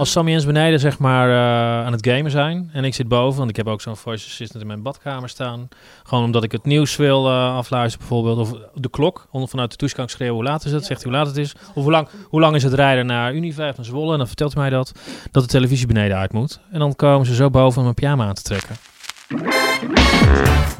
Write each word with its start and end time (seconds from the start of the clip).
Als 0.00 0.10
Sammy 0.10 0.32
eens 0.32 0.46
beneden 0.46 0.80
zeg 0.80 0.98
maar 0.98 1.28
eh, 1.28 1.86
aan 1.86 1.92
het 1.92 2.06
gamen 2.06 2.30
zijn 2.30 2.70
en 2.72 2.84
ik 2.84 2.94
zit 2.94 3.08
boven, 3.08 3.38
want 3.38 3.50
ik 3.50 3.56
heb 3.56 3.66
ook 3.66 3.80
zo'n 3.80 3.96
voice 3.96 4.26
assistant 4.26 4.60
in 4.60 4.66
mijn 4.66 4.82
badkamer 4.82 5.28
staan. 5.28 5.68
Gewoon 6.02 6.24
omdat 6.24 6.44
ik 6.44 6.52
het 6.52 6.64
nieuws 6.64 6.96
wil 6.96 7.26
uh, 7.26 7.56
afluisteren 7.56 8.08
bijvoorbeeld. 8.08 8.38
Of 8.38 8.52
de 8.74 8.90
klok, 8.90 9.26
om 9.30 9.48
vanuit 9.48 9.78
de 9.78 9.86
ik 9.86 10.10
schreeuwen 10.10 10.36
hoe 10.36 10.44
laat 10.44 10.64
is 10.64 10.72
het, 10.72 10.84
zegt 10.84 11.02
hij 11.02 11.10
hoe 11.10 11.20
laat 11.20 11.28
het 11.28 11.36
is. 11.36 11.54
Of 11.74 11.82
hoe 11.82 11.92
lang, 11.92 12.08
hoe 12.24 12.40
lang 12.40 12.54
is 12.54 12.62
het 12.62 12.72
rijden 12.72 13.06
naar 13.06 13.34
Unive 13.34 13.62
naar 13.62 13.84
Zwolle. 13.84 14.12
En 14.12 14.18
dan 14.18 14.26
vertelt 14.26 14.54
hij 14.54 14.62
mij 14.62 14.70
dat, 14.70 14.92
dat 15.30 15.42
de 15.42 15.48
televisie 15.48 15.86
beneden 15.86 16.16
uit 16.16 16.32
moet. 16.32 16.60
En 16.72 16.78
dan 16.78 16.96
komen 16.96 17.26
ze 17.26 17.34
zo 17.34 17.50
boven 17.50 17.76
om 17.78 17.82
mijn 17.82 17.94
pyjama 17.94 18.26
aan 18.26 18.34
te 18.34 18.42
trekken. 18.42 18.76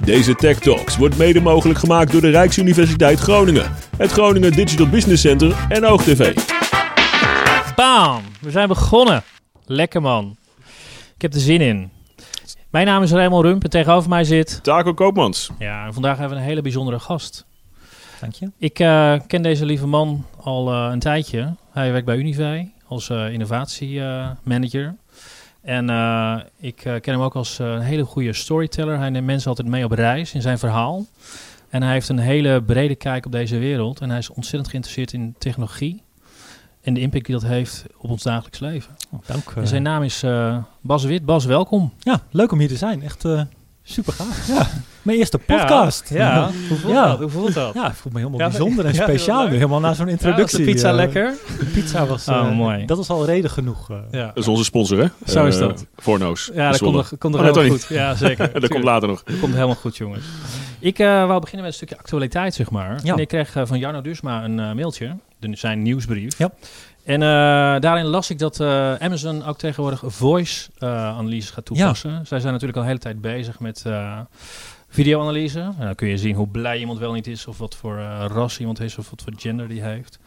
Deze 0.05 0.35
Tech 0.35 0.59
Talks 0.59 0.97
wordt 0.97 1.19
mede 1.19 1.41
mogelijk 1.41 1.79
gemaakt 1.79 2.13
door 2.13 2.21
de 2.21 2.31
Rijksuniversiteit 2.31 3.19
Groningen, 3.19 3.73
het 3.97 4.13
Groningen 4.13 4.53
Digital 4.53 4.89
Business 4.89 5.23
Center 5.23 5.67
en 5.69 5.87
OogTV. 5.87 6.35
Bam! 7.81 8.23
We 8.41 8.51
zijn 8.51 8.69
begonnen. 8.69 9.23
Lekker 9.67 10.03
man. 10.03 10.37
Ik 11.15 11.23
heb 11.23 11.35
er 11.35 11.41
zin 11.41 11.61
in. 11.61 11.91
Mijn 12.71 12.87
naam 12.87 13.03
is 13.03 13.13
Raymond 13.13 13.45
Rump 13.45 13.65
en 13.65 13.71
tegenover 13.71 14.09
mij 14.09 14.25
zit... 14.25 14.63
Taco 14.63 14.95
Koopmans. 14.95 15.51
Ja, 15.59 15.87
en 15.87 15.93
vandaag 15.93 16.19
hebben 16.19 16.37
we 16.37 16.43
een 16.43 16.49
hele 16.49 16.63
bijzondere 16.63 16.99
gast. 16.99 17.47
Dank 18.21 18.35
je. 18.35 18.51
Ik 18.59 18.79
uh, 18.79 19.15
ken 19.27 19.43
deze 19.43 19.65
lieve 19.65 19.87
man 19.87 20.27
al 20.41 20.73
uh, 20.73 20.89
een 20.93 20.99
tijdje. 20.99 21.55
Hij 21.71 21.91
werkt 21.93 22.07
bij 22.07 22.17
Unive 22.17 22.71
als 22.87 23.09
uh, 23.09 23.33
innovatiemanager. 23.33 24.97
En 25.63 25.85
ik 26.59 26.77
ken 26.77 27.01
hem 27.03 27.21
ook 27.21 27.35
als 27.35 27.59
een 27.59 27.81
hele 27.81 28.05
goede 28.05 28.33
storyteller. 28.33 28.99
Hij 28.99 29.11
neemt 29.11 29.27
mensen 29.27 29.49
altijd 29.49 29.69
mee 29.69 29.85
op 29.85 29.93
reis 29.93 30.35
in 30.35 30.43
zijn 30.43 30.59
verhaal. 30.59 31.07
En 31.69 31.83
hij 31.83 31.93
heeft 31.93 32.09
een 32.09 32.19
hele 32.19 32.63
brede 32.63 32.95
kijk 32.95 33.27
op 33.27 33.33
deze 33.33 33.59
wereld. 33.59 34.01
En 34.01 34.09
hij 34.11 34.19
is 34.19 34.31
ontzettend 34.31 34.69
geïnteresseerd 34.69 35.13
in 35.13 35.35
technologie 35.39 36.03
en 36.83 36.95
de 36.95 37.01
impact 37.01 37.27
die 37.27 37.35
dat 37.35 37.45
heeft 37.45 37.85
op 37.99 38.11
ons 38.11 38.23
dagelijks 38.23 38.59
leven. 38.59 38.97
Oh, 39.11 39.21
dank. 39.27 39.55
Uh, 39.59 39.65
zijn 39.65 39.83
naam 39.83 40.03
is 40.03 40.25
uh, 40.25 40.57
Bas 40.81 41.05
Wit. 41.05 41.25
Bas, 41.25 41.45
welkom. 41.45 41.93
Ja, 41.99 42.21
leuk 42.31 42.53
om 42.53 42.59
hier 42.59 42.69
te 42.69 42.77
zijn. 42.77 43.03
Echt 43.03 43.25
uh, 43.25 43.43
super 43.83 44.13
gaaf. 44.13 44.49
Ja. 44.49 44.67
Mijn 45.03 45.19
eerste 45.19 45.39
podcast. 45.39 46.09
Ja, 46.09 46.35
ja. 46.35 46.51
hoe 46.69 46.79
voelt 46.79 46.93
ja. 46.93 47.07
dat? 47.07 47.19
Hoe 47.19 47.29
voelt 47.29 47.55
dat? 47.55 47.75
Ja, 47.75 47.89
ik 47.89 47.95
voel 47.95 48.13
me 48.13 48.19
helemaal 48.19 48.49
bijzonder 48.49 48.85
en 48.85 48.95
speciaal 48.95 49.47
nu. 49.47 49.53
Helemaal 49.53 49.81
na 49.81 49.95
zo'n 49.95 50.09
introductie. 50.09 50.59
de 50.59 50.65
pizza 50.65 50.93
lekker? 50.93 51.35
De 51.59 51.65
pizza 51.65 52.07
was... 52.07 52.29
oh, 52.29 52.57
mooi. 52.57 52.87
Dat 52.87 52.97
was 52.97 53.11
al 53.11 53.25
reden 53.25 53.51
genoeg. 53.51 53.89
ja. 54.11 54.27
Dat 54.27 54.37
is 54.37 54.49
onze 54.49 54.65
sponsor, 54.65 54.99
hè? 54.99 55.07
Zo 55.33 55.45
is 55.45 55.59
dat. 55.59 55.87
Voornoos. 55.97 56.51
Ja, 56.55 56.71
dat 56.71 56.81
komt 56.81 56.95
nog, 56.95 57.09
komt 57.09 57.33
nog 57.33 57.43
oh, 57.43 57.55
helemaal 57.55 57.79
goed. 57.79 57.87
Ja, 57.89 58.15
zeker. 58.15 58.53
dat 58.61 58.69
komt 58.71 58.85
later 58.85 59.09
nog. 59.09 59.23
Dat 59.23 59.39
komt 59.41 59.55
helemaal 59.55 59.75
goed, 59.75 59.97
jongens. 59.97 60.25
Ik 60.79 60.99
wou 60.99 61.41
beginnen 61.41 61.67
met 61.67 61.71
een 61.71 61.73
stukje 61.73 61.99
actualiteit, 61.99 62.55
zeg 62.55 62.71
maar. 62.71 63.01
En 63.05 63.19
ik 63.19 63.29
kreeg 63.29 63.57
van 63.65 63.79
Jarno 63.79 64.01
Duursma 64.01 64.45
een 64.45 64.55
mailtje. 64.55 65.17
Zijn 65.41 65.83
nieuwsbrief. 65.83 66.39
Ja. 66.39 66.53
En 67.05 67.21
uh, 67.21 67.81
daarin 67.81 68.05
las 68.05 68.31
ik 68.31 68.39
dat 68.39 68.61
uh, 68.61 68.95
Amazon 68.95 69.45
ook 69.45 69.59
tegenwoordig 69.59 70.03
voice-analyses 70.07 71.49
uh, 71.49 71.55
gaat 71.55 71.65
toepassen. 71.65 72.11
Ja. 72.11 72.25
Zij 72.25 72.41
zijn 72.41 72.53
natuurlijk 72.53 72.77
al 72.79 72.83
de 72.83 72.89
hele 72.89 73.01
tijd 73.01 73.21
bezig 73.21 73.61
met 73.61 73.85
videoanalyse. 74.89 75.61
En 75.61 75.85
dan 75.85 75.95
kun 75.95 76.09
je 76.09 76.19
zien 76.19 76.35
hoe 76.35 76.49
blij 76.49 76.79
iemand 76.79 76.99
wel 76.99 77.13
niet 77.13 77.27
is, 77.27 77.47
of 77.47 77.59
wat 77.59 77.75
voor 77.75 77.99
ras 78.27 78.59
iemand 78.59 78.81
is, 78.81 78.99
of 78.99 79.11
wat 79.11 79.23
voor 79.23 79.33
gender 79.37 79.69
die 79.69 79.83
heeft. 79.83 80.19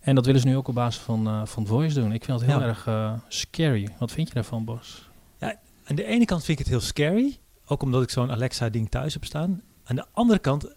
En 0.00 0.14
dat 0.14 0.26
willen 0.26 0.40
ze 0.40 0.46
nu 0.46 0.56
ook 0.56 0.68
op 0.68 0.74
basis 0.74 1.02
van, 1.02 1.48
van 1.48 1.66
voice 1.66 2.00
doen. 2.00 2.12
Ik 2.12 2.24
vind 2.24 2.38
dat 2.38 2.48
heel 2.48 2.60
ja. 2.60 2.66
erg 2.66 2.88
scary. 3.28 3.88
Wat 3.98 4.12
vind 4.12 4.28
je 4.28 4.34
daarvan, 4.34 4.64
Bas? 4.64 5.08
Ja, 5.38 5.54
aan 5.84 5.96
de 5.96 6.04
ene 6.04 6.24
kant 6.24 6.44
vind 6.44 6.58
ik 6.58 6.64
het 6.64 6.74
heel 6.74 6.84
scary. 6.86 7.38
Ook 7.66 7.82
omdat 7.82 8.02
ik 8.02 8.10
zo'n 8.10 8.30
Alexa-ding 8.30 8.90
thuis 8.90 9.12
heb 9.12 9.24
staan. 9.24 9.62
Aan 9.84 9.96
de 9.96 10.04
andere 10.12 10.38
kant 10.38 10.74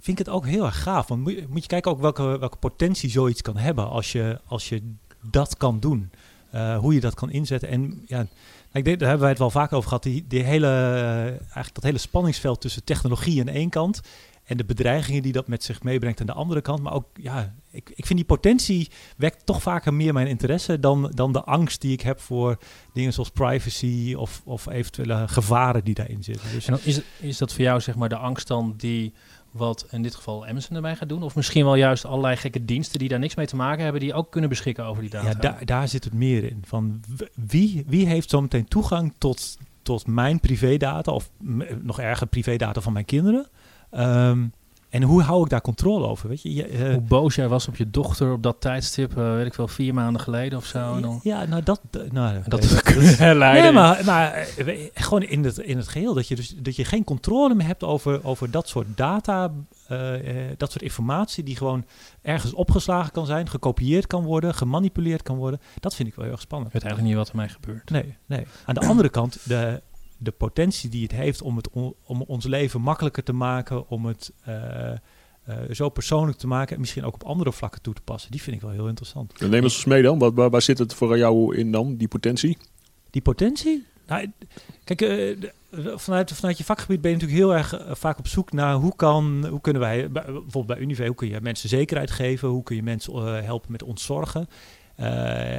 vind 0.00 0.18
ik 0.18 0.26
het 0.26 0.34
ook 0.34 0.46
heel 0.46 0.64
erg 0.64 0.82
gaaf. 0.82 1.08
Want 1.08 1.20
moet 1.48 1.62
je, 1.62 1.66
kijken 1.66 1.90
ook 1.90 2.00
welke, 2.00 2.38
welke 2.38 2.56
potentie 2.56 3.10
zoiets 3.10 3.42
kan 3.42 3.56
hebben 3.56 3.88
als 3.88 4.12
je, 4.12 4.40
als 4.46 4.68
je 4.68 4.82
dat 5.22 5.56
kan 5.56 5.80
doen. 5.80 6.10
Uh, 6.54 6.78
hoe 6.78 6.94
je 6.94 7.00
dat 7.00 7.14
kan 7.14 7.30
inzetten. 7.30 7.68
En 7.68 8.02
ja, 8.06 8.26
ik 8.72 8.84
denk, 8.84 8.98
daar 8.98 9.08
hebben 9.08 9.20
wij 9.20 9.28
het 9.28 9.38
wel 9.38 9.50
vaak 9.50 9.72
over 9.72 9.88
gehad. 9.88 10.02
Die, 10.02 10.24
die 10.28 10.42
hele, 10.42 10.66
uh, 10.66 11.24
eigenlijk 11.26 11.74
dat 11.74 11.84
hele 11.84 11.98
spanningsveld 11.98 12.60
tussen 12.60 12.84
technologie 12.84 13.40
aan 13.40 13.48
één 13.48 13.68
kant 13.68 14.00
en 14.50 14.56
de 14.56 14.64
bedreigingen 14.64 15.22
die 15.22 15.32
dat 15.32 15.48
met 15.48 15.64
zich 15.64 15.82
meebrengt 15.82 16.20
aan 16.20 16.26
de 16.26 16.32
andere 16.32 16.60
kant. 16.60 16.82
Maar 16.82 16.92
ook, 16.92 17.06
ja, 17.14 17.54
ik, 17.70 17.90
ik 17.94 18.06
vind 18.06 18.18
die 18.18 18.28
potentie 18.28 18.90
wekt 19.16 19.46
toch 19.46 19.62
vaker 19.62 19.94
meer 19.94 20.12
mijn 20.12 20.26
interesse 20.26 20.80
dan, 20.80 21.12
dan 21.14 21.32
de 21.32 21.42
angst 21.42 21.80
die 21.80 21.92
ik 21.92 22.00
heb 22.00 22.20
voor 22.20 22.58
dingen 22.92 23.12
zoals 23.12 23.30
privacy 23.30 24.14
of, 24.14 24.42
of 24.44 24.66
eventuele 24.66 25.28
gevaren 25.28 25.84
die 25.84 25.94
daarin 25.94 26.22
zitten. 26.22 26.50
Dus 26.52 26.66
en 26.66 26.78
is, 26.82 27.00
is 27.20 27.38
dat 27.38 27.52
voor 27.52 27.64
jou 27.64 27.80
zeg 27.80 27.94
maar 27.94 28.08
de 28.08 28.16
angst 28.16 28.46
dan 28.46 28.74
die 28.76 29.14
wat 29.50 29.86
in 29.90 30.02
dit 30.02 30.14
geval 30.14 30.46
Amazon 30.46 30.76
erbij 30.76 30.96
gaat 30.96 31.08
doen? 31.08 31.22
Of 31.22 31.34
misschien 31.34 31.64
wel 31.64 31.74
juist 31.74 32.04
allerlei 32.04 32.36
gekke 32.36 32.64
diensten 32.64 32.98
die 32.98 33.08
daar 33.08 33.18
niks 33.18 33.34
mee 33.34 33.46
te 33.46 33.56
maken 33.56 33.82
hebben, 33.82 34.00
die 34.00 34.14
ook 34.14 34.30
kunnen 34.30 34.50
beschikken 34.50 34.84
over 34.84 35.02
die 35.02 35.10
data? 35.10 35.28
Ja, 35.28 35.34
daar, 35.34 35.64
daar 35.64 35.88
zit 35.88 36.04
het 36.04 36.12
meer 36.12 36.44
in. 36.44 36.62
Van 36.66 37.00
wie, 37.34 37.84
wie 37.86 38.06
heeft 38.06 38.30
zometeen 38.30 38.68
toegang 38.68 39.14
tot, 39.18 39.58
tot 39.82 40.06
mijn 40.06 40.40
privédata, 40.40 41.12
of 41.12 41.30
nog 41.80 42.00
erger 42.00 42.26
privédata 42.26 42.80
van 42.80 42.92
mijn 42.92 43.04
kinderen? 43.04 43.46
Um, 43.92 44.52
en 44.90 45.02
hoe 45.02 45.22
hou 45.22 45.42
ik 45.42 45.48
daar 45.48 45.60
controle 45.60 46.06
over? 46.06 46.28
Weet 46.28 46.42
je? 46.42 46.54
je 46.54 46.72
uh, 46.72 46.92
hoe 46.92 47.00
boos 47.00 47.34
jij 47.34 47.48
was 47.48 47.68
op 47.68 47.76
je 47.76 47.90
dochter 47.90 48.32
op 48.32 48.42
dat 48.42 48.60
tijdstip, 48.60 49.18
uh, 49.18 49.34
weet 49.34 49.46
ik 49.46 49.54
wel, 49.54 49.68
vier 49.68 49.94
maanden 49.94 50.22
geleden 50.22 50.58
of 50.58 50.64
zo. 50.64 50.94
En 50.94 51.02
dan... 51.02 51.20
Ja, 51.22 51.44
nou 51.44 51.62
dat... 51.62 51.80
Nou, 52.10 52.42
dat 52.46 52.62
is 52.62 53.18
nee, 53.18 53.72
maar, 53.72 54.04
maar 54.04 54.48
gewoon 54.94 55.22
in 55.22 55.44
het, 55.44 55.58
in 55.58 55.76
het 55.76 55.88
geheel. 55.88 56.14
Dat 56.14 56.28
je, 56.28 56.36
dus, 56.36 56.54
dat 56.56 56.76
je 56.76 56.84
geen 56.84 57.04
controle 57.04 57.54
meer 57.54 57.66
hebt 57.66 57.84
over, 57.84 58.24
over 58.24 58.50
dat 58.50 58.68
soort 58.68 58.86
data, 58.94 59.52
dat 60.56 60.70
soort 60.70 60.82
informatie 60.82 61.44
die 61.44 61.56
gewoon 61.56 61.84
ergens 62.22 62.52
opgeslagen 62.52 63.12
kan 63.12 63.26
zijn, 63.26 63.48
gekopieerd 63.48 64.06
kan 64.06 64.24
worden, 64.24 64.54
gemanipuleerd 64.54 65.22
kan 65.22 65.36
worden. 65.36 65.60
Dat 65.80 65.94
vind 65.94 66.08
ik 66.08 66.14
wel 66.14 66.24
heel 66.24 66.32
erg 66.32 66.42
spannend. 66.42 66.74
Ik 66.74 66.80
weet 66.80 66.90
eigenlijk 66.90 67.14
niet 67.14 67.24
wat 67.24 67.32
er 67.32 67.40
mij 67.40 67.48
gebeurt. 67.48 67.90
Nee, 67.90 68.16
nee. 68.26 68.46
Aan 68.64 68.74
de 68.74 68.86
andere 68.86 69.08
kant, 69.08 69.38
de, 69.42 69.82
de 70.22 70.30
potentie 70.30 70.90
die 70.90 71.02
het 71.02 71.12
heeft 71.12 71.42
om, 71.42 71.56
het 71.56 71.68
om 72.04 72.22
ons 72.26 72.44
leven 72.44 72.80
makkelijker 72.80 73.22
te 73.22 73.32
maken, 73.32 73.88
om 73.88 74.06
het 74.06 74.32
uh, 74.48 74.54
uh, 75.48 75.56
zo 75.70 75.88
persoonlijk 75.88 76.38
te 76.38 76.46
maken 76.46 76.74
en 76.74 76.80
misschien 76.80 77.04
ook 77.04 77.14
op 77.14 77.24
andere 77.24 77.52
vlakken 77.52 77.82
toe 77.82 77.94
te 77.94 78.00
passen, 78.00 78.30
die 78.30 78.42
vind 78.42 78.56
ik 78.56 78.62
wel 78.62 78.70
heel 78.70 78.88
interessant. 78.88 79.32
En 79.38 79.50
neem 79.50 79.62
eens 79.62 79.84
mee 79.84 80.02
dan, 80.02 80.18
waar, 80.18 80.32
waar, 80.32 80.50
waar, 80.50 80.62
zit 80.62 80.78
het 80.78 80.94
voor 80.94 81.18
jou 81.18 81.56
in 81.56 81.72
dan, 81.72 81.96
die 81.96 82.08
potentie? 82.08 82.56
Die 83.10 83.22
potentie? 83.22 83.86
Nou, 84.06 84.30
kijk, 84.84 85.02
uh, 85.02 85.08
de, 85.08 85.52
vanuit, 85.96 86.32
vanuit 86.32 86.58
je 86.58 86.64
vakgebied 86.64 87.00
ben 87.00 87.10
je 87.10 87.16
natuurlijk 87.16 87.42
heel 87.42 87.56
erg 87.56 87.98
vaak 87.98 88.18
op 88.18 88.26
zoek 88.26 88.52
naar 88.52 88.74
hoe, 88.74 88.96
kan, 88.96 89.46
hoe 89.46 89.60
kunnen 89.60 89.82
wij, 89.82 90.10
bijvoorbeeld 90.10 90.66
bij 90.66 90.78
Unive, 90.78 91.06
hoe 91.06 91.14
kun 91.14 91.28
je 91.28 91.40
mensen 91.40 91.68
zekerheid 91.68 92.10
geven, 92.10 92.48
hoe 92.48 92.62
kun 92.62 92.76
je 92.76 92.82
mensen 92.82 93.44
helpen 93.44 93.72
met 93.72 93.82
ontzorgen. 93.82 94.48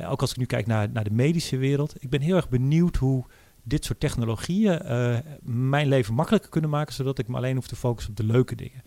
ook 0.10 0.22
als 0.22 0.32
ik 0.32 0.38
nu 0.38 0.46
kijk 0.46 0.68
naar, 0.68 0.90
naar 0.90 1.04
de 1.04 1.12
medische 1.12 1.58
wereld, 1.58 1.96
ik 2.00 2.10
ben 2.10 2.22
heel 2.22 2.36
erg 2.36 2.50
benieuwd 2.50 2.96
hoe 2.96 3.26
dit 3.64 3.86
soort 3.86 4.00
technologieën 4.00 4.80
uh, 4.86 5.18
mijn 5.42 5.88
leven 5.88 6.14
makkelijker 6.14 6.50
kunnen 6.50 6.70
maken, 6.70 6.94
zodat 6.94 7.20
ik 7.20 7.28
me 7.28 7.38
alleen 7.38 7.56
hoef 7.56 7.68
te 7.68 7.76
focussen 7.76 8.12
op 8.12 8.18
de 8.18 8.24
leuke 8.24 8.56
dingen. 8.56 8.84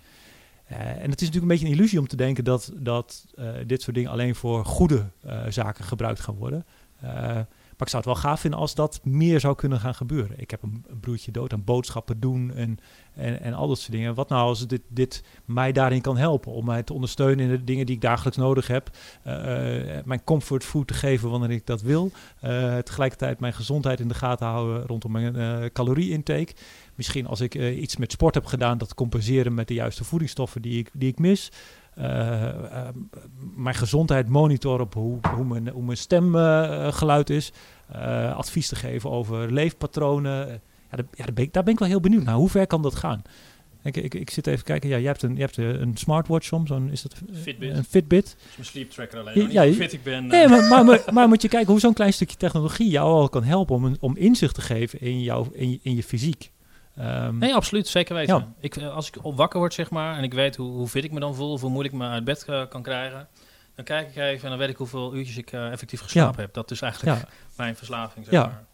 Uh, 0.71 0.79
en 0.79 1.11
het 1.11 1.21
is 1.21 1.27
natuurlijk 1.27 1.43
een 1.43 1.49
beetje 1.49 1.67
een 1.67 1.73
illusie 1.73 1.99
om 1.99 2.07
te 2.07 2.17
denken 2.17 2.45
dat, 2.45 2.73
dat 2.77 3.27
uh, 3.39 3.49
dit 3.67 3.83
soort 3.83 3.97
dingen 3.97 4.11
alleen 4.11 4.35
voor 4.35 4.65
goede 4.65 5.11
zaken 5.49 5.85
gebruikt 5.85 6.21
gaan 6.21 6.35
worden. 6.35 6.67
Ik 7.85 7.91
zou 7.91 8.03
het 8.05 8.13
wel 8.13 8.23
gaaf 8.23 8.41
vinden 8.41 8.61
als 8.61 8.75
dat 8.75 9.01
meer 9.03 9.41
zou 9.41 9.55
kunnen 9.55 9.81
gaan 9.81 9.95
gebeuren. 9.95 10.41
Ik 10.41 10.51
heb 10.51 10.63
een, 10.63 10.85
broertje 11.01 11.33
dood 11.33 11.53
aan 11.53 11.65
boodschappen 11.65 12.21
doen 12.21 12.55
en, 12.55 12.79
en, 13.15 13.41
en 13.41 13.55
al 13.55 13.69
dat 13.69 13.79
soort 13.79 13.93
dingen. 13.93 14.15
Wat 14.15 14.29
nou 14.29 14.43
als 14.43 14.67
dit, 14.67 14.81
dit 14.89 15.25
mij 15.45 15.73
daarin 15.73 16.01
kan 16.01 16.17
helpen 16.17 16.53
om 16.53 16.65
mij 16.65 16.83
te 16.83 16.93
ondersteunen 16.93 17.45
in 17.45 17.51
de 17.51 17.65
dingen 17.65 17.87
die 17.87 17.95
ik 17.95 18.01
dagelijks 18.01 18.39
nodig 18.39 18.67
heb. 18.67 18.91
mijn 20.05 20.25
comfort 20.25 20.65
food 20.65 20.87
te 20.87 20.95
geven 20.95 21.31
wanneer 21.31 21.51
ik 21.51 21.67
dat 21.67 21.83
wil. 21.83 22.11
tegelijkertijd 22.85 23.41
mijn 23.41 23.53
gezondheid 23.53 24.01
in 24.01 24.09
de 24.09 24.15
gaten 24.15 24.47
houden 24.47 24.87
rondom 24.87 25.13
mijn 25.13 25.73
calorie-intake. 25.73 26.53
Misschien 26.95 27.27
als 27.27 27.41
ik 27.41 27.55
iets 27.55 27.97
met 27.97 28.13
sport 28.13 28.35
heb 28.35 28.47
gedaan, 28.47 28.79
dat 28.79 28.95
compenseren 28.95 29.55
met 29.55 29.69
de 29.69 29.75
juiste 29.75 30.05
voedingsstoffen 30.05 30.63
die 30.63 30.79
ik, 30.79 30.91
die 30.93 31.09
ik 31.09 31.19
mis. 31.19 31.51
Uh, 31.99 32.05
uh, 32.05 32.89
mijn 33.57 33.75
gezondheid 33.75 34.29
monitoren 34.29 34.85
op 34.85 34.95
hoe, 34.95 35.19
hoe, 35.35 35.45
mijn, 35.45 35.69
hoe 35.69 35.83
mijn 35.83 35.97
stemgeluid 35.97 37.31
uh, 37.31 37.37
is. 37.37 37.53
Advies 38.35 38.69
te 38.69 38.77
geven 38.77 39.11
over 39.11 39.53
leefpatronen. 39.53 40.61
Ja, 40.91 40.97
daar, 40.97 41.07
ja, 41.15 41.25
daar, 41.25 41.35
ben 41.35 41.45
ik, 41.45 41.53
daar, 41.53 41.63
ben 41.63 41.73
ik, 41.73 41.79
wel 41.79 41.89
heel 41.89 42.01
benieuwd 42.01 42.25
naar. 42.25 42.35
Hoe 42.35 42.49
ver 42.49 42.67
kan 42.67 42.83
dat 42.83 42.95
gaan? 42.95 43.23
Ik, 43.85 43.97
ik, 43.97 44.15
ik 44.15 44.31
zit 44.31 44.47
even 44.47 44.65
kijken. 44.65 44.89
Ja, 44.89 44.97
je 44.97 45.07
hebt 45.07 45.23
een, 45.23 45.35
je 45.35 45.41
hebt 45.41 45.57
een 45.57 45.97
smartwatch 45.97 46.47
soms. 46.47 46.69
Zo'n, 46.69 46.91
is 46.91 47.03
dat 47.03 47.15
Fitbit. 47.33 47.77
een 47.77 47.85
Fitbit? 47.85 48.25
Dat 48.25 48.37
is 48.51 48.57
mijn 48.57 48.69
sleep 48.69 48.91
tracker 48.91 49.19
alleen. 49.19 49.51
Ja, 49.51 49.63
niet 49.63 49.77
fit 49.77 49.93
ik 49.93 50.03
ben. 50.03 50.27
Nee, 50.27 50.49
maar, 50.49 50.63
maar, 50.69 50.85
maar, 50.85 51.03
maar, 51.13 51.29
moet 51.29 51.43
je 51.43 51.49
kijken 51.49 51.71
hoe 51.71 51.81
zo'n 51.81 51.95
klein 51.95 52.13
stukje 52.13 52.37
technologie 52.37 52.91
jou 52.91 53.13
al 53.13 53.29
kan 53.29 53.45
helpen 53.45 53.75
om, 53.75 53.85
een, 53.85 53.97
om 54.01 54.17
inzicht 54.17 54.55
te 54.55 54.61
geven 54.61 55.01
in, 55.01 55.23
jou, 55.23 55.49
in, 55.53 55.71
je, 55.71 55.79
in 55.83 55.97
je 55.97 56.03
fysiek. 56.03 56.51
Um, 56.99 57.39
nee, 57.39 57.55
absoluut. 57.55 57.89
Zeker 57.89 58.15
weten. 58.15 58.37
Ja. 58.37 58.55
Ik, 58.61 58.77
als 58.77 59.09
ik 59.09 59.25
op 59.25 59.37
wakker 59.37 59.59
word, 59.59 59.75
zeg 59.75 59.91
maar, 59.91 60.17
en 60.17 60.23
ik 60.23 60.35
weet 60.35 60.57
hoe, 60.57 60.71
hoe 60.71 60.89
fit 60.89 61.05
ik 61.05 61.13
me 61.13 61.21
dan 61.21 61.35
voel, 61.35 61.53
of 61.53 61.61
hoe 61.61 61.71
moeilijk 61.71 61.95
ik 61.95 62.01
me 62.01 62.07
uit 62.07 62.25
bed 62.25 62.47
uh, 62.51 62.63
kan 62.69 62.83
krijgen, 62.83 63.29
dan 63.75 63.85
kijk 63.85 64.09
ik 64.09 64.17
even 64.17 64.43
en 64.43 64.49
dan 64.49 64.59
weet 64.59 64.69
ik 64.69 64.77
hoeveel 64.77 65.15
uurtjes 65.15 65.37
ik 65.37 65.53
uh, 65.53 65.73
effectief 65.73 66.01
geslapen 66.01 66.37
ja. 66.37 66.43
heb. 66.43 66.55
Dat 66.55 66.71
is 66.71 66.81
eigenlijk 66.81 67.19
ja. 67.19 67.29
mijn 67.57 67.77
verslaving, 67.77 68.27
zeg 68.27 68.35
maar. 68.35 68.65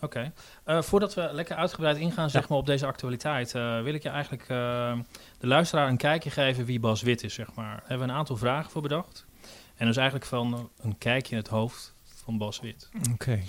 Oké. 0.00 0.04
Okay. 0.04 0.32
Uh, 0.76 0.82
voordat 0.82 1.14
we 1.14 1.28
lekker 1.32 1.56
uitgebreid 1.56 1.96
ingaan 1.96 2.30
zeg 2.30 2.48
maar, 2.48 2.58
op 2.58 2.66
deze 2.66 2.86
actualiteit, 2.86 3.52
wil 3.52 3.94
ik 3.94 4.02
je 4.02 4.08
eigenlijk 4.08 4.46
de 5.38 5.46
luisteraar 5.46 5.88
een 5.88 5.96
kijkje 5.96 6.30
geven 6.30 6.64
wie 6.64 6.80
Bas 6.80 7.02
Wit 7.02 7.22
is, 7.22 7.34
zeg 7.34 7.54
maar. 7.54 7.70
Daar 7.70 7.84
hebben 7.86 8.06
we 8.06 8.12
een 8.12 8.18
aantal 8.18 8.36
vragen 8.36 8.70
voor 8.70 8.82
bedacht. 8.82 9.24
En 9.76 9.86
dus 9.86 9.96
eigenlijk 9.96 10.26
van 10.26 10.70
een 10.82 10.98
kijkje 10.98 11.30
in 11.30 11.38
het 11.38 11.48
hoofd 11.48 11.94
van 12.24 12.38
Bas 12.38 12.60
Wit. 12.60 12.88
Oké. 13.12 13.40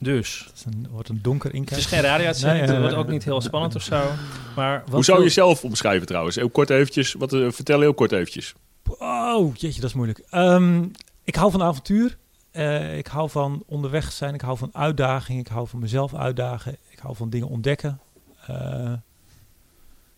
Dus, 0.00 0.50
Het 0.54 0.74
een, 0.74 0.86
wordt 0.90 1.08
een 1.08 1.18
donker 1.22 1.48
het 1.48 1.56
inkijk. 1.58 1.80
is 1.80 1.86
geen 1.86 2.00
radio-uitzending, 2.00 2.58
Nee, 2.58 2.66
het 2.66 2.76
eh, 2.76 2.90
wordt 2.90 3.04
ook 3.04 3.12
niet 3.12 3.24
heel 3.24 3.40
spannend 3.40 3.74
of 3.74 3.82
zo. 3.82 4.10
Maar 4.56 4.82
wat 4.84 4.94
Hoe 4.94 5.04
zou 5.04 5.18
je 5.18 5.24
jezelf 5.24 5.64
omschrijven 5.64 6.06
trouwens? 6.06 6.36
Heel 6.36 6.50
kort 6.50 6.70
eventjes. 6.70 7.12
Wat, 7.12 7.32
eh, 7.32 7.50
vertel 7.50 7.80
heel 7.80 7.94
kort 7.94 8.12
eventjes. 8.12 8.54
Oh, 8.98 9.54
jeetje, 9.56 9.80
dat 9.80 9.90
is 9.90 9.96
moeilijk. 9.96 10.18
Ehm, 10.18 10.86
ik 11.24 11.34
hou 11.34 11.50
van 11.50 11.62
avontuur. 11.62 12.18
Eh, 12.50 12.96
ik 12.98 13.06
hou 13.06 13.30
van 13.30 13.62
onderweg 13.66 14.12
zijn. 14.12 14.34
Ik 14.34 14.40
hou 14.40 14.56
van 14.58 14.70
uitdaging. 14.72 15.38
Ik 15.40 15.48
hou 15.48 15.68
van 15.68 15.80
mezelf 15.80 16.14
uitdagen. 16.14 16.76
Ik 16.88 16.98
hou 16.98 17.16
van 17.16 17.30
dingen 17.30 17.48
ontdekken. 17.48 18.00
Eh, 18.46 18.92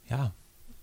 ja. 0.03 0.33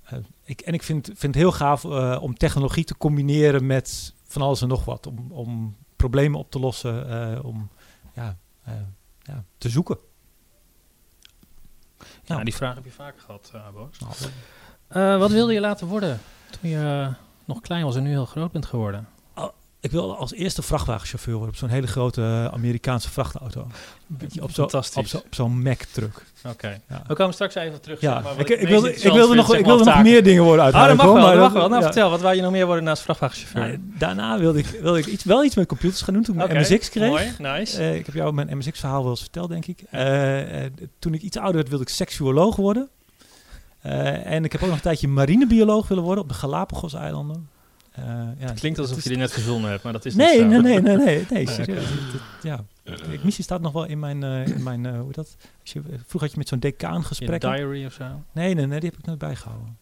Eh, 0.04 0.18
ik, 0.44 0.62
en 0.62 0.74
ik 0.74 0.84
vind, 0.84 1.06
vind 1.06 1.22
het 1.22 1.36
heel 1.36 1.52
gaaf 1.52 1.84
eh, 1.84 2.18
om 2.22 2.38
technologie 2.38 2.84
te 2.84 2.98
combineren 2.98 3.66
met 3.66 4.14
van 4.24 4.42
alles 4.42 4.62
en 4.62 4.68
nog 4.68 4.86
wat. 4.86 5.08
Om, 5.08 5.32
om 5.32 5.76
problemen 5.96 6.40
op 6.40 6.52
te 6.52 6.60
lossen. 6.60 7.10
eh, 7.36 7.46
om 7.46 7.70
ja, 8.14 8.38
eh, 8.64 8.74
ja, 9.22 9.44
te 9.58 9.70
zoeken. 9.70 9.98
Ja, 12.24 12.44
die 12.44 12.56
vraag 12.56 12.76
heb 12.76 12.84
je 12.86 12.92
vaker 12.92 13.22
gehad, 13.22 13.52
eh 13.54 13.62
Bas. 13.74 14.00
Nou, 14.00 14.14
Eh, 14.88 15.18
wat 15.20 15.32
wilde 15.32 15.54
je 15.54 15.60
laten 15.60 15.88
worden 15.88 16.20
toen 16.62 16.70
je 16.70 17.10
nog 17.50 17.62
klein 17.62 17.84
was 17.84 17.96
en 17.96 18.04
nu 18.04 18.10
heel 18.10 18.26
groot 18.26 18.52
bent 18.52 18.66
geworden? 18.66 19.08
ik 19.82 19.92
wil 19.92 20.18
als 20.18 20.34
eerste 20.34 20.62
vrachtwagenchauffeur 20.62 21.34
worden 21.34 21.54
op 21.54 21.60
zo'n 21.60 21.70
hele 21.70 21.88
grote 21.88 22.22
eh, 22.22 22.46
Amerikaanse 22.46 23.10
vrachtauto. 23.10 23.68
Op 24.42 24.52
zo'n 24.52 24.64
op 24.64 25.08
zo, 25.08 25.18
op 25.18 25.36
zo'n 25.36 25.62
Mac-truck. 25.62 26.24
Oké. 26.48 26.82
Ja. 26.90 27.04
We 27.08 27.14
komen 27.14 27.34
straks 27.34 27.56
even 27.56 27.82
terug. 27.82 28.02
Ja, 28.02 28.20
maar, 28.20 28.40
ik, 28.40 28.50
ik, 28.50 28.68
wilde, 28.68 28.96
ik 28.96 29.14
wilde 29.14 29.36
nog, 29.36 29.54
ik 29.54 29.66
maar, 29.66 29.76
wilde 29.76 29.92
nog 29.92 30.04
meer 30.04 30.24
dingen 30.24 30.44
worden 30.44 30.66
uit 30.66 30.74
Oh, 30.74 30.88
dat 30.88 30.96
mag 30.96 31.06
wel, 31.06 31.16
dat 31.16 31.36
mag 31.36 31.54
wel. 31.54 31.70
Nou, 31.70 31.82
ja. 31.82 31.86
vertel, 31.88 32.10
wat 32.10 32.22
wou 32.22 32.36
je 32.36 32.42
nog 32.42 32.52
meer 32.52 32.66
worden 32.66 32.84
naast 32.84 33.02
vrachtwagenchauffeur? 33.02 33.62
Nou, 33.62 33.80
daarna 33.98 34.40
wilde 34.40 34.60
ik, 34.60 34.66
wilde 34.66 35.00
ik 35.00 35.06
iets, 35.06 35.24
wel 35.24 35.44
iets 35.44 35.56
met 35.56 35.68
computers 35.68 36.02
gaan 36.02 36.14
doen 36.14 36.24
toen 36.24 36.42
ik 36.42 36.48
mijn 36.48 36.62
MSX 36.62 36.90
kreeg. 36.90 37.10
Mooi, 37.10 37.34
nice. 37.38 37.78
Eh, 37.78 37.96
ik 37.96 38.06
heb 38.06 38.16
jou 38.16 38.34
mijn 38.34 38.58
MSX-verhaal 38.58 39.02
wel 39.02 39.12
eens 39.12 39.22
verteld, 39.22 39.50
denk 39.50 39.66
ik. 39.66 39.82
Eh, 39.90 40.40
toen 41.00 41.14
ik 41.14 41.22
iets 41.22 41.38
ouder 41.38 41.56
werd, 41.56 41.70
wilde 41.70 41.84
ik 41.84 41.90
seksuoloog 41.90 42.56
worden. 42.56 42.90
Eh, 43.82 44.26
en 44.26 44.44
ik 44.44 44.52
heb 44.52 44.62
ook 44.62 44.68
nog 44.68 44.76
een 44.78 44.84
tijdje 44.84 45.08
marinebioloog 45.08 45.88
willen 45.88 46.04
worden 46.04 46.24
op 46.24 46.30
de 46.30 46.36
Galapagos-eilanden. 46.36 47.50
Eh, 47.92 48.04
ja, 48.40 48.52
Klinkt 48.54 48.80
alsof 48.80 49.04
je 49.04 49.10
die 49.10 49.18
net 49.18 49.32
verzonnen 49.32 49.70
hebt, 49.70 49.84
maar 49.84 49.94
dat 49.94 50.06
is 50.06 50.16
Nee, 50.16 50.44
niet 50.44 50.54
zo. 50.56 50.62
nee, 50.62 50.80
nee, 50.82 50.98
nee, 50.98 51.26
nee, 51.30 51.48
oké. 51.60 51.80
Ja, 52.42 52.64
de 52.84 53.20
missie 53.24 53.44
staat 53.44 53.62
nog 53.62 53.72
wel 53.72 53.86
in 53.86 54.00
mijn, 54.00 54.24
eh, 54.24 54.48
in 54.48 54.64
mijn 54.64 54.96
hoe 54.96 55.12
dat? 55.12 55.36
Als 55.62 55.74
je, 55.74 55.82
vroeger 55.82 56.20
had 56.22 56.32
je 56.32 56.38
met 56.38 56.48
zo'n 56.48 56.60
decaan 56.60 57.00
Je 57.00 57.04
gesprekken. 57.04 57.52
diary 57.52 57.86
of 57.86 57.94
zo. 57.94 58.04
Nee, 58.32 58.54
nee, 58.54 58.66
nee, 58.68 58.80
die 58.80 58.90
heb 58.90 59.00
ik 59.00 59.06
nooit 59.06 59.20
bijgehouden. 59.20 59.78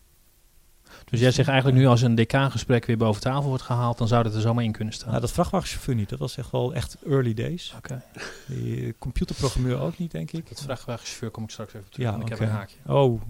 Dus 1.10 1.20
jij 1.20 1.32
zegt 1.32 1.48
eigenlijk 1.50 1.78
nu 1.80 1.86
als 1.88 2.02
een 2.02 2.16
DK-gesprek 2.16 2.86
weer 2.86 2.98
boven 2.98 3.22
tafel 3.22 3.48
wordt 3.50 3.64
gehaald, 3.64 3.98
dan 3.98 4.08
zou 4.08 4.24
dat 4.24 4.36
er 4.36 4.42
zomaar 4.42 4.64
in 4.64 4.72
kunnen 4.72 4.94
staan. 4.94 5.10
Nou, 5.10 5.22
dat 5.22 5.32
vrachtwagenchauffeur 5.32 5.96
niet. 5.96 6.10
Dat 6.10 6.20
was 6.20 6.38
echt 6.38 6.52
wel 6.52 6.74
echt 6.74 6.98
early 7.10 7.34
days. 7.34 7.74
Oké. 7.78 8.02
Die 8.46 8.96
computerprogrammeur 9.00 9.80
ook 9.80 9.98
niet, 9.98 10.12
denk 10.12 10.32
ik. 10.32 10.50
Dat 10.50 10.62
vrachtwagenchauffeur 10.62 11.30
kom 11.30 11.44
ik 11.44 11.50
straks 11.50 11.74
even 11.74 11.90
terug. 11.90 12.06
Ja, 12.06 12.12
want 12.18 12.24
ik 12.30 12.34
oké. 12.34 12.40
heb 12.44 12.52
een 12.52 12.58
haakje. 12.58 12.76
Oh, 12.86 13.22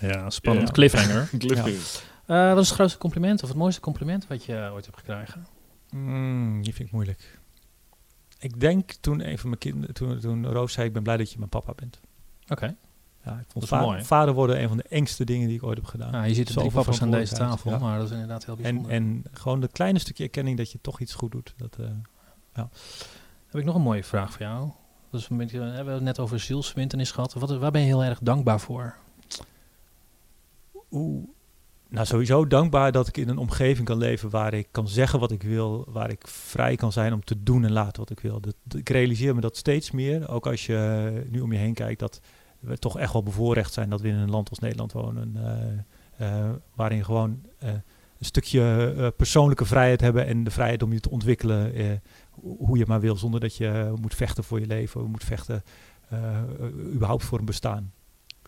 Ja, 0.00 0.30
spannend. 0.30 0.66
Ja. 0.68 0.74
Cliffhanger. 0.74 1.28
Cliffhanger. 1.38 2.02
Eh, 2.26 2.48
wat 2.48 2.62
is 2.62 2.66
het 2.68 2.74
grootste 2.76 2.98
compliment 2.98 3.42
of 3.42 3.48
het 3.48 3.58
mooiste 3.58 3.80
compliment 3.80 4.26
wat 4.26 4.44
je 4.44 4.56
eh, 4.56 4.72
ooit 4.72 4.84
hebt 4.84 4.98
gekregen? 4.98 5.46
mm, 5.90 6.62
die 6.62 6.74
vind 6.74 6.88
ik 6.88 6.94
moeilijk. 6.94 7.38
Ik 8.38 8.60
denk 8.60 8.92
toen 8.92 9.28
een 9.28 9.38
van 9.38 9.48
mijn 9.48 9.60
kinderen, 9.60 9.94
toen, 9.94 10.18
toen 10.20 10.46
Roos 10.46 10.72
zei, 10.72 10.86
ik 10.86 10.92
ben 10.92 11.02
blij 11.02 11.16
dat 11.16 11.32
je 11.32 11.38
mijn 11.38 11.50
papa 11.50 11.72
bent. 11.76 12.00
Oké. 12.48 12.76
Ja, 13.24 13.38
ik 13.38 13.44
vond 13.48 13.68
va- 13.68 13.80
mooi. 13.80 14.04
vader 14.04 14.34
worden 14.34 14.62
een 14.62 14.68
van 14.68 14.76
de 14.76 14.82
engste 14.82 15.24
dingen 15.24 15.46
die 15.48 15.56
ik 15.56 15.62
ooit 15.62 15.76
heb 15.76 15.86
gedaan. 15.86 16.10
Nou, 16.10 16.26
je 16.26 16.34
ziet 16.34 16.48
er 16.48 16.70
papa's 16.70 17.02
aan 17.02 17.10
deze 17.10 17.34
tafel, 17.34 17.70
ja. 17.70 17.78
maar 17.78 17.98
dat 17.98 18.06
is 18.06 18.12
inderdaad 18.12 18.44
heel 18.44 18.56
en, 18.56 18.62
bijzonder. 18.62 18.90
en 18.90 19.24
gewoon 19.32 19.60
dat 19.60 19.72
kleine 19.72 19.98
stukje 19.98 20.24
erkenning 20.24 20.56
dat 20.56 20.72
je 20.72 20.78
toch 20.80 21.00
iets 21.00 21.14
goed 21.14 21.32
doet. 21.32 21.54
Dat, 21.56 21.76
eh, 21.80 22.64
Heb 23.46 23.60
ik 23.60 23.64
nog 23.64 23.74
een 23.74 23.82
mooie 23.82 24.04
vraag 24.04 24.32
voor 24.32 24.42
jou. 24.42 24.70
Dat 25.10 25.20
is 25.20 25.28
een 25.28 25.36
beetje, 25.36 25.58
we 25.58 25.64
hebben 25.64 25.94
het 25.94 26.02
net 26.02 26.18
over 26.18 26.40
zielswinternis 26.40 27.10
gehad. 27.10 27.32
Wat, 27.32 27.56
waar 27.56 27.70
ben 27.70 27.80
je 27.80 27.86
heel 27.86 28.04
erg 28.04 28.18
dankbaar 28.22 28.60
voor? 28.60 28.94
Oeh. 30.90 31.28
Nou, 31.90 32.06
sowieso 32.06 32.46
dankbaar 32.46 32.92
dat 32.92 33.08
ik 33.08 33.16
in 33.16 33.28
een 33.28 33.38
omgeving 33.38 33.86
kan 33.86 33.98
leven 33.98 34.30
waar 34.30 34.54
ik 34.54 34.68
kan 34.70 34.88
zeggen 34.88 35.20
wat 35.20 35.30
ik 35.30 35.42
wil, 35.42 35.84
waar 35.88 36.10
ik 36.10 36.26
vrij 36.26 36.76
kan 36.76 36.92
zijn 36.92 37.12
om 37.12 37.24
te 37.24 37.42
doen 37.42 37.64
en 37.64 37.72
laten 37.72 38.00
wat 38.00 38.10
ik 38.10 38.20
wil. 38.20 38.40
Dat, 38.40 38.54
ik 38.76 38.88
realiseer 38.88 39.34
me 39.34 39.40
dat 39.40 39.56
steeds 39.56 39.90
meer, 39.90 40.28
ook 40.28 40.46
als 40.46 40.66
je 40.66 41.10
nu 41.30 41.40
om 41.40 41.52
je 41.52 41.58
heen 41.58 41.74
kijkt, 41.74 42.00
dat 42.00 42.20
we 42.60 42.78
toch 42.78 42.98
echt 42.98 43.12
wel 43.12 43.22
bevoorrecht 43.22 43.72
zijn 43.72 43.90
dat 43.90 44.00
we 44.00 44.08
in 44.08 44.14
een 44.14 44.30
land 44.30 44.50
als 44.50 44.58
Nederland 44.58 44.92
wonen, 44.92 45.36
eh, 45.36 46.44
eh, 46.44 46.50
waarin 46.74 47.04
gewoon 47.04 47.40
eh, 47.58 47.68
een 48.18 48.24
stukje 48.24 49.12
persoonlijke 49.16 49.64
vrijheid 49.64 50.00
hebben 50.00 50.26
en 50.26 50.44
de 50.44 50.50
vrijheid 50.50 50.82
om 50.82 50.92
je 50.92 51.00
te 51.00 51.10
ontwikkelen 51.10 51.72
ho- 52.30 52.56
hoe 52.58 52.78
je 52.78 52.86
maar 52.86 53.00
wil, 53.00 53.16
zonder 53.16 53.40
dat 53.40 53.56
je 53.56 53.94
moet 54.00 54.14
vechten 54.14 54.44
voor 54.44 54.60
je 54.60 54.66
leven, 54.66 55.04
moet 55.10 55.24
vechten 55.24 55.62
überhaupt 56.92 57.24
voor 57.24 57.38
een 57.38 57.44
bestaan. 57.44 57.92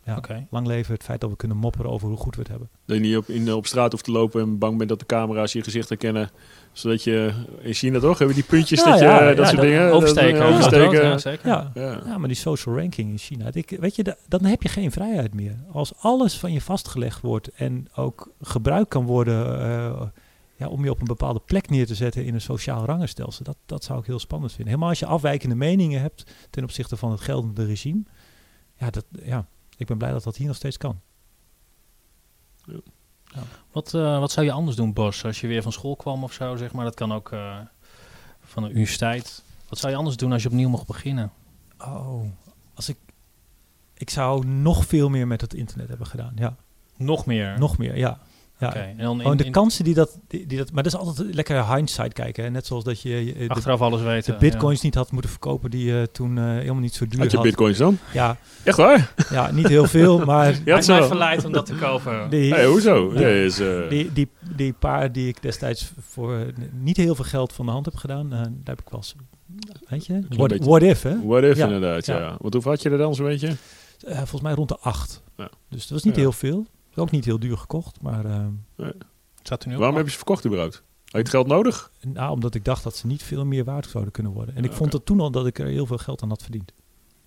Ja. 0.05 0.17
Oké. 0.17 0.47
Lang 0.51 0.67
leven 0.67 0.95
het 0.95 1.03
feit 1.03 1.21
dat 1.21 1.31
we 1.31 1.37
kunnen 1.37 1.57
mopperen 1.57 1.91
over 1.91 2.09
hoe 2.09 2.17
goed 2.17 2.35
we 2.35 2.41
het 2.41 2.51
hebben. 2.51 2.69
Dat 2.87 2.97
je 2.97 3.03
niet 3.03 3.17
op, 3.17 3.29
in, 3.29 3.53
op 3.53 3.67
straat 3.67 3.93
hoeft 3.93 4.05
te 4.05 4.11
lopen 4.11 4.41
en 4.43 4.59
bang 4.59 4.77
bent 4.77 4.89
dat 4.89 4.99
de 4.99 5.07
camera's 5.07 5.53
je 5.53 5.63
gezicht 5.63 5.89
herkennen. 5.89 6.31
Zodat 6.73 7.05
je, 7.05 7.33
in 7.61 7.73
China 7.73 7.99
toch, 7.99 8.19
hebben 8.19 8.37
we 8.37 8.43
die 8.43 8.51
puntjes, 8.51 8.79
Ja, 8.79 8.91
dat, 8.91 8.99
je, 8.99 9.05
ja, 9.05 9.27
dat 9.27 9.37
ja, 9.37 9.45
soort 9.45 9.61
dingen. 9.61 9.93
Oversteken. 9.93 10.43
Oversteken. 10.43 11.21
zeker. 11.21 11.49
Ja. 11.75 12.19
Maar 12.19 12.29
die 12.29 12.37
social 12.37 12.77
ranking 12.77 13.11
in 13.11 13.19
China, 13.19 13.49
ik, 13.53 13.77
weet 13.81 13.97
je, 13.97 14.03
da- 14.03 14.17
dan 14.29 14.45
heb 14.45 14.63
je 14.63 14.69
geen 14.69 14.93
vrijheid 14.93 15.35
meer. 15.35 15.57
Als 15.73 15.93
alles 15.97 16.39
van 16.39 16.53
je 16.53 16.61
vastgelegd 16.61 17.21
wordt 17.21 17.49
en 17.49 17.89
ook 17.95 18.31
gebruikt 18.41 18.89
kan 18.89 19.05
worden 19.05 19.61
eh, 19.61 20.03
ja, 20.57 20.69
om 20.69 20.85
je 20.85 20.91
op 20.91 21.01
een 21.01 21.07
bepaalde 21.07 21.41
plek 21.45 21.71
neer 21.71 21.87
te 21.87 21.95
zetten 21.95 22.25
in 22.25 22.35
een 22.35 22.41
sociaal 22.41 22.85
rangenstelsel, 22.85 23.45
dat, 23.45 23.57
dat 23.67 23.85
zou 23.85 23.99
ik 23.99 24.07
heel 24.07 24.19
spannend 24.19 24.51
vinden. 24.53 24.69
Helemaal 24.69 24.89
als 24.91 24.99
je 24.99 25.07
afwijkende 25.07 25.55
meningen 25.55 26.01
hebt 26.01 26.33
ten 26.51 26.63
opzichte 26.63 26.97
van 26.97 27.11
het 27.11 27.21
geldende 27.21 27.65
regime. 27.65 28.03
Ja, 28.79 28.91
dat, 28.91 29.05
ja, 29.25 29.47
ik 29.81 29.87
ben 29.87 29.99
blij 29.99 30.11
dat 30.13 30.23
dat 30.23 30.37
hier 30.37 30.47
nog 30.47 30.57
steeds 30.57 30.77
kan. 30.77 31.01
Wat, 33.73 33.95
eh, 33.95 34.19
wat 34.19 34.31
zou 34.33 34.47
je 34.47 34.53
anders 34.53 34.77
doen, 34.77 34.93
Bos, 34.93 35.25
als 35.25 35.41
je 35.41 35.47
weer 35.47 35.63
van 35.63 35.73
school 35.73 35.97
kwam 35.97 36.25
of 36.25 36.33
zo, 36.33 36.57
zeg 36.57 36.73
maar? 36.73 36.85
Dat 36.85 36.95
kan 36.95 37.13
ook 37.13 37.33
eh, 37.33 37.59
van 38.41 38.63
een 38.63 38.71
universiteit. 38.71 39.43
Wat 39.69 39.79
zou 39.79 39.93
je 39.93 39.99
anders 39.99 40.17
doen 40.17 40.33
als 40.33 40.43
je 40.43 40.49
opnieuw 40.49 40.69
mocht 40.69 40.87
beginnen? 40.87 41.33
Oh, 41.79 42.23
als 42.75 42.89
ik, 42.89 42.97
ik 43.95 44.11
zou 44.11 44.47
nog 44.47 44.87
veel 44.87 45.09
meer 45.09 45.27
met 45.27 45.41
het 45.41 45.55
internet 45.55 45.89
hebben 45.89 46.07
gedaan. 46.07 46.33
Ja, 46.37 46.57
Nog 46.97 47.27
meer? 47.27 47.59
nog 47.59 47.79
meer, 47.79 47.97
ja. 47.97 48.19
Ja. 48.61 48.75
En 48.75 48.97
dan 48.97 49.15
in, 49.15 49.21
Gewoon 49.21 49.37
de 49.37 49.45
in- 49.45 49.53
kansen 49.53 49.85
die 49.85 49.95
dat, 49.95 50.19
die, 50.29 50.47
die 50.47 50.59
dat... 50.59 50.73
Maar 50.73 50.83
dat 50.83 50.93
is 50.93 50.99
altijd 50.99 51.35
lekker 51.35 51.75
hindsight 51.75 52.13
kijken. 52.13 52.45
Hè? 52.45 52.51
Net 52.51 52.67
zoals 52.67 52.85
dat 52.85 53.01
je 53.03 53.09
je- 53.27 53.35
de, 53.35 53.49
achteraf 53.49 53.81
alles 53.81 54.03
weten. 54.03 54.33
de 54.33 54.39
bitcoins 54.39 54.81
niet 54.81 54.95
had 54.95 55.13
moeten 55.13 55.31
verkopen 55.31 55.71
die 55.71 55.85
je 55.85 56.09
toen 56.13 56.39
eh, 56.39 56.45
helemaal 56.45 56.75
niet 56.81 56.95
zo 56.95 57.07
duur 57.07 57.21
Had 57.21 57.31
je 57.31 57.37
had. 57.37 57.47
bitcoins 57.47 57.79
dan? 57.79 57.99
Ja, 58.13 58.37
Echt 58.65 58.77
waar? 58.77 59.13
ja, 59.31 59.51
niet 59.51 59.69
heel 59.69 59.87
veel, 59.87 60.19
maar 60.25 60.47
het 60.47 60.57
is 60.67 60.87
mij 60.87 61.01
zo. 61.01 61.07
verleid 61.07 61.45
om 61.45 61.53
dat 61.53 61.67
te 61.67 61.75
kopen. 61.75 62.31
die, 62.31 62.55
Hey, 62.55 62.65
hoezo? 62.67 63.11
die- 63.11 63.19
Nee, 63.19 63.45
is, 63.45 63.59
eh, 63.61 63.89
die, 63.89 64.13
die, 64.13 64.29
die 64.57 64.73
paar 64.73 65.13
die 65.13 65.29
ik 65.29 65.43
destijds 65.43 65.93
voor 66.01 66.35
eh, 66.37 66.47
niet 66.73 66.97
heel 66.97 67.15
veel 67.15 67.25
geld 67.25 67.53
van 67.53 67.67
de 67.67 67.73
hand 67.73 67.85
heb 67.85 67.97
gedaan, 67.97 68.33
eh, 68.33 68.39
daar 68.39 68.51
heb 68.65 68.81
ik 68.81 68.89
wel 68.89 69.01
eens... 69.01 69.15
Weet 69.89 70.07
je? 70.07 70.21
What, 70.29 70.49
beetje. 70.49 70.65
what 70.69 70.83
if, 70.83 71.03
hè? 71.03 71.27
What 71.27 71.43
if 71.43 71.57
Ja, 71.57 71.65
inderdaad, 71.67 72.07
ja. 72.07 72.19
ja. 72.19 72.37
Want 72.41 72.53
hoeveel 72.55 72.71
had 72.71 72.83
je 72.83 72.91
er 72.91 72.99
dan 72.99 73.15
zo'n 73.15 73.27
beetje? 73.27 73.57
Eh, 74.07 74.17
volgens 74.17 74.41
mij 74.43 74.53
rond 74.53 74.69
de 74.69 74.79
acht. 74.81 75.23
Ja. 75.37 75.51
Dus 75.69 75.81
dat 75.81 75.91
was 75.91 76.03
niet 76.03 76.15
Ja. 76.15 76.21
heel 76.21 76.33
veel. 76.33 76.67
Ook 76.95 77.11
niet 77.11 77.25
heel 77.25 77.39
duur 77.39 77.57
gekocht, 77.59 78.01
maar... 78.01 78.25
eh, 78.25 78.47
er 79.63 79.69
nu 79.69 79.73
op? 79.73 79.79
Waarom 79.79 79.97
heb 79.97 80.05
je 80.05 80.11
ze 80.11 80.17
verkocht 80.17 80.47
überhaupt? 80.47 80.75
Had 80.75 81.11
je 81.11 81.19
het 81.19 81.29
geld 81.29 81.47
nodig? 81.47 81.91
Nou, 82.01 82.33
omdat 82.33 82.55
ik 82.55 82.65
dacht 82.65 82.83
dat 82.83 82.97
ze 82.97 83.07
niet 83.07 83.23
veel 83.23 83.45
meer 83.45 83.65
waard 83.65 83.87
zouden 83.87 84.13
kunnen 84.13 84.33
worden. 84.33 84.57
En 84.57 84.65
ik 84.65 84.73
vond 84.73 84.93
het 84.93 85.07
toen 85.07 85.21
al 85.21 85.31
dat 85.31 85.47
ik 85.47 85.59
er 85.59 85.67
heel 85.67 85.87
veel 85.87 85.99
geld 85.99 86.23
aan 86.23 86.29
had 86.29 86.43
verdiend. 86.43 86.73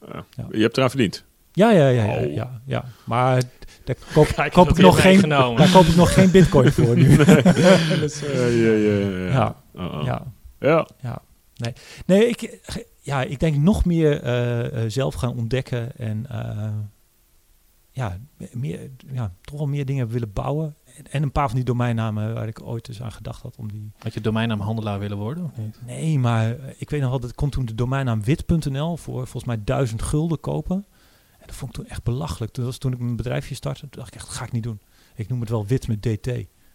Ja. 0.08 0.26
Ja. 0.30 0.48
Je 0.52 0.62
hebt 0.62 0.78
eraan 0.78 0.90
verdiend. 0.90 1.24
Ja, 1.52 1.72
ja, 1.72 1.88
ja, 1.88 2.04
ja, 2.04 2.22
Oh. 2.26 2.34
ja, 2.34 2.62
ja. 2.66 2.86
Maar 3.04 3.44
daar 3.84 3.96
koop, 4.14 4.28
Kijk, 4.28 4.54
koop 4.54 4.68
dat 4.68 4.78
ik 4.78 4.84
nog 4.84 5.02
geen, 5.02 5.30
daar 5.30 5.72
koop 5.72 5.86
ik 5.86 5.96
nog 5.96 6.14
geen 6.14 6.32
bitcoin 6.32 6.72
voor 6.72 6.96
nu. 6.96 7.10
Ja, 7.18 8.46
ja, 8.48 8.72
ja, 8.72 8.98
ja. 8.98 9.56
Ja, 9.74 9.96
ja, 10.04 10.26
Ja. 10.60 10.88
ja. 11.02 11.22
Nee, 11.56 11.74
nee 12.06 12.28
ik, 12.28 12.60
ja, 13.02 13.22
ik 13.22 13.40
denk 13.40 13.56
nog 13.58 13.86
meer 13.86 14.22
eh, 14.22 14.84
eh, 14.84 14.90
zelf 14.90 15.14
gaan 15.16 15.38
ontdekken 15.38 15.98
en 15.98 16.26
eh, 16.30 16.68
ja, 17.94 18.18
meer, 18.52 18.92
ja, 19.12 19.34
toch 19.42 19.58
wel 19.58 19.68
meer 19.68 19.86
dingen 19.86 20.08
willen 20.08 20.34
bouwen. 20.34 20.76
En, 20.98 21.12
en 21.12 21.24
een 21.24 21.32
paar 21.32 21.48
van 21.48 21.56
die 21.56 21.66
domeinnamen 21.66 22.34
waar 22.34 22.48
ik 22.48 22.62
ooit 22.62 22.88
eens 22.88 23.02
aan 23.02 23.12
gedacht 23.12 23.42
had 23.42 23.56
om 23.58 23.72
die 23.72 23.92
Had 23.98 24.14
je 24.14 24.22
domeinnaam 24.22 24.60
handelaar 24.60 25.00
willen 25.00 25.18
worden 25.18 25.44
of 25.44 25.58
niet? 25.58 25.80
Nee, 25.86 26.20
maar 26.20 26.58
ik 26.78 26.90
weet 26.90 27.02
nog 27.02 27.10
wel, 27.10 27.20
dat 27.20 27.30
ik 27.30 27.36
kon 27.36 27.50
toen 27.50 27.66
de 27.66 27.76
domeinnaam 27.76 28.24
wit.nl 28.24 28.98
voor 28.98 29.16
volgens 29.16 29.44
mij 29.44 29.64
duizend 29.64 30.02
gulden 30.02 30.40
kopen. 30.40 30.86
En 31.40 31.48
dat 31.48 31.56
vond 31.56 31.72
ik 31.72 31.78
toen 31.78 31.92
echt 31.92 32.04
belachelijk. 32.04 32.52
Toen 32.52 32.66
was 32.66 32.78
toen 32.78 32.94
ik 32.94 33.00
mijn 33.00 33.16
bedrijfje 33.16 33.56
startte, 33.56 33.88
dacht 33.90 34.08
ik 34.08 34.16
echt, 34.16 34.26
dat 34.26 34.36
ga 34.36 34.46
ik 34.46 34.52
niet 34.52 34.64
doen. 34.64 34.82
Ik 35.16 35.30
noem 35.30 35.40
het 35.40 35.50
wel 35.50 35.66
wit 35.66 35.88
met 35.88 36.02
DT. 36.02 36.26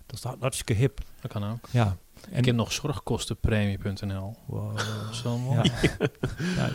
Dat 0.07 0.17
is 0.17 0.23
hartstikke 0.41 0.73
hip. 0.73 1.01
Dat 1.21 1.31
kan 1.31 1.45
ook. 1.45 1.69
Ja. 1.71 1.97
ik 2.31 2.45
heb 2.45 2.55
nog 2.55 2.73
zorgkostenpremie.nl. 2.73 4.37
Wow. 4.47 4.79
Wel 5.23 5.39
mooi. 5.39 5.63
Ja. 5.63 6.09
Ja. 6.57 6.71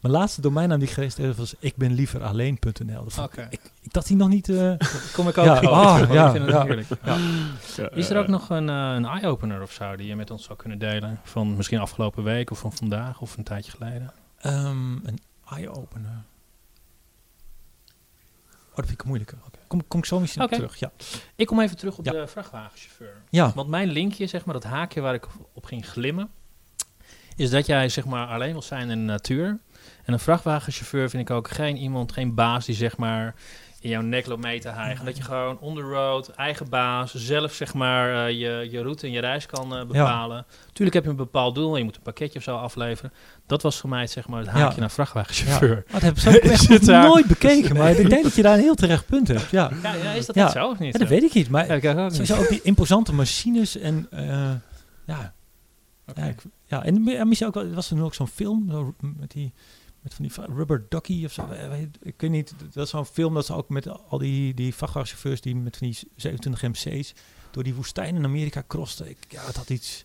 Mijn 0.00 0.16
laatste 0.16 0.40
domeinnaam 0.40 0.78
die 0.78 0.88
ik 0.88 0.94
geregistreerd 0.94 1.36
was 1.36 1.54
ik 1.58 1.76
ben 1.76 1.92
liever 1.92 2.22
alleen.nl. 2.22 3.06
Ik 3.50 3.72
dat 3.94 4.08
hij 4.08 4.16
nog 4.16 4.28
niet... 4.28 4.48
eh, 4.48 4.72
Kom 5.14 5.28
ik 5.28 5.38
ook 5.38 5.44
Ja, 5.44 5.54
ah, 5.60 6.00
Ik 6.02 6.12
ja, 6.12 6.30
vind 6.30 6.44
het 6.44 6.54
ja. 6.54 6.62
heerlijk. 6.64 6.88
Ja, 7.04 7.88
Is 7.90 8.10
er 8.10 8.18
ook 8.18 8.28
nog 8.28 8.50
een, 8.50 8.68
eh, 8.68 8.92
een 8.94 9.04
eye-opener 9.04 9.62
of 9.62 9.72
zo 9.72 9.96
die 9.96 10.06
je 10.06 10.16
met 10.16 10.30
ons 10.30 10.44
zou 10.44 10.58
kunnen 10.58 10.78
delen? 10.78 11.20
Van 11.22 11.56
misschien 11.56 11.78
afgelopen 11.78 12.22
week 12.24 12.50
of 12.50 12.58
van 12.58 12.72
vandaag 12.72 13.20
of 13.20 13.36
een 13.36 13.44
tijdje 13.44 13.70
geleden? 13.70 14.12
ehm, 14.38 14.92
een 15.06 15.18
eye-opener. 15.50 16.22
Oh, 18.70 18.76
dat 18.80 18.86
vind 18.86 19.00
ik 19.00 19.04
moeilijker. 19.06 19.38
Kom, 19.66 19.86
kom 19.88 19.98
ik 20.00 20.06
zo 20.06 20.20
misschien 20.20 20.48
terug. 20.48 20.76
Ja. 20.78 20.90
Ik 21.36 21.46
kom 21.46 21.60
even 21.60 21.76
terug 21.76 21.98
op 21.98 22.04
Ja. 22.04 22.12
de 22.12 22.26
vrachtwagenchauffeur. 22.26 23.22
ja. 23.30 23.52
Want 23.54 23.68
mijn 23.68 23.88
linkje, 23.88 24.26
zeg 24.26 24.44
maar, 24.44 24.54
dat 24.54 24.64
haakje 24.64 25.00
waar 25.00 25.14
ik 25.14 25.26
op 25.52 25.64
ging 25.64 25.86
glimmen, 25.88 26.30
is 27.36 27.50
dat 27.50 27.66
jij 27.66 27.88
zeg 27.88 28.04
maar 28.04 28.26
alleen 28.28 28.52
wil 28.52 28.62
zijn 28.62 28.90
in 28.90 28.98
de 28.98 29.12
natuur. 29.12 29.58
En 30.04 30.12
een 30.12 30.18
vrachtwagenchauffeur 30.18 31.10
vind 31.10 31.22
ik 31.30 31.34
ook 31.36 31.48
geen 31.50 31.76
iemand, 31.76 32.12
geen 32.12 32.34
baas 32.34 32.66
die 32.66 32.74
zeg 32.74 32.96
maar 32.96 33.34
in 33.84 33.90
jouw 33.90 34.00
nek 34.02 34.26
loopt 34.26 34.42
mee 34.42 34.60
te 34.60 34.68
hijgen. 34.68 35.04
Dat 35.04 35.16
je 35.16 35.22
gewoon 35.22 35.58
on 35.58 35.74
the 35.74 35.80
road, 35.80 36.28
eigen 36.28 36.68
baas, 36.68 37.14
zelf 37.14 37.52
zeg 37.52 37.74
maar 37.74 38.26
eh, 38.26 38.38
je, 38.40 38.68
je 38.70 38.82
route 38.82 39.06
en 39.06 39.12
je 39.12 39.20
reis 39.20 39.46
kan 39.46 39.76
eh, 39.76 39.84
bepalen. 39.86 40.46
Tuurlijk 40.72 40.94
heb 40.94 41.04
je 41.04 41.10
een 41.10 41.16
bepaald 41.16 41.54
doel, 41.54 41.76
je 41.76 41.84
moet 41.84 41.96
een 41.96 42.02
pakketje 42.02 42.38
of 42.38 42.44
zo 42.44 42.56
afleveren. 42.56 43.12
Dat 43.46 43.62
was 43.62 43.76
voor 43.80 43.90
mij 43.90 44.06
zeg 44.06 44.28
maar 44.28 44.38
het 44.40 44.48
haakje 44.48 44.74
Ja. 44.74 44.80
naar 44.80 44.90
vrachtwagenchauffeur. 44.90 45.84
Oh, 45.86 45.92
dat 45.92 46.02
heb 46.02 46.16
ik 46.16 46.24
echt 46.50 46.68
nog 46.68 46.78
daar. 46.78 47.06
nooit 47.06 47.26
bekeken. 47.26 47.76
Maar 47.76 47.90
ik 48.00 48.10
denk 48.10 48.22
dat 48.22 48.34
je 48.34 48.42
daar 48.42 48.54
een 48.54 48.60
heel 48.62 48.74
terecht 48.74 49.06
punt 49.06 49.28
hebt. 49.28 49.50
Ja, 49.50 49.70
Ja, 49.82 49.94
ja, 49.94 50.10
is 50.12 50.26
dat 50.26 50.34
Ja. 50.34 50.44
niet 50.44 50.52
zo 50.52 50.68
of 50.68 50.78
niet? 50.78 50.92
ja 50.92 50.98
dat 50.98 51.08
weet 51.08 51.22
ik 51.22 51.32
niet. 51.34 51.48
Maar 51.50 51.66
Ja, 51.66 51.74
ik 51.74 51.84
ook 51.98 52.10
niet. 52.10 52.32
ook 52.32 52.48
die 52.48 52.60
imposante 52.62 53.12
machines 53.14 53.78
en... 53.78 54.06
eh, 54.10 54.50
ja, 55.06 55.34
ja, 56.14 56.22
ik, 56.24 56.42
ja, 56.66 56.84
en 56.84 57.02
mi- 57.02 57.12
ja, 57.12 57.24
misschien 57.24 57.48
ook 57.48 57.54
wel, 57.54 57.70
was 57.70 57.90
er 57.90 57.96
nu 57.96 58.02
ook 58.02 58.14
zo'n 58.14 58.28
film 58.28 58.68
zo, 58.70 58.94
met 59.18 59.30
die 59.30 59.52
met 60.04 60.14
van 60.14 60.24
die 60.24 60.54
rubber 60.56 60.86
ducky 60.88 61.24
of 61.24 61.32
zo. 61.32 61.46
eh, 61.50 61.68
weet- 61.68 61.98
Ik 62.02 62.14
weet 62.20 62.30
niet, 62.30 62.54
dat 62.72 62.84
is 62.84 62.90
zo'n 62.90 63.04
film 63.06 63.34
dat 63.34 63.46
ze 63.46 63.54
ook 63.54 63.68
met 63.68 63.88
al 64.08 64.18
die, 64.18 64.54
die 64.54 64.74
vrachtwagenchauffeurs 64.74 65.40
die 65.40 65.56
met 65.56 65.76
van 65.76 65.86
die 65.86 65.98
27 66.16 66.62
MC's 66.62 67.14
door 67.50 67.62
die 67.62 67.74
woestijn 67.74 68.14
in 68.16 68.24
Amerika 68.24 68.62
crosten. 68.66 69.08
Ik, 69.08 69.16
ja, 69.28 69.44
het 69.46 69.56
had 69.56 69.70
iets, 69.70 70.04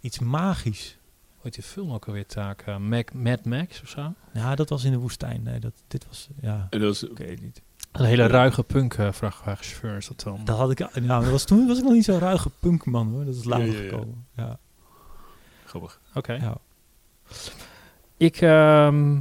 iets 0.00 0.18
magisch. 0.18 0.96
Hoe 1.34 1.42
heet 1.42 1.54
die 1.54 1.62
film 1.62 1.92
ook 1.92 2.06
alweer 2.06 2.26
taak? 2.26 2.62
Eh, 2.62 2.76
Mac, 2.76 3.12
Mad 3.12 3.44
Max 3.44 3.82
of 3.82 3.88
zo? 3.88 4.12
Ja, 4.34 4.54
dat 4.54 4.68
was 4.68 4.84
in 4.84 4.90
de 4.92 4.98
woestijn. 4.98 5.42
Nee, 5.42 5.58
dat, 5.60 5.72
dit 5.88 6.06
was, 6.06 6.28
ja, 6.40 6.66
En 6.70 6.80
dat 6.80 6.94
is, 6.94 7.02
ik 7.02 7.18
weet 7.18 7.28
het 7.30 7.42
niet. 7.42 7.62
Een 7.92 8.04
hele 8.04 8.26
ruige 8.26 8.62
punk 8.62 8.94
eh, 8.94 9.12
vrachtwagenchauffeur 9.12 9.96
is 9.96 10.06
dat 10.06 10.20
dan. 10.20 10.40
Dat 10.44 10.56
had 10.58 10.70
ik, 10.70 10.78
nou, 11.00 11.22
dat 11.22 11.30
was, 11.32 11.44
toen 11.44 11.66
was 11.66 11.78
ik 11.78 11.84
nog 11.84 11.92
niet 11.92 12.04
zo'n 12.04 12.18
ruige 12.18 12.50
punkman 12.50 13.08
hoor. 13.12 13.24
Dat 13.24 13.34
is 13.34 13.44
later 13.44 13.66
Ja, 13.66 13.72
ja, 13.72 13.82
ja. 13.82 13.88
gekomen. 13.88 14.26
Ja, 14.36 14.58
grappig. 15.64 16.00
Oké. 16.14 16.32
ja. 16.32 16.56
Ik 18.16 18.36
ehm, 18.40 19.20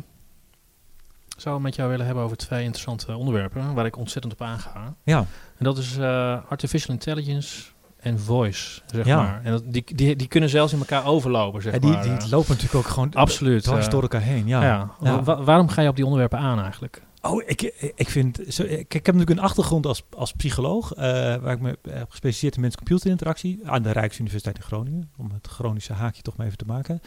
zou 1.44 1.62
met 1.62 1.76
jou 1.76 1.90
willen 1.90 2.06
hebben 2.06 2.24
over 2.24 2.38
twee 2.38 2.64
interessante 2.64 3.16
onderwerpen 3.16 3.74
waar 3.74 3.86
ik 3.86 3.98
ontzettend 3.98 4.34
op 4.34 4.42
aanga. 4.42 4.96
ja. 5.04 5.18
En 5.58 5.64
dat 5.66 5.78
is 5.78 5.98
eh, 5.98 6.38
artificial 6.50 6.94
intelligence 6.94 7.64
en 8.00 8.20
voice, 8.20 8.82
zeg 8.86 9.06
Ja. 9.06 9.16
maar. 9.22 9.42
En 9.44 9.52
dat, 9.52 9.64
die, 9.66 9.84
die, 9.96 10.16
die 10.16 10.28
kunnen 10.28 10.50
zelfs 10.50 10.74
in 10.74 10.80
elkaar 10.80 11.06
overlopen, 11.06 11.62
zeg 11.62 11.74
Ja, 11.74 11.80
die, 11.80 11.92
maar. 11.92 12.04
die 12.04 12.12
eh. 12.12 12.30
lopen 12.30 12.50
natuurlijk 12.50 12.86
ook 12.86 12.92
gewoon 12.92 13.14
Absoluut. 13.14 13.64
dwars 13.64 13.86
eh, 13.86 13.92
door 13.92 14.02
elkaar 14.02 14.22
heen. 14.22 14.48
Ja. 14.48 14.62
ja. 14.64 14.92
Ja. 15.02 15.24
Wa- 15.24 15.44
waarom 15.44 15.68
ga 15.70 15.82
je 15.82 15.88
op 15.90 15.96
die 15.96 16.04
onderwerpen 16.06 16.40
aan 16.40 16.62
eigenlijk? 16.62 17.02
Oh, 17.22 17.44
ik, 17.46 17.62
ik 17.96 18.10
vind. 18.10 18.40
Zo, 18.48 18.64
ik, 18.64 18.72
ik 18.94 19.06
heb 19.06 19.06
natuurlijk 19.16 19.30
een 19.30 19.40
achtergrond 19.46 19.86
als, 19.86 20.04
als 20.16 20.32
psycholoog. 20.34 20.92
waar 20.96 21.52
ik 21.52 21.60
me 21.60 21.78
heb 21.90 22.10
gespecialiseerd 22.10 22.56
in 22.56 22.62
mens-computer 22.62 23.10
interactie. 23.10 23.60
aan 23.66 23.82
de 23.82 23.92
Rijksuniversiteit 23.92 24.58
in 24.58 24.64
Groningen. 24.64 25.12
Om 25.18 25.32
het 25.34 25.48
chronische 25.48 25.94
haakje 25.94 26.22
toch 26.22 26.36
maar 26.38 26.46
even 26.46 26.58
te 26.58 26.66
maken. 26.66 27.02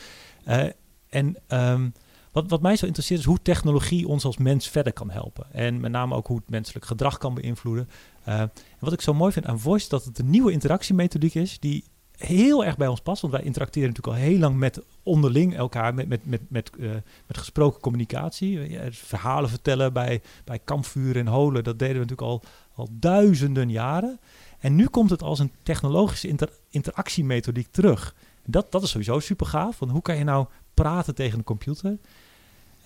En 1.09 1.37
ehm, 1.47 1.89
wat, 2.37 2.51
wat 2.51 2.63
mij 2.63 2.77
zo 2.77 2.87
interesseert 2.87 3.21
is 3.21 3.27
hoe 3.27 3.43
technologie 3.43 4.09
ons 4.09 4.25
als 4.25 4.37
mens 4.37 4.69
verder 4.69 4.93
kan 4.93 5.11
helpen. 5.11 5.47
En 5.53 5.81
met 5.81 5.91
name 5.91 6.15
ook 6.15 6.27
hoe 6.27 6.37
het 6.37 6.51
menselijk 6.51 6.85
gedrag 6.85 7.19
kan 7.19 7.35
beïnvloeden. 7.35 7.89
Eh, 8.25 8.43
wat 8.79 8.93
ik 8.93 9.01
zo 9.01 9.15
mooi 9.15 9.33
vind 9.33 9.47
aan 9.47 9.61
Voice, 9.61 9.89
dat 9.89 10.05
het 10.05 10.19
een 10.19 10.31
nieuwe 10.31 10.53
interactiemethodiek 10.53 11.35
is. 11.35 11.59
die 11.59 11.85
heel 12.17 12.65
erg 12.65 12.77
bij 12.77 12.87
ons 12.87 13.01
past. 13.01 13.21
Want 13.21 13.33
wij 13.33 13.43
interacteren 13.43 13.89
natuurlijk 13.89 14.17
al 14.17 14.23
heel 14.23 14.39
lang 14.39 14.57
met 14.57 14.83
onderling 15.03 15.57
elkaar. 15.57 15.95
met, 15.95 16.09
met, 16.09 16.27
met, 16.27 16.41
met, 16.49 16.71
eh, 16.81 16.91
met 17.27 17.39
gesproken 17.39 17.81
communicatie. 17.81 18.61
Eh, 18.61 18.71
ja, 18.71 18.91
verhalen 18.91 19.51
vertellen 19.51 19.93
bij, 19.93 20.23
bij 20.45 20.59
kampvuren 20.59 21.27
en 21.27 21.33
holen. 21.33 21.65
Dat 21.65 21.79
deden 21.79 21.95
we 21.95 22.01
natuurlijk 22.01 22.29
al, 22.29 22.43
al 22.75 22.89
duizenden 22.93 23.71
jaren. 23.71 24.21
En 24.59 24.75
nu 24.75 24.87
komt 24.87 25.11
het 25.11 25.23
als 25.23 25.39
een 25.39 25.53
technologische 25.63 26.29
inter- 26.29 26.59
interactiemethodiek 26.71 27.69
terug. 27.71 28.15
Dat, 28.45 28.73
dat 28.73 28.83
is 28.83 28.91
sowieso 28.91 29.21
super 29.21 29.47
gaaf. 29.47 29.79
Want 29.79 29.93
hoe 29.93 30.03
kan 30.03 30.17
je 30.17 30.25
nou 30.25 30.47
praten 30.75 31.15
tegen 31.15 31.39
een 31.39 31.45
computer? 31.45 31.99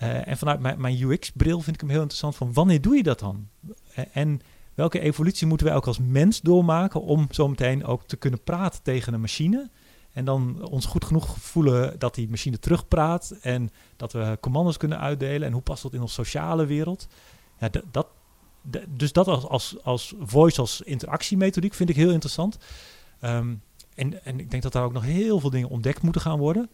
Eh, 0.00 0.28
en 0.28 0.38
vanuit 0.38 0.60
mijn, 0.60 0.80
mijn 0.80 1.02
UX-bril 1.02 1.60
vind 1.60 1.74
ik 1.74 1.80
hem 1.80 1.90
heel 1.90 2.00
interessant. 2.00 2.36
Van 2.36 2.52
wanneer 2.52 2.80
doe 2.80 2.96
je 2.96 3.02
dat 3.02 3.18
dan? 3.18 3.48
Eh, 3.94 4.04
en 4.12 4.40
welke 4.74 5.00
evolutie 5.00 5.46
moeten 5.46 5.66
wij 5.66 5.76
ook 5.76 5.86
als 5.86 5.98
mens 5.98 6.40
doormaken 6.40 7.02
om 7.02 7.26
zo 7.30 7.48
meteen 7.48 7.84
ook 7.84 8.06
te 8.06 8.16
kunnen 8.16 8.42
praten 8.42 8.82
tegen 8.82 9.14
een 9.14 9.20
machine? 9.20 9.70
En 10.12 10.24
dan 10.24 10.68
ons 10.68 10.86
goed 10.86 11.04
genoeg 11.04 11.36
voelen 11.38 11.98
dat 11.98 12.14
die 12.14 12.28
machine 12.28 12.58
terugpraat 12.58 13.30
en 13.40 13.70
dat 13.96 14.12
we 14.12 14.38
commando's 14.40 14.76
kunnen 14.76 15.00
uitdelen. 15.00 15.46
En 15.46 15.52
hoe 15.52 15.62
past 15.62 15.82
dat 15.82 15.94
in 15.94 16.00
onze 16.00 16.14
sociale 16.14 16.66
wereld? 16.66 17.06
Ja, 17.58 17.68
dat, 17.90 18.06
dus 18.88 19.12
dat 19.12 19.26
als, 19.26 19.48
als, 19.48 19.76
als 19.82 20.14
voice, 20.20 20.60
als 20.60 20.80
interactiemethodiek 20.80 21.74
vind 21.74 21.90
ik 21.90 21.96
heel 21.96 22.10
interessant. 22.10 22.58
Ehm, 23.20 23.54
en, 23.94 24.24
en 24.24 24.40
ik 24.40 24.50
denk 24.50 24.62
dat 24.62 24.72
daar 24.72 24.84
ook 24.84 24.92
nog 24.92 25.04
heel 25.04 25.40
veel 25.40 25.50
dingen 25.50 25.68
ontdekt 25.68 26.02
moeten 26.02 26.22
gaan 26.22 26.38
worden. 26.38 26.70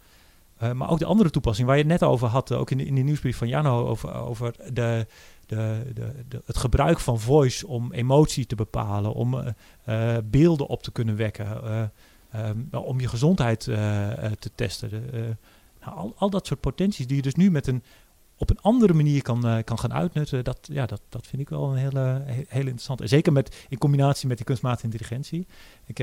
Eh, 0.57 0.73
maar 0.73 0.91
ook 0.91 0.99
de 0.99 1.05
andere 1.05 1.31
toepassing 1.31 1.67
waar 1.67 1.77
je 1.77 1.83
het 1.83 1.93
net 1.93 2.03
over 2.03 2.29
had, 2.29 2.51
eh, 2.51 2.59
ook 2.59 2.71
in 2.71 2.79
de, 2.79 2.85
in 2.85 3.05
nieuwsbrief 3.05 3.37
van 3.37 3.49
Jano, 3.49 3.87
over, 3.87 4.15
over 4.15 4.55
de, 4.73 5.07
de, 5.47 5.83
de, 6.29 6.43
het 6.45 6.57
gebruik 6.57 7.01
van 7.01 7.21
voice 7.21 7.67
om 7.67 7.93
emotie 7.93 8.47
te 8.47 8.55
bepalen, 8.55 9.13
om 9.13 9.55
eh, 9.85 10.17
beelden 10.25 10.67
op 10.67 10.83
te 10.83 10.93
kunnen 10.93 11.17
wekken, 11.17 11.65
eh, 11.65 11.83
ehm, 12.31 12.59
om 12.71 13.01
je 13.01 13.09
gezondheid 13.09 13.61
te 13.61 14.51
testen. 14.55 14.91
Nou, 15.81 15.97
al, 15.97 16.15
al 16.17 16.31
dat 16.31 16.47
soort 16.47 16.61
potenties 16.61 17.07
die 17.07 17.17
je 17.17 17.23
dus 17.23 17.35
nu 17.35 17.51
met 17.51 17.67
een, 17.67 17.83
op 18.37 18.51
een 18.51 18.61
andere 18.61 18.93
manier 18.93 19.23
kan, 19.23 19.63
kan 19.65 19.79
gaan 19.79 19.93
uitnutten, 19.93 20.45
dat, 20.45 20.59
ja, 20.63 20.87
dat, 20.87 21.01
dat 21.09 21.27
vind 21.27 21.43
ik 21.43 21.49
wel 21.49 21.71
een 21.71 21.77
hele, 21.77 22.01
he- 22.01 22.45
hele 22.49 22.61
interessante. 22.61 23.03
En 23.03 23.09
zeker 23.09 23.33
met, 23.33 23.67
in 23.69 23.79
combinatie 23.79 24.29
met 24.29 24.37
die 24.37 24.47
kunstmatige 24.47 24.85
intelligentie. 24.85 25.47
Ik, 25.87 25.99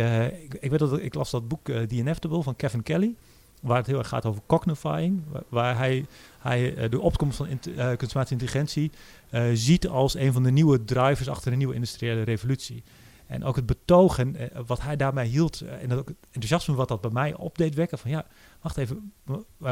ik, 0.60 0.70
weet 0.70 0.80
dat 0.80 1.00
ik 1.00 1.14
las 1.14 1.32
dat 1.32 1.48
boek 1.48 1.66
The 1.66 1.88
Inevitable 1.90 2.44
van 2.44 2.56
Kevin 2.56 2.84
Kelly 2.84 3.16
waar 3.64 3.78
het 3.78 3.88
heel 3.88 3.98
erg 3.98 4.08
gaat 4.08 4.26
over 4.26 4.42
cognifying, 4.46 5.24
waar, 5.50 5.78
hij, 5.78 6.06
hij 6.40 6.76
eh, 6.76 6.90
de 6.90 7.00
opkomst 7.00 7.38
van 7.38 7.48
eh, 7.48 7.58
kunstmatige 7.98 8.34
intelligentie 8.34 8.92
eh, 9.30 9.44
ziet 9.54 9.88
als 9.88 10.16
een 10.16 10.34
van 10.34 10.44
de 10.44 10.52
nieuwe 10.52 10.86
drivers 10.86 11.30
achter 11.30 11.52
een 11.52 11.58
nieuwe 11.58 11.74
industriële 11.74 12.22
revolutie. 12.22 12.84
En 13.28 13.44
ook 13.44 13.56
het 13.56 13.66
betoog 13.66 14.20
en 14.20 14.36
wat 14.66 14.82
hij 14.82 14.96
daarbij 14.96 15.26
hield 15.26 15.62
en 15.62 15.92
ook 15.92 16.08
het 16.08 16.18
enthousiasme 16.32 16.76
wat 16.76 16.88
dat 16.88 17.02
bij 17.02 17.12
mij 17.12 17.36
op 17.36 17.58
deed 17.58 17.76
wekken 17.76 17.98
van 17.98 18.12
ja, 18.12 18.26
wacht 18.62 18.78
even, 18.78 19.14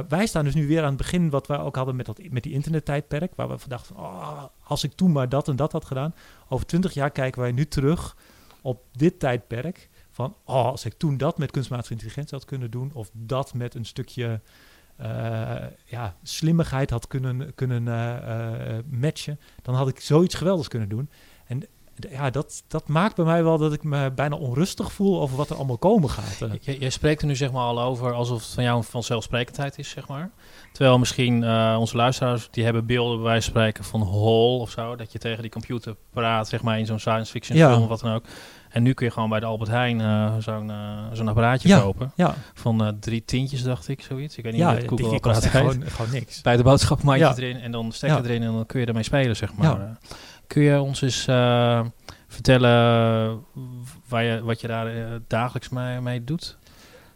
wij 0.08 0.26
staan 0.26 0.44
dus 0.44 0.54
nu 0.54 0.68
weer 0.68 0.82
aan 0.82 0.88
het 0.88 0.98
begin 0.98 1.30
wat 1.30 1.48
wij 1.48 1.58
ook 1.58 1.76
hadden 1.76 1.96
met, 1.96 2.06
dat, 2.06 2.20
met 2.30 2.44
die 2.44 2.54
internettijdperk, 2.54 3.36
waar 3.36 3.50
we 3.50 3.58
vandaag 3.58 3.86
van 3.86 3.98
oh, 3.98 4.44
als 4.64 4.84
ik 4.84 4.92
toen 4.92 5.12
maar 5.12 5.30
dat 5.30 5.48
en 5.48 5.56
dat 5.56 5.72
had 5.72 5.86
gedaan, 5.86 6.16
over 6.50 6.66
twintig 6.66 6.94
jaar 6.94 7.12
kijken 7.12 7.42
wij 7.42 7.52
nu 7.52 7.68
terug 7.68 8.16
op 8.62 8.84
dit 8.92 9.20
tijdperk 9.20 9.90
van 10.22 10.36
oh, 10.56 10.66
als 10.66 10.86
ik 10.86 10.94
toen 10.98 11.18
dat 11.18 11.38
met 11.38 11.52
kunstmatige 11.52 11.94
intelligentie 11.94 12.38
had 12.38 12.46
kunnen 12.46 12.72
doen, 12.72 12.92
of 12.94 13.10
dat 13.14 13.54
met 13.54 13.76
een 13.76 13.86
stukje 13.86 14.42
eh, 14.98 15.08
ja, 15.86 16.16
slimmigheid 16.24 16.90
had 16.90 17.08
kunnen, 17.08 17.56
kunnen 17.56 17.88
eh, 17.88 18.78
eh, 18.78 18.84
matchen, 18.90 19.40
dan 19.62 19.76
had 19.76 19.88
ik 19.88 20.00
zoiets 20.00 20.36
geweldigs 20.36 20.68
kunnen 20.68 20.90
doen. 20.90 21.10
En 21.48 21.64
ja, 22.10 22.30
dat, 22.30 22.64
dat 22.68 22.88
maakt 22.88 23.16
bij 23.16 23.26
mij 23.26 23.44
wel 23.44 23.58
dat 23.58 23.74
ik 23.74 23.84
me 23.84 24.12
bijna 24.12 24.36
onrustig 24.36 24.92
voel 24.92 25.22
over 25.22 25.38
wat 25.38 25.50
er 25.50 25.56
allemaal 25.56 25.78
komen 25.78 26.10
gaat. 26.10 26.50
J- 26.62 26.72
jij 26.80 26.90
spreekt 26.90 27.22
er 27.22 27.28
nu 27.28 27.36
zeg 27.36 27.52
maar 27.52 27.64
al 27.64 27.82
over 27.82 28.14
alsof 28.14 28.42
het 28.44 28.54
van 28.54 28.64
jou 28.64 28.78
een 28.78 28.84
vanzelfsprekendheid 28.84 29.78
is, 29.78 29.90
zeg 29.90 30.08
maar. 30.08 30.32
Terwijl 30.74 31.00
misschien 31.00 31.36
onze 31.78 31.96
luisteraars, 31.96 32.48
die 32.52 32.64
hebben 32.64 32.86
beelden 32.86 33.16
bij 33.18 33.26
wijze 33.26 33.52
van 33.52 33.62
spreken 33.62 33.84
van 33.84 34.02
Hall 34.02 34.60
of 34.60 34.70
zo. 34.70 34.96
Dat 34.96 35.12
je 35.12 35.20
tegen 35.20 35.42
die 35.42 35.52
computer 35.52 35.96
praat, 36.10 36.48
zeg 36.48 36.62
maar, 36.62 36.80
in 36.80 36.86
zo'n 36.86 37.00
science 37.00 37.32
fiction 37.32 37.58
Ja. 37.58 37.70
film 37.70 37.82
of 37.84 37.90
wat 37.90 38.00
dan 38.00 38.14
ook. 38.14 38.24
En 38.72 38.84
nu 38.84 38.94
kun 38.94 39.06
je 39.06 39.12
gewoon 39.12 39.30
bij 39.30 39.40
de 39.40 39.46
Albert 39.46 39.70
Heijn 39.70 40.02
eh, 40.02 40.36
zo'n 40.40 40.70
eh, 40.72 40.98
zo'n 41.14 41.28
apparaatje 41.28 41.68
Ja. 41.68 41.80
kopen. 41.80 42.12
Ja, 42.16 42.36
Van 42.54 42.84
eh, 42.86 42.92
drie 43.00 43.26
tientjes, 43.26 43.64
dacht 43.64 43.88
ik, 43.88 44.02
zoiets. 44.02 44.38
Ik 44.38 44.44
weet 44.44 44.54
niet 44.54 44.62
ja 44.62 44.68
hoe 44.70 44.76
het 44.78 45.22
kost 45.22 45.44
heet. 45.44 45.52
gewoon, 45.52 45.84
gewoon 45.88 46.12
niks. 46.12 46.42
Bij 46.42 46.58
de 46.58 46.64
boodschapmandje 46.64 47.26
Ja. 47.26 47.36
erin 47.36 47.58
en 47.58 47.72
dan 47.72 47.92
stekker 47.92 48.18
Ja. 48.24 48.30
erin 48.30 48.44
en 48.44 48.52
dan 48.54 48.66
kun 48.66 48.80
je 48.80 48.86
ermee 48.86 49.04
spelen, 49.04 49.36
zeg 49.36 49.54
maar. 49.54 49.98
Kun 50.48 50.62
je 50.62 50.82
ons 50.82 51.02
eens 51.02 51.24
vertellen 52.28 53.40
waar 54.08 54.24
je, 54.24 54.44
wat 54.44 54.62
je 54.62 54.68
daar 54.68 55.20
dagelijks 55.28 55.70
mee, 55.70 56.02
mee 56.02 56.24
doet? 56.24 56.58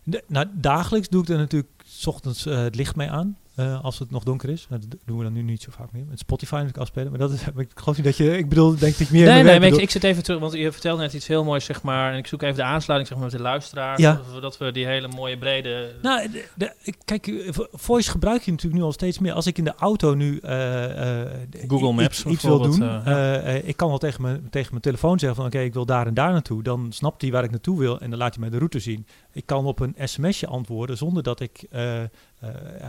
De- 0.03 0.23
nou, 0.27 0.45
dagelijks 0.53 1.07
doe 1.09 1.21
ik 1.21 1.29
er 1.29 1.37
natuurlijk 1.37 1.71
's 1.85 2.07
ochtends 2.07 2.43
het 2.43 2.75
licht 2.75 2.95
mee 2.95 3.09
aan. 3.11 3.37
Eh, 3.55 3.83
als 3.83 3.99
het 3.99 4.11
nog 4.11 4.23
donker 4.23 4.49
is. 4.49 4.65
Nou, 4.69 4.81
dat 4.87 4.99
doen 5.05 5.17
we 5.17 5.23
dan 5.23 5.33
nu 5.33 5.41
niet 5.41 5.61
zo 5.61 5.71
vaak 5.71 5.91
meer. 5.91 6.05
Met 6.09 6.19
Spotify 6.19 6.51
natuurlijk 6.53 6.79
afspelen. 6.81 7.09
Maar 7.09 7.19
dat 7.19 7.31
is, 7.31 7.41
ik 7.57 7.69
geloof 7.75 7.95
niet 7.95 8.05
dat 8.05 8.17
je... 8.17 8.37
Ik 8.37 8.49
bedoel, 8.49 8.75
denk 8.77 8.95
ik 8.95 9.09
meer... 9.09 9.25
Nee, 9.25 9.43
nee, 9.43 9.59
maar 9.59 9.79
ik, 9.81 9.89
zit 9.89 10.03
even 10.03 10.23
terug, 10.23 10.39
want 10.39 10.53
je 10.53 10.71
vertelde 10.71 11.01
net 11.01 11.13
iets 11.13 11.27
heel 11.27 11.43
moois, 11.43 11.65
zeg 11.65 11.81
maar. 11.83 12.11
En 12.11 12.17
ik 12.17 12.27
zoek 12.27 12.41
even 12.41 12.55
de 12.55 12.63
aansluiting 12.63 13.07
zeg 13.09 13.17
maar, 13.17 13.27
met 13.31 13.37
de 13.37 13.43
luisteraar. 13.43 13.99
Ja. 13.99 14.21
Dat 14.41 14.57
we, 14.57 14.71
die 14.71 14.85
hele 14.85 15.07
mooie 15.07 15.37
brede... 15.37 15.95
Nou, 16.01 16.31
de- 16.31 16.45
de- 16.55 16.73
ik- 16.83 16.97
kijk, 17.05 17.31
vo- 17.49 17.67
voice 17.71 18.09
gebruik 18.11 18.41
je 18.41 18.51
natuurlijk 18.51 18.79
nu 18.81 18.85
al 18.85 18.91
steeds 18.93 19.19
meer. 19.19 19.33
Als 19.33 19.47
ik 19.47 19.57
in 19.57 19.63
de 19.63 19.75
auto 19.75 20.13
nu 20.13 20.39
eh, 20.39 21.21
eh, 21.21 21.29
Google 21.67 21.91
Maps 21.93 22.19
iets, 22.19 22.25
iets 22.33 22.43
wil 22.43 22.59
doen, 22.61 22.79
bijvoorbeeld, 22.79 23.05
eh, 23.05 23.35
eh, 23.35 23.55
eh, 23.55 23.67
ik 23.67 23.77
kan 23.77 23.87
wel 23.89 23.97
tegen 23.97 24.21
mijn, 24.21 24.47
tegen 24.49 24.69
mijn 24.69 24.81
telefoon 24.81 25.19
zeggen 25.19 25.37
van 25.37 25.45
oké, 25.45 25.59
ik 25.59 25.73
wil 25.73 25.85
daar 25.85 26.07
en 26.07 26.13
daar 26.13 26.31
naartoe. 26.31 26.63
Dan 26.63 26.87
snapt 26.89 27.21
hij 27.21 27.31
waar 27.31 27.43
ik 27.43 27.51
naartoe 27.51 27.79
wil 27.79 27.99
en 27.99 28.09
dan 28.09 28.19
laat 28.19 28.33
hij 28.33 28.39
mij 28.41 28.49
de 28.49 28.57
route 28.57 28.79
zien. 28.79 29.05
Ik 29.35 29.45
kan 29.45 29.65
op 29.65 29.79
een 29.79 29.95
sms'je 29.97 30.47
antwoorden 30.47 30.97
zonder 30.97 31.23
dat 31.23 31.39
ik 31.39 31.65
eh, 31.69 32.03
eh, 32.03 32.09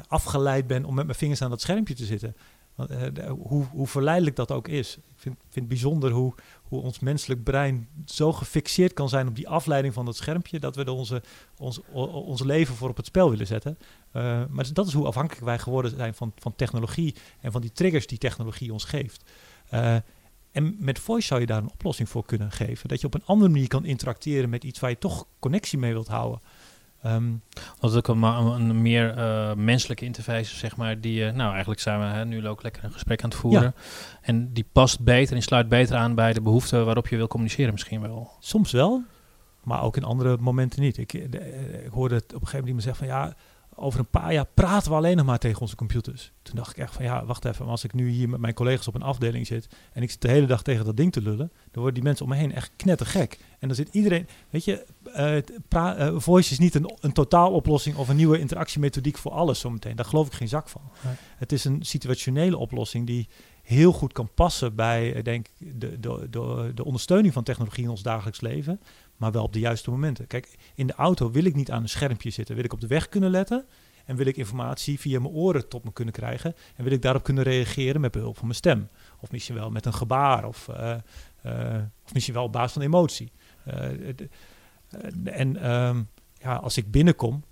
afgeleid 0.09 0.67
ben 0.67 0.85
om 0.85 0.95
met 0.95 1.07
mijn 1.07 1.19
vingers 1.19 1.43
aan 1.43 1.51
dat 1.51 1.61
schermpje 1.61 1.95
te 1.95 2.05
zitten. 2.05 2.37
Want, 2.75 2.91
eh, 2.91 3.31
hoe, 3.31 3.65
hoe 3.65 3.87
verleidelijk 3.87 4.37
dat 4.37 4.53
ook 4.53 4.69
is. 4.69 4.97
Ik 4.97 5.03
vind, 5.17 5.37
vind 5.39 5.55
het 5.55 5.69
bijzonder 5.69 6.11
hoe, 6.11 6.35
hoe 6.63 6.83
ons 6.83 6.99
menselijk 6.99 7.43
brein 7.43 7.89
zo 8.05 8.33
gefixeerd 8.33 8.93
kan 8.93 9.09
zijn 9.09 9.29
op 9.29 9.35
die 9.35 9.49
afleiding 9.49 9.95
van 9.95 10.05
dat 10.05 10.17
schermpje, 10.17 10.61
dat 10.61 10.77
we 10.77 10.85
er 10.85 10.91
onze, 10.91 11.23
ons, 11.59 11.81
ons 11.93 12.43
leven 12.43 12.75
voor 12.75 12.89
op 12.89 12.97
het 12.97 13.07
spel 13.07 13.31
willen 13.31 13.47
zetten. 13.47 13.79
Maar 14.51 14.73
dat 14.73 14.87
is 14.87 14.93
hoe 14.93 15.07
afhankelijk 15.07 15.45
wij 15.45 15.59
geworden 15.59 15.97
zijn 15.97 16.15
van, 16.15 16.33
van 16.37 16.55
technologie 16.57 17.15
en 17.41 17.53
van 17.53 17.61
die 17.61 17.73
triggers 17.73 18.07
die 18.07 18.19
technologie 18.19 18.73
ons 18.73 18.85
geeft. 18.85 19.25
Eh, 19.69 19.97
en 20.57 20.77
met 20.79 20.99
voice 20.99 21.27
zou 21.27 21.41
je 21.41 21.47
daar 21.47 21.59
een 21.63 21.71
oplossing 21.73 22.09
voor 22.09 22.25
kunnen 22.25 22.51
geven. 22.53 22.89
Dat 22.89 23.01
je 23.01 23.07
op 23.07 23.15
een 23.15 23.25
andere 23.25 23.51
manier 23.51 23.69
kan 23.69 23.85
interacteren 23.85 24.49
met 24.51 24.65
iets 24.65 24.81
waar 24.81 24.91
je 24.91 24.99
toch 24.99 25.27
connectie 25.39 25.79
mee 25.79 25.93
wilt 25.93 26.09
houden. 26.09 26.41
Dat 27.81 27.91
is 27.91 27.97
ook 27.97 28.09
een, 28.09 28.83
meer 28.83 29.17
eh, 29.17 29.55
menselijke 29.55 30.05
interface, 30.05 30.57
zeg 30.57 30.77
maar. 30.77 31.01
Die, 31.01 31.27
eh, 31.27 31.33
nou, 31.35 31.51
eigenlijk 31.51 31.81
zijn 31.81 32.01
we 32.01 32.05
hè, 32.07 32.25
nu 32.25 32.49
ook 32.49 32.63
lekker 32.63 32.85
een 32.85 32.93
gesprek 32.93 33.23
aan 33.23 33.29
het 33.31 33.39
voeren. 33.39 33.75
En 34.21 34.53
die 34.53 34.67
past 34.73 35.01
beter 35.01 35.37
en 35.37 35.43
sluit 35.43 35.69
beter 35.69 35.97
aan 35.97 36.15
bij 36.15 36.33
de 36.33 36.41
behoeften 36.41 36.85
waarop 36.85 37.09
je 37.09 37.17
wil 37.17 37.27
communiceren 37.27 37.73
misschien 37.73 38.01
wel. 38.01 38.31
Soms 38.41 38.71
wel, 38.73 39.03
maar 39.63 39.83
ook 39.83 39.97
in 39.97 40.05
andere 40.05 40.37
momenten 40.41 40.81
niet. 40.83 40.97
Ik, 40.99 41.33
de- 41.33 41.39
eh, 41.39 41.85
ik 41.85 41.91
hoorde 41.93 42.15
het 42.15 42.25
op 42.35 42.41
een 42.41 42.47
gegeven 42.47 42.67
moment 42.67 42.67
iemand 42.67 42.83
zeggen 42.83 43.07
van 43.07 43.17
ja, 43.17 43.35
over 43.77 44.01
een 44.01 44.11
paar 44.11 44.33
jaar 44.33 44.47
praten 44.55 44.91
we 44.91 44.97
alleen 44.97 45.17
nog 45.17 45.27
maar 45.27 45.39
tegen 45.39 45.61
onze 45.61 45.77
computers. 45.77 46.33
Toen 46.43 46.57
dacht 46.57 46.71
ik 46.71 46.77
echt 46.77 46.95
van 46.95 47.05
ja, 47.05 47.25
wacht 47.25 47.45
even, 47.45 47.63
maar 47.63 47.71
als 47.71 47.85
ik 47.85 47.93
nu 47.93 48.09
hier 48.09 48.29
met 48.29 48.41
mijn 48.41 48.55
collega's 48.55 48.87
op 48.87 48.95
een 48.95 49.03
afdeling 49.03 49.47
zit 49.47 49.69
en 49.93 50.03
ik 50.03 50.11
zit 50.11 50.21
de 50.21 50.29
hele 50.29 50.47
dag 50.47 50.63
tegen 50.63 50.85
dat 50.85 50.97
ding 50.97 51.13
te 51.13 51.23
lullen, 51.23 51.53
dan 51.71 51.83
worden 51.83 51.95
die 51.95 52.03
mensen 52.03 52.25
om 52.25 52.31
me 52.31 52.37
heen 52.37 52.53
echt 52.53 52.71
knettergek. 52.77 53.39
En 53.59 53.69
dan 53.69 53.77
zit 53.77 53.89
iedereen, 53.93 54.29
weet 54.51 54.65
je, 54.65 54.87
eh, 55.13 55.37
eh, 55.69 56.15
voice 56.17 56.53
is 56.53 56.59
niet 56.59 56.75
een, 56.75 56.93
een 57.01 57.13
totaaloplossing 57.13 57.97
of 57.97 58.09
een 58.09 58.17
nieuwe 58.17 58.39
interactiemethodiek 58.39 59.19
voor 59.19 59.33
alles 59.33 59.61
zometeen. 59.61 59.97
Daar 59.97 60.05
geloof 60.05 60.27
ik 60.27 60.33
geen 60.33 60.49
zak 60.49 60.69
van. 60.69 60.83
Nee. 61.05 61.15
Het 61.37 61.53
is 61.53 61.65
een 61.65 61.83
situationele 61.83 62.57
oplossing 62.57 63.07
die 63.07 63.29
heel 63.63 63.93
goed 63.93 64.13
kan 64.13 64.31
passen 64.35 64.75
bij, 64.75 65.09
ik 65.09 65.25
denk, 65.25 65.47
de, 65.59 66.01
de, 66.01 66.27
de, 66.31 66.73
de 66.75 66.85
ondersteuning 66.85 67.33
van 67.33 67.43
technologie 67.43 67.85
in 67.85 67.91
ons 67.91 68.03
dagelijks 68.03 68.41
leven, 68.41 68.81
maar 69.17 69.33
wel 69.33 69.43
op 69.43 69.53
de 69.53 69.59
juiste 69.59 69.91
momenten. 69.91 70.27
Kijk, 70.27 70.57
in 70.75 70.87
de 70.87 70.95
auto 70.95 71.31
wil 71.31 71.45
ik 71.45 71.55
niet 71.55 71.71
aan 71.71 71.83
een 71.83 71.89
schermpje 71.89 72.31
zitten. 72.31 72.55
Wil 72.55 72.65
ik 72.65 72.73
op 72.73 72.81
de 72.81 72.87
weg 72.87 73.09
kunnen 73.09 73.31
letten 73.31 73.67
en 74.07 74.17
wil 74.17 74.27
ik 74.27 74.37
informatie 74.37 75.01
via 75.01 75.21
mijn 75.21 75.33
oren 75.33 75.69
tot 75.69 75.85
me 75.85 75.93
kunnen 75.93 76.15
krijgen 76.15 76.55
en 76.77 76.85
wil 76.85 76.93
ik 76.93 77.03
daarop 77.03 77.23
kunnen 77.23 77.45
reageren 77.45 78.01
met 78.01 78.13
behulp 78.13 78.37
van 78.37 78.45
mijn 78.45 78.59
stem. 78.59 78.89
Of 79.21 79.31
misschien 79.31 79.55
wel 79.55 79.71
met 79.71 79.87
een 79.87 79.95
gebaar 79.95 80.45
of, 80.45 80.69
eh, 80.69 80.93
eh, 81.43 81.83
of 82.05 82.13
misschien 82.13 82.35
wel 82.35 82.45
op 82.45 82.53
basis 82.53 82.73
van 82.73 82.83
emotie. 82.83 83.33
Eh, 83.65 83.85
en 85.25 85.57
ehm, 85.57 86.03
ja, 86.39 86.55
als 86.57 86.77
ik 86.77 86.91
binnenkom, 86.91 87.45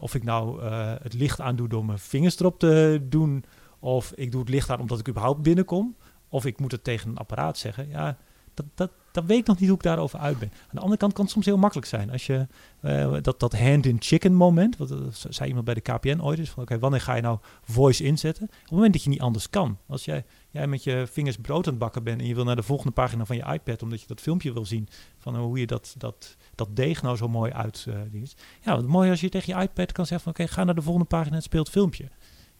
of 0.00 0.14
ik 0.14 0.24
nou 0.24 0.64
het 1.02 1.14
licht 1.14 1.40
aandoe 1.40 1.68
door 1.68 1.84
mijn 1.84 1.98
vingers 1.98 2.38
erop 2.38 2.58
te 2.58 3.00
doen, 3.02 3.44
of 3.78 4.12
ik 4.14 4.30
doe 4.30 4.40
het 4.40 4.48
licht 4.48 4.70
aan 4.70 4.80
omdat 4.80 4.98
ik 4.98 5.08
überhaupt 5.08 5.42
binnenkom, 5.42 5.96
of 6.28 6.44
ik 6.44 6.60
moet 6.60 6.72
het 6.72 6.84
tegen 6.84 7.10
een 7.10 7.16
apparaat 7.16 7.58
zeggen, 7.58 7.88
ja, 7.88 8.16
dat, 8.54 8.66
dat, 8.74 8.90
dat 9.16 9.24
weet 9.24 9.38
ik 9.38 9.46
nog 9.46 9.58
niet 9.58 9.68
hoe 9.68 9.78
ik 9.78 9.84
daarover 9.84 10.18
uit 10.18 10.38
ben. 10.38 10.50
Aan 10.52 10.68
de 10.70 10.80
andere 10.80 10.98
kant 10.98 11.12
kan 11.12 11.24
het 11.24 11.32
soms 11.32 11.46
heel 11.46 11.56
makkelijk 11.56 11.86
zijn. 11.86 12.10
Als 12.10 12.26
je 12.26 12.46
eh, 12.80 13.16
dat, 13.22 13.40
dat 13.40 13.58
hand-in-chicken 13.58 14.34
moment, 14.34 14.76
wat 14.76 14.90
eh, 14.90 14.98
zei 15.10 15.48
iemand 15.48 15.64
bij 15.64 15.74
de 15.74 15.80
KPN 15.80 16.20
ooit 16.20 16.38
is, 16.38 16.50
van 16.50 16.62
oké, 16.62 16.78
wanneer 16.78 17.00
ga 17.00 17.14
je 17.14 17.22
nou 17.22 17.38
voice 17.62 18.04
inzetten? 18.04 18.44
Op 18.44 18.62
het 18.62 18.70
moment 18.70 18.92
dat 18.92 19.02
je 19.02 19.10
niet 19.10 19.20
anders 19.20 19.50
kan. 19.50 19.78
Als 19.86 20.04
jij, 20.04 20.24
jij 20.50 20.66
met 20.66 20.84
je 20.84 21.06
vingers 21.12 21.36
brood 21.36 21.66
aan 21.66 21.72
het 21.72 21.82
bakken 21.82 22.02
bent 22.02 22.20
en 22.20 22.26
je 22.26 22.34
wil 22.34 22.44
naar 22.44 22.56
de 22.56 22.62
volgende 22.62 22.92
pagina 22.92 23.24
van 23.24 23.36
je 23.36 23.52
iPad, 23.52 23.82
omdat 23.82 24.00
je 24.00 24.06
dat 24.06 24.20
filmpje 24.20 24.52
wil 24.52 24.66
zien 24.66 24.88
van 25.18 25.36
hoe 25.36 25.58
je 25.58 25.66
dat, 25.66 25.94
dat, 25.98 26.36
dat 26.54 26.76
deeg 26.76 27.02
nou 27.02 27.16
zo 27.16 27.28
mooi 27.28 27.52
uit. 27.52 27.86
eh, 27.88 28.22
ja, 28.60 28.74
wat 28.74 28.86
mooi 28.86 29.10
als 29.10 29.20
je 29.20 29.28
tegen 29.28 29.56
je 29.56 29.62
iPad 29.62 29.92
kan 29.92 30.06
zeggen 30.06 30.32
van 30.32 30.44
oké, 30.44 30.52
ga 30.52 30.64
naar 30.64 30.74
de 30.74 30.82
volgende 30.82 31.08
pagina 31.08 31.36
en 31.36 31.42
speelt 31.42 31.70
filmpje. 31.70 32.08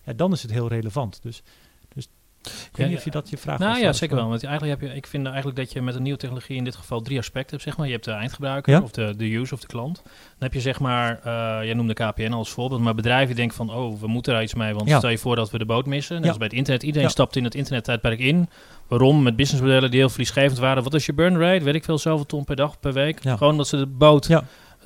Ja, 0.05 0.13
dan 0.13 0.33
is 0.33 0.43
het 0.43 0.51
heel 0.51 0.69
relevant. 0.69 1.23
Dus, 1.23 1.43
dus 1.89 2.09
ik 2.47 2.77
weet 2.77 2.89
niet 2.89 2.97
of 2.97 3.05
je 3.05 3.11
dat 3.11 3.31
je 3.31 3.37
vraag 3.37 3.59
Nou 3.59 3.79
ja, 3.79 3.93
zeker 3.93 4.17
wel. 4.17 4.29
Want 4.29 4.45
eigenlijk 4.45 4.81
heb 4.81 4.91
je, 4.91 4.97
ik 4.97 5.07
vind 5.07 5.27
eigenlijk 5.27 5.57
dat 5.57 5.73
je 5.73 5.83
met 5.83 5.95
een 5.95 6.03
nieuwe 6.03 6.19
technologie 6.19 6.57
in 6.57 6.65
dit 6.65 6.77
geval 6.77 7.01
drie 7.01 7.19
aspecten 7.19 7.51
hebt. 7.51 7.63
Zeg 7.63 7.77
maar. 7.77 7.87
Je 7.87 7.93
hebt 7.93 8.05
de 8.05 8.11
eindgebruiker 8.11 8.83
of 8.83 8.91
de, 8.91 9.15
de 9.17 9.35
user 9.35 9.55
of 9.55 9.61
de 9.61 9.67
klant. 9.67 10.01
Dan 10.05 10.13
heb 10.39 10.53
je 10.53 10.61
zeg 10.61 10.81
maar, 10.81 11.21
eh 11.25 11.65
jij 11.65 11.75
noemde 11.75 11.95
KPN 11.95 12.33
als 12.33 12.51
voorbeeld, 12.51 12.81
maar 12.81 12.95
bedrijven 12.95 13.37
denken 13.37 13.57
van, 13.57 13.75
oh, 13.75 14.01
we 14.01 14.07
moeten 14.07 14.33
daar 14.33 14.43
iets 14.43 14.55
mee. 14.55 14.75
Want 14.75 14.91
stel 14.91 15.11
je 15.11 15.19
voor 15.19 15.37
dat 15.37 15.51
we 15.51 15.59
de 15.59 15.67
boot 15.67 15.87
missen. 15.87 16.21
Net 16.21 16.29
als 16.29 16.39
bij 16.39 16.47
het 16.47 16.57
internet. 16.57 16.83
Iedereen 16.83 17.11
stapt 17.11 17.37
in 17.37 17.45
het 17.45 17.55
internettijdperk 17.55 18.19
in. 18.19 18.49
Waarom? 18.89 19.23
Met 19.23 19.37
businessmodellen 19.37 19.91
die 19.91 20.01
heel 20.01 20.09
verliesgevend 20.09 20.59
waren. 20.59 20.83
Wat 20.83 20.95
is 20.95 21.07
je 21.07 21.13
burn 21.13 21.39
rate? 21.39 21.65
Weet 21.65 21.75
ik 21.75 21.85
veel, 21.85 21.99
zoveel 21.99 22.27
ton 22.27 22.45
per 22.45 22.57
dag, 22.57 22.81
per 22.81 22.93
week. 22.93 23.21
Gewoon 23.23 23.57
dat 23.57 23.69
ze 23.69 23.77
de 23.77 23.87
boot 23.87 24.29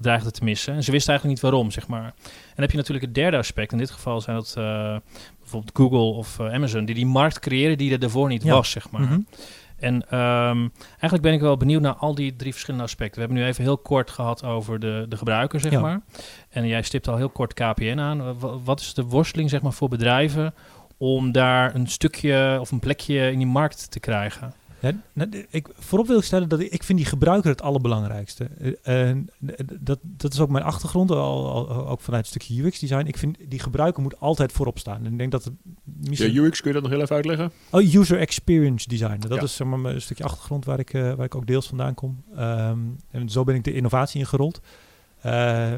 dreigden 0.00 0.32
te 0.32 0.44
missen. 0.44 0.74
En 0.74 0.82
ze 0.82 0.90
wisten 0.90 1.11
eigenlijk 1.11 1.42
niet 1.42 1.50
waarom, 1.50 1.70
zeg 1.70 1.87
maar. 1.88 2.04
En 2.04 2.56
dan 2.56 2.64
heb 2.64 2.70
je 2.70 2.76
natuurlijk 2.76 3.04
het 3.04 3.14
derde 3.14 3.37
aspect. 3.37 3.72
In 3.72 3.78
dit 3.78 3.90
geval 3.90 4.20
zijn 4.20 4.37
dat 4.37 4.54
eh, 4.58 4.96
bijvoorbeeld 5.50 5.76
Google 5.76 6.16
of 6.18 6.38
eh, 6.38 6.52
Amazon, 6.54 6.84
die 6.84 6.94
die 6.94 7.06
markt 7.06 7.38
creëren 7.38 7.78
die 7.78 7.92
er 7.92 7.98
daarvoor 7.98 8.28
niet 8.28 8.42
Ja. 8.42 8.52
was, 8.54 8.70
zeg 8.70 8.90
maar. 8.90 9.00
Mhm. 9.00 9.18
En 9.78 10.08
ehm, 10.10 10.68
eigenlijk 10.90 11.22
ben 11.22 11.32
ik 11.32 11.40
wel 11.40 11.56
benieuwd 11.56 11.82
naar 11.82 11.94
al 11.94 12.14
die 12.14 12.36
drie 12.36 12.52
verschillende 12.52 12.84
aspecten. 12.84 13.14
We 13.14 13.20
hebben 13.26 13.38
nu 13.38 13.48
even 13.50 13.64
heel 13.64 13.78
kort 13.78 14.10
gehad 14.10 14.44
over 14.44 14.80
de, 14.80 15.06
de 15.08 15.16
gebruiker, 15.16 15.60
zeg 15.60 15.72
Ja. 15.72 15.80
maar. 15.80 16.00
En 16.50 16.66
jij 16.66 16.82
stipt 16.82 17.08
al 17.08 17.16
heel 17.16 17.28
kort 17.30 17.54
KPN 17.54 17.98
aan. 17.98 18.38
Wa- 18.38 18.58
Wat 18.64 18.80
is 18.80 18.94
de 18.94 19.02
worsteling, 19.04 19.50
zeg 19.50 19.62
maar, 19.62 19.72
voor 19.72 19.88
bedrijven 19.88 20.54
om 20.98 21.32
daar 21.32 21.74
een 21.74 21.86
stukje 21.86 22.56
of 22.60 22.70
een 22.70 22.80
plekje 22.80 23.30
in 23.32 23.38
die 23.38 23.46
markt 23.46 23.90
te 23.90 24.00
krijgen? 24.00 24.52
Ja, 24.80 24.92
nou, 25.12 25.46
ik, 25.50 25.68
voorop 25.78 26.06
wil 26.06 26.20
stellen 26.22 26.48
dat 26.48 26.60
ik, 26.60 26.72
ik 26.72 26.82
vind 26.82 26.98
die 26.98 27.06
gebruiker 27.08 27.50
het 27.50 27.62
allerbelangrijkste. 27.62 28.44
Eh, 28.82 29.08
en 29.08 29.28
dat, 29.80 29.98
dat 30.02 30.32
is 30.32 30.40
ook 30.40 30.48
mijn 30.50 30.64
achtergrond, 30.64 31.10
al, 31.10 31.50
al- 31.50 31.88
ook 31.88 32.00
vanuit 32.00 32.26
het 32.28 32.34
stukje 32.42 32.62
UX-design. 32.64 33.06
Ik 33.06 33.16
vind 33.16 33.36
die 33.48 33.58
gebruiker 33.58 34.02
moet 34.02 34.20
altijd 34.20 34.52
voorop 34.52 34.78
staan. 34.78 35.04
En 35.04 35.12
ik 35.12 35.18
denk 35.18 35.30
dat 35.32 35.44
het 35.44 35.54
Ja. 36.00 36.26
UX, 36.42 36.60
kun 36.60 36.68
je 36.68 36.74
dat 36.74 36.82
nog 36.82 36.92
heel 36.92 37.00
even 37.00 37.16
uitleggen? 37.16 37.52
Oh, 37.70 37.94
user 37.94 38.18
experience 38.18 38.88
design. 38.88 39.18
Dat 39.20 39.34
Ja. 39.38 39.42
is 39.42 39.56
zeg 39.56 39.66
maar, 39.66 39.94
een 39.94 40.00
stukje 40.02 40.24
achtergrond 40.24 40.64
waar 40.64 40.78
ik, 40.78 40.92
eh, 40.92 41.14
waar 41.14 41.24
ik 41.26 41.34
ook 41.34 41.46
deels 41.46 41.66
vandaan 41.66 41.94
kom. 41.94 42.22
Ehm, 42.36 42.78
en 43.10 43.28
zo 43.28 43.44
ben 43.44 43.54
ik 43.54 43.64
de 43.64 43.72
innovatie 43.72 44.20
ingerold. 44.20 44.60
Eh, 44.60 44.68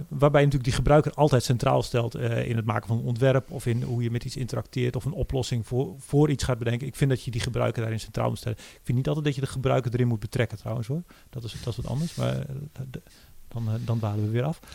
waarbij 0.08 0.40
je 0.40 0.46
natuurlijk 0.46 0.64
die 0.64 0.72
gebruiker 0.72 1.12
altijd 1.12 1.44
centraal 1.44 1.82
stelt 1.82 2.14
eh, 2.14 2.48
in 2.48 2.56
het 2.56 2.64
maken 2.64 2.86
van 2.88 2.98
een 2.98 3.04
ontwerp 3.04 3.50
of 3.50 3.66
in 3.66 3.82
hoe 3.82 4.02
je 4.02 4.10
met 4.10 4.24
iets 4.24 4.36
interacteert 4.36 4.96
of 4.96 5.04
een 5.04 5.12
oplossing 5.12 5.66
voor, 5.66 5.94
voor 5.98 6.30
iets 6.30 6.44
gaat 6.44 6.58
bedenken. 6.58 6.86
Ik 6.86 6.96
vind 6.96 7.10
dat 7.10 7.22
je 7.22 7.30
die 7.30 7.40
gebruiker 7.40 7.80
daarin 7.80 8.00
centraal 8.00 8.28
moet 8.28 8.38
stellen. 8.38 8.58
Ik 8.58 8.80
vind 8.82 8.98
niet 8.98 9.08
altijd 9.08 9.24
dat 9.24 9.34
je 9.34 9.40
de 9.40 9.46
gebruiker 9.46 9.92
erin 9.92 10.08
moet 10.08 10.20
betrekken 10.20 10.58
trouwens 10.58 10.86
hoor. 10.86 11.02
Dat 11.30 11.44
is, 11.44 11.56
dat 11.64 11.72
is 11.72 11.76
wat 11.76 11.86
anders, 11.86 12.14
maar 12.14 12.38
eh, 12.38 12.44
dan, 13.52 13.68
eh, 13.68 13.74
dan 13.84 13.98
dwalen 13.98 14.24
we 14.24 14.30
weer 14.30 14.42
af. 14.42 14.60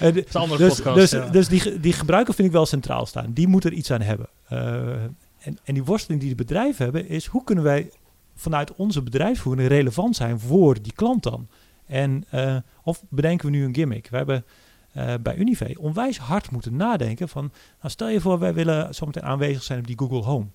Eh, 0.00 0.14
is 0.14 0.34
een 0.34 0.40
andere 0.40 0.64
dus 0.64 0.74
podcast, 0.74 0.96
dus, 0.96 1.10
ja. 1.10 1.28
dus 1.28 1.48
die, 1.48 1.80
die 1.80 1.92
gebruiker 1.92 2.34
vind 2.34 2.48
ik 2.48 2.54
wel 2.54 2.66
centraal 2.66 3.06
staan. 3.06 3.32
Die 3.32 3.48
moet 3.48 3.64
er 3.64 3.72
iets 3.72 3.90
aan 3.90 4.00
hebben. 4.00 4.28
Eh, 4.48 5.02
en, 5.38 5.58
en 5.64 5.74
die 5.74 5.84
worsteling 5.84 6.20
die 6.20 6.30
de 6.30 6.36
bedrijven 6.36 6.84
hebben 6.84 7.08
is 7.08 7.26
hoe 7.26 7.44
kunnen 7.44 7.64
wij 7.64 7.90
vanuit 8.34 8.74
onze 8.74 9.02
bedrijfsvoering 9.02 9.68
relevant 9.68 10.16
zijn 10.16 10.40
voor 10.40 10.82
die 10.82 10.92
klant 10.92 11.22
dan? 11.22 11.48
En, 11.86 12.24
eh, 12.30 12.56
of 12.82 13.04
bedenken 13.08 13.46
we 13.46 13.56
nu 13.56 13.64
een 13.64 13.74
gimmick? 13.74 14.08
We 14.08 14.16
hebben 14.16 14.44
eh, 14.92 15.14
bij 15.20 15.36
Unive 15.36 15.76
onwijs 15.78 16.18
hard 16.18 16.50
moeten 16.50 16.76
nadenken 16.76 17.28
van, 17.28 17.52
nou 17.78 17.90
stel 17.90 18.08
je 18.08 18.20
voor 18.20 18.38
wij 18.38 18.54
willen 18.54 18.94
zometeen 18.94 19.22
aanwezig 19.22 19.62
zijn 19.62 19.78
op 19.78 19.86
die 19.86 19.98
Google 19.98 20.22
Home. 20.22 20.46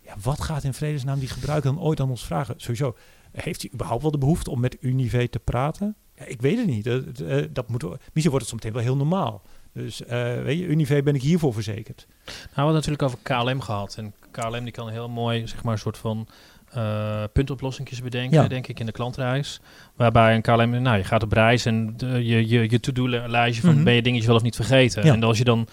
Ja, 0.00 0.14
wat 0.22 0.40
gaat 0.40 0.64
in 0.64 0.74
vredesnaam 0.74 1.18
die 1.18 1.28
gebruiker 1.28 1.74
dan 1.74 1.82
ooit 1.82 2.00
aan 2.00 2.10
ons 2.10 2.24
vragen? 2.24 2.54
Sowieso, 2.56 2.96
heeft 3.32 3.62
hij 3.62 3.70
überhaupt 3.74 4.02
wel 4.02 4.10
de 4.10 4.18
behoefte 4.18 4.50
om 4.50 4.60
met 4.60 4.76
Unive 4.80 5.28
te 5.28 5.38
praten? 5.38 5.96
Ja, 6.14 6.24
ik 6.24 6.40
weet 6.40 6.56
het 6.56 6.66
niet. 6.66 6.84
Dat, 6.84 7.16
dat, 7.16 7.54
dat 7.54 7.68
moet, 7.68 7.82
misschien 7.82 8.30
wordt 8.30 8.34
het 8.34 8.48
zometeen 8.48 8.72
wel 8.72 8.82
heel 8.82 8.96
normaal. 8.96 9.42
Dus 9.72 10.04
eh, 10.04 10.42
weet 10.42 10.58
je, 10.58 10.66
Unive 10.66 11.02
ben 11.02 11.14
ik 11.14 11.22
hiervoor 11.22 11.52
verzekerd. 11.52 12.06
Nou, 12.26 12.36
we 12.36 12.60
hadden 12.60 12.74
natuurlijk 12.74 13.02
over 13.02 13.18
KLM 13.22 13.60
gehad. 13.60 13.96
En 13.96 14.14
KLM 14.30 14.64
die 14.64 14.72
kan 14.72 14.88
heel 14.88 15.08
mooi, 15.08 15.46
zeg 15.46 15.62
maar, 15.62 15.72
een 15.72 15.78
soort 15.78 15.98
van 15.98 16.28
eh 16.74 17.22
puntoplossingjes 17.32 18.02
bedenken, 18.02 18.42
Ja. 18.42 18.48
denk 18.48 18.66
ik, 18.66 18.80
in 18.80 18.86
de 18.86 18.92
klantreis. 18.92 19.60
Waarbij 19.96 20.34
een 20.34 20.42
KLM, 20.42 20.82
nou, 20.82 20.96
je 20.96 21.04
gaat 21.04 21.22
op 21.22 21.32
reis 21.32 21.64
en 21.66 21.94
je, 21.98 22.48
je, 22.48 22.70
je 22.70 22.80
to-do-lijstje 22.80 23.62
van 23.62 23.74
Mhm. 23.74 23.84
ben 23.84 23.94
je 23.94 24.02
dingetjes 24.02 24.26
wel 24.26 24.36
of 24.36 24.42
niet 24.42 24.56
vergeten. 24.56 25.04
Ja. 25.04 25.12
En 25.12 25.22
als 25.22 25.38
je 25.38 25.44
dan 25.44 25.66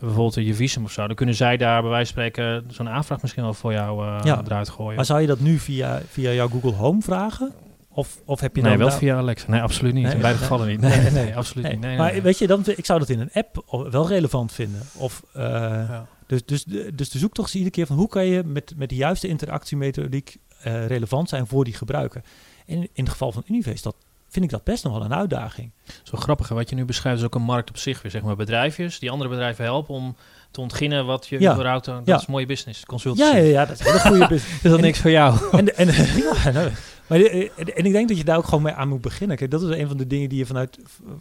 bijvoorbeeld 0.00 0.34
je 0.34 0.54
visum 0.54 0.84
of 0.84 0.92
zo, 0.92 1.06
dan 1.06 1.16
kunnen 1.16 1.34
zij 1.34 1.56
daar 1.56 1.80
bij 1.82 1.90
wijze 1.90 2.12
van 2.14 2.22
spreken 2.22 2.64
zo'n 2.70 2.88
aanvraag 2.88 3.22
misschien 3.22 3.42
wel 3.42 3.54
voor 3.54 3.72
jou 3.72 4.04
Ja. 4.24 4.42
eruit 4.44 4.68
gooien. 4.68 4.96
Maar 4.96 5.04
zou 5.04 5.20
je 5.20 5.26
dat 5.26 5.40
nu 5.40 5.58
via, 5.58 6.02
via 6.08 6.32
jouw 6.32 6.48
Google 6.48 6.72
Home 6.72 7.02
vragen? 7.02 7.52
Of, 7.90 8.20
of 8.24 8.40
heb 8.40 8.56
je 8.56 8.60
nee, 8.62 8.70
dan 8.70 8.80
wel 8.80 8.88
daar- 8.88 8.98
via 8.98 9.16
Alexa. 9.16 9.50
Nee, 9.50 9.60
absoluut 9.60 9.94
niet. 9.94 10.04
Nee, 10.04 10.14
In 10.14 10.20
beide 10.20 10.38
nee, 10.38 10.48
gevallen 10.48 10.68
niet. 10.70 10.80
nee, 10.80 10.90
Nee, 10.90 11.00
nee, 11.00 11.10
nee, 11.10 11.24
nee, 11.24 11.36
absoluut 11.36 11.64
Nee, 11.64 11.72
niet. 11.72 11.80
Nee, 11.82 11.96
nee, 11.96 11.98
maar 12.12 12.22
weet 12.22 12.38
je, 12.38 12.46
dan, 12.46 12.62
ik 12.76 12.84
zou 12.86 12.98
dat 12.98 13.08
in 13.08 13.20
een 13.20 13.30
app 13.32 13.64
wel 13.90 14.08
relevant 14.08 14.52
vinden. 14.52 14.80
Of, 14.96 15.22
eh, 15.32 15.42
Ja. 15.42 16.06
dus, 16.26 16.44
dus, 16.44 16.64
de- 16.64 16.92
dus 16.94 17.10
de 17.10 17.18
zoektocht 17.18 17.48
is 17.48 17.54
iedere 17.54 17.72
keer 17.74 17.86
van 17.86 17.96
hoe 17.96 18.08
kan 18.08 18.26
je 18.26 18.42
met, 18.44 18.72
met 18.76 18.88
de 18.88 18.94
juiste 18.94 19.28
interactiemethodiek 19.28 20.36
eh, 20.60 20.86
relevant 20.86 21.28
zijn 21.28 21.46
voor 21.46 21.64
die 21.64 21.74
gebruiker. 21.74 22.22
En 22.66 22.76
in 22.76 22.88
het 22.92 23.08
geval 23.08 23.32
van 23.32 23.42
Uniface, 23.46 23.82
dat 23.82 23.94
vind 24.28 24.44
ik 24.44 24.50
dat 24.50 24.64
best 24.64 24.84
nog 24.84 24.92
wel 24.92 25.04
een 25.04 25.14
uitdaging. 25.14 25.70
Zo 26.02 26.16
grappig, 26.16 26.48
wat 26.48 26.68
je 26.70 26.76
nu 26.76 26.84
beschrijft 26.84 27.18
is 27.18 27.24
ook 27.24 27.34
een 27.34 27.42
markt 27.42 27.68
op 27.68 27.76
zich 27.76 28.02
weer, 28.02 28.10
zeg 28.10 28.22
maar. 28.22 28.36
Bedrijfjes 28.36 28.98
die 28.98 29.10
andere 29.10 29.30
bedrijven 29.30 29.64
helpen 29.64 29.94
om 29.94 30.16
te 30.50 30.60
ontginnen 30.60 31.06
wat 31.06 31.26
je 31.26 31.40
Ja. 31.40 31.54
überhaupt... 31.54 31.84
Dat 31.84 32.00
Ja. 32.04 32.16
is 32.16 32.26
mooie 32.26 32.46
business, 32.46 32.84
consultancy. 32.84 33.36
Ja, 33.36 33.42
ja, 33.42 33.50
ja, 33.50 33.64
dat 33.66 33.80
is 33.80 33.86
een 33.86 33.92
hele 33.92 34.08
goede 34.08 34.26
business. 34.34 34.54
Is 34.54 34.62
dat 34.70 34.74
En- 34.78 34.80
niks 34.84 34.98
voor 34.98 35.10
jou? 35.10 35.38
en, 35.52 35.76
en, 35.76 35.86
ja, 36.44 36.50
nou, 36.50 36.70
maar 37.06 37.18
de- 37.18 37.50
en, 37.56 37.76
en 37.76 37.84
ik 37.84 37.92
denk 37.92 38.08
dat 38.08 38.16
je 38.16 38.24
daar 38.24 38.36
ook 38.36 38.44
gewoon 38.44 38.62
mee 38.62 38.72
aan 38.72 38.88
moet 38.88 39.00
beginnen. 39.00 39.36
Kijk, 39.36 39.50
dat 39.50 39.62
is 39.62 39.68
een 39.78 39.88
van 39.88 39.96
de 39.96 40.06
dingen 40.06 40.28
die 40.28 40.38
je 40.38 40.46
vanuit, 40.46 40.78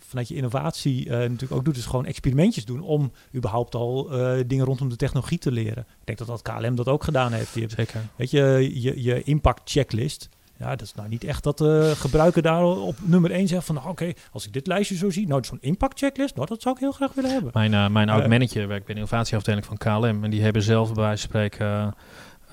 vanuit 0.08 0.28
je 0.28 0.36
innovatie 0.36 1.06
eh, 1.10 1.18
natuurlijk 1.18 1.52
ook 1.52 1.66
doet. 1.66 1.78
is 1.78 1.86
gewoon 1.86 2.06
experimentjes 2.06 2.66
doen 2.66 2.82
om 2.82 3.12
überhaupt 3.36 3.76
al 3.76 4.12
eh, 4.12 4.44
dingen 4.48 4.66
rondom 4.66 4.90
de 4.90 4.96
technologie 4.96 5.38
te 5.38 5.52
leren. 5.52 5.86
Ik 6.00 6.06
denk 6.06 6.18
dat 6.18 6.28
dat 6.28 6.42
KLM 6.42 6.76
dat 6.76 6.88
ook 6.88 7.04
gedaan 7.04 7.32
heeft. 7.34 7.54
Die 7.54 7.70
Zeker. 7.76 8.02
weet 8.16 8.32
je, 8.32 8.72
je, 8.74 9.04
je 9.04 9.24
impact 9.24 9.62
checklist. 9.72 10.30
Ja, 10.60 10.70
dat 10.70 10.82
is 10.82 10.94
nou 10.96 11.10
niet 11.10 11.24
echt 11.24 11.44
dat 11.44 11.58
de 11.58 11.94
gebruiker 11.98 12.42
daar 12.42 12.64
op 12.64 12.96
nummer 13.02 13.32
1 13.32 13.48
zegt 13.48 13.66
van... 13.66 13.76
nou, 13.76 13.88
oké, 13.90 14.12
als 14.32 14.46
ik 14.46 14.54
dit 14.54 14.68
lijstje 14.68 14.96
zo 14.96 15.10
zie, 15.10 15.28
nou, 15.28 15.44
zo'n 15.44 15.58
impact 15.62 16.00
checklist, 16.00 16.36
nou, 16.36 16.48
dat 16.48 16.62
zou 16.62 16.76
ik 16.76 16.82
heel 16.82 16.92
graag 16.92 17.14
willen 17.14 17.32
hebben. 17.32 17.52
Mijn, 17.54 17.74
eh, 17.74 17.88
mijn 17.88 18.10
oud 18.10 18.24
Eh. 18.24 18.30
manager 18.30 18.68
werkt 18.68 18.86
bij 18.86 18.94
de 18.96 19.00
innovatieafdeling 19.02 19.66
van 19.66 19.78
KLM. 19.78 20.24
En 20.24 20.30
die 20.30 20.42
hebben 20.42 20.62
zelf 20.62 20.94
bij 20.94 21.04
wijze 21.04 21.22
van 21.22 21.30
spreken... 21.30 21.68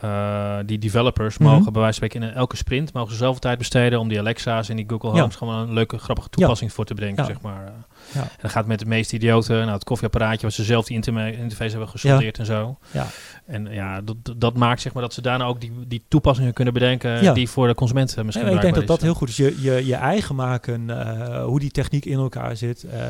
eh, 0.00 0.58
eh, 0.58 0.66
die 0.66 0.78
developers 0.78 1.38
Mhm. 1.38 1.48
mogen 1.50 1.72
bij 1.72 1.82
wijze 1.82 1.98
van 1.98 2.08
spreken 2.08 2.28
in 2.28 2.34
elke 2.34 2.56
sprint 2.56 2.92
mogen 2.92 3.10
ze 3.12 3.16
zoveel 3.18 3.40
tijd 3.40 3.58
besteden 3.58 3.98
om 4.00 4.08
die 4.08 4.18
Alexa's 4.18 4.68
en 4.68 4.76
die 4.76 4.84
Google 4.88 5.12
Ja. 5.14 5.20
Homes 5.20 5.36
gewoon 5.36 5.54
een 5.54 5.72
leuke, 5.72 5.98
grappige 5.98 6.28
toepassing 6.28 6.72
voor 6.72 6.84
te 6.84 6.94
bedenken, 6.94 7.22
Ja. 7.24 7.28
zeg 7.30 7.40
maar. 7.40 7.72
Ja. 8.14 8.20
En 8.20 8.28
dat 8.40 8.50
gaat 8.50 8.66
met 8.66 8.78
de 8.78 8.86
meest 8.86 9.12
idioten, 9.12 9.58
nou, 9.58 9.70
het 9.70 9.84
koffieapparaatje 9.84 10.42
waar 10.42 10.52
ze 10.52 10.64
zelf 10.64 10.86
die 10.86 10.96
interface 10.96 11.70
hebben 11.70 11.88
gesoldeerd 11.88 12.38
en 12.38 12.46
zo. 12.46 12.78
Ja. 12.90 13.06
En 13.46 13.66
ja, 13.70 14.00
dat, 14.00 14.16
dat- 14.36 14.56
maakt 14.56 14.80
zeg 14.80 14.92
maar 14.92 15.02
dat 15.02 15.14
ze 15.14 15.22
daarna 15.22 15.44
ook 15.44 15.60
die, 15.60 15.72
die 15.86 16.04
toepassingen 16.08 16.52
kunnen 16.52 16.74
bedenken 16.74 17.22
Ja. 17.22 17.32
die 17.32 17.48
voor 17.48 17.66
de 17.66 17.74
consument 17.74 18.16
eh, 18.16 18.24
misschien 18.24 18.46
Nee, 18.46 18.54
ik 18.54 18.60
denk 18.60 18.74
dat 18.74 18.86
dat 18.86 19.00
heel 19.02 19.14
goed 19.14 19.28
is. 19.28 19.36
Je, 19.36 19.60
je, 19.60 19.86
je 19.86 19.94
eigen 19.94 20.34
maken, 20.34 20.90
eh, 20.90 21.44
hoe 21.44 21.60
die 21.60 21.70
techniek 21.70 22.04
in 22.04 22.18
elkaar 22.18 22.56
zit. 22.56 22.84
Eh, 22.84 23.00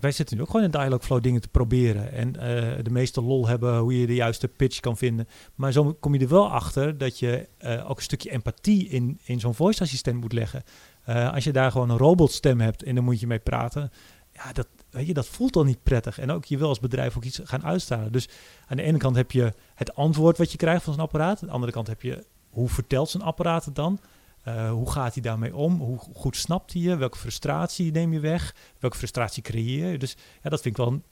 wij 0.00 0.10
zitten 0.12 0.36
nu 0.36 0.42
ook 0.42 0.50
gewoon 0.50 0.64
in 0.64 0.70
Dialogflow 0.70 1.22
dingen 1.22 1.40
te 1.40 1.48
proberen. 1.48 2.12
En 2.12 2.32
de 2.82 2.90
meeste 2.90 3.22
lol 3.22 3.46
hebben 3.48 3.78
hoe 3.78 4.00
je 4.00 4.06
de 4.06 4.14
juiste 4.14 4.48
pitch 4.48 4.80
kan 4.80 4.96
vinden. 4.96 5.28
Maar 5.54 5.72
zo 5.72 5.96
kom 6.00 6.14
je 6.14 6.20
er 6.20 6.28
wel 6.28 6.50
achter 6.50 6.98
dat 6.98 7.18
je 7.18 7.48
ook 7.86 7.96
een 7.96 8.02
stukje 8.02 8.30
empathie 8.30 8.88
in, 8.88 9.18
in 9.24 9.40
zo'n 9.40 9.54
voice 9.54 9.82
assistent 9.82 10.20
moet 10.20 10.32
leggen. 10.32 10.62
Als 11.32 11.44
je 11.44 11.52
daar 11.52 11.70
gewoon 11.70 11.90
een 11.90 11.96
robotstem 11.98 12.60
hebt 12.60 12.82
en 12.82 12.94
dan 12.94 13.04
moet 13.04 13.20
je 13.20 13.26
mee 13.26 13.38
praten. 13.38 13.90
Ja, 14.44 14.52
dat, 14.52 14.66
weet 14.90 15.06
je, 15.06 15.14
dat 15.14 15.26
voelt 15.26 15.56
al 15.56 15.64
niet 15.64 15.82
prettig. 15.82 16.18
En 16.18 16.30
ook 16.30 16.44
je 16.44 16.58
wil 16.58 16.68
als 16.68 16.80
bedrijf 16.80 17.16
ook 17.16 17.24
iets 17.24 17.40
gaan 17.44 17.64
uitstralen. 17.64 18.12
Dus 18.12 18.28
aan 18.66 18.76
de 18.76 18.82
ene 18.82 18.98
kant 18.98 19.16
heb 19.16 19.30
je 19.30 19.52
het 19.74 19.94
antwoord 19.94 20.38
wat 20.38 20.50
je 20.50 20.56
krijgt 20.58 20.84
van 20.84 20.92
zo'n 20.92 21.02
apparaat. 21.02 21.40
Aan 21.42 21.48
de 21.48 21.54
andere 21.54 21.72
kant 21.72 21.86
heb 21.86 22.02
je 22.02 22.24
hoe 22.50 22.68
vertelt 22.68 23.10
zo'n 23.10 23.22
apparaat 23.22 23.64
het 23.64 23.74
dan? 23.74 24.00
Eh, 24.42 24.70
hoe 24.70 24.90
gaat 24.90 25.12
hij 25.14 25.22
daarmee 25.22 25.56
om? 25.56 25.78
Hoe 25.80 25.98
go- 25.98 26.12
goed 26.14 26.36
snapt 26.36 26.72
hij 26.72 26.82
je? 26.82 26.96
Welke 26.96 27.18
frustratie 27.18 27.92
neem 27.92 28.12
je 28.12 28.20
weg? 28.20 28.54
Welke 28.78 28.96
frustratie 28.96 29.42
creëer 29.42 29.90
je? 29.90 29.98
Dus 29.98 30.16
ja, 30.42 30.50
dat 30.50 30.60
vind 30.60 30.78
ik 30.78 30.84
wel... 30.84 30.92
een- 30.92 31.02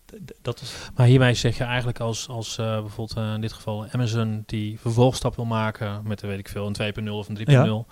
Dat 0.42 0.60
is, 0.60 0.72
Maar 0.94 1.06
hiermee 1.06 1.34
zeg 1.34 1.56
je 1.58 1.64
eigenlijk 1.64 2.00
als, 2.00 2.28
als 2.28 2.58
eh, 2.58 2.80
bijvoorbeeld 2.80 3.16
eh, 3.18 3.32
in 3.34 3.40
dit 3.40 3.52
geval 3.52 3.86
Amazon 3.90 4.42
die 4.46 4.80
vervolgstap 4.80 5.36
wil 5.36 5.44
maken 5.44 6.00
met, 6.04 6.20
weet 6.20 6.38
ik 6.38 6.48
veel, 6.48 6.66
een 6.66 6.94
2.0 7.04 7.08
of 7.10 7.28
een 7.28 7.36
3.0. 7.36 7.86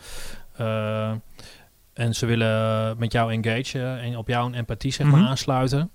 eh, 0.57 1.13
en 1.95 2.15
ze 2.15 2.27
willen 2.27 2.99
met 2.99 3.13
jou 3.13 3.33
engageren 3.33 4.01
en 4.01 4.17
op 4.17 4.29
jou 4.29 4.47
een 4.47 4.55
empathie 4.55 4.93
zeg 4.93 5.07
maar 5.07 5.21
Mhm. 5.21 5.29
aansluiten. 5.29 5.91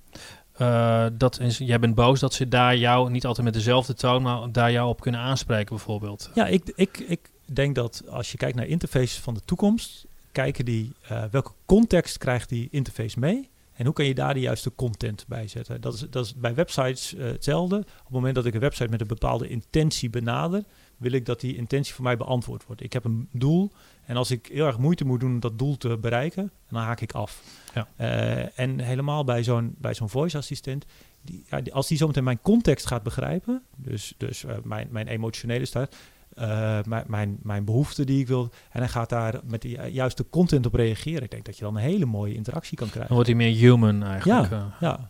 Eh, 0.54 1.06
dat 1.14 1.40
is, 1.40 1.58
jij 1.58 1.80
bent 1.80 1.96
boos 1.96 2.20
dat 2.20 2.34
ze 2.34 2.48
daar 2.48 2.78
jou, 2.78 3.12
niet 3.12 3.26
altijd 3.26 3.46
met 3.46 3.54
dezelfde 3.56 3.94
toon, 3.94 4.22
maar 4.22 4.52
daar 4.52 4.72
jou 4.72 4.90
op 4.90 5.02
kunnen 5.02 5.22
aanspreken 5.22 5.76
bijvoorbeeld. 5.76 6.32
ja, 6.34 6.48
ik, 6.48 6.72
ik, 6.76 6.98
ik 6.98 7.30
denk 7.46 7.76
dat 7.76 8.04
als 8.10 8.32
je 8.32 8.38
kijkt 8.38 8.56
naar 8.56 8.68
interfaces 8.68 9.20
van 9.20 9.34
de 9.34 9.42
toekomst... 9.46 10.06
kijken 10.32 10.66
die 10.66 10.92
eh, 11.08 11.24
welke 11.32 11.52
context 11.66 12.18
krijgt 12.18 12.50
die 12.50 12.68
interface 12.72 13.20
mee... 13.20 13.50
En 13.74 13.86
hoe 13.86 13.94
kan 13.94 14.06
je 14.06 14.14
daar 14.14 14.34
de 14.34 14.40
juiste 14.40 14.72
content 14.76 15.26
bij 15.28 15.48
zetten? 15.48 15.82
Dat 15.82 15.94
is, 15.94 16.06
dat 16.10 16.26
is 16.26 16.36
bij 16.36 16.54
websites 16.56 17.16
eh, 17.16 17.26
hetzelfde. 17.26 17.76
Op 17.78 17.86
het 18.04 18.10
moment 18.10 18.36
dat 18.36 18.46
ik 18.46 18.54
een 18.54 18.60
website 18.60 18.90
met 18.90 19.02
een 19.02 19.08
bepaalde 19.08 19.48
intentie 19.48 20.10
benader, 20.10 20.64
wil 20.98 21.12
ik 21.12 21.26
dat 21.26 21.40
die 21.40 21.56
intentie 21.56 21.94
voor 21.94 22.04
mij 22.04 22.18
beantwoord 22.18 22.66
wordt. 22.66 22.84
Ik 22.84 22.94
heb 22.94 23.04
een 23.06 23.30
doel 23.32 23.72
en 24.10 24.16
als 24.16 24.32
ik 24.32 24.50
heel 24.54 24.66
erg 24.66 24.78
moeite 24.78 25.06
moet 25.06 25.20
doen 25.20 25.32
om 25.32 25.40
dat 25.40 25.58
doel 25.60 25.78
te 25.78 25.98
bereiken, 25.98 26.52
dan 26.70 26.82
haak 26.82 27.02
ik 27.02 27.12
af. 27.12 27.42
Ja. 27.74 27.88
Eh, 27.96 28.60
en 28.60 28.80
helemaal 28.80 29.24
bij 29.24 29.44
zo'n, 29.44 29.76
bij 29.78 29.94
zo'n 29.94 30.10
voice 30.10 30.38
assistent, 30.38 30.86
die, 31.22 31.46
ja, 31.50 31.62
die, 31.62 31.74
als 31.74 31.88
die 31.88 31.98
zometeen 31.98 32.24
mijn 32.24 32.42
context 32.42 32.86
gaat 32.88 33.04
begrijpen, 33.04 33.64
dus, 33.76 34.14
dus 34.18 34.44
eh, 34.46 34.56
mijn, 34.64 34.88
mijn 34.92 35.08
emotionele 35.08 35.66
staat, 35.66 35.96
eh, 36.36 36.80
mijn, 36.84 37.04
mijn, 37.08 37.38
mijn 37.42 37.66
behoeften 37.66 38.06
die 38.06 38.20
ik 38.20 38.28
wil, 38.28 38.50
en 38.72 38.80
hij 38.80 38.90
gaat 38.90 39.10
daar 39.10 39.40
met 39.44 39.62
de 39.62 39.70
ju- 39.70 39.84
juiste 39.86 40.26
content 40.30 40.66
op 40.66 40.74
reageren. 40.74 41.24
Ik 41.24 41.32
denk 41.32 41.46
dat 41.46 41.58
je 41.58 41.64
dan 41.64 41.76
een 41.76 41.82
hele 41.82 42.06
mooie 42.06 42.34
interactie 42.34 42.76
kan 42.78 42.86
Dan 42.86 42.94
krijgen. 42.96 43.14
wordt 43.16 43.30
hij 43.30 43.38
meer 43.38 43.56
human 43.56 44.04
eigenlijk. 44.04 44.52
eh. 44.52 44.64
Ja, 44.80 45.10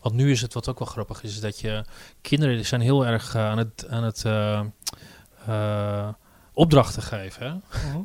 Want 0.00 0.14
nu 0.14 0.30
is 0.30 0.40
het 0.40 0.54
wat 0.54 0.68
ook 0.68 0.78
wel 0.78 0.88
grappig 0.88 1.22
is, 1.22 1.30
is 1.34 1.40
dat 1.40 1.60
je 1.60 1.84
kinderen 2.20 2.66
zijn 2.66 2.80
heel 2.80 3.06
erg 3.06 3.36
aan 3.36 3.58
het, 3.58 3.86
aan 3.88 4.04
het 4.04 4.24
opdrachten 6.52 7.02
geven. 7.02 7.46
Hè? 7.46 7.98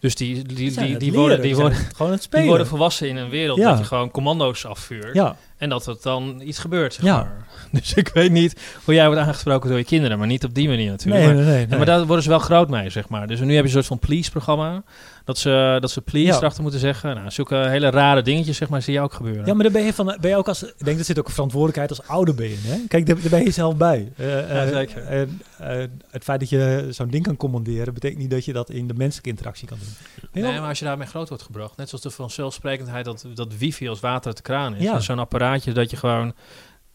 Dus 0.00 0.14
die, 0.14 0.42
die, 0.42 0.72
die, 0.72 0.96
die, 0.96 1.12
worden, 1.12 1.40
die, 1.40 1.56
worden, 1.56 1.78
gewoon 1.96 2.12
het 2.12 2.28
die 2.30 2.44
worden 2.44 2.66
volwassen 2.66 3.08
in 3.08 3.16
een 3.16 3.28
wereld 3.28 3.62
dat 3.62 3.78
je 3.78 3.84
gewoon 3.84 4.10
commando's 4.10 4.64
afvuurt. 4.64 5.14
ja, 5.14 5.36
En 5.56 5.68
dat 5.68 5.86
er 5.86 5.96
dan 6.02 6.40
iets 6.44 6.58
gebeurt, 6.58 6.94
zeg 6.94 7.04
Ja. 7.04 7.16
maar. 7.16 7.46
Dus 7.80 7.94
ik 7.94 8.08
weet 8.08 8.30
niet 8.32 8.60
hoe 8.84 8.94
jij 8.94 9.06
wordt 9.06 9.20
aangesproken 9.20 9.68
door 9.68 9.78
je 9.78 9.84
kinderen, 9.84 10.18
maar 10.18 10.26
niet 10.26 10.44
op 10.44 10.54
die 10.54 10.68
manier 10.68 10.90
natuurlijk. 10.90 11.24
nee, 11.24 11.34
maar, 11.34 11.44
nee, 11.44 11.66
nee, 11.66 11.76
maar 11.76 11.86
daar 11.86 12.06
worden 12.06 12.22
ze 12.22 12.28
wel 12.28 12.38
groot 12.38 12.68
mee, 12.68 12.90
zeg 12.90 13.08
maar. 13.08 13.26
Dus 13.26 13.40
nu 13.40 13.46
heb 13.54 13.60
je 13.60 13.62
een 13.62 13.70
soort 13.70 13.86
van 13.86 13.98
please-programma. 13.98 14.82
Dat 15.28 15.38
ze, 15.38 15.76
dat 15.80 15.90
ze 15.90 16.00
please 16.00 16.26
Ja. 16.26 16.36
erachter 16.36 16.62
moeten 16.62 16.80
zeggen. 16.80 17.14
Nou, 17.14 17.30
zulke 17.30 17.56
hele 17.56 17.90
rare 17.90 18.22
dingetjes, 18.22 18.56
zeg 18.56 18.68
maar, 18.68 18.82
zie 18.82 18.92
je 18.92 19.00
ook 19.00 19.12
gebeuren. 19.12 19.46
Ja, 19.46 19.54
maar 19.54 19.62
dan 19.62 19.72
ben 19.72 19.82
je, 19.82 19.92
van, 19.92 20.16
ben 20.20 20.30
je 20.30 20.36
ook 20.36 20.48
als... 20.48 20.62
Ik 20.62 20.84
denk 20.84 20.96
dat 20.96 21.06
zit 21.06 21.18
ook 21.18 21.26
een 21.26 21.32
verantwoordelijkheid 21.32 21.90
als 21.98 22.08
ouder 22.08 22.34
ben 22.34 22.48
je. 22.48 22.56
Hè? 22.60 22.78
Kijk, 22.88 23.06
daar, 23.06 23.20
daar 23.20 23.30
ben 23.30 23.44
je 23.44 23.50
zelf 23.50 23.76
bij. 23.76 24.12
Eh, 24.16 24.26
Ja, 24.26 24.64
eh, 24.64 24.68
zeker. 24.68 25.02
en, 25.02 25.40
eh, 25.58 25.84
het 26.10 26.24
feit 26.24 26.40
dat 26.40 26.48
je 26.48 26.86
zo'n 26.90 27.08
ding 27.10 27.24
kan 27.24 27.36
commanderen... 27.36 27.94
betekent 27.94 28.20
niet 28.20 28.30
dat 28.30 28.44
je 28.44 28.52
dat 28.52 28.70
in 28.70 28.86
de 28.86 28.94
menselijke 28.94 29.30
interactie 29.30 29.68
kan 29.68 29.78
doen. 29.78 30.42
Nee, 30.42 30.58
maar 30.60 30.68
als 30.68 30.78
je 30.78 30.84
daarmee 30.84 31.06
groot 31.06 31.28
wordt 31.28 31.44
gebracht, 31.44 31.76
net 31.76 31.88
zoals 31.88 32.04
de 32.04 32.10
vanzelfsprekendheid 32.10 33.04
dat, 33.04 33.26
dat 33.34 33.56
wifi 33.56 33.88
als 33.88 34.00
water 34.00 34.26
uit 34.26 34.36
de 34.36 34.42
kraan 34.42 34.74
is. 34.74 34.82
Ja. 34.82 35.00
Zo'n 35.00 35.18
apparaatje 35.18 35.72
dat 35.72 35.90
je 35.90 35.96
gewoon, 35.96 36.34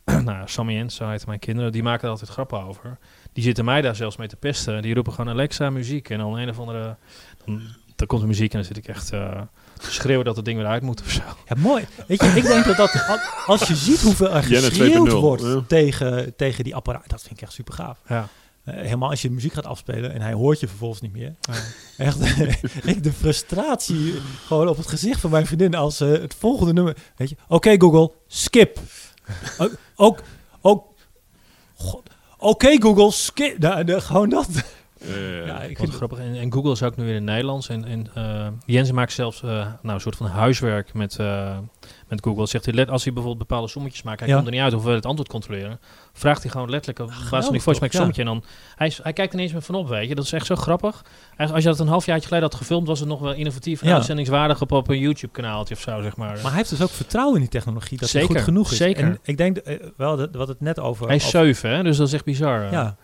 nou, 0.26 0.42
Sammy 0.46 0.78
en 0.80 0.90
zo 0.92 1.10
heten 1.10 1.28
mijn 1.28 1.40
kinderen, 1.40 1.72
die 1.72 1.84
maken 1.84 2.04
er 2.04 2.10
altijd 2.10 2.30
grappen 2.30 2.64
over. 2.64 2.98
Die 3.34 3.44
zitten 3.44 3.66
mij 3.66 3.82
daar 3.82 3.96
zelfs 3.96 4.18
mee 4.18 4.28
te 4.28 4.36
pesten. 4.36 4.82
Die 4.82 4.94
roepen 4.94 5.14
gewoon 5.14 5.34
Alexa 5.34 5.70
muziek 5.70 6.10
en 6.10 6.18
dan 6.18 6.38
een 6.38 6.50
of 6.50 6.60
andere, 6.60 6.96
dan, 7.46 7.62
dan 7.96 8.08
komt 8.08 8.22
de 8.22 8.28
muziek 8.28 8.52
en 8.52 8.58
dan 8.58 8.68
zit 8.68 8.78
ik 8.78 8.88
echt 8.88 9.12
eh, 9.12 9.42
te 9.78 9.92
schreeuwen 9.92 10.26
dat 10.26 10.36
het 10.36 10.46
ding 10.46 10.58
weer 10.58 10.68
uit 10.68 10.82
moet 10.84 11.02
of 11.02 11.10
zo. 11.12 11.22
Ja, 11.48 11.56
mooi. 11.58 11.86
Weet 12.08 12.22
je, 12.22 12.28
ik 12.28 12.44
denk 12.44 12.66
dat, 12.66 12.78
dat 12.78 13.06
al- 13.08 13.20
als 13.46 13.68
je 13.68 13.76
ziet 13.76 14.02
hoeveel 14.02 14.30
er 14.30 14.44
geschreeuwd 14.44 15.10
2.0, 15.10 15.14
wordt 15.16 15.44
ja. 15.44 15.62
tegen, 15.68 16.36
tegen 16.36 16.64
die 16.64 16.76
apparaat... 16.76 17.10
Dat 17.10 17.22
vind 17.22 17.34
ik 17.36 17.42
echt 17.42 17.54
super 17.54 17.74
gaaf. 17.74 17.98
Ja. 18.08 18.28
Eh, 18.64 18.74
helemaal 18.76 19.10
als 19.10 19.22
je 19.22 19.32
muziek 19.32 19.54
gaat 19.54 19.66
afspelen 19.66 20.14
en 20.14 20.22
hij 20.22 20.34
hoort 20.34 20.60
je 20.60 20.68
vervolgens 20.68 21.02
niet 21.02 21.14
meer. 21.14 21.36
Echt, 21.98 22.18
ik 22.94 23.04
de 23.04 23.14
frustratie 23.14 24.14
gewoon 24.46 24.68
op 24.68 24.78
het 24.78 24.88
gezicht 24.88 25.20
van 25.20 25.30
mijn 25.30 25.46
vriendin 25.46 25.76
als 25.76 26.00
eh, 26.02 26.10
het 26.10 26.36
volgende 26.40 26.74
nummer. 26.74 26.96
Weet 27.16 27.30
je, 27.30 27.36
oké 27.48 27.76
Google, 27.78 28.12
skip. 28.28 28.80
Ook, 29.96 30.24
ook, 30.62 30.84
God. 31.76 32.10
oké 32.38 32.82
Google, 32.82 33.12
skip. 33.12 33.58
Nou, 33.60 33.84
de- 33.84 34.02
gewoon 34.02 34.30
dat. 34.30 34.48
Eh, 35.08 35.46
Ja, 35.46 35.62
ik 35.62 35.78
vind 35.78 35.88
het, 35.88 35.98
grappig. 35.98 36.20
En, 36.20 36.36
en 36.36 36.54
Google 36.54 36.72
is 36.72 36.84
ook 36.84 36.96
nu 36.96 37.04
weer 37.04 37.16
in 37.16 37.22
het 37.22 37.30
Nederlands. 37.32 37.70
En, 37.70 37.86
en 37.86 38.08
eh, 38.14 38.48
Jens 38.66 38.92
maakt 38.92 39.12
zelfs 39.14 39.44
eh, 39.44 39.50
nou, 39.50 39.68
een 39.96 40.00
soort 40.02 40.16
van 40.16 40.28
huiswerk 40.28 40.94
met, 40.94 41.16
eh, 41.20 41.58
met 42.08 42.24
Google. 42.24 42.46
Zegt 42.48 42.66
hij, 42.66 42.74
let, 42.74 42.90
als 42.90 43.04
hij 43.04 43.14
bijvoorbeeld 43.14 43.48
bepaalde 43.48 43.68
sommetjes 43.72 44.04
maakt, 44.04 44.20
hij 44.20 44.28
Ja. 44.30 44.36
komt 44.36 44.46
er 44.48 44.54
niet 44.54 44.62
uit 44.62 44.74
of 44.74 44.84
we 44.84 44.92
het 44.92 45.06
antwoord 45.06 45.30
controleren. 45.30 45.80
Vraagt 46.14 46.42
hij 46.42 46.52
gewoon 46.52 46.70
letterlijk 46.70 47.00
op 47.00 47.08
basis 47.08 47.22
van 47.30 47.32
die 47.40 47.44
geweldig 47.44 47.64
voice 47.64 47.80
maak 47.82 47.92
sommetje. 47.92 48.22
En 48.22 48.28
dan, 48.28 48.44
hij, 48.76 48.94
hij 49.04 49.14
kijkt 49.14 49.32
er 49.32 49.36
niet 49.40 49.46
eens 49.46 49.54
meer 49.54 49.62
van 49.62 49.76
op, 49.76 49.88
weet 49.88 50.08
je. 50.10 50.16
Dat 50.16 50.26
is 50.26 50.32
echt 50.32 50.46
zo 50.46 50.56
grappig. 50.56 51.06
Als 51.38 51.64
je 51.64 51.70
dat 51.70 51.80
een 51.80 51.88
halfjaartje 51.88 52.28
geleden 52.28 52.50
had 52.50 52.58
gefilmd, 52.58 52.88
was 52.88 53.00
het 53.00 53.08
nog 53.10 53.20
wel 53.20 53.34
innovatief 53.34 53.82
en 53.82 53.88
Ja. 53.88 53.94
uitzendingswaardig 53.96 54.62
op, 54.62 54.72
op 54.72 54.90
een 54.90 55.00
YouTube-kanaaltje 55.00 55.76
of 55.76 55.82
zo, 55.82 56.02
zeg 56.02 56.16
maar. 56.18 56.34
maar 56.34 56.42
hij 56.44 56.54
heeft 56.56 56.70
dus 56.70 56.82
ook 56.82 56.90
vertrouwen 56.90 57.36
in 57.36 57.42
die 57.42 57.50
technologie 57.50 57.98
dat 57.98 58.10
Zeker, 58.10 58.28
het 58.28 58.38
goed 58.38 58.46
genoeg 58.46 58.72
is. 58.72 58.78
zeker. 58.78 59.04
En 59.04 59.18
ik 59.24 59.38
denk 59.38 59.58
wel 59.98 60.18
dat 60.18 60.30
wat 60.36 60.48
het 60.48 60.62
net 60.62 60.80
over. 60.80 61.08
hij 61.08 61.16
is 61.16 61.26
over- 61.26 61.40
7, 61.56 61.70
hè? 61.70 61.84
Dus 61.84 61.98
dat 61.98 62.08
is 62.08 62.14
echt 62.14 62.26
bizar. 62.26 62.72
Ja, 62.72 62.96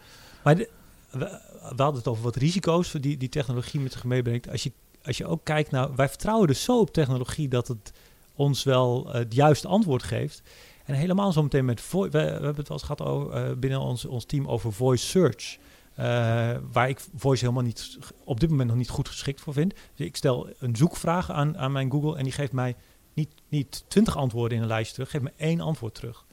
maar 0.43 0.55
de- 0.55 0.69
we, 1.11 1.39
hadden 1.61 1.95
het 1.95 2.07
over 2.07 2.23
wat 2.23 2.35
risico's 2.35 2.91
die 2.91 3.17
die 3.17 3.29
technologie 3.29 3.79
met 3.79 3.91
zich 3.91 4.03
meebrengt. 4.03 4.49
Als 4.49 4.63
je, 4.63 4.71
als 5.03 5.17
je 5.17 5.25
ook 5.25 5.43
kijkt 5.43 5.71
naar, 5.71 5.95
wij 5.95 6.09
vertrouwen 6.09 6.47
dus 6.47 6.63
zo 6.63 6.79
op 6.79 6.93
technologie 6.93 7.47
dat 7.47 7.67
het 7.67 7.91
ons 8.35 8.63
wel 8.63 9.07
eh, 9.07 9.13
het 9.13 9.33
juiste 9.33 9.67
antwoord 9.67 10.03
geeft. 10.03 10.41
En 10.85 10.95
helemaal 10.95 11.31
zo 11.31 11.43
meteen 11.43 11.65
met 11.65 11.81
voice, 11.81 12.11
we, 12.11 12.17
hebben 12.17 12.55
het 12.55 12.67
wel 12.67 12.77
eens 12.77 12.81
gehad 12.81 13.01
over, 13.01 13.31
eh, 13.31 13.57
binnen 13.57 13.79
ons, 13.79 14.05
ons 14.05 14.25
team 14.25 14.47
over 14.47 14.73
voice 14.73 15.05
search. 15.05 15.57
eh, 15.95 16.57
waar 16.71 16.89
ik 16.89 16.99
voice 17.15 17.43
helemaal 17.43 17.63
niet 17.63 17.97
op 18.23 18.39
dit 18.39 18.49
moment 18.49 18.69
nog 18.69 18.77
niet 18.77 18.89
goed 18.89 19.07
geschikt 19.07 19.41
voor 19.41 19.53
vind. 19.53 19.73
Dus 19.95 20.05
ik 20.05 20.15
stel 20.15 20.49
een 20.59 20.75
zoekvraag 20.75 21.31
aan, 21.31 21.57
aan 21.57 21.71
mijn 21.71 21.91
Google 21.91 22.17
en 22.17 22.23
die 22.23 22.33
geeft 22.33 22.51
mij 22.51 22.75
niet, 23.13 23.29
niet 23.49 23.83
20 23.87 24.17
antwoorden 24.17 24.57
in 24.57 24.63
een 24.63 24.69
lijst 24.69 24.93
terug, 24.93 25.09
geeft 25.09 25.23
me 25.23 25.33
één 25.37 25.59
antwoord 25.59 25.95
terug. 25.95 26.25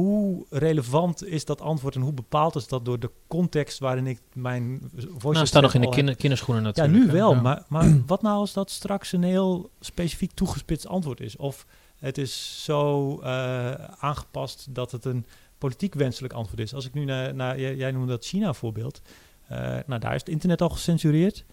Hoe 0.00 0.46
relevant 0.50 1.24
is 1.26 1.44
dat 1.44 1.60
antwoord 1.60 1.94
en 1.94 2.00
hoe 2.00 2.12
bepaald 2.12 2.56
is 2.56 2.68
dat 2.68 2.84
door 2.84 2.98
de 2.98 3.10
context 3.26 3.78
waarin 3.78 4.06
ik 4.06 4.20
mijn 4.32 4.90
voice 4.96 5.28
Nou, 5.36 5.46
staat 5.46 5.62
nog 5.62 5.74
in 5.74 5.80
de 5.80 5.88
kinder, 5.88 6.16
kinderschoenen 6.16 6.62
Ja, 6.62 6.68
natuurlijk. 6.68 6.98
nu 6.98 7.06
hè. 7.06 7.12
wel, 7.12 7.34
Ja. 7.34 7.40
maar, 7.40 7.64
maar 7.68 7.96
wat 8.06 8.22
nou 8.22 8.36
als 8.36 8.52
dat 8.52 8.70
straks 8.70 9.12
een 9.12 9.22
heel 9.22 9.70
specifiek 9.80 10.32
toegespitst 10.32 10.86
antwoord 10.86 11.20
is? 11.20 11.36
Of 11.36 11.66
het 11.98 12.18
is 12.18 12.64
zo 12.64 13.18
eh, 13.20 13.70
aangepast 13.98 14.66
dat 14.74 14.92
het 14.92 15.04
een 15.04 15.26
politiek 15.58 15.94
wenselijk 15.94 16.32
antwoord 16.34 16.60
is. 16.60 16.74
Als 16.74 16.86
ik 16.86 16.94
nu 16.94 17.04
naar, 17.04 17.34
naar 17.34 17.60
jij, 17.60 17.76
jij 17.76 17.90
noemde 17.90 18.08
dat 18.12 18.24
China-voorbeeld. 18.24 19.00
Eh, 19.48 19.58
nou, 19.86 20.00
daar 20.00 20.14
is 20.14 20.20
het 20.20 20.28
internet 20.28 20.62
al 20.62 20.68
gecensureerd. 20.68 21.44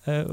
Eh, 0.00 0.24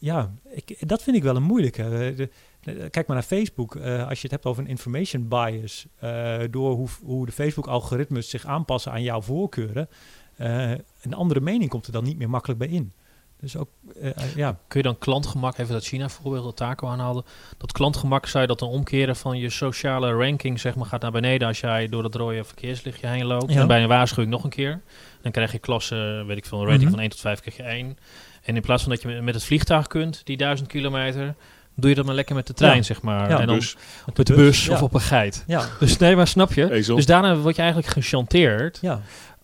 ja, 0.00 0.32
ik, 0.50 0.88
dat 0.88 1.02
vind 1.02 1.16
ik 1.16 1.22
wel 1.22 1.36
een 1.36 1.42
moeilijke. 1.42 1.82
De- 2.16 2.30
kijk 2.72 3.06
maar 3.06 3.16
naar 3.16 3.22
Facebook. 3.26 3.74
Eh, 3.76 4.08
als 4.08 4.16
je 4.16 4.22
het 4.22 4.30
hebt 4.30 4.46
over 4.46 4.62
een 4.62 4.68
information 4.68 5.28
bias, 5.28 5.86
eh, 5.98 6.38
door 6.50 6.74
hoe, 6.74 6.88
hoe 7.04 7.26
de 7.26 7.32
Facebook-algoritmes 7.32 8.30
zich 8.30 8.44
aanpassen 8.46 8.92
aan 8.92 9.02
jouw 9.02 9.20
voorkeuren, 9.22 9.88
eh, 10.36 10.70
een 11.02 11.14
andere 11.14 11.40
mening 11.40 11.70
komt 11.70 11.86
er 11.86 11.92
dan 11.92 12.04
niet 12.04 12.18
meer 12.18 12.30
makkelijk 12.30 12.58
bij 12.58 12.68
in. 12.68 12.92
Dus 13.40 13.56
ook, 13.56 13.68
eh, 14.00 14.10
eh, 14.16 14.34
ja, 14.36 14.58
Kun 14.68 14.80
je 14.80 14.86
dan 14.86 14.98
klantgemak, 14.98 15.58
even 15.58 15.72
dat 15.72 15.84
China 15.84 16.08
voorbeeld 16.08 16.44
dat 16.44 16.56
Taco 16.56 16.86
aanhaalde, 16.88 17.24
dat 17.58 17.72
klantgemak 17.72 18.26
zou 18.26 18.42
je 18.42 18.48
dat 18.48 18.58
dan 18.58 18.68
omkeren 18.68 19.16
van 19.16 19.38
je 19.38 19.50
sociale 19.50 20.12
ranking 20.12 20.60
zeg 20.60 20.74
maar 20.74 20.86
gaat 20.86 21.00
naar 21.02 21.10
beneden 21.12 21.48
als 21.48 21.60
jij 21.60 21.88
door 21.88 22.02
dat 22.02 22.14
rode 22.14 22.44
verkeerslichtje 22.44 23.06
heen 23.06 23.24
loopt. 23.24 23.52
Ja. 23.52 23.60
En 23.60 23.66
bij 23.66 23.82
een 23.82 23.88
waarschuwing 23.88 24.30
nog 24.32 24.44
een 24.44 24.50
keer. 24.50 24.80
Dan 25.22 25.32
krijg 25.32 25.52
je 25.52 25.58
klasse, 25.58 26.24
weet 26.26 26.36
ik 26.36 26.44
veel, 26.46 26.58
een 26.60 26.64
rating 26.66 26.82
Mhm. 26.84 26.90
van 26.92 27.00
1 27.00 27.10
tot 27.10 27.20
5 27.20 27.40
krijg 27.40 27.56
je 27.56 27.62
1. 27.62 27.98
En 28.42 28.54
in 28.56 28.62
plaats 28.62 28.82
van 28.82 28.92
dat 28.92 29.02
je 29.02 29.08
met- 29.08 29.22
met 29.22 29.34
het 29.34 29.44
vliegtuig 29.44 29.86
kunt, 29.86 30.20
die 30.24 30.36
1000 30.36 30.68
kilometer, 30.68 31.34
doe 31.76 31.90
je 31.90 31.96
dat 31.96 32.04
maar 32.04 32.14
lekker 32.14 32.34
met 32.34 32.46
de 32.46 32.52
trein 32.52 32.76
Ja. 32.76 32.82
zeg 32.82 33.02
maar. 33.02 33.30
Ja, 33.30 33.40
en 33.40 33.46
dan 33.46 33.56
Dus 33.56 33.76
met 34.14 34.26
de 34.26 34.34
bus 34.34 34.64
ja. 34.66 34.72
of 34.72 34.82
op 34.82 34.94
een 34.94 35.00
geit. 35.00 35.44
Ja, 35.46 35.64
Dus 35.80 35.96
nee, 35.96 36.16
maar 36.16 36.26
snap 36.26 36.52
je? 36.52 36.72
ezel. 36.72 36.96
Dus 36.96 37.06
daarna 37.06 37.36
word 37.36 37.56
je 37.56 37.62
eigenlijk 37.62 37.92
gechanteerd. 37.92 38.78
ja. 38.80 39.00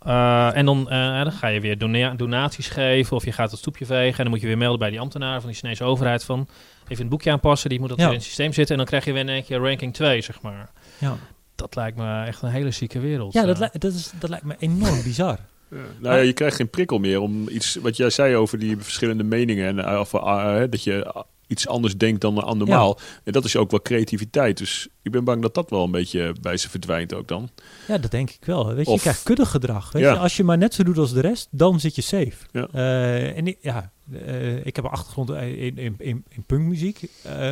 Uh, 0.06 0.56
en 0.56 0.64
dan, 0.66 0.90
eh, 0.90 1.22
dan 1.22 1.32
ga 1.32 1.46
je 1.46 1.60
weer 1.60 1.78
dona- 1.78 2.14
donaties 2.14 2.68
geven 2.68 3.16
of 3.16 3.24
je 3.24 3.32
gaat 3.32 3.50
het 3.50 3.58
stoepje 3.60 3.86
vegen. 3.86 4.16
En 4.16 4.22
dan 4.22 4.28
moet 4.30 4.40
je 4.40 4.46
weer 4.46 4.58
melden 4.58 4.78
bij 4.78 4.90
die 4.90 5.00
ambtenaar 5.00 5.40
van 5.40 5.50
die 5.50 5.58
Chinese 5.58 5.84
overheid 5.84 6.24
van 6.24 6.48
even 6.88 7.02
een 7.04 7.10
boekje 7.10 7.30
aanpassen. 7.30 7.70
Die 7.70 7.80
moet 7.80 7.88
dat 7.88 7.98
Ja. 7.98 8.04
weer 8.04 8.12
in 8.12 8.18
het 8.18 8.26
systeem 8.28 8.52
zitten. 8.52 8.70
En 8.70 8.76
dan 8.76 8.86
krijg 8.86 9.04
je 9.04 9.12
weer 9.12 9.20
in 9.20 9.28
één 9.28 9.44
keer 9.44 9.58
ranking 9.58 9.94
2, 9.94 10.20
zeg 10.20 10.40
maar. 10.40 10.70
ja. 10.98 11.16
Dat 11.54 11.74
lijkt 11.74 11.96
me 11.96 12.22
echt 12.24 12.42
een 12.42 12.48
hele 12.50 12.70
zieke 12.70 13.00
wereld. 13.00 13.32
ja 13.32 13.40
eh. 13.40 13.46
dat, 13.46 13.58
li- 13.58 13.68
dat, 13.78 13.92
is, 13.92 14.12
dat 14.18 14.30
lijkt 14.30 14.44
me 14.44 14.54
enorm 14.58 15.02
bizar. 15.08 15.38
Ja. 15.70 15.76
Nou 15.98 16.16
ja, 16.16 16.20
je 16.22 16.32
krijgt 16.32 16.56
geen 16.56 16.70
prikkel 16.70 16.98
meer 16.98 17.20
om 17.20 17.48
iets 17.48 17.74
wat 17.82 17.96
jij 17.96 18.10
zei 18.10 18.36
over 18.36 18.58
die 18.58 18.76
verschillende 18.78 19.24
meningen 19.24 19.66
en 19.78 19.84
eh, 19.92 19.98
of, 20.00 20.14
eh, 20.14 20.44
hè, 20.44 20.68
dat 20.68 20.84
je 20.84 21.04
eh, 21.04 21.22
iets 21.52 21.68
anders 21.68 21.96
denkt 21.96 22.20
dan 22.20 22.34
normaal. 22.34 22.98
En 23.24 23.32
dat 23.32 23.44
is 23.44 23.56
ook 23.56 23.70
wel 23.70 23.82
creativiteit. 23.82 24.58
Dus 24.58 24.88
ik 25.02 25.10
ben 25.12 25.24
bang 25.24 25.42
dat 25.42 25.54
dat 25.54 25.70
wel 25.70 25.84
een 25.84 25.90
beetje 25.90 26.34
bij 26.40 26.56
ze 26.56 26.70
verdwijnt 26.70 27.14
ook 27.14 27.28
dan. 27.28 27.48
Ja, 27.88 27.98
dat 27.98 28.10
denk 28.10 28.30
ik 28.30 28.44
wel. 28.44 28.66
Weet 28.66 28.84
je, 28.84 28.90
je 28.90 28.96
Of- 28.96 29.00
krijgt 29.00 29.22
kuddegedrag. 29.22 29.92
Weet 29.92 30.02
Ja. 30.02 30.12
je? 30.12 30.18
Als 30.18 30.36
je 30.36 30.44
maar 30.44 30.58
net 30.58 30.74
zo 30.74 30.82
doet 30.82 30.98
als 30.98 31.12
de 31.12 31.20
rest, 31.20 31.48
dan 31.50 31.80
zit 31.80 31.94
je 31.94 32.02
safe. 32.02 32.36
Ja. 32.52 32.68
Eh, 32.72 33.36
en 33.36 33.46
ik, 33.46 33.58
ja, 33.60 33.92
eh, 34.12 34.66
ik 34.66 34.76
heb 34.76 34.84
een 34.84 34.90
achtergrond 34.90 35.30
in, 35.30 35.78
in, 35.78 35.94
in, 35.98 36.24
in 36.28 36.42
punkmuziek. 36.46 37.00
Eh, 37.22 37.50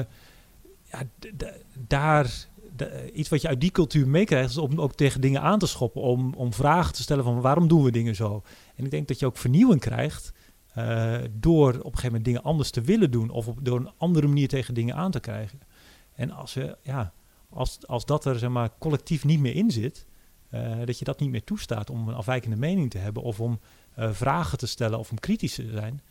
ja, 0.93 1.03
daar, 1.87 2.31
iets 3.13 3.29
wat 3.29 3.43
je 3.43 3.49
uit 3.49 3.61
die 3.61 3.71
cultuur 3.71 4.09
meekrijgt, 4.09 4.51
is 4.51 4.57
om 4.57 4.81
ook 4.81 4.95
tegen 4.95 5.21
dingen 5.21 5.41
aan 5.41 5.59
te 5.59 5.67
schoppen. 5.67 6.01
Om, 6.03 6.35
om 6.35 6.53
vragen 6.53 6.95
te 6.95 7.03
stellen 7.03 7.25
van 7.25 7.41
waarom 7.41 7.69
doen 7.69 7.83
we 7.83 7.91
dingen 7.91 8.15
zo? 8.15 8.43
En 8.77 8.85
ik 8.85 8.91
denk 8.91 9.09
dat 9.09 9.19
je 9.19 9.27
ook 9.27 9.37
vernieuwing 9.37 9.81
krijgt 9.81 10.33
eh, 10.75 11.19
door 11.31 11.69
op 11.69 11.75
een 11.75 11.83
gegeven 11.83 12.07
moment 12.07 12.25
dingen 12.25 12.43
anders 12.43 12.71
te 12.71 12.81
willen 12.81 13.11
doen. 13.11 13.31
Of 13.31 13.49
op, 13.49 13.59
door 13.63 13.79
een 13.81 13.93
andere 13.97 14.27
manier 14.27 14.49
tegen 14.49 14.75
dingen 14.75 14.95
aan 14.95 15.11
te 15.11 15.21
krijgen. 15.21 15.61
En 16.15 16.31
als, 16.31 16.55
we, 16.55 16.77
ja, 16.83 17.13
als, 17.49 17.87
als 17.87 18.05
dat 18.05 18.25
er 18.25 18.39
zeg 18.39 18.51
maar, 18.51 18.71
collectief 18.79 19.25
niet 19.25 19.41
meer 19.41 19.55
in 19.55 19.71
zit, 19.71 20.07
eh, 20.49 20.79
dat 20.85 20.99
je 20.99 21.05
dat 21.05 21.21
niet 21.21 21.31
meer 21.31 21.45
toestaat 21.45 21.91
om 21.91 22.09
een 22.09 22.15
afwijkende 22.15 22.57
mening 22.57 22.91
te 22.91 22.99
hebben 22.99 23.23
of 23.23 23.41
om 23.41 23.61
eh, 23.95 24.13
vragen 24.13 24.59
te 24.59 24.67
stellen 24.67 24.99
of 24.99 25.11
om 25.11 25.19
kritisch 25.19 25.55
te 25.55 25.71
zijn. 25.71 26.03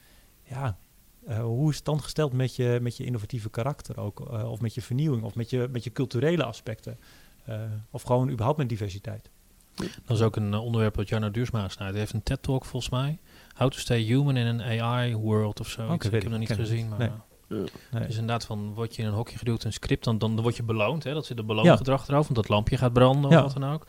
Ja, 0.44 0.78
eh, 1.26 1.40
hoe 1.40 1.70
is 1.70 1.76
het 1.76 1.86
dan 1.86 2.02
gesteld 2.02 2.34
met 2.34 2.56
je, 2.56 2.80
met 2.82 2.98
je 2.98 3.06
innovatieve 3.06 3.50
karakter 3.50 4.00
ook? 4.00 4.30
eh, 4.30 4.52
of 4.52 4.62
met 4.62 4.74
je 4.74 4.82
vernieuwing 4.82 5.24
of 5.24 5.36
met 5.36 5.50
je, 5.50 5.68
met 5.72 5.84
je 5.84 5.92
culturele 5.92 6.44
aspecten? 6.44 6.98
Eh, 7.46 7.62
of 7.92 8.02
gewoon 8.02 8.30
überhaupt 8.30 8.58
met 8.58 8.70
diversiteit? 8.70 9.30
Dat 9.76 10.18
is 10.18 10.22
ook 10.22 10.36
een 10.36 10.54
eh, 10.54 10.64
onderwerp 10.64 10.96
dat 10.96 11.10
Jarno 11.10 11.32
Duursma 11.32 11.70
snijdt. 11.70 11.92
Hij 11.92 12.02
heeft 12.02 12.14
een 12.14 12.24
TED-talk 12.24 12.66
volgens 12.66 12.92
mij. 12.92 13.20
How 13.60 13.70
to 13.72 13.78
stay 13.78 14.02
human 14.04 14.38
in 14.38 14.48
an 14.48 14.62
AI-world 14.62 15.60
of 15.60 15.68
zo. 15.70 15.94
Ik 15.94 16.02
heb 16.04 16.14
ik. 16.14 16.22
hem 16.22 16.32
nog 16.32 16.40
niet 16.40 16.52
gezien. 16.54 16.90
Maar 16.90 16.98
Nee. 17.00 17.08
eh. 17.08 17.58
Nee. 17.92 18.02
het 18.02 18.10
is 18.10 18.18
inderdaad 18.18 18.46
van, 18.46 18.74
word 18.74 18.96
je 18.96 19.02
in 19.02 19.08
een 19.08 19.14
hokje 19.14 19.38
geduwd, 19.38 19.64
een 19.64 19.74
script, 19.74 20.04
dan, 20.04 20.18
dan 20.18 20.42
word 20.42 20.56
je 20.56 20.64
beloond. 20.64 21.04
Hè? 21.04 21.14
Dat 21.14 21.26
zit 21.26 21.38
een 21.38 21.46
Ja. 21.48 21.54
beloongedrag 21.56 22.08
erover, 22.08 22.24
want 22.34 22.36
dat 22.36 22.50
lampje 22.50 22.78
gaat 22.78 22.94
branden 22.94 23.32
Ja. 23.32 23.38
of 23.44 23.54
wat 23.54 23.62
dan 23.62 23.74
ook. 23.74 23.86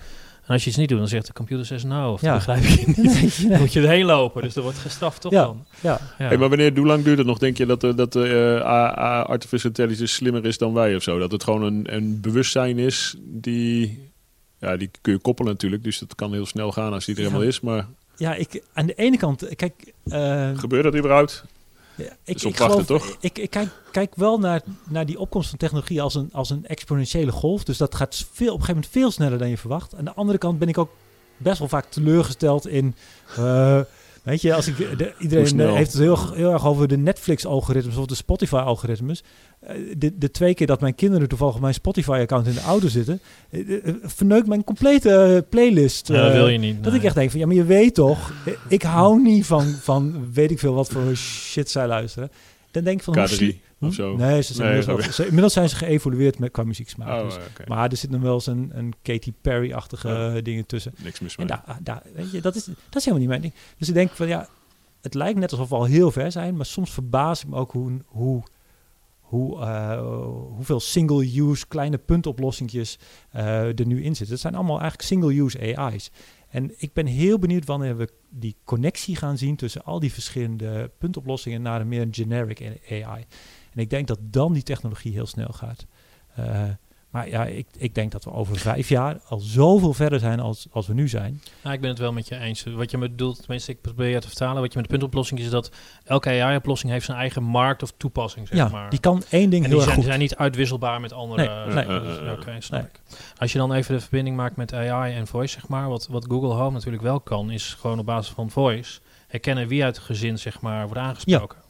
En 0.47 0.57
als 0.57 0.63
je 0.65 0.69
iets 0.71 0.79
niet 0.79 0.89
doet, 0.89 0.99
dan 0.99 1.09
zegt 1.09 1.27
de 1.27 1.33
computer 1.33 1.67
says 1.67 1.85
no. 1.85 2.13
Of 2.13 2.21
Ja. 2.21 2.29
dat 2.37 2.47
begrijp 2.47 2.65
je 2.65 2.87
niet. 2.87 2.97
Nee, 3.39 3.49
Dan 3.51 3.59
moet 3.61 3.73
je 3.73 3.81
erheen 3.81 4.05
lopen, 4.05 4.43
dus 4.43 4.57
er 4.57 4.63
wordt 4.63 4.79
gestraft 4.79 5.21
toch 5.21 5.33
Ja. 5.33 5.45
dan. 5.45 5.65
Ja, 5.81 6.01
Ja. 6.19 6.25
Hey, 6.27 6.37
maar 6.39 6.49
wanneer, 6.49 6.77
hoe 6.77 6.87
lang 6.87 7.05
duurt 7.05 7.19
het 7.19 7.27
nog, 7.27 7.39
denk 7.39 7.57
je, 7.57 7.67
dat, 7.67 7.85
eh, 7.85 7.97
dat 7.97 8.17
eh, 8.17 8.25
A- 8.67 9.23
artificial 9.23 9.69
intelligence 9.71 10.15
slimmer 10.15 10.45
is 10.47 10.59
dan 10.59 10.73
wij 10.73 10.97
of 10.97 11.03
zo? 11.03 11.19
Dat 11.19 11.33
het 11.33 11.45
gewoon 11.45 11.63
een, 11.63 11.95
een 11.95 12.21
bewustzijn 12.21 12.79
is 12.79 13.15
die... 13.21 14.09
Ja, 14.59 14.77
die 14.77 14.91
kun 15.01 15.13
je 15.13 15.19
koppelen 15.19 15.53
natuurlijk, 15.53 15.85
dus 15.85 15.99
dat 15.99 16.15
kan 16.15 16.33
heel 16.33 16.47
snel 16.47 16.73
gaan 16.73 16.93
als 16.93 17.05
die 17.05 17.15
er 17.15 17.21
Ja. 17.21 17.27
helemaal 17.27 17.49
is. 17.49 17.61
Maar 17.61 17.87
ja 18.21 18.35
ik, 18.35 18.63
aan 18.73 18.87
de 18.87 18.95
ene 18.95 19.17
kant, 19.17 19.49
kijk... 19.57 19.93
eh, 20.05 20.51
gebeurt 20.59 20.85
dat 20.85 20.97
überhaupt? 20.97 21.45
Ja, 21.95 22.17
ik, 22.25 22.43
ik 22.43 22.57
geloof, 22.57 22.87
toch? 22.87 23.17
Ik, 23.21 23.39
ik 23.39 23.51
kijk, 23.51 23.69
kijk 23.93 24.15
wel 24.15 24.39
naar, 24.39 24.63
naar 24.89 25.07
die 25.07 25.19
opkomst 25.19 25.49
van 25.49 25.59
technologie 25.59 26.03
als 26.03 26.15
een, 26.15 26.29
als 26.33 26.51
een 26.51 26.67
exponentiële 26.67 27.33
golf. 27.33 27.65
Dus 27.65 27.79
dat 27.79 27.95
gaat 27.95 28.15
veel, 28.17 28.27
op 28.53 28.61
een 28.61 28.65
gegeven 28.65 28.75
moment 28.75 28.93
veel 28.93 29.11
sneller 29.11 29.39
dan 29.39 29.49
je 29.49 29.59
verwacht. 29.59 29.95
Aan 29.95 30.05
de 30.05 30.15
andere 30.15 30.39
kant 30.39 30.59
ben 30.59 30.69
ik 30.69 30.79
ook 30.79 30.91
best 31.37 31.59
wel 31.59 31.69
vaak 31.69 31.87
teleurgesteld 31.91 32.67
in. 32.67 32.95
eh, 33.37 33.81
weet 34.23 34.43
je, 34.43 34.55
als 34.55 34.67
ik, 34.67 34.99
de, 34.99 35.13
iedereen 35.19 35.61
eh, 35.61 35.75
heeft 35.75 35.93
het 35.93 36.03
heel, 36.03 36.33
heel 36.35 36.53
erg 36.53 36.67
over 36.67 36.89
de 36.89 36.97
Netflix-algoritmes 36.97 37.97
of 37.97 38.07
de 38.07 38.15
Spotify-algoritmes. 38.15 39.23
Eh, 39.61 39.77
de, 39.97 40.19
de 40.19 40.31
twee 40.31 40.55
keer 40.55 40.67
dat 40.67 40.81
mijn 40.81 40.95
kinderen 40.95 41.29
toevallig 41.29 41.55
op 41.55 41.61
mijn 41.61 41.75
Spotify-account 41.75 42.47
in 42.47 42.55
de 42.55 42.61
auto 42.61 42.89
zitten, 42.89 43.21
eh, 43.51 43.61
verneukt 44.03 44.47
mijn 44.47 44.65
complete 44.65 45.45
playlist. 45.49 46.09
Ja, 46.09 46.15
dat 46.15 46.27
eh, 46.27 46.33
wil 46.33 46.49
je 46.49 46.59
niet. 46.59 46.83
dat 46.83 46.93
nee. 46.93 47.01
ik 47.01 47.07
echt 47.07 47.15
denk 47.15 47.31
van, 47.31 47.41
ja, 47.41 47.47
maar 47.47 47.55
je 47.55 47.65
weet 47.65 47.95
toch, 47.95 48.33
ik 48.69 48.83
hou 48.83 49.23
niet 49.23 49.47
van, 49.47 49.65
van 49.65 50.33
weet 50.33 50.51
ik 50.51 50.59
veel 50.59 50.75
wat 50.75 50.89
voor 50.89 51.17
shit 51.17 51.71
zij 51.71 51.87
luisteren. 51.87 52.31
Dan 52.71 52.85
denk 52.85 52.99
ik 52.99 53.05
van, 53.05 53.19
hoe 53.19 53.27
K3 53.29 53.33
sli- 53.33 53.61
of 53.81 53.95
zo? 53.95 54.17
Nee, 54.17 54.43
ze 54.43 54.55
zijn 54.55 54.69
Nee, 54.69 54.79
inmiddels, 54.79 55.05
wel- 55.07 55.13
ze- 55.15 55.25
inmiddels 55.25 55.53
zijn 55.53 55.69
ze 55.69 55.77
geëvolueerd 55.77 56.39
met, 56.39 56.51
qua 56.51 56.63
muzieksmaak. 56.65 57.09
Oh, 57.23 57.25
dus. 57.29 57.67
Maar 57.67 57.91
er 57.91 57.97
zit 57.97 58.11
nog 58.11 58.21
wel 58.21 58.35
eens 58.35 58.47
een, 58.47 58.71
een 58.75 58.93
Katy 59.03 59.33
Perry-achtige 59.41 60.09
Ja. 60.09 60.35
eh, 60.35 60.43
dingen 60.43 60.67
tussen. 60.67 60.93
Niks 61.03 61.21
mis 61.21 61.37
En 61.37 61.47
mee. 61.47 61.57
daar, 61.67 61.79
daar, 61.83 62.03
weet 62.15 62.31
je, 62.31 62.41
dat, 62.41 62.55
is, 62.55 62.65
dat 62.65 62.75
is 62.97 63.05
helemaal 63.05 63.19
niet 63.19 63.29
mijn 63.29 63.41
ding. 63.41 63.53
Dus 63.79 63.89
ik 63.89 63.95
denk 63.95 64.11
van, 64.11 64.29
ja, 64.29 64.49
het 65.01 65.15
lijkt 65.15 65.39
net 65.39 65.51
alsof 65.53 65.69
we 65.69 65.75
al 65.75 65.85
heel 65.85 66.11
ver 66.11 66.33
zijn, 66.33 66.57
maar 66.57 66.67
soms 66.67 66.91
verbaas 66.91 67.43
ik 67.43 67.49
me 67.49 67.57
ook 67.57 67.73
hoe, 67.73 67.93
hoe, 68.07 68.43
hoe, 69.21 69.61
eh, 69.61 70.01
hoeveel 70.55 70.81
single-use 70.81 71.67
kleine 71.69 71.99
puntoplossingjes 71.99 72.99
eh, 73.31 73.79
er 73.79 73.87
nu 73.87 73.97
in 74.03 74.17
zitten. 74.17 74.31
Het 74.35 74.41
zijn 74.41 74.55
allemaal 74.55 74.81
eigenlijk 74.81 75.09
single-use 75.09 75.77
AI's. 75.77 76.11
En 76.51 76.73
ik 76.77 76.93
ben 76.93 77.07
heel 77.07 77.39
benieuwd 77.39 77.65
wanneer 77.65 77.97
we 77.97 78.09
die 78.29 78.57
connectie 78.65 79.17
gaan 79.17 79.39
zien 79.39 79.57
tussen 79.57 79.85
al 79.85 80.01
die 80.01 80.13
verschillende 80.13 80.91
puntoplossingen 80.99 81.63
naar 81.63 81.81
een 81.81 81.89
meer 81.89 82.09
generic 82.11 82.81
AI. 82.91 83.27
En 83.73 83.81
ik 83.81 83.91
denk 83.91 84.07
dat 84.07 84.19
dan 84.23 84.53
die 84.53 84.63
technologie 84.63 85.13
heel 85.13 85.27
snel 85.27 85.53
gaat. 85.53 85.87
Eh, 86.35 86.69
maar 87.11 87.29
ja, 87.29 87.45
ik, 87.45 87.67
ik 87.79 87.95
denk 87.95 88.13
dat 88.13 88.25
we 88.25 88.33
over 88.33 88.57
vijf 88.57 88.89
jaar 88.89 89.21
al 89.29 89.39
zoveel 89.39 89.93
verder 89.93 90.19
zijn 90.19 90.41
als, 90.41 90.67
als 90.71 90.87
we 90.87 90.95
nu 90.95 91.09
zijn. 91.09 91.43
Nou, 91.63 91.75
ik 91.75 91.81
ben 91.81 91.91
het 91.91 91.99
wel 91.99 92.13
met 92.13 92.29
je 92.29 92.37
eens. 92.37 92.65
Wat 92.65 92.91
je 92.91 92.99
bedoelt, 92.99 93.39
tenminste, 93.41 93.73
ik 93.73 93.81
probeer 93.81 94.09
je 94.09 94.21
te 94.21 94.27
vertalen. 94.27 94.63
Wat 94.63 94.73
je 94.73 94.79
met 94.79 94.85
de 94.85 94.93
puntoplossing 94.93 95.41
is 95.41 95.51
dat 95.51 95.71
elke 96.05 96.43
AI-oplossing 96.43 96.93
heeft 96.93 97.05
zijn 97.05 97.19
eigen 97.19 97.43
markt 97.43 97.83
of 97.83 97.93
toepassing, 97.97 98.49
zeg 98.49 98.57
ja, 98.57 98.69
maar. 98.69 98.91
die 98.91 99.01
kan 99.01 99.23
één 99.31 99.51
ding 99.51 99.65
en 99.65 99.69
heel 99.69 99.79
die 99.79 99.87
zijn, 99.87 99.97
goed. 99.97 100.05
zijn 100.05 100.19
niet 100.19 100.37
uitwisselbaar 100.37 101.01
met 101.01 101.13
andere. 101.13 101.65
Nee, 101.67 101.87
nee. 101.87 102.01
dus, 102.01 102.39
Oké, 102.39 102.57
snap 102.59 102.81
nee. 102.81 102.91
ik. 102.91 103.01
Als 103.39 103.53
je 103.53 103.59
dan 103.59 103.73
even 103.73 103.95
de 103.95 104.01
verbinding 104.01 104.37
maakt 104.37 104.57
met 104.57 104.73
AI 104.73 105.15
en 105.15 105.27
voice, 105.27 105.53
zeg 105.53 105.69
maar, 105.69 105.89
wat, 105.89 106.07
wat 106.07 106.27
Google 106.29 106.55
Home 106.55 106.73
natuurlijk 106.73 107.03
wel 107.03 107.21
kan, 107.21 107.51
is 107.51 107.77
gewoon 107.81 107.99
op 107.99 108.07
basis 108.07 108.33
van 108.33 108.51
voice 108.51 109.01
herkennen 109.29 109.69
wie 109.69 109.85
uit 109.85 109.97
het 109.97 110.05
gezin, 110.05 110.39
zeg 110.39 110.61
maar, 110.61 110.85
wordt 110.87 111.01
aangesproken. 111.01 111.59
Ja. 111.63 111.69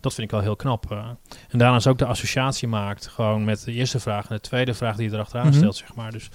Dat 0.00 0.14
vind 0.14 0.18
ik 0.26 0.30
wel 0.30 0.40
heel 0.40 0.56
knap. 0.56 0.90
eh. 0.90 0.98
En 1.48 1.58
daarna 1.58 1.76
is 1.76 1.86
ook 1.86 1.98
de 1.98 2.04
associatie 2.06 2.68
maakt, 2.68 3.06
gewoon 3.06 3.44
met 3.44 3.64
de 3.64 3.72
eerste 3.72 4.00
vraag 4.00 4.28
en 4.28 4.34
de 4.34 4.40
tweede 4.40 4.74
vraag 4.74 4.96
die 4.96 5.08
je 5.08 5.14
erachteraan 5.14 5.46
Mhm. 5.46 5.56
stelt, 5.56 5.76
zeg 5.76 5.94
maar. 5.94 6.12
Dus, 6.12 6.28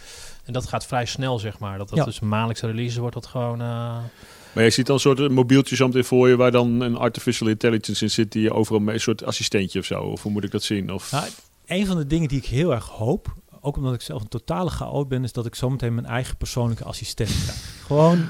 en 0.44 0.54
dat 0.54 0.68
gaat 0.68 0.86
vrij 0.86 1.06
snel, 1.06 1.40
zeg 1.40 1.60
maar. 1.60 1.78
Dat 1.78 1.90
dat 1.90 1.98
Ja. 1.98 2.04
dus 2.06 2.20
maandelijkse 2.20 2.66
release 2.68 3.00
wordt, 3.00 3.16
dat 3.16 3.26
gewoon... 3.26 3.62
eh, 3.62 3.98
Maar 4.54 4.64
je 4.64 4.70
ziet 4.70 4.86
dan 4.86 4.96
een 4.96 5.02
soort 5.02 5.32
mobieltje 5.32 5.76
zo 5.76 5.86
meteen 5.88 6.06
voor 6.06 6.30
je 6.30 6.36
waar 6.36 6.52
dan 6.52 6.80
een 6.82 6.98
artificial 6.98 7.50
intelligence 7.50 8.04
in 8.04 8.12
zit 8.12 8.32
die 8.32 8.42
je 8.42 8.54
overal 8.54 8.80
mee, 8.80 8.94
een 8.96 9.02
soort 9.02 9.26
assistentje 9.26 9.80
of 9.80 9.86
zo. 9.86 10.00
Of 10.02 10.22
hoe 10.24 10.32
moet 10.32 10.44
ik 10.44 10.52
dat 10.52 10.64
zien? 10.64 10.92
Of, 10.94 11.12
Nou, 11.12 11.26
een 11.66 11.86
van 11.86 11.98
de 11.98 12.08
dingen 12.08 12.28
die 12.28 12.38
ik 12.38 12.46
heel 12.46 12.74
erg 12.74 12.88
hoop, 12.88 13.34
ook 13.62 13.78
omdat 13.78 13.94
ik 13.94 14.02
zelf 14.02 14.22
een 14.22 14.28
totale 14.28 14.70
chaot 14.70 15.08
ben, 15.08 15.24
is 15.24 15.32
dat 15.32 15.46
ik 15.46 15.56
zometeen 15.56 15.94
mijn 15.96 16.08
eigen 16.08 16.38
persoonlijke 16.38 16.84
assistent 16.84 17.30
krijg. 17.44 17.84
Gewoon, 17.86 18.26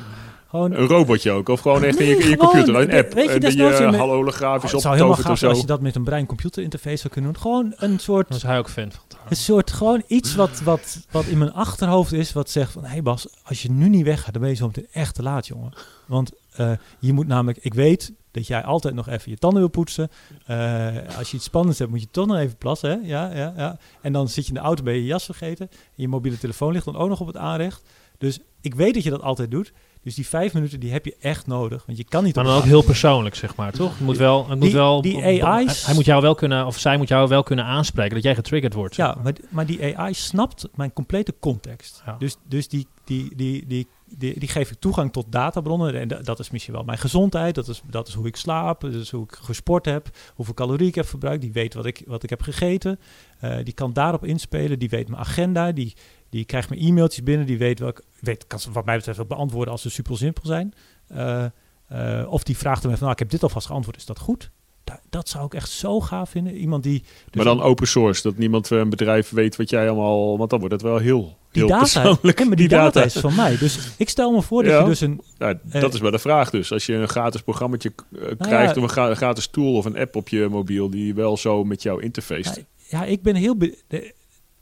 Gewoon, 0.55 0.71
Een 0.73 0.87
robotje 0.87 1.31
ook, 1.31 1.49
of 1.49 1.59
gewoon 1.59 1.83
echt 1.83 1.99
in 1.99 2.05
je, 2.07 2.11
in 2.11 2.17
je 2.21 2.25
Nee, 2.25 2.37
computer, 2.37 2.73
gewoon, 2.73 2.89
een 2.89 2.97
app. 2.97 3.13
weet 3.13 3.23
je, 3.25 3.29
en 3.31 3.39
die 3.39 3.49
desnoods 3.49 3.77
je 3.77 3.83
in- 3.83 3.93
holografisch 3.93 4.71
het 4.71 4.81
zou 4.81 4.95
helemaal 4.95 5.15
gaaf 5.17 5.37
zijn 5.37 5.51
als 5.51 5.59
je 5.61 5.67
dat 5.67 5.81
met 5.81 5.95
een 5.95 6.03
brein-computer 6.03 6.63
interface 6.63 6.97
zou 6.97 7.13
kunnen 7.13 7.31
doen. 7.33 7.41
Gewoon 7.41 7.73
een 7.75 7.99
soort 7.99 8.27
Daar 8.27 8.37
is 8.37 8.43
hij 8.43 8.57
ook 8.57 8.69
fan 8.69 8.91
van. 8.91 9.03
Een 9.29 9.35
soort 9.35 9.71
gewoon 9.71 10.03
iets 10.07 10.35
wat, 10.35 10.61
wat, 10.61 11.05
wat 11.11 11.25
in 11.25 11.37
mijn 11.37 11.53
achterhoofd 11.53 12.13
is, 12.13 12.33
wat 12.33 12.49
zegt 12.49 12.71
van, 12.71 12.83
hé 12.83 12.89
hey 12.89 13.01
Bas, 13.01 13.27
als 13.43 13.61
je 13.61 13.71
nu 13.71 13.89
niet 13.89 14.03
weggaat, 14.05 14.33
dan 14.33 14.41
ben 14.41 14.51
je 14.51 14.55
zo 14.57 14.65
meteen 14.65 14.87
echt 14.91 15.15
te 15.15 15.23
laat, 15.23 15.47
jongen. 15.47 15.73
Want 16.07 16.31
eh, 16.55 16.71
je 16.99 17.13
moet 17.13 17.27
namelijk, 17.27 17.57
ik 17.61 17.73
weet 17.73 18.13
dat 18.31 18.47
jij 18.47 18.63
altijd 18.63 18.93
nog 18.93 19.07
even 19.07 19.31
je 19.31 19.37
tanden 19.37 19.59
wil 19.59 19.69
poetsen. 19.69 20.09
Eh, 20.45 20.87
als 21.17 21.29
je 21.31 21.35
iets 21.37 21.45
spannends 21.45 21.79
hebt, 21.79 21.91
moet 21.91 22.01
je 22.01 22.07
toch 22.11 22.25
nog 22.27 22.37
even 22.37 22.57
plassen, 22.57 22.89
hè? 22.89 23.07
Ja, 23.07 23.31
ja, 23.35 23.53
ja. 23.57 23.77
En 24.01 24.13
dan 24.13 24.29
zit 24.29 24.43
je 24.43 24.53
in 24.53 24.57
de 24.57 24.63
auto, 24.65 24.83
ben 24.83 24.93
je 24.93 24.99
je 25.01 25.05
jas 25.05 25.25
vergeten. 25.25 25.67
En 25.71 25.77
je 25.95 26.07
mobiele 26.07 26.37
telefoon 26.37 26.71
ligt 26.71 26.85
dan 26.85 26.95
ook 26.95 27.09
nog 27.09 27.19
op 27.19 27.27
het 27.27 27.37
aanrecht. 27.37 27.81
Dus 28.17 28.39
ik 28.61 28.75
weet 28.75 28.93
dat 28.93 29.03
je 29.03 29.09
dat 29.09 29.21
altijd 29.21 29.51
doet. 29.51 29.73
Dus 30.05 30.15
die 30.15 30.27
vijf 30.27 30.53
minuten, 30.53 30.79
die 30.79 30.91
heb 30.91 31.05
je 31.05 31.15
echt 31.19 31.47
nodig. 31.47 31.83
Want 31.85 31.97
je 31.97 32.03
kan 32.03 32.23
niet... 32.23 32.35
Maar 32.35 32.43
dan 32.43 32.57
ook 32.57 32.63
heel 32.63 32.81
persoonlijk, 32.83 33.35
zeg 33.35 33.55
maar, 33.55 33.71
toch? 33.71 33.89
Het 33.91 33.99
moet 33.99 34.17
wel, 34.17 34.39
het 34.49 34.59
moet 34.59 34.67
Die- 34.67 34.73
wel, 34.73 35.01
die 35.01 35.23
AI's 35.23 35.41
hij, 35.41 35.85
hij 35.85 35.93
moet 35.93 36.05
jou 36.05 36.21
wel 36.21 36.35
kunnen, 36.35 36.65
of 36.65 36.77
zij 36.79 36.97
moet 36.97 37.07
jou 37.07 37.27
wel 37.27 37.43
kunnen 37.43 37.65
aanspreken, 37.65 38.13
dat 38.13 38.23
jij 38.23 38.35
getriggerd 38.35 38.73
wordt. 38.73 38.95
Ja, 38.95 39.17
maar, 39.23 39.33
maar 39.49 39.65
die 39.65 39.97
AI 39.97 40.13
snapt 40.13 40.67
mijn 40.75 40.93
complete 40.93 41.33
context. 41.39 42.01
Ja. 42.05 42.15
Dus, 42.19 42.35
dus 42.47 42.67
die, 42.67 42.87
die, 43.03 43.35
die, 43.35 43.65
die, 43.67 43.87
die, 44.17 44.39
die 44.39 44.49
geef 44.49 44.71
ik 44.71 44.79
toegang 44.79 45.11
tot 45.11 45.25
databronnen. 45.31 45.99
En 45.99 46.07
da- 46.07 46.21
dat 46.21 46.39
is 46.39 46.49
misschien 46.49 46.73
wel 46.73 46.83
mijn 46.83 46.97
gezondheid. 46.97 47.55
Dat 47.55 47.67
is, 47.67 47.81
dat 47.89 48.07
is 48.07 48.13
hoe 48.13 48.27
ik 48.27 48.35
slaap. 48.35 48.81
Dat 48.81 48.93
is 48.93 49.11
hoe 49.11 49.23
ik 49.23 49.37
gesport 49.41 49.85
heb. 49.85 50.09
Hoeveel 50.35 50.53
calorieën 50.53 50.87
ik 50.89 50.95
heb 50.95 51.05
verbruikt. 51.07 51.41
Die 51.41 51.51
weet 51.51 51.73
wat 51.73 51.85
ik, 51.85 52.03
wat 52.07 52.23
ik 52.23 52.29
heb 52.29 52.41
gegeten. 52.41 52.99
Eh, 53.39 53.57
die 53.63 53.73
kan 53.73 53.93
daarop 53.93 54.25
inspelen. 54.25 54.79
Die 54.79 54.89
weet 54.89 55.07
mijn 55.07 55.21
agenda. 55.21 55.71
Die, 55.71 55.93
die 56.29 56.45
krijgt 56.45 56.69
mijn 56.69 56.81
e-mailtjes 56.81 57.23
binnen. 57.23 57.45
Die 57.45 57.57
weet 57.57 57.79
welk. 57.79 58.01
Weet, 58.19 58.47
kan 58.47 58.59
ze 58.59 58.71
wat 58.71 58.85
mij 58.85 58.95
betreft 58.97 59.19
ook 59.19 59.27
beantwoorden 59.27 59.71
als 59.71 59.81
ze 59.81 59.89
super 59.89 60.17
simpel 60.17 60.45
zijn. 60.45 60.73
Eh, 61.07 61.45
eh, 61.87 62.31
of 62.31 62.43
die 62.43 62.57
vraagt 62.57 62.81
hem 62.81 62.91
even: 62.91 63.01
Nou, 63.03 63.13
ik 63.13 63.19
heb 63.19 63.29
dit 63.29 63.43
alvast 63.43 63.67
geantwoord. 63.67 63.97
Is 63.97 64.05
dat 64.05 64.19
goed? 64.19 64.51
Da- 64.83 65.01
dat 65.09 65.29
zou 65.29 65.45
ik 65.45 65.53
echt 65.53 65.69
zo 65.69 66.01
gaaf 66.01 66.29
vinden. 66.29 66.55
Iemand 66.55 66.83
die. 66.83 66.99
dus 67.01 67.09
Maar 67.33 67.45
dan 67.45 67.61
open 67.61 67.87
source, 67.87 68.21
dat 68.21 68.37
niemand 68.37 68.69
een 68.69 68.89
bedrijf 68.89 69.29
weet 69.29 69.55
wat 69.55 69.69
jij 69.69 69.89
allemaal... 69.89 70.37
Want 70.37 70.49
dan 70.49 70.59
wordt 70.59 70.73
het 70.73 70.83
wel 70.83 70.97
heel, 70.97 71.37
Die 71.61 71.67
data. 71.67 72.03
Ja, 72.21 72.45
maar 72.45 72.55
die, 72.55 72.67
data. 72.67 73.03
is 73.03 73.13
van 73.13 73.35
mij. 73.35 73.57
Dus 73.57 73.79
ik 73.97 74.09
stel 74.09 74.31
me 74.31 74.41
voor 74.41 74.63
dat 74.63 74.71
Ja. 74.71 74.79
je 74.79 74.85
dus 74.85 75.01
een... 75.01 75.21
Nou, 75.37 75.57
Eh, 75.69 75.81
dat 75.81 75.93
is 75.93 75.99
wel 75.99 76.11
de 76.11 76.19
vraag 76.19 76.49
dus. 76.49 76.71
Als 76.71 76.85
je 76.85 76.93
een 76.93 77.07
gratis 77.07 77.41
programmaatje 77.41 77.91
eh, 78.15 78.21
Nou 78.21 78.35
krijgt... 78.35 78.75
ja. 78.75 78.81
of 78.81 78.83
een 78.87 78.93
gra- 78.93 79.15
gratis 79.15 79.47
tool 79.47 79.73
of 79.75 79.85
een 79.85 79.97
app 79.97 80.15
op 80.15 80.29
je 80.29 80.47
mobiel... 80.49 80.89
die 80.89 81.13
wel 81.13 81.37
zo 81.37 81.63
met 81.63 81.83
jou 81.83 82.01
interface... 82.01 82.65
Ja, 82.87 82.99
ja, 82.99 83.05
ik 83.05 83.21
ben 83.21 83.35
heel... 83.35 83.57
de- 83.57 84.13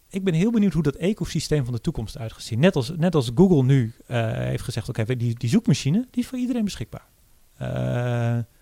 ik 0.10 0.24
ben 0.24 0.34
heel 0.34 0.52
benieuwd 0.52 0.74
hoe 0.74 0.84
dat 0.84 0.96
ecosysteem 0.96 1.64
van 1.64 1.74
de 1.74 1.82
toekomst 1.82 2.18
uit 2.18 2.34
gaat 2.34 2.42
zien. 2.42 2.60
Net 2.60 2.76
als, 2.76 2.92
net 2.98 3.16
als 3.16 3.32
Google 3.36 3.64
nu 3.64 3.94
eh, 4.08 4.32
heeft 4.32 4.64
gezegd... 4.64 4.90
oké, 4.90 5.06
die, 5.16 5.36
die 5.38 5.50
zoekmachine 5.50 6.08
die 6.12 6.24
is 6.24 6.30
voor 6.30 6.38
iedereen 6.40 6.64
beschikbaar. 6.64 7.06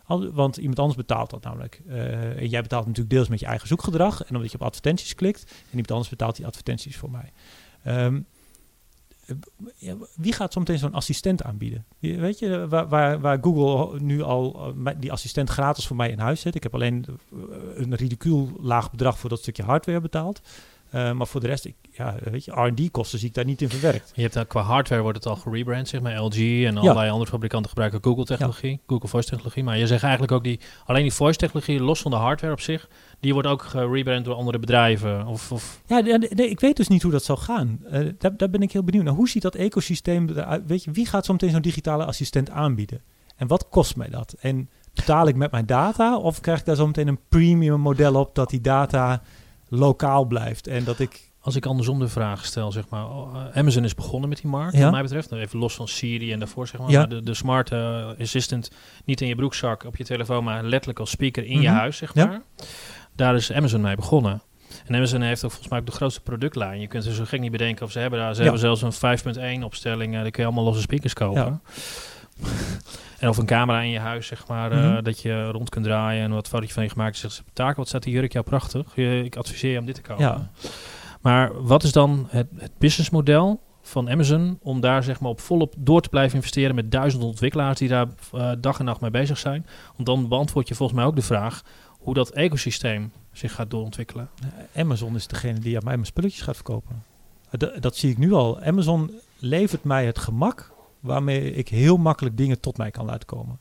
Al- 0.06 0.32
want 0.32 0.58
iemand 0.58 0.80
anders 0.80 0.98
betaalt 0.98 1.30
dat 1.30 1.44
namelijk. 1.44 1.82
En 2.38 2.48
jij 2.50 2.62
betaalt 2.62 2.86
natuurlijk 2.86 3.16
deels 3.16 3.28
met 3.28 3.40
je 3.40 3.46
eigen 3.46 3.68
zoekgedrag... 3.68 4.24
en 4.24 4.36
omdat 4.36 4.52
je 4.52 4.58
op 4.60 4.64
advertenties 4.66 5.16
klikt... 5.16 5.44
en 5.52 5.70
iemand 5.72 5.92
anders 5.92 6.10
betaalt 6.10 6.36
die 6.36 6.46
advertenties 6.46 6.98
voor 6.98 7.12
mij. 7.12 7.32
Ehm, 7.84 8.20
eh, 9.80 9.94
wie 10.16 10.34
gaat 10.34 10.54
zometeen 10.54 10.78
zo'n 10.78 10.94
assistent 10.94 11.44
aanbieden? 11.44 11.86
Weet 12.00 12.40
je, 12.40 12.68
waar, 12.68 12.88
waar, 12.88 13.20
waar 13.20 13.38
Google 13.42 14.00
nu 14.00 14.22
al 14.22 14.74
eh, 14.86 14.94
die 14.98 15.12
assistent 15.12 15.50
gratis 15.50 15.88
voor 15.88 15.96
mij 15.96 16.10
in 16.10 16.20
huis 16.20 16.42
zet. 16.42 16.56
Ik 16.56 16.64
heb 16.64 16.74
alleen 16.74 17.06
eh, 17.08 17.38
een 17.76 17.96
ridicuul 17.96 18.50
laag 18.60 18.92
bedrag 18.92 19.20
voor 19.20 19.30
dat 19.30 19.40
stukje 19.40 19.64
hardware 19.64 20.02
betaald. 20.02 20.42
Eh, 20.92 21.12
maar 21.12 21.28
voor 21.28 21.42
de 21.42 21.48
rest, 21.48 21.66
ik, 21.66 21.76
ja, 21.92 22.16
weet 22.24 22.46
je, 22.46 22.52
R&D-kosten 22.52 23.20
zie 23.20 23.28
ik 23.28 23.34
daar 23.34 23.46
niet 23.46 23.62
in 23.62 23.70
verwerkt. 23.70 24.12
Je 24.16 24.22
hebt 24.22 24.34
dan, 24.34 24.48
qua 24.48 24.62
hardware 24.62 25.02
wordt 25.02 25.18
het 25.18 25.28
al 25.28 25.36
gerebrand, 25.36 25.88
zeg 25.88 26.02
maar. 26.02 26.20
LG 26.20 26.66
en 26.66 26.78
allerlei 26.78 27.10
andere 27.10 27.30
fabrikanten 27.30 27.70
gebruiken 27.70 28.04
Google-technologie, 28.04 28.80
Google 28.88 29.08
Voice-technologie. 29.08 29.64
Maar 29.64 29.78
je 29.78 29.88
zegt 29.88 30.04
eigenlijk 30.04 30.32
ook 30.32 30.44
die, 30.44 30.60
alleen 30.86 31.02
die 31.02 31.14
voice-technologie, 31.14 31.80
los 31.80 32.02
van 32.02 32.12
de 32.12 32.18
hardware 32.18 32.54
op 32.54 32.60
zich, 32.60 32.90
die 33.22 33.34
wordt 33.34 33.48
ook 33.48 33.62
gerebrand 33.64 34.26
door 34.26 34.36
andere 34.36 34.60
bedrijven. 34.60 35.26
Of, 35.26 35.52
of 35.52 35.82
Ja, 35.86 36.00
nee, 36.00 36.50
ik 36.50 36.60
weet 36.60 36.78
dus 36.78 36.88
niet 36.88 37.02
hoe 37.02 37.12
dat 37.12 37.24
zal 37.24 37.38
gaan. 37.38 37.80
Eh, 37.90 38.06
daar, 38.18 38.38
daar 38.38 38.50
ben 38.50 38.62
ik 38.62 38.72
heel 38.72 38.84
benieuwd 38.84 39.04
naar. 39.04 39.14
Hoe 39.14 39.30
ziet 39.30 39.42
dat 39.42 39.56
ecosysteem 39.56 40.30
eruit? 40.30 40.64
Weet 40.68 40.84
je, 40.84 40.92
wie 40.92 41.06
gaat 41.06 41.26
zo 41.26 41.32
meteen 41.34 41.52
zo'n 41.52 41.62
digitale 41.62 42.06
assistent 42.06 42.50
aanbieden? 42.50 43.02
En 43.36 43.48
wat 43.48 43.70
kost 43.70 43.96
mij 43.96 44.10
dat? 44.10 44.36
En 44.40 44.70
betaal 44.94 45.28
ik 45.28 45.36
met 45.36 45.52
mijn 45.52 45.66
data 45.66 46.18
of 46.18 46.42
krijg 46.42 46.60
ik 46.60 46.66
daar 46.66 46.76
zo 46.76 46.86
meteen 46.88 47.08
een 47.08 47.20
premium 47.30 47.80
model 47.80 48.16
op 48.16 48.36
dat 48.36 48.50
die 48.50 48.62
data 48.62 49.22
lokaal 49.70 50.26
blijft 50.26 50.68
en 50.68 50.84
dat 50.84 51.00
ik 51.00 51.30
als 51.44 51.56
ik 51.56 51.66
andersom 51.66 52.00
de 52.00 52.08
vraag 52.08 52.46
stel, 52.46 52.72
zeg 52.72 52.90
maar, 52.90 53.10
oh, 53.10 53.36
eh, 53.36 53.58
Amazon 53.58 53.84
is 53.84 53.96
begonnen 53.96 54.30
met 54.30 54.42
die 54.42 54.50
markt, 54.50 54.76
Ja. 54.76 54.82
wat 54.82 54.92
mij 54.92 55.02
betreft. 55.02 55.30
Nou, 55.30 55.42
even 55.42 55.60
los 55.60 55.76
van 55.76 55.88
Siri 55.88 56.32
en 56.32 56.40
daarvoor, 56.40 56.68
zeg 56.68 56.80
maar. 56.82 56.90
Ja. 56.90 57.00
maar 57.00 57.10
de, 57.10 57.22
de 57.24 57.34
smart 57.34 57.72
eh, 57.72 58.08
assistant 58.20 58.72
niet 59.06 59.22
in 59.22 59.28
je 59.28 59.36
broekzak 59.36 59.84
op 59.86 59.98
je 59.98 60.04
telefoon, 60.04 60.44
maar 60.44 60.64
letterlijk 60.64 61.00
als 61.00 61.10
speaker 61.10 61.44
in 61.46 61.62
je 61.62 61.68
Mhm. 61.70 61.78
huis, 61.78 61.98
zeg 61.98 62.14
Ja. 62.14 62.42
Daar 63.16 63.36
is 63.36 63.52
Amazon 63.52 63.82
mee 63.82 63.96
begonnen. 63.96 64.42
En 64.86 64.96
Amazon 64.96 65.22
heeft 65.22 65.44
ook 65.44 65.50
volgens 65.52 65.70
mij 65.72 65.80
ook 65.80 65.86
de 65.86 65.92
grootste 65.92 66.22
productlijn. 66.22 66.80
Je 66.80 66.88
kunt 66.88 67.06
er 67.06 67.14
zo 67.14 67.24
gek 67.26 67.40
niet 67.40 67.52
bedenken 67.52 67.86
of 67.86 67.92
ze 67.92 68.00
hebben 68.00 68.20
daar. 68.20 68.32
Ze 68.36 68.44
Ja. 68.44 68.44
hebben 68.52 68.62
zelfs 68.78 68.82
een 68.82 68.94
5.1 69.60 69.64
opstelling. 69.64 70.14
eh 70.16 70.22
daar 70.22 70.32
kun 70.32 70.40
je 70.42 70.46
allemaal 70.48 70.64
losse 70.66 70.82
speakers 70.82 71.14
kopen. 71.14 71.42
Ja. 71.42 71.60
en 73.20 73.30
of 73.30 73.38
een 73.38 73.46
camera 73.46 73.80
in 73.82 73.90
je 73.90 74.00
huis, 74.00 74.28
zeg 74.28 74.48
maar, 74.48 74.72
eh, 74.72 74.78
Mhm. 74.92 75.04
dat 75.04 75.22
je 75.22 75.50
rond 75.50 75.70
kunt 75.70 75.86
draaien 75.86 76.24
en 76.24 76.32
wat 76.32 76.48
fotootje 76.48 76.74
van 76.74 76.84
je 76.84 76.90
gemaakt. 76.90 77.18
Zegt 77.18 77.34
ze, 77.34 77.42
Taken, 77.54 77.76
wat 77.76 77.88
staat 77.88 78.04
die 78.04 78.14
jurk 78.14 78.32
jou 78.34 78.46
prachtig. 78.46 78.86
Je- 78.96 79.22
ik 79.24 79.36
adviseer 79.36 79.72
je 79.72 79.80
om 79.80 79.86
dit 79.86 79.96
te 79.96 80.02
kopen. 80.02 80.26
Ja. 80.26 80.50
Maar 81.22 81.64
wat 81.64 81.84
is 81.84 81.92
dan 81.92 82.28
het, 82.30 82.48
het 82.58 82.72
businessmodel 82.78 83.62
van 83.82 84.10
Amazon 84.10 84.60
om 84.62 84.80
daar 84.80 85.04
zeg 85.04 85.20
maar 85.20 85.30
op 85.32 85.40
volop 85.40 85.74
door 85.78 86.02
te 86.02 86.10
blijven 86.10 86.36
investeren 86.36 86.76
met 86.76 86.92
duizenden 86.92 87.28
ontwikkelaars 87.28 87.80
die 87.80 87.88
daar 87.90 88.08
eh, 88.34 88.52
dag 88.60 88.80
en 88.80 88.86
nacht 88.86 89.02
mee 89.02 89.12
bezig 89.12 89.38
zijn? 89.38 89.66
Want 89.96 90.06
dan 90.08 90.28
beantwoord 90.28 90.68
je 90.68 90.76
volgens 90.76 90.98
mij 91.00 91.08
ook 91.08 91.16
de 91.16 91.22
vraag 91.22 91.62
hoe 92.02 92.14
dat 92.14 92.30
ecosysteem 92.30 93.12
zich 93.32 93.54
gaat 93.54 93.70
doorontwikkelen. 93.70 94.30
Amazon 94.76 95.16
is 95.16 95.28
degene 95.28 95.60
die 95.60 95.76
aan 95.78 95.84
mij 95.84 95.94
mijn 95.94 96.06
spulletjes 96.06 96.42
gaat 96.42 96.56
verkopen. 96.56 97.04
Eh, 97.50 97.60
Dat, 97.60 97.82
dat 97.82 97.96
zie 97.96 98.12
ik 98.12 98.18
nu 98.18 98.32
al. 98.32 98.62
Amazon 98.62 99.12
levert 99.40 99.84
mij 99.84 100.06
het 100.06 100.18
gemak 100.18 100.72
waarmee 101.00 101.54
ik 101.54 101.70
heel 101.70 101.98
makkelijk 101.98 102.38
dingen 102.38 102.60
tot 102.60 102.78
mij 102.78 102.92
kan 102.92 103.06
laten 103.06 103.28
komen. 103.28 103.60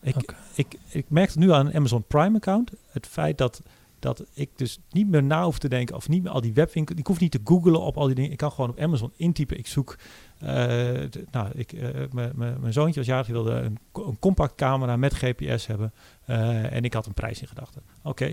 Ik, 0.00 0.34
ik, 0.54 0.78
ik 0.88 1.04
merk 1.08 1.28
het 1.28 1.38
nu 1.38 1.52
aan 1.52 1.66
een 1.66 1.74
Amazon 1.74 2.04
Prime 2.06 2.36
account. 2.36 2.70
Het 2.90 3.06
feit 3.06 3.38
dat, 3.38 3.62
dat 3.98 4.24
ik 4.34 4.50
dus 4.56 4.78
niet 4.90 5.08
meer 5.08 5.22
na 5.22 5.44
hoef 5.44 5.58
te 5.58 5.68
denken 5.68 5.96
of 5.96 6.08
niet 6.08 6.22
meer 6.22 6.32
al 6.32 6.40
die 6.40 6.52
webwinkels. 6.52 6.98
Ik 6.98 7.06
hoef 7.06 7.20
niet 7.20 7.30
te 7.30 7.40
googlen 7.44 7.80
op 7.80 7.96
al 7.96 8.06
die 8.06 8.14
dingen. 8.14 8.30
Ik 8.30 8.36
kan 8.36 8.50
gewoon 8.52 8.70
op 8.70 8.80
Amazon 8.80 9.12
intypen. 9.16 9.58
Ik 9.58 9.66
zoek. 9.66 9.96
Eh, 10.42 11.22
nou, 11.30 11.48
ik, 11.54 11.72
eh, 11.72 11.88
mijn- 12.32 12.72
zoontje 12.72 13.00
was 13.00 13.08
jarig. 13.08 13.26
Wilde 13.26 13.50
een, 13.52 13.78
een 13.92 14.18
compact 14.18 14.54
camera 14.54 14.96
met 14.96 15.14
GPS 15.14 15.66
hebben. 15.66 15.92
Eh, 16.24 16.72
en 16.72 16.82
ik 16.84 16.92
had 16.92 17.06
een 17.06 17.14
prijs 17.14 17.40
in 17.40 17.48
gedachten. 17.48 17.82
Oké. 18.02 18.24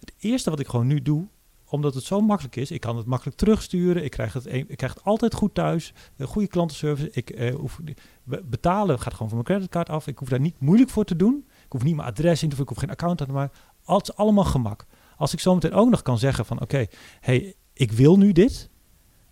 Het 0.00 0.12
eerste 0.18 0.50
wat 0.50 0.60
ik 0.60 0.68
gewoon 0.68 0.86
nu 0.86 1.02
doe, 1.02 1.26
omdat 1.70 1.94
het 1.94 2.04
zo 2.04 2.20
makkelijk 2.20 2.56
is, 2.56 2.70
ik 2.70 2.80
kan 2.80 2.96
het 2.96 3.06
makkelijk 3.06 3.36
terugsturen. 3.36 4.04
Ik 4.04 4.10
krijg 4.10 4.32
het, 4.32 4.46
ik 4.46 4.76
krijg 4.76 4.94
het 4.94 5.04
altijd 5.04 5.34
goed 5.34 5.54
thuis. 5.54 5.92
Een 6.16 6.26
goede 6.26 6.48
klantenservice. 6.48 7.10
Ik 7.12 7.30
eh, 7.30 7.54
hoef 7.54 7.80
be- 8.24 8.42
betalen 8.44 8.98
gaat 9.00 9.12
gewoon 9.12 9.28
van 9.28 9.38
mijn 9.38 9.50
creditcard 9.50 9.88
af. 9.88 10.06
Ik 10.06 10.18
hoef 10.18 10.28
daar 10.28 10.40
niet 10.40 10.60
moeilijk 10.60 10.90
voor 10.90 11.04
te 11.04 11.16
doen. 11.16 11.44
Ik 11.64 11.72
hoef 11.72 11.82
niet 11.82 11.96
mijn 11.96 12.08
adres 12.08 12.42
in 12.42 12.48
te 12.48 12.56
vullen. 12.56 12.70
Ik 12.70 12.76
hoef 12.76 12.78
geen 12.84 12.96
account 12.96 13.20
aan 13.20 13.26
te 13.26 13.32
maken. 13.32 13.58
Het 13.84 14.08
is 14.08 14.16
allemaal 14.16 14.44
gemak. 14.44 14.86
Als 15.16 15.32
ik 15.32 15.40
zometeen 15.40 15.72
ook 15.72 15.90
nog 15.90 16.02
kan 16.02 16.18
zeggen 16.18 16.44
van 16.46 16.60
oké, 16.60 16.86
hey, 17.20 17.54
ik 17.72 17.92
wil 17.92 18.16
nu 18.18 18.32
dit. 18.32 18.70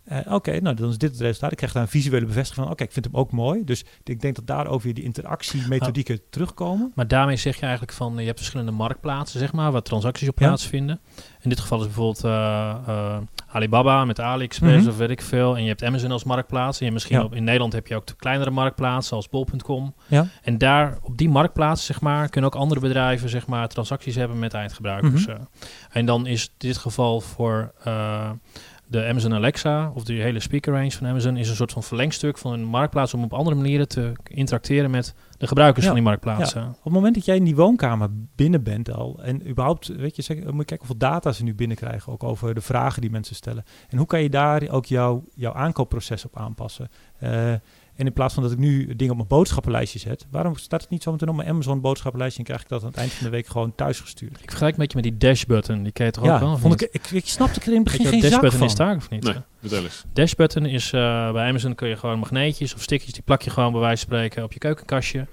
Eh, 0.06 0.32
oké, 0.32 0.60
nou 0.60 0.76
dan 0.76 0.88
is 0.88 0.98
dit 0.98 1.10
het 1.10 1.20
resultaat. 1.20 1.50
Ik 1.50 1.56
krijg 1.56 1.72
daar 1.72 1.82
een 1.82 1.88
visuele 1.88 2.26
bevestiging 2.26 2.64
van. 2.64 2.74
Oké, 2.74 2.82
ik 2.84 2.92
vind 2.92 3.04
hem 3.04 3.14
ook 3.16 3.32
mooi. 3.32 3.64
Dus 3.64 3.84
ik 4.04 4.20
denk 4.20 4.34
dat 4.36 4.46
daar 4.46 4.66
ook 4.66 4.82
weer 4.82 4.94
die 4.94 5.04
interactiemethodieken 5.04 6.20
terugkomen. 6.30 6.92
Maar 6.94 7.08
daarmee 7.08 7.36
zeg 7.36 7.54
je 7.54 7.62
eigenlijk 7.62 7.92
van 7.92 8.16
je 8.18 8.24
hebt 8.26 8.38
verschillende 8.38 8.72
marktplaatsen, 8.72 9.40
zeg 9.40 9.52
maar, 9.52 9.72
waar 9.72 9.82
transacties 9.82 10.28
op 10.28 10.38
Ja. 10.38 10.46
plaatsvinden. 10.46 11.00
In 11.40 11.48
dit 11.48 11.60
geval 11.60 11.78
is 11.78 11.84
bijvoorbeeld 11.84 12.24
eh, 12.24 12.76
eh, 12.86 13.16
Alibaba 13.46 14.04
met 14.04 14.20
AliExpress 14.20 14.80
Mhm. 14.82 14.88
of 14.88 14.96
weet 14.96 15.10
ik 15.10 15.22
veel. 15.22 15.56
En 15.56 15.62
je 15.62 15.68
hebt 15.68 15.82
Amazon 15.84 16.10
als 16.10 16.24
marktplaats. 16.24 16.80
En 16.80 16.86
je 16.86 16.92
misschien 16.92 17.18
Ja. 17.18 17.24
op, 17.24 17.34
in 17.34 17.44
Nederland 17.44 17.72
heb 17.72 17.86
je 17.86 17.96
ook 17.96 18.06
de 18.06 18.14
kleinere 18.16 18.50
marktplaatsen 18.50 19.16
als 19.16 19.28
bol.com. 19.28 19.94
Ja. 20.06 20.26
En 20.42 20.58
daar 20.58 20.98
op 21.02 21.16
die 21.18 21.28
marktplaats, 21.28 21.84
zeg 21.86 22.00
maar, 22.00 22.28
kunnen 22.28 22.50
ook 22.54 22.60
andere 22.60 22.80
bedrijven 22.80 23.28
zeg 23.28 23.46
maar, 23.46 23.68
transacties 23.68 24.14
hebben 24.14 24.38
met 24.38 24.54
eindgebruikers. 24.54 25.26
Mhm. 25.26 25.36
eh. 25.36 25.42
En 25.90 26.06
dan 26.06 26.26
is 26.26 26.52
dit 26.56 26.76
geval 26.76 27.20
voor 27.20 27.72
eh, 27.84 28.30
de 28.88 29.04
Amazon 29.06 29.34
Alexa 29.34 29.90
of 29.94 30.04
de 30.04 30.12
hele 30.12 30.40
speaker 30.40 30.72
range 30.72 30.90
van 30.90 31.06
Amazon 31.06 31.36
is 31.36 31.48
een 31.48 31.56
soort 31.56 31.72
van 31.72 31.82
verlengstuk 31.82 32.38
van 32.38 32.52
een 32.52 32.64
marktplaats 32.64 33.14
om 33.14 33.22
op 33.24 33.32
andere 33.32 33.56
manieren 33.56 33.88
te 33.88 34.12
interacteren 34.24 34.90
met 34.90 35.14
de 35.38 35.46
gebruikers 35.46 35.84
Ja. 35.84 35.90
van 35.90 36.00
die 36.00 36.08
marktplaatsen. 36.08 36.68
Op 36.68 36.84
het 36.84 36.92
moment 36.92 37.14
dat 37.14 37.24
jij 37.24 37.36
in 37.36 37.44
die 37.44 37.56
woonkamer 37.56 38.08
binnen 38.34 38.62
bent 38.62 38.92
al 38.92 39.20
en 39.22 39.48
überhaupt, 39.48 39.86
weet 39.86 40.16
je, 40.16 40.22
zeg, 40.22 40.36
moet 40.36 40.44
je 40.46 40.52
kijken 40.52 40.76
hoeveel 40.86 40.96
data 40.96 41.32
ze 41.32 41.44
nu 41.44 41.54
binnenkrijgen, 41.54 42.12
ook 42.12 42.22
over 42.24 42.54
de 42.54 42.60
vragen 42.60 43.00
die 43.00 43.10
mensen 43.10 43.34
stellen. 43.36 43.64
En 43.88 43.98
hoe 43.98 44.06
kan 44.06 44.22
je 44.22 44.30
daar 44.30 44.68
ook 44.68 44.86
jouw 44.86 45.24
jouw 45.34 45.52
aankoopproces 45.54 46.24
op 46.24 46.36
aanpassen? 46.38 46.88
Eh, 47.18 47.52
En 47.96 48.06
in 48.06 48.12
plaats 48.12 48.34
van 48.34 48.42
dat 48.42 48.52
ik 48.52 48.58
nu 48.58 48.96
dingen 48.96 49.10
op 49.10 49.16
mijn 49.16 49.28
boodschappenlijstje 49.28 49.98
zet, 49.98 50.26
waarom 50.30 50.56
staat 50.56 50.80
het 50.80 50.90
niet 50.90 51.02
zo 51.02 51.12
meteen 51.12 51.28
op 51.28 51.36
mijn 51.36 51.48
Amazon 51.48 51.80
boodschappenlijstje 51.80 52.38
en 52.38 52.46
krijg 52.46 52.62
ik 52.62 52.68
dat 52.68 52.82
aan 52.82 52.88
het 52.88 52.96
eind 52.96 53.12
van 53.12 53.24
de 53.24 53.30
week 53.30 53.46
gewoon 53.46 53.74
thuis 53.74 54.00
gestuurd? 54.00 54.32
Ik 54.42 54.48
vergelijk 54.48 54.76
een 54.76 54.80
beetje 54.80 55.00
met 55.00 55.04
die 55.04 55.16
dash-button. 55.16 55.82
Die 55.82 55.92
ken 55.92 56.06
je 56.06 56.12
toch 56.12 56.24
ja, 56.24 56.34
ook 56.34 56.40
wel? 56.40 56.58
vond 56.58 56.82
ik, 56.82 56.88
ik, 56.92 57.10
ik 57.10 57.26
snapte 57.26 57.60
er 57.60 57.66
in 57.66 57.74
het 57.74 57.84
begin 57.84 58.06
geen 58.06 58.20
wat 58.20 58.30
zak 58.30 58.30
dash-button 58.30 58.58
van. 58.58 58.68
is 58.68 58.74
daar 58.74 58.96
of 58.96 59.10
niet? 59.10 59.22
Nee, 59.22 59.34
vertel 59.60 59.82
eens. 59.82 60.04
Dashbutton 60.12 60.66
is 60.66 60.92
eh, 60.92 61.32
bij 61.32 61.48
Amazon 61.48 61.74
kun 61.74 61.88
je 61.88 61.96
gewoon 61.96 62.18
magneetjes 62.18 62.74
of 62.74 62.82
stickjes, 62.82 63.12
die 63.12 63.22
plak 63.22 63.42
je 63.42 63.50
gewoon 63.50 63.72
bij 63.72 63.80
wijze 63.80 64.06
van 64.06 64.14
spreken 64.14 64.44
op 64.44 64.52
je 64.52 64.58
keukenkastje. 64.58 65.26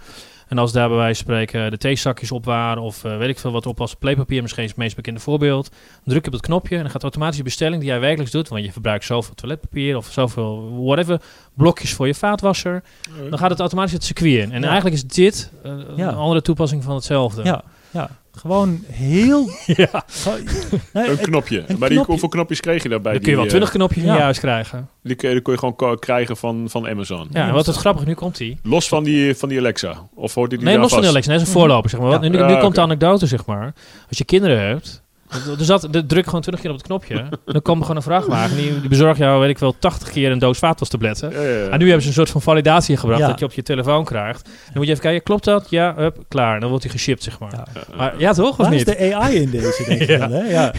En 0.54 0.60
als 0.60 0.72
daar 0.72 0.88
bij 0.88 0.98
wijze 0.98 1.24
van 1.24 1.34
spreken 1.34 1.72
de 1.72 1.78
theezakjes 1.78 2.32
op 2.32 2.46
waren 2.46 2.84
of 2.84 3.04
eh, 3.04 3.18
weet 3.18 3.30
ik 3.30 3.40
veel 3.40 3.52
wat 3.52 3.66
op 3.66 3.82
als 3.82 3.96
playpapier, 3.96 4.42
misschien 4.42 4.64
is 4.64 4.70
het 4.70 4.78
meest 4.80 4.96
bekende 4.96 5.20
voorbeeld, 5.20 5.70
dan 5.70 5.80
druk 6.04 6.22
je 6.22 6.28
op 6.28 6.34
het 6.34 6.42
knopje 6.46 6.76
en 6.76 6.82
dan 6.82 6.92
gaat 6.92 7.02
automatisch 7.02 7.38
de 7.38 7.44
bestelling 7.44 7.82
die 7.82 7.90
jij 7.90 8.00
werkelijk 8.00 8.32
doet, 8.32 8.48
want 8.50 8.64
je 8.66 8.72
verbruikt 8.72 9.06
zoveel 9.06 9.36
toiletpapier 9.36 9.98
of 9.98 10.08
zoveel 10.12 10.84
whatever, 10.84 11.22
blokjes 11.54 11.94
voor 11.94 12.08
je 12.08 12.14
vaatwasser, 12.16 12.84
dan 13.30 13.40
gaat 13.40 13.50
het 13.50 13.60
automatisch 13.60 13.92
het 13.94 14.04
circuit 14.04 14.34
in. 14.44 14.52
En 14.52 14.62
Ja. 14.62 14.66
eigenlijk 14.68 14.96
is 14.96 15.04
dit 15.06 15.52
eh, 15.64 15.72
Ja. 15.96 16.08
een 16.08 16.16
andere 16.16 16.42
toepassing 16.42 16.84
van 16.84 16.96
hetzelfde. 16.96 17.44
Ja, 17.44 17.64
ja, 17.94 18.10
gewoon 18.32 18.84
heel... 18.92 19.50
ja. 19.66 20.04
gewoon- 20.08 20.40
nee, 20.94 21.10
Een 21.10 21.18
knopje. 21.18 21.64
een 21.68 21.78
maar 21.80 21.90
die, 21.90 22.00
hoeveel 22.00 22.30
knopjes 22.30 22.60
kreeg 22.60 22.84
je 22.84 22.90
daarbij? 22.90 23.12
Dan 23.14 23.22
kun 23.22 23.32
je 23.32 23.38
wel 23.38 23.46
Die, 23.48 23.54
eh, 23.54 23.60
20 23.60 23.78
knopjes 23.80 24.04
in 24.04 24.10
ja. 24.10 24.16
je 24.16 24.22
huis 24.22 24.40
krijgen. 24.40 24.90
Die, 25.04 25.16
kun 25.16 25.28
je- 25.28 25.34
die 25.34 25.44
kun 25.44 25.54
je 25.54 25.60
gewoon 25.60 26.00
krijgen 26.00 26.38
van, 26.38 26.66
van 26.70 26.88
Amazon. 26.88 27.28
Ja, 27.32 27.48
en 27.48 27.54
wat 27.54 27.66
het 27.66 27.76
grappige, 27.76 28.06
nu 28.08 28.14
komt 28.14 28.38
die. 28.38 28.58
Los 28.64 28.88
van 28.88 29.04
die, 29.04 29.36
van 29.36 29.50
die 29.50 29.60
Alexa? 29.60 30.08
Of 30.16 30.34
hoort 30.34 30.50
die 30.50 30.60
Nee, 30.60 30.68
daar 30.74 30.82
los 30.82 30.90
van 30.92 30.98
vast? 31.00 31.10
Alexa. 31.12 31.30
Nee, 31.30 31.38
dat 31.40 31.48
is 31.48 31.54
een 31.54 31.60
voorloper, 31.60 31.90
zeg 31.90 32.00
maar. 32.00 32.12
Ja. 32.12 32.18
Nu, 32.20 32.30
nu 32.30 32.38
Ja, 32.38 32.60
komt 32.60 32.76
de 32.76 32.82
anekdote, 32.82 33.28
zeg 33.28 33.46
maar. 33.46 33.74
Als 34.10 34.18
je 34.18 34.24
kinderen 34.26 34.60
hebt, 34.68 35.03
er 35.60 35.66
zat, 35.66 35.88
de, 35.92 36.06
druk 36.06 36.26
gewoon 36.26 36.42
20 36.42 36.62
keer 36.64 36.72
op 36.72 36.78
het 36.78 36.86
knopje. 36.88 37.16
dan 37.46 37.62
komt 37.62 37.78
er 37.78 37.82
gewoon 37.82 37.96
een 37.96 38.02
vrachtwagen. 38.02 38.56
Die, 38.58 38.80
die 38.80 38.90
bezorgt 38.90 39.18
jou, 39.20 39.40
weet 39.40 39.50
ik 39.50 39.58
wel, 39.58 39.76
80 39.80 40.10
keer 40.10 40.32
een 40.32 40.40
doos 40.40 40.58
vaatwastabletten. 40.58 41.32
Ja, 41.32 41.42
ja, 41.42 41.50
ja. 41.58 41.70
En 41.70 41.80
nu 41.80 41.86
hebben 41.86 42.02
ze 42.02 42.08
een 42.08 42.14
soort 42.14 42.30
van 42.30 42.42
validatie 42.42 42.98
gebracht 42.98 43.22
Ja. 43.22 43.28
dat 43.28 43.40
je 43.40 43.46
op 43.46 43.54
je 43.54 43.64
telefoon 43.64 44.06
krijgt. 44.06 44.44
Dan 44.46 44.54
moet 44.74 44.86
je 44.86 44.90
even 44.92 45.04
kijken, 45.04 45.24
klopt 45.24 45.44
dat? 45.44 45.70
Ja, 45.70 45.94
hup, 45.96 46.24
klaar. 46.28 46.60
Dan 46.60 46.70
wordt 46.70 46.84
hij 46.84 46.94
geshipped, 46.94 47.24
zeg 47.24 47.40
maar. 47.40 47.52
Ja. 47.74 47.84
Maar 47.98 48.20
ja, 48.20 48.34
toch? 48.34 48.50
Of 48.50 48.58
Waar 48.58 48.74
is 48.74 48.86
niet? 48.86 48.98
de 48.98 49.16
AI 49.16 49.36
in 49.36 49.50
deze, 49.50 49.84
denk 49.88 50.02
ik 50.02 50.08
Ja. 50.14 50.18
dan, 50.18 50.32
hè? 50.32 50.44
Ja. 50.44 50.74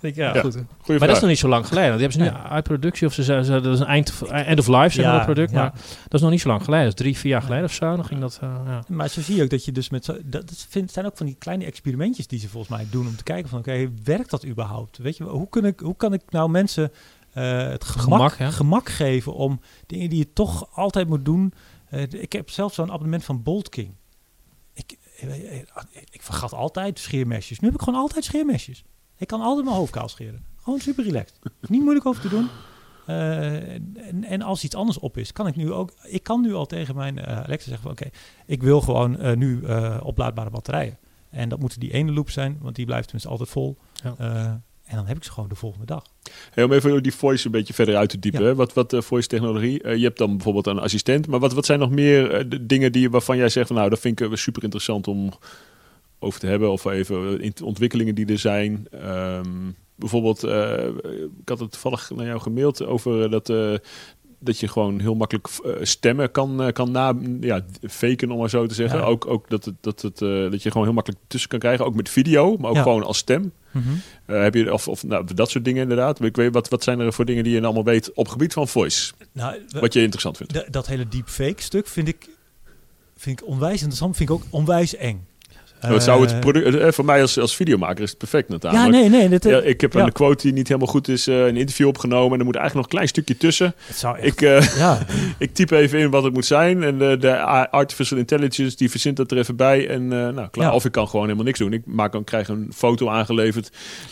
ja, 0.00 0.32
goed. 0.40 0.56
Goeie 0.80 0.98
Maar 0.98 1.08
dat 1.08 1.16
is 1.16 1.20
nog 1.22 1.30
niet 1.30 1.38
zo 1.38 1.48
lang 1.48 1.66
geleden. 1.66 1.90
Die 1.98 2.00
hebben 2.08 2.24
ze 2.26 2.30
nu 2.30 2.50
uit 2.50 2.64
productie 2.64 3.06
of 3.06 3.12
ze 3.12 3.22
ze- 3.22 3.40
ze- 3.44 3.60
dat 3.60 3.74
is 3.74 3.80
een 3.80 3.86
eind, 3.86 4.12
end 4.30 4.58
of 4.58 4.66
life, 4.68 4.88
zeg 4.90 4.96
maar, 5.04 5.04
Ja, 5.04 5.16
dat 5.16 5.24
product. 5.24 5.50
ja. 5.50 5.56
Maar 5.58 5.72
dat 6.04 6.14
is 6.14 6.20
nog 6.20 6.30
niet 6.30 6.40
zo 6.40 6.48
lang 6.48 6.64
geleden. 6.64 6.84
Dat 6.84 6.94
is 6.94 7.00
drie, 7.00 7.16
vier 7.18 7.30
jaar 7.30 7.42
geleden 7.42 7.64
of 7.64 7.72
zo. 7.72 7.96
Dan 7.96 8.04
ging 8.04 8.20
dat, 8.20 8.38
eh, 8.42 8.48
ja. 8.66 8.82
Maar 8.88 9.08
zo 9.08 9.20
zie 9.20 9.36
je 9.36 9.42
ook 9.42 9.50
dat 9.50 9.64
je 9.64 9.72
dus 9.72 9.90
met 9.90 10.04
zo, 10.04 10.12
dat, 10.24 10.48
dat 10.48 10.66
vind, 10.68 10.92
zijn 10.92 11.06
ook 11.06 11.16
van 11.16 11.26
die 11.26 11.36
kleine 11.38 11.64
experimentjes 11.64 12.26
die 12.26 12.38
ze 12.38 12.48
volgens 12.48 12.76
mij 12.76 12.86
doen 12.90 13.06
om 13.06 13.16
te 13.16 13.22
kijken 13.22 13.48
van 13.48 13.58
oké, 13.58 13.87
werkt 14.04 14.30
dat 14.30 14.46
überhaupt? 14.46 14.98
Weet 14.98 15.16
je, 15.16 15.24
hoe 15.24 15.48
kan 15.48 15.64
ik, 15.64 15.80
hoe 15.80 15.96
kan 15.96 16.12
ik 16.12 16.22
nou 16.30 16.50
mensen 16.50 16.92
eh, 17.32 17.68
het 17.68 17.84
gemak, 17.84 18.32
Gemak, 18.32 18.54
gemak, 18.54 18.88
geven 18.88 19.34
om 19.34 19.60
dingen 19.86 20.08
die 20.08 20.18
je 20.18 20.32
toch 20.32 20.76
altijd 20.76 21.08
moet 21.08 21.24
doen? 21.24 21.52
Eh, 21.88 22.02
ik 22.02 22.32
heb 22.32 22.50
zelf 22.50 22.74
zo'n 22.74 22.92
abonnement 22.92 23.24
van 23.24 23.42
Bolt 23.42 23.68
King. 23.68 23.94
Ik, 24.72 24.98
eh, 25.20 25.58
ik 26.10 26.22
vergat 26.22 26.52
altijd 26.52 26.98
scheermesjes. 26.98 27.60
Nu 27.60 27.66
heb 27.66 27.76
ik 27.76 27.82
gewoon 27.82 28.00
altijd 28.00 28.24
scheermesjes. 28.24 28.84
Ik 29.16 29.26
kan 29.26 29.40
altijd 29.40 29.64
mijn 29.64 29.76
hoofd 29.76 29.92
kaal 29.92 30.08
scheren. 30.08 30.44
Gewoon 30.62 30.80
super 30.80 31.04
relaxed. 31.04 31.38
Niet 31.60 31.82
moeilijk 31.82 32.06
over 32.06 32.22
te 32.22 32.28
doen. 32.28 32.48
En, 33.06 34.24
en 34.24 34.42
als 34.42 34.64
iets 34.64 34.74
anders 34.74 34.98
op 34.98 35.16
is, 35.16 35.32
kan 35.32 35.46
ik 35.46 35.56
nu 35.56 35.72
ook. 35.72 35.92
Ik 36.02 36.22
kan 36.22 36.40
nu 36.40 36.54
al 36.54 36.66
tegen 36.66 36.96
mijn 36.96 37.26
Alexa 37.26 37.68
zeggen 37.68 37.82
van 37.82 37.90
oké, 37.90 38.08
ik 38.46 38.62
wil 38.62 38.80
gewoon 38.80 39.38
nu 39.38 39.62
oplaadbare 40.02 40.50
batterijen. 40.50 40.98
En 41.30 41.48
dat 41.48 41.58
moeten 41.60 41.80
die 41.80 41.92
ene 41.92 42.12
loop 42.12 42.30
zijn, 42.30 42.58
want 42.60 42.76
die 42.76 42.84
blijft 42.84 43.04
tenminste 43.04 43.30
altijd 43.30 43.48
vol. 43.50 43.76
Ja. 44.02 44.14
Eh, 44.18 44.44
en 44.84 44.96
dan 44.96 45.06
heb 45.06 45.16
ik 45.16 45.24
ze 45.24 45.30
gewoon 45.32 45.48
de 45.48 45.54
volgende 45.54 45.86
dag. 45.86 46.04
Hey, 46.50 46.64
om 46.64 46.72
even 46.72 47.02
die 47.02 47.14
voice 47.14 47.46
een 47.46 47.52
beetje 47.52 47.74
verder 47.74 47.96
uit 47.96 48.08
te 48.10 48.18
diepen. 48.18 48.40
Ja. 48.42 48.46
hè. 48.46 48.54
Wat, 48.54 48.72
wat 48.72 48.92
eh, 48.92 49.00
voice 49.00 49.28
technologie? 49.28 49.82
Eh, 49.82 49.96
je 49.96 50.04
hebt 50.04 50.18
dan 50.18 50.30
bijvoorbeeld 50.30 50.66
een 50.66 50.78
assistent. 50.78 51.26
Maar 51.26 51.40
wat, 51.40 51.52
wat 51.52 51.66
zijn 51.66 51.78
nog 51.78 51.90
meer 51.90 52.48
de 52.48 52.66
dingen 52.66 52.92
die, 52.92 53.10
waarvan 53.10 53.36
jij 53.36 53.48
zegt 53.48 53.66
van 53.66 53.76
nou, 53.76 53.88
dat 53.90 53.98
vind 54.00 54.20
ik 54.20 54.36
super 54.36 54.62
interessant 54.62 55.08
om 55.08 55.32
over 56.18 56.40
te 56.40 56.46
hebben. 56.46 56.70
Of 56.70 56.84
even 56.84 57.40
in- 57.40 57.54
ontwikkelingen 57.64 58.14
die 58.14 58.26
er 58.26 58.38
zijn. 58.38 58.86
Ehm, 58.90 59.48
bijvoorbeeld, 59.94 60.44
eh, 60.44 60.86
ik 61.40 61.48
had 61.48 61.58
het 61.60 61.70
toevallig 61.72 62.10
naar 62.16 62.26
jou 62.26 62.40
gemaild 62.40 62.84
over 62.84 63.30
dat. 63.30 63.50
eh, 63.50 63.74
dat 64.38 64.58
je 64.60 64.68
gewoon 64.68 65.00
heel 65.00 65.14
makkelijk 65.14 65.48
eh, 65.64 65.72
stemmen 65.82 66.30
kan, 66.30 66.62
eh, 66.62 66.72
kan 66.72 66.90
na, 66.90 67.14
ja, 67.40 67.60
faken, 67.88 68.30
om 68.30 68.38
maar 68.38 68.50
zo 68.50 68.66
te 68.66 68.74
zeggen. 68.74 68.98
Ja. 68.98 69.04
Ook, 69.04 69.26
ook 69.26 69.48
dat, 69.48 69.64
het, 69.64 69.74
dat, 69.80 70.02
het, 70.02 70.22
eh, 70.22 70.50
dat 70.50 70.62
je 70.62 70.70
gewoon 70.70 70.86
heel 70.86 70.94
makkelijk 70.94 71.22
tussen 71.26 71.48
kan 71.50 71.58
krijgen. 71.58 71.84
Ook 71.84 71.94
met 71.94 72.08
video, 72.08 72.56
maar 72.56 72.70
ook 72.70 72.76
Ja. 72.76 72.82
gewoon 72.82 73.02
als 73.02 73.18
stem. 73.18 73.52
Eh, 74.26 74.42
heb 74.42 74.54
je, 74.54 74.72
of, 74.72 74.88
of 74.88 75.04
nou, 75.04 75.34
dat 75.34 75.50
soort 75.50 75.64
dingen 75.64 75.82
inderdaad. 75.82 76.22
Ik 76.24 76.36
weet, 76.36 76.52
wat, 76.52 76.68
wat 76.68 76.82
zijn 76.82 77.00
er 77.00 77.12
voor 77.12 77.24
dingen 77.24 77.44
die 77.44 77.52
je 77.54 77.62
allemaal 77.64 77.84
weet 77.84 78.12
op 78.14 78.28
gebied 78.28 78.52
van 78.52 78.68
voice? 78.68 79.12
Nou, 79.32 79.58
Wat 79.80 79.92
je 79.92 80.00
interessant 80.00 80.36
vindt? 80.36 80.52
da- 80.52 80.64
dat 80.70 80.86
hele 80.86 81.08
deepfake 81.08 81.62
stuk 81.62 81.86
vind 81.86 82.08
ik, 82.08 82.28
vind 83.16 83.40
ik 83.40 83.46
onwijs 83.46 83.78
interessant. 83.78 84.16
Vind 84.16 84.28
ik 84.28 84.34
ook 84.34 84.42
onwijs 84.50 84.96
eng. 84.96 85.26
Zou 85.98 86.24
Eh, 86.26 86.30
het 86.30 86.40
product, 86.40 86.74
eh, 86.76 86.92
voor 86.92 87.04
mij 87.04 87.20
als, 87.20 87.38
als 87.38 87.56
videomaker 87.56 88.02
is 88.02 88.08
het 88.10 88.18
perfect 88.18 88.48
Ja, 88.48 88.54
natuurlijk. 88.54 88.90
nee, 88.92 89.08
nee. 89.08 89.28
Dit, 89.28 89.44
Ja, 89.44 89.60
ik 89.60 89.80
heb 89.80 89.92
ja. 89.92 90.00
een 90.04 90.12
quote 90.12 90.42
die 90.42 90.52
niet 90.52 90.68
helemaal 90.68 90.88
goed 90.92 91.08
is, 91.08 91.26
eh, 91.26 91.46
een 91.46 91.56
interview 91.56 91.86
opgenomen. 91.86 92.32
En 92.32 92.38
er 92.38 92.44
moet 92.44 92.56
eigenlijk 92.56 92.74
nog 92.74 92.84
een 92.84 92.90
klein 92.90 93.08
stukje 93.08 93.36
tussen. 93.36 93.74
het 93.86 93.96
zou 93.96 94.16
echt, 94.18 94.26
Ik, 94.26 94.40
eh, 94.42 94.76
ja, 94.76 94.98
ik 95.38 95.54
typ 95.54 95.70
even 95.70 95.98
in 95.98 96.10
wat 96.10 96.22
het 96.22 96.32
moet 96.34 96.46
zijn. 96.46 96.82
En 96.82 96.98
de, 96.98 97.38
artificial 97.70 98.18
intelligence 98.18 98.76
die 98.76 98.90
verzint 98.90 99.16
dat 99.16 99.30
er 99.30 99.38
even 99.38 99.56
bij. 99.56 99.88
En 99.88 100.02
eh, 100.02 100.08
nou, 100.08 100.48
klaar. 100.48 100.66
Ja. 100.68 100.74
Of 100.74 100.84
ik 100.84 100.92
kan 100.92 101.08
gewoon 101.08 101.24
helemaal 101.24 101.44
niks 101.46 101.58
doen. 101.58 101.72
Ik 101.72 101.82
maak 101.86 102.12
dan, 102.12 102.24
krijg 102.24 102.48
een 102.48 102.70
foto 102.74 103.08
aangeleverd. 103.08 103.70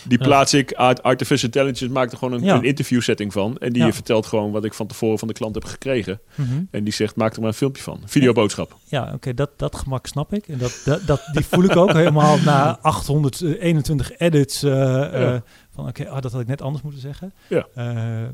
Die 0.09 0.19
Ja. 0.19 0.25
plaats 0.25 0.55
ik. 0.55 0.73
Art- 0.73 1.03
Artificial 1.03 1.45
intelligence 1.53 1.89
maakt 1.93 2.13
er 2.13 2.19
gewoon 2.19 2.35
een, 2.39 2.45
Ja. 2.45 2.55
een 2.55 2.65
interview 2.65 3.01
setting 3.01 3.33
van. 3.33 3.57
En 3.59 3.73
die 3.73 3.85
Ja. 3.85 3.93
vertelt 3.93 4.27
gewoon 4.27 4.51
wat 4.51 4.65
ik 4.65 4.75
van 4.75 4.87
tevoren 4.87 5.19
van 5.19 5.29
de 5.29 5.35
klant 5.35 5.55
heb 5.55 5.65
gekregen. 5.65 6.21
Mhm. 6.35 6.49
En 6.71 6.85
die 6.85 6.93
zegt, 6.93 7.17
maak 7.17 7.35
er 7.35 7.41
maar 7.41 7.49
een 7.49 7.55
filmpje 7.55 7.83
van. 7.83 8.01
Videoboodschap. 8.07 8.77
ja 8.85 9.11
oké, 9.15 9.35
dat, 9.35 9.51
dat 9.57 9.77
gemak 9.77 10.07
snap 10.07 10.33
ik. 10.35 10.49
En 10.49 10.59
dat, 10.59 10.81
dat, 10.85 11.01
dat, 11.07 11.21
die 11.33 11.45
voel 11.61 11.71
ik 11.71 11.77
ook 11.77 11.93
helemaal 12.03 12.39
na 12.39 12.79
821 12.83 14.19
edits. 14.19 14.63
eh, 14.63 14.71
Ja. 14.73 15.11
eh, 15.11 15.41
van 15.71 15.89
oké, 15.89 16.09
ah, 16.09 16.21
dat 16.21 16.33
had 16.33 16.41
ik 16.41 16.47
net 16.47 16.63
anders 16.63 16.83
moeten 16.83 17.01
zeggen. 17.03 17.33
Ja. 17.49 17.67
Eh, 17.75 18.29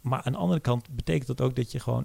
maar 0.00 0.20
aan 0.24 0.32
de 0.32 0.38
andere 0.38 0.60
kant 0.60 0.86
betekent 0.90 1.26
dat 1.26 1.40
ook 1.40 1.56
dat 1.56 1.72
je 1.72 1.80
gewoon 1.80 2.04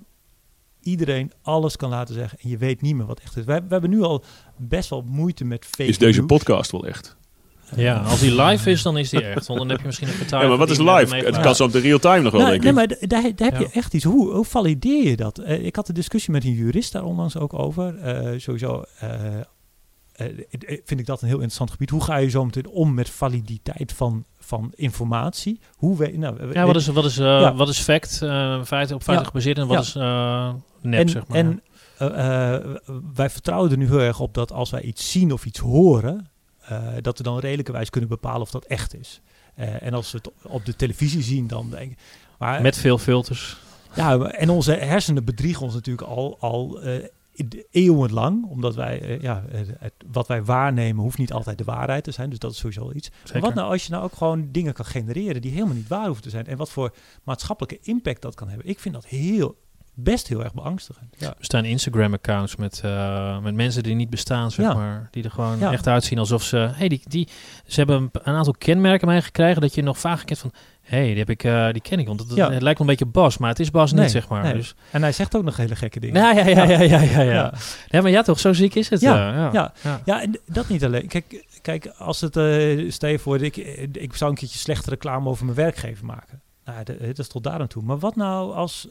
iedereen 0.81 1.31
alles 1.41 1.75
kan 1.75 1.89
laten 1.89 2.13
zeggen. 2.15 2.39
En 2.41 2.49
je 2.49 2.57
weet 2.57 2.81
niet 2.81 2.95
meer 2.95 3.05
wat 3.05 3.19
echt 3.19 3.37
is. 3.37 3.43
We, 3.45 3.53
we 3.53 3.65
hebben 3.69 3.89
nu 3.89 4.01
al 4.01 4.23
best 4.57 4.89
wel 4.89 5.03
moeite 5.07 5.45
met 5.45 5.65
fake 5.65 5.89
Is 5.89 5.97
deze 5.97 6.19
news. 6.19 6.27
podcast 6.31 6.71
wel 6.71 6.85
echt? 6.87 7.15
Ja, 7.75 7.95
als 7.97 8.19
die 8.19 8.41
live 8.41 8.71
is, 8.71 8.81
dan 8.81 8.97
is 8.97 9.09
die 9.09 9.23
echt. 9.23 9.47
Want 9.47 9.59
dan 9.59 9.69
heb 9.69 9.79
je 9.79 9.85
misschien 9.85 10.07
een 10.07 10.13
getuige. 10.23 10.43
Ja, 10.45 10.49
maar 10.49 10.57
wat 10.67 10.69
is 10.69 10.77
live? 10.77 11.15
Het 11.15 11.39
kan 11.39 11.55
zo 11.55 11.63
op 11.63 11.71
de 11.71 11.79
real 11.79 11.99
time 11.99 12.21
nog 12.21 12.31
wel, 12.31 12.41
Nou, 12.41 12.51
denk 12.59 12.63
nee, 12.75 12.83
ik. 12.83 12.89
maar 12.99 13.09
daar, 13.09 13.35
daar 13.35 13.51
heb 13.51 13.59
je 13.59 13.65
Ja. 13.67 13.71
echt 13.73 13.93
iets. 13.93 14.03
Hoe, 14.03 14.31
hoe 14.33 14.45
valideer 14.45 15.03
je 15.09 15.15
dat? 15.15 15.37
Eh, 15.39 15.65
ik 15.65 15.75
had 15.75 15.87
een 15.87 15.93
discussie 15.93 16.31
met 16.31 16.43
een 16.43 16.51
jurist 16.53 16.91
daar 16.91 17.03
onlangs 17.03 17.37
ook 17.37 17.53
over. 17.53 17.97
Eh, 17.97 18.39
sowieso 18.39 18.83
eh, 18.99 19.13
eh, 19.13 19.25
eh, 19.39 19.45
vind 20.85 20.99
ik 20.99 21.05
dat 21.05 21.21
een 21.21 21.27
heel 21.27 21.35
interessant 21.35 21.71
gebied. 21.71 21.89
Hoe 21.89 22.03
ga 22.03 22.15
je 22.15 22.29
zo 22.29 22.45
meteen 22.45 22.67
om 22.67 22.93
met 22.93 23.09
validiteit 23.09 23.93
van, 23.93 24.25
van 24.39 24.71
informatie? 24.75 25.59
Hoe 25.75 25.97
we, 25.97 26.07
nou, 26.17 26.53
Ja, 26.53 26.65
wat 26.65 26.75
is, 26.75 26.87
wat 26.87 27.05
is, 27.05 27.17
eh, 27.17 27.25
Ja. 27.25 27.55
wat 27.55 27.69
is 27.69 27.79
fact? 27.79 28.21
eh 28.21 28.63
feiten 28.63 28.95
op 28.95 29.03
feiten 29.03 29.25
Ja. 29.25 29.31
gebaseerd 29.31 29.57
en 29.57 29.67
wat 29.67 29.83
is 29.83 29.95
eh 29.95 30.53
nep, 30.81 30.99
en, 30.99 31.09
zeg 31.09 31.27
maar. 31.27 31.37
en 31.37 31.61
eh, 31.97 32.53
eh, 32.55 32.63
wij 33.13 33.29
vertrouwen 33.29 33.71
er 33.71 33.77
nu 33.77 33.85
heel 33.87 33.99
erg 33.99 34.19
op 34.19 34.33
dat 34.33 34.51
als 34.51 34.69
wij 34.69 34.81
iets 34.81 35.11
zien 35.11 35.31
of 35.33 35.45
iets 35.45 35.59
horen, 35.59 36.29
eh, 36.61 36.81
dat 37.01 37.17
we 37.17 37.23
dan 37.23 37.39
redelijkerwijs 37.39 37.89
kunnen 37.89 38.09
bepalen 38.09 38.41
of 38.41 38.51
dat 38.51 38.65
echt 38.65 38.95
is. 38.99 39.21
Eh, 39.55 39.81
en 39.83 39.93
als 39.93 40.11
we 40.11 40.17
het 40.17 40.31
op 40.43 40.65
de 40.65 40.75
televisie 40.75 41.21
zien, 41.23 41.47
dan 41.47 41.69
denk 41.69 41.91
ik. 41.91 41.97
Maar, 42.37 42.61
Met 42.61 42.77
veel 42.77 42.97
filters. 42.97 43.57
Ja, 43.95 44.19
en 44.19 44.49
onze 44.49 44.71
hersenen 44.73 45.23
bedriegen 45.25 45.63
ons 45.63 45.73
natuurlijk 45.73 46.07
al, 46.07 46.37
al 46.39 46.81
eh, 46.81 47.03
eeuwenlang. 47.71 48.45
Omdat 48.45 48.75
wij, 48.75 49.01
eh, 49.01 49.21
ja, 49.21 49.43
het, 49.49 49.69
het- 49.79 49.93
wat 50.11 50.27
wij 50.27 50.43
waarnemen 50.43 51.03
hoeft 51.03 51.17
niet 51.17 51.33
altijd 51.33 51.57
de 51.57 51.63
waarheid 51.63 52.03
te 52.03 52.11
zijn. 52.11 52.29
Dus 52.29 52.39
dat 52.39 52.51
is 52.51 52.57
sowieso 52.57 52.81
al 52.81 52.93
iets. 52.95 53.09
Zeker. 53.23 53.31
Maar 53.33 53.41
wat 53.41 53.53
nou 53.53 53.71
als 53.71 53.83
je 53.85 53.91
nou 53.91 54.03
ook 54.03 54.13
gewoon 54.13 54.51
dingen 54.51 54.73
kan 54.73 54.85
genereren 54.85 55.41
die 55.41 55.51
helemaal 55.51 55.75
niet 55.75 55.87
waar 55.87 56.05
hoeven 56.05 56.23
te 56.23 56.29
zijn. 56.29 56.45
En 56.45 56.57
wat 56.57 56.69
voor 56.71 56.93
maatschappelijke 57.23 57.79
impact 57.87 58.21
dat 58.21 58.35
kan 58.35 58.47
hebben. 58.49 58.67
Ik 58.67 58.79
vind 58.79 58.93
dat 58.93 59.05
heel, 59.05 59.55
best 59.99 60.27
heel 60.27 60.43
erg 60.43 60.53
beangstigend. 60.53 61.15
Ja. 61.17 61.27
Er 61.27 61.35
staan 61.39 61.65
Instagram-accounts 61.65 62.55
met, 62.55 62.81
eh, 62.83 63.39
met 63.39 63.53
mensen 63.55 63.83
die 63.83 63.95
niet 63.95 64.09
bestaan, 64.09 64.51
zeg 64.51 64.65
Ja. 64.65 64.73
maar. 64.73 65.07
Die 65.11 65.23
er 65.23 65.31
gewoon 65.31 65.59
Ja. 65.59 65.71
echt 65.71 65.87
uitzien 65.87 66.19
alsof 66.19 66.43
ze... 66.43 66.69
hey, 66.73 66.87
die, 66.87 67.01
die, 67.07 67.27
ze 67.65 67.75
hebben 67.79 67.95
een, 68.01 68.09
een 68.11 68.33
aantal 68.33 68.53
kenmerken 68.57 69.07
mij 69.07 69.21
gekregen 69.21 69.61
dat 69.61 69.75
je 69.75 69.81
nog 69.83 69.99
vaak 69.99 70.25
kent 70.25 70.39
van... 70.39 70.51
hey, 70.81 71.07
die, 71.07 71.17
heb 71.17 71.29
ik, 71.29 71.43
eh, 71.43 71.71
die 71.71 71.81
ken 71.81 71.99
ik. 71.99 72.07
Want 72.07 72.19
het, 72.19 72.29
lijkt 72.37 72.61
wel 72.61 72.75
een 72.79 72.85
beetje 72.85 73.05
Bas, 73.05 73.37
maar 73.37 73.49
het 73.49 73.59
is 73.59 73.71
Bas 73.71 73.91
Nee, 73.91 74.01
niet, 74.03 74.11
zeg 74.11 74.27
maar. 74.27 74.43
nee. 74.43 74.53
Dus, 74.53 74.75
En 74.91 75.01
hij 75.01 75.11
zegt 75.11 75.35
ook 75.35 75.43
nog 75.43 75.57
hele 75.57 75.75
gekke 75.75 75.99
dingen. 75.99 76.21
ja, 76.21 76.31
ja, 76.31 76.45
ja, 76.47 76.63
ja, 76.63 76.81
ja, 76.81 77.21
ja, 77.21 77.21
ja. 77.89 78.01
Maar 78.01 78.09
ja, 78.09 78.21
toch, 78.21 78.39
zo 78.39 78.53
ziek 78.53 78.75
is 78.75 78.89
het. 78.89 79.01
Ja, 79.01 79.29
eh, 79.29 79.35
ja. 79.35 79.49
ja. 79.53 79.73
ja. 79.83 80.01
Ja, 80.05 80.21
en 80.21 80.39
dat 80.45 80.69
niet 80.69 80.83
alleen. 80.85 81.07
Kijk, 81.07 81.45
kijk 81.61 81.87
als 81.97 82.21
het, 82.21 82.37
eh 82.37 82.91
stel 82.91 83.09
je 83.09 83.19
voor, 83.19 83.41
ik, 83.41 83.57
ik 83.91 84.15
zou 84.15 84.31
een 84.31 84.37
keertje 84.37 84.57
slechte 84.57 84.89
reclame 84.89 85.29
over 85.29 85.45
mijn 85.45 85.57
werkgever 85.57 86.05
maken. 86.05 86.41
Nou, 86.65 86.83
dat 86.83 87.19
is 87.19 87.27
tot 87.27 87.43
daar 87.43 87.59
aan 87.59 87.67
toe. 87.67 87.83
Maar 87.83 87.99
wat 87.99 88.15
nou 88.15 88.53
als 88.53 88.87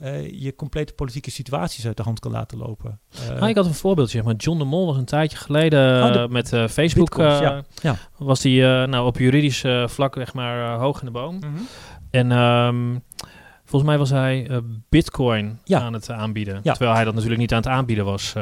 eh, 0.00 0.40
je 0.42 0.54
complete 0.56 0.92
politieke 0.92 1.30
situaties 1.30 1.86
uit 1.86 1.96
de 1.96 2.02
hand 2.02 2.18
kan 2.20 2.30
laten 2.30 2.58
lopen? 2.58 3.00
Eh, 3.28 3.28
Nou, 3.28 3.48
ik 3.48 3.56
had 3.56 3.66
een 3.66 3.74
voorbeeld, 3.74 4.10
zeg 4.10 4.22
maar. 4.22 4.34
John 4.34 4.58
de 4.58 4.64
Mol 4.64 4.86
was 4.86 4.96
een 4.96 5.04
tijdje 5.04 5.36
geleden 5.36 6.04
Oh, 6.04 6.12
de 6.12 6.18
eh, 6.18 6.28
met 6.28 6.48
Facebook. 6.48 7.10
bitcoins, 7.16 7.38
ja. 7.38 7.62
Ja. 7.82 7.96
Was 8.18 8.40
die 8.40 8.62
eh, 8.66 8.86
nou, 8.86 9.06
op 9.06 9.18
juridisch 9.18 9.64
vlak 9.86 10.14
zeg 10.14 10.34
maar, 10.34 10.78
hoog 10.78 10.98
in 11.00 11.06
de 11.06 11.12
boom. 11.12 11.36
mhm. 11.38 11.48
En 12.10 12.32
ehm, 12.32 12.96
Volgens 13.64 13.90
mij 13.90 13.98
was 14.00 14.10
hij 14.10 14.50
Bitcoin 14.88 15.58
Ja. 15.64 15.80
aan 15.80 15.92
het 15.92 16.10
aanbieden. 16.10 16.62
Terwijl 16.62 16.92
hij 16.94 17.04
dat 17.04 17.14
natuurlijk 17.14 17.40
niet 17.40 17.52
aan 17.52 17.58
het 17.58 17.68
aanbieden 17.68 18.04
was. 18.04 18.32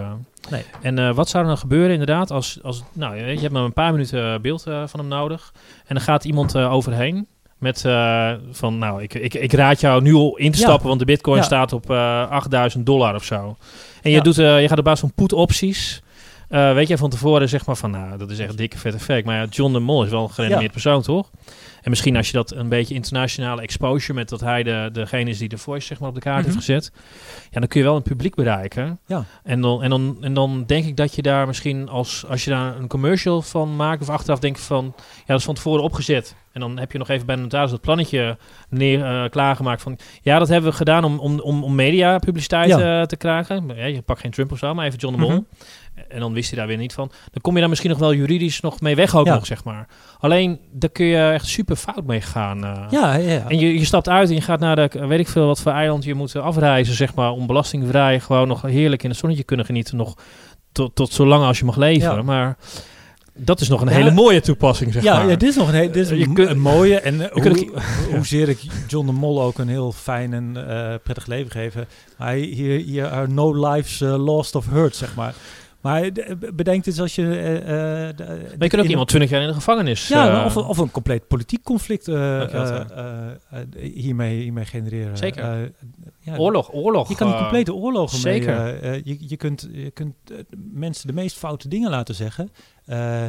Nee. 0.50 0.64
En 0.82 1.14
wat 1.14 1.28
zou 1.28 1.42
er 1.42 1.48
dan 1.48 1.58
gebeuren 1.58 1.90
inderdaad 1.90 2.30
als, 2.30 2.58
als 2.62 2.82
nou, 2.92 3.16
je, 3.16 3.40
hebt 3.40 3.52
maar 3.52 3.62
een 3.62 3.72
paar 3.72 3.92
minuten 3.92 4.42
beeld 4.42 4.62
van 4.62 5.00
hem 5.00 5.08
nodig. 5.08 5.52
En 5.86 5.94
dan 5.94 6.04
gaat 6.04 6.24
iemand 6.24 6.56
overheen 6.56 7.26
met 7.58 7.84
eh, 7.84 8.32
van, 8.50 8.78
nou, 8.78 9.02
ik, 9.02 9.14
ik, 9.14 9.34
ik 9.34 9.52
raad 9.52 9.80
jou 9.80 10.02
nu 10.02 10.14
al 10.14 10.36
in 10.36 10.50
te 10.52 10.58
Ja. 10.58 10.64
stappen, 10.64 10.86
want 10.88 10.98
de 10.98 11.04
bitcoin 11.06 11.36
Ja. 11.38 11.42
staat 11.42 11.72
op 11.72 11.90
eh 11.90 12.28
8000 12.30 12.86
dollar 12.86 13.14
of 13.14 13.24
zo. 13.24 13.56
En 14.02 14.10
je, 14.10 14.16
Ja. 14.16 14.22
doet, 14.22 14.38
eh, 14.38 14.60
je 14.62 14.68
gaat 14.68 14.78
op 14.78 14.84
basis 14.84 15.00
van 15.00 15.12
put 15.14 15.32
opties. 15.32 16.02
weet 16.48 16.88
je 16.88 16.96
van 16.98 17.10
tevoren 17.10 17.48
zeg 17.48 17.66
maar 17.66 17.76
van, 17.76 17.90
nou, 17.90 18.18
dat 18.18 18.30
is 18.30 18.38
echt 18.38 18.56
dikke 18.56 18.78
vette 18.78 18.98
fake. 18.98 19.22
Maar 19.24 19.36
ja, 19.36 19.44
John 19.50 19.72
de 19.72 19.78
Mol 19.78 20.04
is 20.04 20.10
wel 20.10 20.22
een 20.22 20.30
gerenommeerd 20.30 20.72
persoon, 20.72 21.02
toch? 21.02 21.30
En 21.82 21.90
misschien 21.90 22.16
als 22.16 22.26
je 22.26 22.32
dat 22.32 22.50
een 22.54 22.68
beetje 22.68 22.94
internationale 22.94 23.62
exposure 23.62 24.12
met 24.14 24.28
dat 24.28 24.40
hij 24.40 24.62
de, 24.62 24.88
degene 24.92 25.30
is 25.30 25.38
die 25.38 25.48
de 25.48 25.58
voice 25.58 25.86
zeg 25.86 25.98
maar 26.00 26.08
op 26.08 26.14
de 26.14 26.20
kaart 26.20 26.36
Mhm. 26.36 26.46
heeft 26.46 26.64
gezet. 26.64 26.92
Ja, 27.50 27.60
dan 27.60 27.68
kun 27.68 27.80
je 27.80 27.86
wel 27.86 27.96
een 27.96 28.02
publiek 28.02 28.34
bereiken. 28.34 28.98
Ja. 29.06 29.24
En 29.44 29.60
dan, 29.60 29.82
en, 29.82 29.90
dan, 29.90 30.16
en 30.20 30.34
dan 30.34 30.64
denk 30.66 30.84
ik 30.84 30.96
dat 30.96 31.14
je 31.14 31.22
daar 31.22 31.46
misschien 31.46 31.88
als, 31.88 32.24
als 32.28 32.44
je 32.44 32.50
daar 32.50 32.76
een 32.76 32.88
commercial 32.88 33.42
van 33.42 33.76
maakt 33.76 34.02
of 34.02 34.08
achteraf 34.08 34.38
denk 34.38 34.56
je 34.56 34.62
van, 34.62 34.92
ja, 34.96 35.24
dat 35.26 35.38
is 35.38 35.44
van 35.44 35.54
tevoren 35.54 35.82
opgezet. 35.82 36.34
En 36.58 36.64
dan 36.68 36.78
heb 36.78 36.92
je 36.92 36.98
nog 36.98 37.08
even 37.08 37.26
bij 37.26 37.36
de 37.36 37.42
notaris 37.42 37.70
dat 37.70 37.80
plannetje 37.80 38.36
neer, 38.68 39.04
eh, 39.04 39.28
klaargemaakt 39.30 39.82
van, 39.82 39.98
ja, 40.22 40.38
dat 40.38 40.48
hebben 40.48 40.70
we 40.70 40.76
gedaan 40.76 41.04
om, 41.04 41.18
om, 41.18 41.40
om, 41.40 41.64
om 41.64 41.74
media 41.74 42.18
publiciteit 42.18 42.68
Ja. 42.68 43.00
eh, 43.00 43.06
te 43.06 43.16
krijgen. 43.16 43.70
Ja, 43.76 43.84
je 43.84 44.02
pakt 44.02 44.20
geen 44.20 44.30
Trump 44.30 44.52
of 44.52 44.58
zo, 44.58 44.74
maar 44.74 44.86
even 44.86 44.98
John 44.98 45.14
de 45.14 45.20
Mol. 45.20 45.30
Mhm. 45.30 45.40
En 46.08 46.20
dan 46.20 46.32
wist 46.32 46.48
hij 46.50 46.58
daar 46.58 46.68
weer 46.68 46.76
niet 46.76 46.92
van. 46.92 47.10
Dan 47.30 47.40
kom 47.42 47.54
je 47.54 47.60
daar 47.60 47.68
misschien 47.68 47.90
nog 47.90 47.98
wel 47.98 48.14
juridisch 48.14 48.60
nog 48.60 48.80
mee 48.80 48.94
weg 48.94 49.16
ook 49.16 49.26
Ja. 49.26 49.34
nog, 49.34 49.46
zeg 49.46 49.64
maar. 49.64 49.88
Alleen, 50.18 50.60
daar 50.72 50.90
kun 50.90 51.06
je 51.06 51.28
echt 51.30 51.46
super 51.46 51.76
fout 51.76 52.04
mee 52.06 52.20
gaan. 52.20 52.64
eh. 52.64 52.86
Ja, 52.90 53.14
ja. 53.14 53.44
En 53.48 53.58
je, 53.58 53.78
je 53.78 53.84
stapt 53.84 54.08
uit 54.08 54.28
en 54.28 54.34
je 54.34 54.40
gaat 54.40 54.60
naar 54.60 54.76
de, 54.76 55.06
weet 55.06 55.18
ik 55.20 55.28
veel 55.28 55.46
wat 55.46 55.60
voor 55.60 55.72
eiland 55.72 56.04
je 56.04 56.14
moet 56.14 56.36
afreizen, 56.36 56.94
zeg 56.94 57.14
maar, 57.14 57.30
om 57.30 57.46
belastingvrij 57.46 58.20
gewoon 58.20 58.48
nog 58.48 58.62
heerlijk 58.62 59.02
in 59.02 59.10
het 59.10 59.18
zonnetje 59.18 59.44
kunnen 59.44 59.66
genieten, 59.66 59.96
nog 59.96 60.14
tot, 60.72 60.94
tot 60.94 61.12
zo 61.12 61.26
lang 61.26 61.44
als 61.44 61.58
je 61.58 61.64
mag 61.64 61.76
leven. 61.76 62.24
Maar 62.24 62.56
dat 63.38 63.60
is 63.60 63.68
nog 63.68 63.80
een 63.80 63.88
Ja. 63.88 63.94
hele 63.94 64.10
mooie 64.10 64.40
toepassing, 64.40 64.92
zeg 64.92 65.02
ja, 65.02 65.14
maar. 65.18 65.28
ja, 65.28 65.36
dit 65.36 65.48
is 65.48 65.56
nog 65.56 65.72
een, 65.72 65.92
dit 65.92 65.96
is 65.96 66.08
Je 66.08 66.16
een, 66.24 66.34
kunt- 66.34 66.48
een 66.50 66.60
mooie. 66.60 67.00
En 67.00 67.30
eh, 67.30 67.42
hoe, 67.42 67.68
hoezeer 68.14 68.48
ik 68.48 68.58
John 68.88 69.06
de 69.06 69.12
Mol 69.12 69.42
ook 69.42 69.58
een 69.58 69.68
heel 69.68 69.92
fijn 69.92 70.32
en 70.32 70.68
eh, 70.68 70.94
prettig 71.02 71.26
leven 71.26 71.50
geven. 71.50 71.86
Maar 72.18 72.34
hier, 72.34 72.80
hier 72.80 73.08
are 73.08 73.26
no 73.28 73.70
lives 73.70 74.00
eh, 74.00 74.24
lost 74.24 74.54
of 74.54 74.66
hurt, 74.70 74.96
zeg 74.96 75.14
maar. 75.14 75.34
Maar 75.80 76.02
eh, 76.02 76.34
bedenk 76.54 76.84
dit 76.84 76.98
als 76.98 77.14
je... 77.14 77.22
eh, 77.22 78.08
eh, 78.08 78.16
de- 78.16 78.24
maar 78.24 78.36
je 78.58 78.68
kunt 78.68 78.82
ook 78.82 78.88
iemand 78.88 79.08
20 79.08 79.30
jaar 79.30 79.40
in 79.42 79.48
de 79.48 79.54
gevangenis. 79.54 80.08
Ja, 80.08 80.38
eh, 80.40 80.44
of, 80.44 80.56
of 80.56 80.78
een 80.78 80.90
compleet 80.90 81.26
politiek 81.28 81.62
conflict 81.62 82.08
eh, 82.08 82.42
eh, 82.42 82.54
eh, 82.54 82.80
eh, 83.50 83.92
hiermee, 83.94 84.40
hiermee 84.42 84.64
genereren. 84.64 85.16
Zeker. 85.16 85.42
Eh, 85.44 85.58
ja, 86.20 86.36
oorlog, 86.36 86.72
oorlog. 86.72 87.08
Je 87.08 87.14
kan 87.14 87.26
een 87.28 87.32
eh, 87.34 87.40
complete 87.40 87.74
oorlogen 87.74 88.18
zeker. 88.18 88.62
mee. 88.62 88.72
eh, 88.72 88.94
eh, 88.94 89.00
je, 89.04 89.16
je 89.20 89.36
kunt, 89.36 89.68
je 89.72 89.90
kunt 89.90 90.14
eh, 90.30 90.36
mensen 90.72 91.06
de 91.06 91.12
meest 91.12 91.36
foute 91.36 91.68
dingen 91.68 91.90
laten 91.90 92.14
zeggen. 92.14 92.50
Eh, 92.88 93.24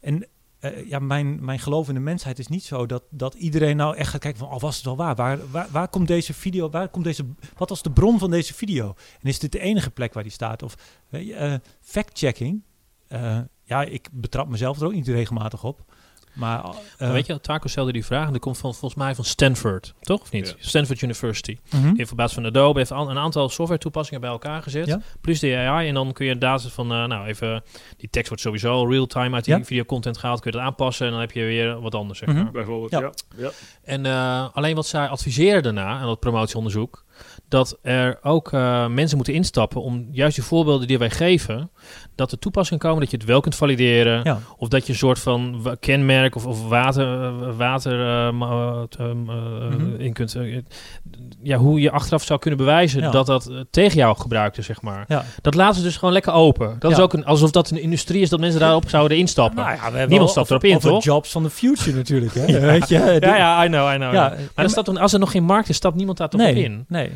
en 0.00 0.26
eh, 0.58 0.88
ja, 0.88 0.98
mijn, 0.98 1.44
mijn 1.44 1.58
geloof 1.58 1.88
in 1.88 1.94
de 1.94 2.00
mensheid 2.00 2.38
is 2.38 2.46
niet 2.46 2.64
zo 2.64 2.86
dat, 2.86 3.02
dat 3.10 3.34
iedereen 3.34 3.76
nou 3.76 3.96
echt 3.96 4.10
gaat 4.10 4.20
kijken 4.20 4.40
van, 4.40 4.50
oh, 4.52 4.60
was 4.60 4.76
het 4.76 4.84
wel 4.84 4.96
waar? 4.96 5.14
Waar, 5.14 5.38
waar? 5.50 5.68
waar 5.70 5.88
komt 5.88 6.08
deze 6.08 6.34
video, 6.34 6.70
waar 6.70 6.88
komt 6.88 7.04
deze, 7.04 7.24
wat 7.56 7.68
was 7.68 7.82
de 7.82 7.90
bron 7.90 8.18
van 8.18 8.30
deze 8.30 8.54
video? 8.54 8.94
En 9.20 9.28
is 9.28 9.38
dit 9.38 9.52
de 9.52 9.58
enige 9.58 9.90
plek 9.90 10.14
waar 10.14 10.22
die 10.22 10.32
staat? 10.32 10.62
Of 10.62 10.74
eh, 11.10 11.54
fact-checking, 11.80 12.62
ja, 13.64 13.82
ik 13.82 14.08
betrap 14.12 14.48
mezelf 14.48 14.80
er 14.80 14.86
ook 14.86 14.92
niet 14.92 15.08
regelmatig 15.08 15.64
op. 15.64 15.93
Maar, 16.34 16.64
eh, 16.64 16.70
Maar 16.98 17.12
weet 17.12 17.26
je, 17.26 17.40
Taco 17.40 17.68
stelde 17.68 17.92
die 17.92 18.04
vraag 18.04 18.26
en 18.26 18.32
die 18.32 18.40
komt 18.40 18.58
van, 18.58 18.74
volgens 18.74 18.94
mij 19.02 19.14
van 19.14 19.24
Stanford, 19.24 19.94
toch? 20.00 20.20
Of 20.20 20.30
niet? 20.32 20.48
Ja. 20.48 20.54
Stanford 20.68 21.00
University. 21.02 21.58
Die 21.70 21.92
heeft 21.96 22.10
op 22.10 22.16
basis 22.16 22.34
van 22.34 22.44
Adobe 22.46 22.78
heeft 22.78 22.90
al- 22.92 23.10
een 23.10 23.18
aantal 23.18 23.48
software 23.48 23.80
toepassingen 23.80 24.20
bij 24.20 24.30
elkaar 24.30 24.62
gezet. 24.62 24.86
Ja. 24.86 25.00
Plus 25.20 25.40
de 25.40 25.56
AI. 25.56 25.88
En 25.88 25.94
dan 25.94 26.12
kun 26.12 26.26
je 26.26 26.32
inderdaad 26.32 26.62
van, 26.62 26.92
eh, 26.92 27.04
nou 27.04 27.26
even, 27.26 27.62
die 27.96 28.10
tekst 28.10 28.28
wordt 28.28 28.42
sowieso 28.42 28.72
al 28.72 28.90
real-time 28.90 29.34
uit 29.34 29.44
die 29.44 29.56
Ja. 29.56 29.64
videocontent 29.64 30.18
gehaald. 30.18 30.40
Kun 30.40 30.50
je 30.50 30.56
dat 30.56 30.66
aanpassen 30.66 31.06
en 31.06 31.12
dan 31.12 31.20
heb 31.20 31.32
je 31.32 31.42
weer 31.44 31.80
wat 31.80 31.94
anders, 31.94 32.18
zeg 32.18 32.28
Mhm. 32.28 32.42
maar. 32.42 32.50
Bijvoorbeeld, 32.52 32.90
Ja. 32.90 33.00
ja. 33.00 33.10
ja. 33.36 33.50
En 33.84 34.06
eh, 34.06 34.48
alleen 34.52 34.74
wat 34.74 34.86
zij 34.86 35.08
adviseren 35.08 35.62
daarna, 35.62 36.00
en 36.00 36.06
dat 36.06 36.20
promotieonderzoek, 36.20 37.04
dat 37.48 37.78
er 37.82 38.18
ook 38.22 38.52
eh, 38.52 38.86
mensen 38.86 39.16
moeten 39.16 39.34
instappen 39.34 39.82
om 39.82 40.08
juist 40.12 40.34
die 40.34 40.44
voorbeelden 40.44 40.86
die 40.88 40.98
wij 40.98 41.10
geven, 41.10 41.70
dat 42.14 42.32
er 42.32 42.38
toepassingen 42.38 42.82
komen 42.82 43.00
dat 43.00 43.10
je 43.10 43.16
het 43.16 43.26
wel 43.26 43.40
kunt 43.40 43.54
valideren. 43.54 44.20
Ja. 44.24 44.38
Of 44.56 44.68
dat 44.68 44.86
je 44.86 44.92
een 44.92 44.98
soort 44.98 45.18
van 45.18 45.66
kenmerk 45.80 46.34
of, 46.34 46.46
of 46.46 46.68
water, 46.68 47.22
eh, 47.24 47.56
water 47.56 48.00
eh, 48.26 48.32
Mhm. 48.32 49.94
in 49.98 50.12
kunt. 50.12 50.36
ja, 51.42 51.56
hoe 51.56 51.80
je 51.80 51.90
achteraf 51.90 52.22
zou 52.22 52.38
kunnen 52.38 52.58
bewijzen 52.58 53.00
Ja. 53.00 53.10
dat 53.10 53.26
dat 53.26 53.50
tegen 53.70 53.96
jou 53.98 54.16
gebruikte, 54.16 54.62
zeg 54.62 54.82
maar. 54.82 55.04
Ja. 55.08 55.24
Dat 55.42 55.54
laten 55.54 55.76
ze 55.76 55.82
dus 55.82 55.96
gewoon 55.96 56.14
lekker 56.14 56.32
open. 56.32 56.76
Dat 56.78 56.90
is 56.92 56.98
ook 56.98 57.12
een, 57.12 57.24
alsof 57.24 57.50
dat 57.50 57.70
een 57.70 57.80
industrie 57.80 58.22
is 58.22 58.28
dat 58.28 58.40
mensen 58.40 58.60
daarop 58.60 58.88
zouden 58.88 59.16
instappen. 59.18 59.64
Nou 59.64 60.06
Niemand 60.08 60.30
stapt 60.30 60.50
erop 60.50 60.64
in, 60.64 60.78
toch? 60.78 61.04
jobs 61.04 61.30
van 61.30 61.42
the 61.42 61.50
future 61.50 61.96
natuurlijk. 61.96 62.34
Hè? 62.34 62.60
Weet 62.70 62.88
je? 62.88 63.16
ja, 63.20 63.36
ja, 63.36 63.64
I 63.64 63.68
know, 63.68 63.92
I 63.92 63.96
know. 63.96 64.12
Ja, 64.12 64.34
Maar 64.54 64.64
er 64.64 64.70
staat 64.70 64.98
als 64.98 65.12
er 65.12 65.18
nog 65.18 65.30
geen 65.30 65.44
markt 65.44 65.68
is, 65.68 65.76
stapt 65.76 65.96
niemand 65.96 66.18
daar 66.18 66.28
toch 66.28 66.40
op 66.40 66.46
in. 66.56 66.84
nee. 66.88 67.10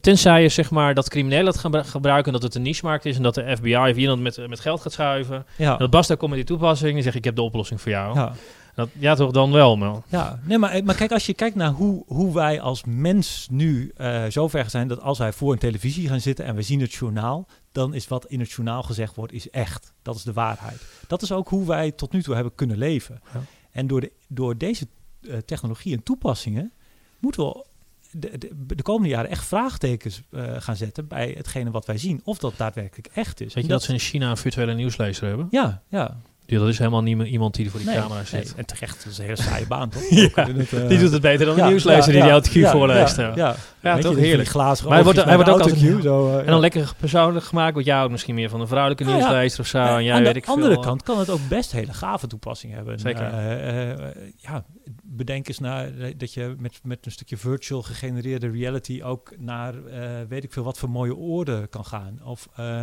Tenzij 0.00 0.42
je 0.42 0.48
zeg 0.48 0.70
maar 0.70 0.94
dat 0.94 1.08
criminelen 1.08 1.46
het 1.46 1.58
gebru- 1.58 1.82
gebruiken, 1.84 2.32
dat 2.32 2.42
het 2.42 2.54
een 2.54 2.62
niche-markt 2.62 3.04
is 3.04 3.16
en 3.16 3.22
dat 3.22 3.34
de 3.34 3.56
FBI 3.56 3.76
of 3.76 3.96
iemand 3.96 4.20
met, 4.20 4.48
met 4.48 4.60
geld 4.60 4.80
gaat 4.80 4.92
schuiven. 4.92 5.46
Ja. 5.56 5.72
En 5.72 5.78
dat 5.78 5.90
Bas 5.90 6.06
daar 6.06 6.16
komt 6.16 6.30
met 6.30 6.38
die 6.38 6.56
toepassing 6.56 6.96
en 6.96 7.02
zegt 7.02 7.16
ik 7.16 7.24
heb 7.24 7.36
de 7.36 7.42
oplossing 7.42 7.80
voor 7.80 7.90
jou. 7.90 8.14
Ja. 8.14 8.32
Dat, 8.74 8.88
ja, 8.98 9.14
toch 9.14 9.30
dan 9.30 9.52
wel, 9.52 9.76
man. 9.76 10.02
Ja, 10.08 10.40
nee, 10.44 10.58
maar, 10.58 10.84
maar 10.84 10.94
kijk, 10.94 11.12
als 11.12 11.26
je 11.26 11.34
kijkt 11.34 11.56
naar 11.56 11.70
hoe, 11.70 12.02
hoe 12.06 12.34
wij 12.34 12.60
als 12.60 12.82
mens 12.86 13.46
nu 13.50 13.92
eh 13.96 14.24
zo 14.26 14.48
ver 14.48 14.70
zijn 14.70 14.88
dat 14.88 15.00
als 15.00 15.18
wij 15.18 15.32
voor 15.32 15.52
een 15.52 15.58
televisie 15.58 16.08
gaan 16.08 16.20
zitten 16.20 16.44
en 16.44 16.54
we 16.54 16.62
zien 16.62 16.80
het 16.80 16.92
journaal, 16.92 17.46
dan 17.72 17.94
is 17.94 18.08
wat 18.08 18.26
in 18.26 18.40
het 18.40 18.50
journaal 18.50 18.82
gezegd 18.82 19.14
wordt, 19.14 19.32
is 19.32 19.50
echt. 19.50 19.92
Dat 20.02 20.16
is 20.16 20.22
de 20.22 20.32
waarheid. 20.32 20.82
Dat 21.06 21.22
is 21.22 21.32
ook 21.32 21.48
hoe 21.48 21.66
wij 21.66 21.90
tot 21.90 22.12
nu 22.12 22.22
toe 22.22 22.34
hebben 22.34 22.54
kunnen 22.54 22.78
leven. 22.78 23.20
Ja. 23.34 23.40
En 23.70 23.86
door, 23.86 24.00
de, 24.00 24.12
door 24.28 24.56
deze 24.56 24.86
eh, 25.20 25.36
technologie 25.36 25.96
en 25.96 26.02
toepassingen 26.02 26.72
moeten 27.18 27.44
we 27.44 27.64
de, 28.12 28.38
de, 28.38 28.74
de 28.74 28.82
komende 28.82 29.08
jaren 29.08 29.30
echt 29.30 29.44
vraagtekens 29.44 30.22
eh, 30.30 30.54
gaan 30.58 30.76
zetten 30.76 31.08
bij 31.08 31.34
hetgene 31.36 31.70
wat 31.70 31.86
wij 31.86 31.98
zien. 31.98 32.20
Of 32.24 32.38
dat 32.38 32.54
daadwerkelijk 32.56 33.08
echt 33.14 33.40
is. 33.40 33.54
Weet 33.54 33.64
je 33.64 33.70
dat 33.70 33.82
ze 33.82 33.92
in 33.92 33.98
China 33.98 34.30
een 34.30 34.36
virtuele 34.36 34.74
nieuwslezer 34.74 35.28
hebben? 35.28 35.48
Ja, 35.50 35.82
ja. 35.88 36.20
Die, 36.52 36.60
dat 36.60 36.70
is 36.70 36.78
helemaal 36.78 37.02
niet 37.02 37.26
iemand 37.26 37.54
die 37.54 37.70
voor 37.70 37.80
die 37.80 37.88
Nee, 37.88 37.98
camera 37.98 38.24
zit. 38.24 38.44
nee. 38.44 38.52
En 38.56 38.66
terecht, 38.66 39.02
dat 39.04 39.12
is 39.12 39.18
een 39.18 39.24
hele 39.24 39.36
saaie 39.36 39.66
baan, 39.66 39.88
toch? 39.88 40.02
Ja, 40.10 40.24
Ook 40.24 40.48
in 40.48 40.56
het, 40.58 40.72
eh, 40.72 40.88
Die 40.88 40.98
doet 40.98 41.12
het 41.12 41.20
beter 41.22 41.46
dan 41.46 41.54
de 41.54 41.60
ja, 41.60 41.68
nieuwslezer 41.68 42.14
ja, 42.14 42.40
die 42.40 42.40
die 42.50 42.50
LTQ 42.50 42.64
ja, 42.66 42.70
voorleest. 42.70 43.16
Ja, 43.16 43.22
Ja, 43.22 43.32
ja. 43.36 43.54
Ja, 43.82 43.94
Weet 43.94 44.02
toch 44.04 44.16
heerlijk. 44.16 44.48
glazen 44.48 44.84
Maar 44.84 44.94
hij 44.94 45.04
wordt- 45.04 45.24
hij 45.24 45.34
wordt 45.34 45.50
ook 45.50 45.60
altijd- 45.60 46.02
zo, 46.02 46.28
eh, 46.32 46.38
En 46.38 46.46
dan 46.46 46.60
lekker 46.60 46.92
persoonlijk 46.98 47.44
gemaakt, 47.46 47.74
want 47.74 47.86
jij 47.86 48.02
ook 48.02 48.10
misschien 48.10 48.34
meer 48.34 48.48
van 48.48 48.60
een 48.60 48.66
vrouwelijke 48.66 49.04
Nou 49.04 49.16
ja. 49.16 49.22
nieuwslezer 49.22 49.60
of 49.60 49.66
zo. 49.66 49.78
En 49.78 50.04
jij 50.04 50.14
aan 50.14 50.22
weet 50.22 50.32
de 50.34 50.38
ik 50.40 50.46
andere 50.46 50.72
veel. 50.72 50.82
kant 50.82 51.02
kan 51.02 51.18
het 51.18 51.30
ook 51.30 51.48
best 51.48 51.72
hele 51.72 51.92
gave 51.92 52.26
toepassingen 52.26 52.76
hebben. 52.76 52.98
Zeker. 52.98 53.22
Eh, 53.22 53.90
eh, 53.90 53.98
ja, 54.36 54.64
bedenk 55.02 55.48
eens 55.48 55.58
naar 55.58 55.88
dat 56.16 56.34
je 56.34 56.54
met, 56.58 56.80
met 56.82 57.06
een 57.06 57.12
stukje 57.12 57.36
virtual 57.36 57.82
gegenereerde 57.82 58.50
reality 58.50 59.02
ook 59.04 59.32
naar 59.38 59.74
eh, 59.84 60.00
weet 60.28 60.44
ik 60.44 60.52
veel 60.52 60.64
wat 60.64 60.78
voor 60.78 60.90
mooie 60.90 61.16
oorden 61.16 61.68
kan 61.68 61.84
gaan. 61.84 62.20
Of 62.24 62.48
eh, 62.56 62.82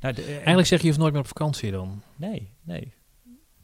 nou, 0.00 0.14
de, 0.14 0.22
eh, 0.22 0.34
Eigenlijk 0.34 0.66
zeg 0.66 0.78
je, 0.78 0.84
je 0.84 0.90
hoeft 0.90 0.98
nooit 1.00 1.12
meer 1.12 1.22
op 1.22 1.28
vakantie 1.28 1.70
dan. 1.70 2.02
nee, 2.16 2.50
nee. 2.62 2.96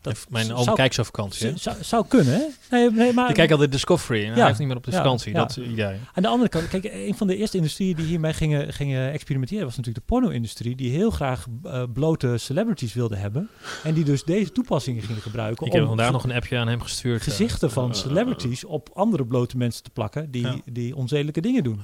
Dat 0.01 0.27
mijn 0.29 0.53
oom 0.55 0.65
zou, 0.65 0.77
kijkt 0.77 0.95
zo 0.95 1.03
vakantie. 1.03 1.57
zou, 1.59 1.77
zou 1.83 2.07
kunnen, 2.09 2.33
hè? 2.35 2.43
Nee, 2.71 2.91
nee, 2.91 3.13
maar 3.13 3.27
Die 3.27 3.35
kijkt 3.37 3.53
altijd 3.53 3.73
Discovery 3.73 4.21
en 4.23 4.29
Ja. 4.29 4.35
hij 4.35 4.47
heeft 4.47 4.59
niet 4.59 4.69
meer 4.69 4.77
op 4.77 4.85
de 4.85 4.91
Ja. 4.91 4.97
vakantie. 4.97 5.33
Ja. 5.33 5.39
Dat 5.39 5.51
is 5.51 5.57
het 5.57 5.67
idee. 5.67 5.97
Aan 6.13 6.23
de 6.23 6.29
andere 6.29 6.49
kant, 6.51 6.69
kijk, 6.69 6.85
een 6.85 7.15
van 7.15 7.27
de 7.27 7.37
eerste 7.37 7.57
industrieën 7.57 7.97
die 7.97 8.05
hiermee 8.07 8.33
gingen, 8.33 8.73
gingen 8.73 9.13
experimenteren 9.13 9.65
was 9.65 9.77
natuurlijk 9.77 10.07
de 10.07 10.13
porno-industrie, 10.15 10.77
die 10.77 10.91
heel 10.91 11.11
graag 11.11 11.47
eh, 11.65 11.83
blote 11.93 12.39
celebrities 12.39 12.95
wilde 12.95 13.17
hebben. 13.17 13.49
En 13.85 13.95
die 13.95 14.05
dus 14.05 14.25
deze 14.25 14.53
toepassingen 14.53 15.03
gingen 15.03 15.23
gebruiken 15.23 15.67
Ik 15.67 15.73
heb 15.73 15.81
om 15.83 15.89
vandaag 15.89 16.07
ge- 16.07 16.13
nog 16.13 16.25
een 16.25 16.33
appje 16.33 16.59
aan 16.59 16.69
hem 16.69 16.81
gestuurd. 16.81 17.19
eh. 17.19 17.25
gezichten 17.25 17.71
van 17.71 17.91
Eh, 17.91 17.97
celebrities 17.97 18.65
op 18.65 18.91
andere 18.95 19.27
blote 19.27 19.57
mensen 19.57 19.83
te 19.83 19.91
plakken 19.91 20.31
die, 20.31 20.43
Ja. 20.43 20.57
die 20.65 20.97
onzedelijke 20.97 21.41
dingen 21.41 21.63
doen. 21.63 21.81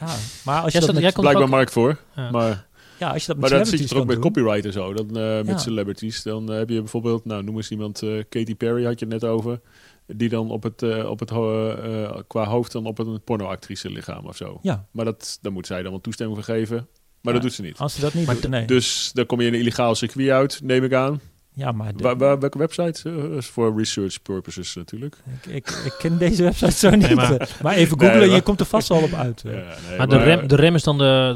Ja. 0.00 0.06
Eh, 0.06 0.12
eh, 0.12 0.18
maar 0.44 0.62
als 0.62 0.72
je 0.72 0.80
dat 0.80 0.98
jij 0.98 1.12
Blijkbaar 1.12 1.42
ook- 1.42 1.48
markt 1.48 1.72
voor. 1.72 1.98
Maar, 2.30 2.66
ja, 2.98 3.10
als 3.10 3.20
je 3.22 3.26
dat 3.26 3.36
maar 3.36 3.50
met 3.50 3.58
dat 3.58 3.68
zit 3.68 3.78
je 3.78 3.84
toch 3.86 3.98
ook 3.98 4.06
kan 4.06 4.14
met 4.14 4.24
copyright 4.24 4.64
en 4.64 4.72
zo. 4.72 4.92
Dan, 4.92 5.06
eh, 5.16 5.36
met 5.36 5.46
Ja. 5.46 5.58
celebrities. 5.58 6.22
Dan 6.22 6.52
eh, 6.52 6.58
heb 6.58 6.68
je 6.68 6.78
bijvoorbeeld, 6.80 7.24
nou 7.24 7.42
noem 7.42 7.56
eens 7.56 7.70
iemand, 7.70 8.02
eh, 8.02 8.22
Katy 8.28 8.54
Perry 8.54 8.84
had 8.84 8.98
je 8.98 9.04
het 9.06 9.20
net 9.22 9.30
over. 9.30 9.60
Die 10.06 10.28
dan 10.28 10.50
op 10.50 10.62
het, 10.62 10.82
eh, 10.82 11.10
op 11.10 11.20
het 11.20 11.30
eh, 11.30 12.16
qua 12.26 12.44
hoofd 12.44 12.72
dan 12.72 12.86
op 12.86 12.98
een 12.98 13.20
pornoactrice 13.24 13.90
lichaam 13.90 14.26
of 14.26 14.36
zo. 14.36 14.58
Ja, 14.62 14.86
Maar 14.90 15.04
dat, 15.04 15.38
daar 15.42 15.52
moet 15.52 15.66
zij 15.66 15.82
dan 15.82 15.90
wel 15.90 16.00
toestemming 16.00 16.44
voor 16.44 16.54
geven. 16.54 16.76
Maar 16.76 16.86
Ja. 17.20 17.32
dat 17.32 17.42
doet 17.42 17.52
ze 17.52 17.62
niet. 17.62 17.78
als 17.78 17.94
ze 17.94 18.00
dat 18.00 18.14
niet 18.14 18.26
Maar 18.26 18.36
nee. 18.48 18.64
Dus 18.66 19.10
dan 19.14 19.26
kom 19.26 19.40
je 19.40 19.46
in 19.46 19.54
een 19.54 19.60
illegaal 19.60 19.94
circuit 19.94 20.28
uit, 20.30 20.60
neem 20.62 20.84
ik 20.84 20.92
aan. 20.92 21.20
Ja, 21.58 21.72
maar 21.72 21.92
de- 21.96 22.02
Waar, 22.02 22.16
waar- 22.18 22.38
welke 22.38 22.58
website? 22.58 23.08
Eh, 23.10 23.36
is 23.36 23.46
voor 23.46 23.76
research 23.78 24.22
purposes 24.22 24.74
natuurlijk. 24.74 25.16
ik, 25.46 25.52
ik, 25.54 25.68
ik 25.84 25.94
ken 25.98 26.18
deze 26.18 26.42
website 26.42 26.72
zo 26.72 26.90
niet. 26.90 27.00
Nee, 27.00 27.14
maar- 27.14 27.30
even 27.32 27.62
Nee, 27.62 27.86
googlen, 27.86 28.18
maar- 28.18 28.28
je 28.36 28.40
komt 28.42 28.60
er 28.60 28.66
vast 28.66 28.88
wel 28.88 29.02
op 29.02 29.12
uit. 29.12 29.42
eh. 29.44 29.52
Ja, 29.52 29.58
nee, 29.88 29.98
Maar 29.98 30.08
de 30.08 30.16
rem, 30.18 30.48
de 30.48 30.56
rem 30.56 30.74
is 30.74 30.82
dan 30.82 30.98
de, 30.98 31.32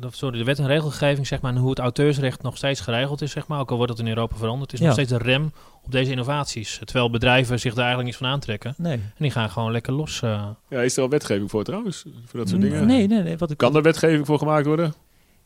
de, 0.00 0.08
sorry, 0.10 0.38
de 0.38 0.44
wet 0.44 0.58
en 0.58 0.66
regelgeving, 0.66 1.26
zeg 1.26 1.40
maar, 1.40 1.52
en 1.52 1.58
hoe 1.58 1.70
het 1.70 1.78
auteursrecht 1.78 2.42
nog 2.42 2.56
steeds 2.56 2.80
geregeld 2.80 3.22
is, 3.22 3.30
zeg 3.30 3.46
maar. 3.46 3.60
Ook 3.60 3.70
al 3.70 3.76
wordt 3.76 3.92
dat 3.96 4.00
in 4.00 4.08
Europa 4.08 4.36
veranderd, 4.36 4.72
is 4.72 4.78
Ja. 4.78 4.84
nog 4.84 4.94
steeds 4.94 5.10
de 5.10 5.18
rem 5.18 5.52
op 5.82 5.92
deze 5.92 6.10
innovaties. 6.10 6.80
Terwijl 6.84 7.10
bedrijven 7.10 7.58
zich 7.60 7.70
daar 7.74 7.84
eigenlijk 7.84 8.06
niets 8.08 8.22
van 8.22 8.32
aantrekken. 8.32 8.74
Nee. 8.76 8.92
En 8.92 9.02
die 9.18 9.30
gaan 9.30 9.50
gewoon 9.50 9.72
lekker 9.72 9.92
los. 9.92 10.22
eh. 10.22 10.46
Ja, 10.68 10.80
is 10.80 10.96
er 10.96 11.02
al 11.02 11.08
wetgeving 11.08 11.50
voor 11.50 11.64
trouwens? 11.64 12.04
Voor 12.24 12.38
dat 12.38 12.48
soort 12.48 12.60
dingen? 12.60 12.86
Nee, 12.86 13.06
nee, 13.06 13.22
nee. 13.22 13.38
Wat 13.38 13.50
ik, 13.50 13.56
Kan 13.56 13.76
er 13.76 13.82
wetgeving 13.82 14.26
voor 14.26 14.38
gemaakt 14.38 14.66
worden? 14.66 14.94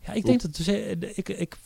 Ja, 0.07 0.13
ik 0.13 0.25
denk 0.25 0.43
dat 0.43 0.57
dus, 0.57 0.67
eh, 0.67 0.91
ik, 0.91 1.29
ik 1.29 1.57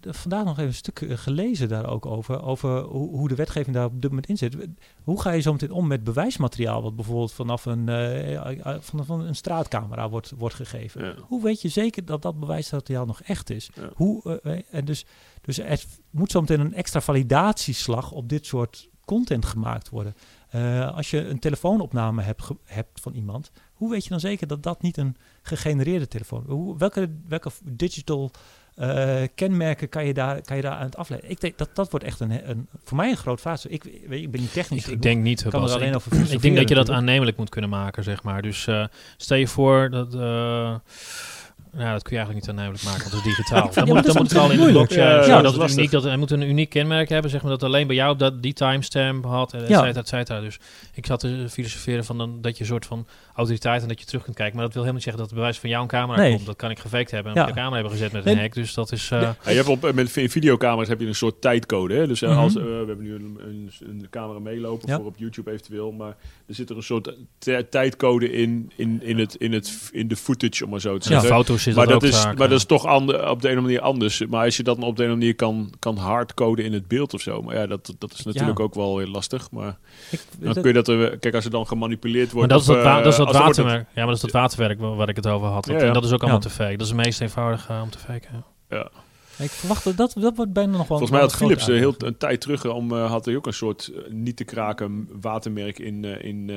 vandaag 0.00 0.44
nog 0.44 0.52
even 0.52 0.66
een 0.66 0.74
stuk 0.74 1.00
eh, 1.00 1.16
gelezen 1.16 1.68
daar 1.68 1.86
ook 1.88 2.06
over, 2.06 2.42
over 2.42 2.80
hoe, 2.80 3.08
hoe 3.16 3.28
de 3.28 3.34
wetgeving 3.34 3.76
daar 3.76 3.84
op 3.84 4.00
dit 4.00 4.10
moment 4.10 4.28
in 4.28 4.36
zit. 4.36 4.56
Hoe 5.04 5.20
ga 5.20 5.30
je 5.30 5.40
zo 5.40 5.52
meteen 5.52 5.70
om 5.70 5.86
met 5.86 6.04
bewijsmateriaal 6.04 6.82
wat 6.82 6.96
bijvoorbeeld 6.96 7.32
vanaf 7.32 7.64
een, 7.64 7.88
eh, 7.88 8.76
vanaf 8.80 9.08
een 9.08 9.34
straatcamera 9.34 10.08
wordt, 10.08 10.32
wordt 10.36 10.54
gegeven? 10.54 11.04
Ja. 11.04 11.14
Hoe 11.20 11.42
weet 11.42 11.62
je 11.62 11.68
zeker 11.68 12.04
dat 12.04 12.22
dat 12.22 12.40
bewijsmateriaal 12.40 13.06
nog 13.06 13.22
echt 13.22 13.50
is? 13.50 13.70
Ja. 13.74 13.90
Hoe, 13.94 14.40
en 14.70 14.84
dus, 14.84 15.06
dus 15.40 15.58
er 15.58 15.84
moet 16.10 16.30
zo 16.30 16.40
meteen 16.40 16.60
een 16.60 16.74
extra 16.74 17.00
validatieslag 17.00 18.12
op 18.12 18.28
dit 18.28 18.46
soort 18.46 18.88
content 19.04 19.44
gemaakt 19.44 19.88
worden. 19.88 20.14
Als 20.94 21.10
je 21.10 21.28
een 21.28 21.38
telefoonopname 21.38 22.22
hebt, 22.22 22.48
hebt 22.64 23.00
van 23.00 23.14
iemand, 23.14 23.50
hoe 23.72 23.90
weet 23.90 24.02
je 24.02 24.10
dan 24.10 24.20
zeker 24.20 24.46
dat 24.46 24.62
dat 24.62 24.82
niet 24.82 24.96
een 24.96 25.16
gegenereerde 25.44 26.08
telefoon 26.08 26.44
hoe, 26.46 26.78
welke, 26.78 27.10
welke 27.28 27.50
digital 27.64 28.30
eh, 28.74 29.22
kenmerken 29.34 29.88
kan 29.88 30.06
je, 30.06 30.14
daar, 30.14 30.42
kan 30.42 30.56
je 30.56 30.62
daar 30.62 30.72
aan 30.72 30.84
het 30.84 30.96
afleiden? 30.96 31.30
Ik 31.30 31.40
denk 31.40 31.58
dat 31.58 31.68
dat 31.74 31.90
wordt 31.90 32.06
echt 32.06 32.20
een, 32.20 32.50
een 32.50 32.68
voor 32.84 32.96
mij 32.96 33.10
een 33.10 33.16
groot 33.16 33.40
vraagstuk. 33.40 33.70
Ik, 33.72 33.82
weet 34.08 34.22
ik 34.22 34.30
ben 34.30 34.40
niet 34.40 34.52
technisch. 34.52 34.88
Ik, 34.88 35.02
denk 35.02 35.22
niet. 35.22 35.42
kan 35.42 35.60
Bas. 35.60 35.70
er 35.70 35.76
alleen 35.76 35.88
ik, 35.88 35.94
over 35.94 36.32
ik 36.32 36.42
denk 36.42 36.56
dat 36.56 36.68
je 36.68 36.74
dat 36.74 36.90
aannemelijk 36.90 37.36
moet 37.36 37.48
kunnen 37.48 37.70
maken, 37.70 38.04
zeg 38.04 38.22
maar. 38.22 38.42
Dus 38.42 38.66
eh, 38.66 38.86
stel 39.16 39.36
je 39.36 39.48
voor 39.48 39.90
dat. 39.90 40.14
eh 40.14 40.74
nou, 41.76 41.92
dat 41.92 42.02
kun 42.02 42.12
je 42.16 42.16
eigenlijk 42.22 42.34
niet 42.34 42.48
aannemelijk 42.48 42.84
maken, 42.84 43.00
want 43.00 43.12
het 43.14 43.24
is 43.26 43.36
digitaal. 43.36 43.70
Dan 43.74 43.86
moet, 43.86 43.94
dat 43.96 44.04
dan 44.06 44.16
moet 44.22 44.30
het 44.30 44.38
al 44.40 44.50
in 44.50 44.58
de 44.60 44.70
blockchain. 44.72 45.08
Ja, 45.08 45.24
ja, 45.26 45.42
dat 45.42 45.62
is 45.62 45.72
uniek, 45.76 45.90
dat, 45.90 46.02
hij 46.02 46.16
moet 46.16 46.30
een 46.30 46.42
uniek 46.42 46.68
kenmerk 46.70 47.08
hebben, 47.08 47.30
zeg 47.30 47.42
maar, 47.42 47.50
dat 47.50 47.62
alleen 47.62 47.86
bij 47.86 47.96
jou 47.96 48.16
dat 48.16 48.42
die 48.42 48.52
timestamp 48.52 49.24
had, 49.24 49.52
en 49.52 49.62
et 49.62 49.68
Ja. 49.68 49.78
cetera, 49.80 50.00
et 50.00 50.08
cetera. 50.08 50.40
Dus 50.40 50.58
ik 50.94 51.06
zat 51.06 51.20
te 51.20 51.46
filosoferen 51.50 52.04
van 52.04 52.18
dan, 52.18 52.38
dat 52.40 52.54
je 52.56 52.60
een 52.62 52.68
soort 52.70 52.86
van 52.86 53.06
autoriteit 53.34 53.82
en 53.82 53.88
dat 53.88 54.00
je 54.00 54.06
terug 54.06 54.22
kunt 54.22 54.36
kijken. 54.36 54.54
Maar 54.56 54.64
dat 54.64 54.74
wil 54.74 54.82
helemaal 54.82 55.04
niet 55.04 55.14
zeggen 55.14 55.22
dat 55.22 55.30
het 55.30 55.38
bewijs 55.40 55.58
van 55.60 55.70
jouw 55.70 55.86
camera 55.86 56.18
Nee. 56.20 56.34
komt. 56.34 56.46
Dat 56.46 56.56
kan 56.56 56.70
ik 56.70 56.78
gefaked 56.78 57.10
hebben 57.10 57.32
en 57.32 57.38
Ja. 57.38 57.44
op 57.44 57.48
de 57.48 57.54
camera 57.54 57.74
hebben 57.74 57.92
gezet 57.92 58.12
met 58.12 58.24
Nee. 58.24 58.34
een 58.34 58.40
hack. 58.40 58.54
Dus 58.54 58.74
dat 58.74 58.92
is... 58.92 59.10
eh, 59.10 59.20
Ja, 59.20 59.36
je 59.44 59.50
hebt 59.56 59.68
op, 59.68 59.92
met 59.92 60.10
vi- 60.10 60.28
videocamera's 60.28 60.88
heb 60.88 61.00
je 61.00 61.06
een 61.06 61.14
soort 61.14 61.40
tijdcode. 61.40 61.94
Hè? 61.94 62.06
Dus 62.06 62.22
eh, 62.22 62.30
Mhm. 62.30 62.38
als, 62.38 62.56
eh, 62.56 62.62
we 62.62 62.84
hebben 62.86 63.02
nu 63.04 63.14
een, 63.14 63.38
een, 63.46 63.70
een 63.88 64.06
camera 64.10 64.38
meelopen 64.38 64.88
Ja. 64.88 64.96
voor 64.96 65.06
op 65.06 65.14
YouTube 65.16 65.50
eventueel. 65.52 65.92
Maar 65.92 66.16
er 66.48 66.54
zit 66.54 66.70
er 66.70 66.76
een 66.76 66.82
soort 66.82 67.14
tijdcode 67.70 68.32
in, 68.32 68.72
in, 68.76 69.02
in, 69.02 69.18
het, 69.18 69.34
in, 69.34 69.52
het, 69.52 69.88
in 69.92 70.08
de 70.08 70.16
footage, 70.16 70.64
om 70.64 70.70
maar 70.70 70.80
zo 70.80 70.98
te 70.98 71.08
zeggen. 71.08 71.28
foto's 71.28 71.63
maar 71.72 71.86
dat, 71.86 72.02
is, 72.02 72.24
maar 72.24 72.36
dat 72.36 72.50
is 72.58 72.64
toch 72.64 72.84
ander, 72.86 73.14
op 73.14 73.22
de 73.22 73.28
een 73.28 73.34
of 73.34 73.42
andere 73.58 73.60
manier 73.60 73.80
anders. 73.80 74.26
Maar 74.26 74.44
als 74.44 74.56
je 74.56 74.62
dat 74.62 74.76
op 74.78 74.80
de 74.80 74.86
een 74.86 74.90
of 74.90 74.98
andere 74.98 75.16
manier 75.16 75.34
kan, 75.34 75.72
kan 75.78 75.96
hardcoden 75.96 76.64
in 76.64 76.72
het 76.72 76.88
beeld 76.88 77.14
of 77.14 77.20
zo. 77.20 77.42
Maar 77.42 77.54
ja, 77.56 77.66
dat, 77.66 77.94
dat 77.98 78.12
is 78.12 78.22
natuurlijk 78.24 78.58
Ja. 78.58 78.64
ook 78.64 78.74
wel 78.74 78.98
heel 78.98 79.06
lastig. 79.08 79.50
Maar 79.50 79.78
Ik- 80.10 80.20
dan 80.38 80.52
dat- 80.52 80.62
kun 80.62 80.66
je 80.72 80.82
dat... 80.82 80.88
er- 80.88 81.18
Kijk, 81.18 81.34
als 81.34 81.44
er 81.44 81.50
dan 81.50 81.66
gemanipuleerd 81.66 82.26
Maar 82.26 82.34
wordt... 82.34 82.50
dat 82.50 82.60
is 82.62 82.68
of, 82.68 82.74
dat, 82.74 82.84
wa- 82.84 82.98
eh, 82.98 83.04
dat, 83.04 83.12
is 83.12 83.18
dat 83.18 83.28
er 83.28 83.34
het- 83.34 83.42
watermerk. 83.42 83.80
Ja, 83.86 83.88
maar 83.94 84.06
dat 84.06 84.14
is 84.14 84.20
dat 84.20 84.30
waterwerk 84.30 84.80
waar, 84.80 84.94
waar 84.96 85.08
ik 85.08 85.16
het 85.16 85.26
over 85.26 85.46
had. 85.48 85.64
Dat, 85.64 85.74
Ja, 85.74 85.80
ja. 85.80 85.86
En 85.86 85.92
dat 85.92 86.04
is 86.04 86.12
ook 86.12 86.20
allemaal 86.22 86.40
te 86.40 86.50
fake. 86.50 86.70
Dat 86.76 86.80
is 86.86 86.92
het 86.92 86.96
meest 87.04 87.20
eenvoudige 87.20 87.72
eh, 87.72 87.80
om 87.82 87.90
te 87.90 87.98
faken. 87.98 88.44
ja. 88.70 88.88
ik 89.38 89.50
verwacht 89.50 89.84
dat, 89.84 89.96
dat, 89.96 90.14
dat 90.20 90.36
wordt 90.36 90.52
bijna 90.52 90.70
nog 90.70 90.78
wel 90.78 90.86
Volgens 90.86 91.10
mij 91.10 91.20
had 91.20 91.32
een 91.32 91.36
Philips 91.38 91.68
eh, 91.68 91.76
heel 91.76 91.94
een 91.98 92.16
tijd 92.16 92.40
terug 92.40 92.64
om 92.66 92.92
had 92.92 93.24
hij 93.24 93.36
ook 93.36 93.46
een 93.46 93.52
soort 93.52 93.92
niet 94.08 94.36
te 94.36 94.44
kraken 94.44 95.08
watermerk 95.20 95.78
in, 95.78 96.04
in, 96.04 96.50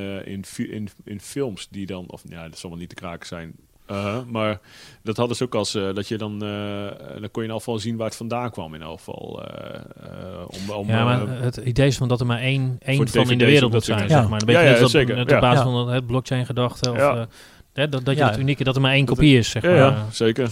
in, 0.56 0.90
in 1.04 1.22
films 1.22 1.68
die 1.72 1.86
dan 1.86 2.06
of 2.08 2.22
ja 2.30 2.50
dat 2.50 2.58
zal 2.58 2.70
wel 2.70 2.80
niet 2.80 2.90
te 2.90 2.96
kraken 2.96 3.28
zijn. 3.28 3.56
Uh, 3.92 4.18
maar 4.32 4.60
dat 5.04 5.18
hadden 5.18 5.38
ze 5.38 5.44
ook 5.44 5.56
als 5.56 5.76
eh, 5.76 5.94
dat 5.94 6.08
je 6.08 6.18
dan 6.18 6.44
eh, 6.44 7.20
dan 7.20 7.32
kon 7.32 7.42
je 7.42 7.48
in 7.48 7.50
elk 7.54 7.58
geval 7.64 7.80
zien 7.80 7.98
waar 7.98 8.08
het 8.08 8.16
vandaan 8.16 8.52
kwam 8.52 8.74
in 8.74 8.82
elk 8.82 8.98
geval. 8.98 9.44
eh, 9.46 9.76
eh, 9.76 10.12
om, 10.48 10.76
om, 10.76 10.88
Ja, 10.88 11.04
maar 11.04 11.28
het 11.42 11.58
idee 11.58 11.88
is 11.88 11.98
van 11.98 12.08
dat 12.08 12.20
er 12.20 12.26
maar 12.26 12.40
één, 12.40 12.78
één 12.80 13.08
van 13.08 13.32
in 13.32 13.38
de 13.38 13.46
wereld 13.46 13.72
moet 13.72 13.84
zijn, 13.84 14.10
zeg 14.10 14.30
maar. 14.30 14.40
Dan 14.46 14.52
Ja. 14.54 14.88
zeker. 14.88 15.20
op 15.20 15.28
basis 15.28 15.58
Ja. 15.58 15.64
van 15.64 15.90
het 15.90 16.06
blockchain 16.08 16.46
gedachte. 16.46 16.92
Of, 16.92 16.98
Ja. 16.98 17.28
hè, 17.74 17.90
dat, 17.90 18.06
dat 18.06 18.16
je 18.16 18.22
Ja. 18.22 18.30
het 18.30 18.40
unieke, 18.40 18.64
dat 18.64 18.76
er 18.76 18.82
maar 18.82 18.94
één 18.94 19.06
kopie 19.06 19.38
is, 19.38 19.50
zeg 19.50 19.62
ja, 19.64 19.70
maar. 19.70 19.78
ja, 19.80 20.06
zeker. 20.12 20.50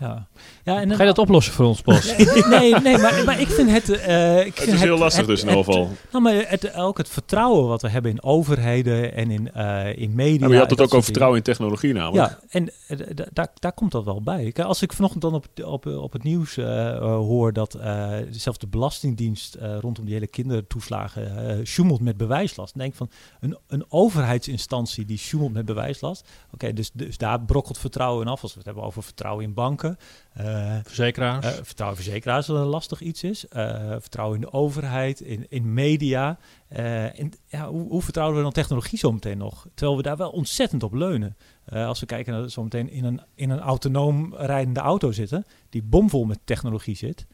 Ja. 0.00 0.26
Ja. 0.68 0.74
Ja, 0.74 0.80
en 0.80 0.90
Ga 0.94 1.00
je 1.02 1.08
dat 1.08 1.18
oplossen 1.18 1.52
voor 1.52 1.66
ons, 1.66 1.82
Bas? 1.82 2.16
nee, 2.48 2.74
nee, 2.74 2.98
maar, 2.98 3.22
maar 3.24 3.40
ik 3.40 3.48
vind 3.48 3.70
het... 3.70 3.88
eh, 3.90 4.46
ik 4.46 4.58
Het 4.58 4.68
is 4.68 4.80
heel 4.80 4.98
lastig 4.98 5.18
het- 5.20 5.28
dus 5.30 5.42
in 5.42 5.48
ieder 5.48 5.64
geval. 5.64 5.88
Nou, 6.10 6.22
maar 6.24 6.34
het, 6.48 6.74
ook 6.74 6.98
het 6.98 7.08
vertrouwen 7.08 7.66
wat 7.68 7.82
we 7.82 7.88
hebben 7.88 8.10
in 8.10 8.22
overheden 8.22 9.14
en 9.14 9.30
in, 9.30 9.52
eh, 9.52 9.96
in 9.98 10.14
media. 10.14 10.32
Ja, 10.34 10.40
maar 10.40 10.50
je 10.50 10.58
had 10.58 10.70
het 10.70 10.80
ook 10.80 10.86
over 10.92 11.02
vertrouwen 11.04 11.38
in 11.38 11.44
technologie 11.44 11.92
namelijk. 11.92 12.28
Ja, 12.30 12.38
en 12.50 12.70
eh, 12.86 12.96
d- 12.96 13.16
d- 13.16 13.28
daar, 13.32 13.48
daar 13.54 13.72
komt 13.72 13.92
dat 13.92 14.04
wel 14.04 14.22
bij. 14.22 14.52
Kijk, 14.52 14.66
als 14.66 14.82
ik 14.82 14.92
vanochtend 14.92 15.22
dan 15.22 15.34
op, 15.34 15.46
op, 15.64 15.86
op 15.86 16.12
het 16.12 16.22
nieuws 16.22 16.56
hoor 17.00 17.52
dat 17.52 17.74
eh, 17.74 18.12
zelfs 18.30 18.58
de 18.58 18.66
Belastingdienst 18.66 19.54
eh, 19.54 19.76
rondom 19.80 20.04
die 20.04 20.14
hele 20.14 20.26
kindertoeslagen 20.26 21.48
eh 21.58 21.64
sjoemelt 21.64 22.00
met 22.00 22.16
bewijslast. 22.16 22.72
Dan 22.74 22.82
denk 22.82 22.92
ik 22.92 22.98
van 22.98 23.10
een, 23.40 23.56
een 23.68 23.84
overheidsinstantie 23.88 25.04
die 25.04 25.18
sjoemelt 25.18 25.52
met 25.52 25.64
bewijslast. 25.64 26.28
Oké, 26.52 26.72
dus, 26.72 26.90
dus 26.92 27.16
daar 27.18 27.40
brokkelt 27.40 27.78
vertrouwen 27.78 28.26
in 28.26 28.32
af. 28.32 28.42
Als 28.42 28.50
we 28.52 28.56
het 28.58 28.66
hebben 28.66 28.84
over 28.84 29.02
vertrouwen 29.02 29.44
in 29.44 29.54
banken. 29.54 29.98
Eh, 30.32 30.76
Verzekeraars. 30.82 31.46
eh, 31.46 31.52
vertrouwen 31.62 31.98
in 31.98 32.04
verzekeraars 32.04 32.46
dat 32.46 32.56
een 32.56 32.66
lastig 32.66 33.00
iets 33.00 33.22
is. 33.22 33.48
Eh, 33.48 33.90
vertrouwen 33.90 34.34
in 34.36 34.40
de 34.40 34.52
overheid, 34.52 35.20
in, 35.20 35.46
in 35.48 35.74
media. 35.74 36.38
En, 36.68 37.32
ja, 37.46 37.68
hoe, 37.68 37.88
hoe 37.88 38.02
vertrouwen 38.02 38.36
we 38.36 38.42
dan 38.42 38.52
technologie 38.52 38.98
zometeen 38.98 39.38
nog? 39.38 39.66
Terwijl 39.74 39.96
we 39.96 40.02
daar 40.02 40.16
wel 40.16 40.30
ontzettend 40.30 40.82
op 40.82 40.92
leunen. 40.92 41.36
Als 41.68 42.00
we 42.00 42.06
kijken 42.06 42.32
naar 42.32 42.50
zometeen 42.50 42.90
in 42.90 43.04
een, 43.04 43.20
in 43.34 43.50
een 43.50 43.60
autonoom 43.60 44.34
rijdende 44.34 44.80
auto 44.80 45.12
zitten, 45.12 45.44
die 45.68 45.82
bomvol 45.82 46.24
met 46.24 46.38
technologie 46.44 46.96
zit. 46.96 47.26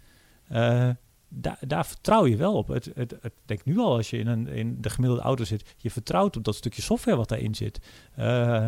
Daar, 1.35 1.59
daar 1.66 1.87
vertrouw 1.87 2.26
je 2.26 2.37
wel 2.37 2.53
op. 2.55 2.68
Het, 2.68 2.91
het, 2.95 3.14
het 3.22 3.32
denk 3.45 3.64
nu 3.64 3.78
al 3.78 3.97
als 3.97 4.11
je 4.11 4.18
in, 4.18 4.26
een, 4.26 4.49
in 4.49 4.76
de 4.80 4.91
gemiddelde 4.91 5.22
auto 5.22 5.45
zit, 5.45 5.74
je 5.76 5.91
vertrouwt 5.91 6.37
op 6.37 6.45
dat 6.45 6.55
stukje 6.55 6.82
software 6.82 7.16
wat 7.16 7.28
daarin 7.28 7.55
zit. 7.55 7.80
Eh, 8.16 8.64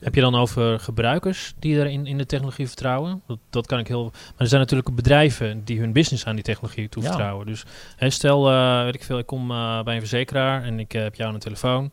Heb 0.00 0.14
je 0.14 0.20
dan 0.20 0.34
over 0.34 0.80
gebruikers 0.80 1.54
die 1.58 1.78
er 1.80 1.86
in, 1.86 2.18
de 2.18 2.26
technologie 2.26 2.66
vertrouwen? 2.66 3.22
Dat, 3.26 3.38
dat 3.50 3.66
kan 3.66 3.78
ik 3.78 3.88
heel. 3.88 4.02
Maar 4.12 4.32
er 4.36 4.46
zijn 4.46 4.60
natuurlijk 4.60 4.94
bedrijven 4.94 5.64
die 5.64 5.78
hun 5.80 5.92
business 5.92 6.26
aan 6.26 6.34
die 6.34 6.44
technologie 6.44 6.88
toevertrouwen. 6.88 7.46
Dus 7.46 7.64
hè, 7.96 8.10
stel, 8.10 8.50
eh, 8.50 8.82
weet 8.84 8.94
ik 8.94 9.04
veel, 9.04 9.18
ik 9.18 9.26
kom 9.26 9.50
eh, 9.50 9.82
bij 9.82 9.94
een 9.94 10.00
verzekeraar 10.00 10.62
en 10.62 10.78
ik 10.78 10.92
heb 10.92 11.14
jou 11.14 11.28
aan 11.28 11.34
de 11.34 11.40
telefoon. 11.44 11.90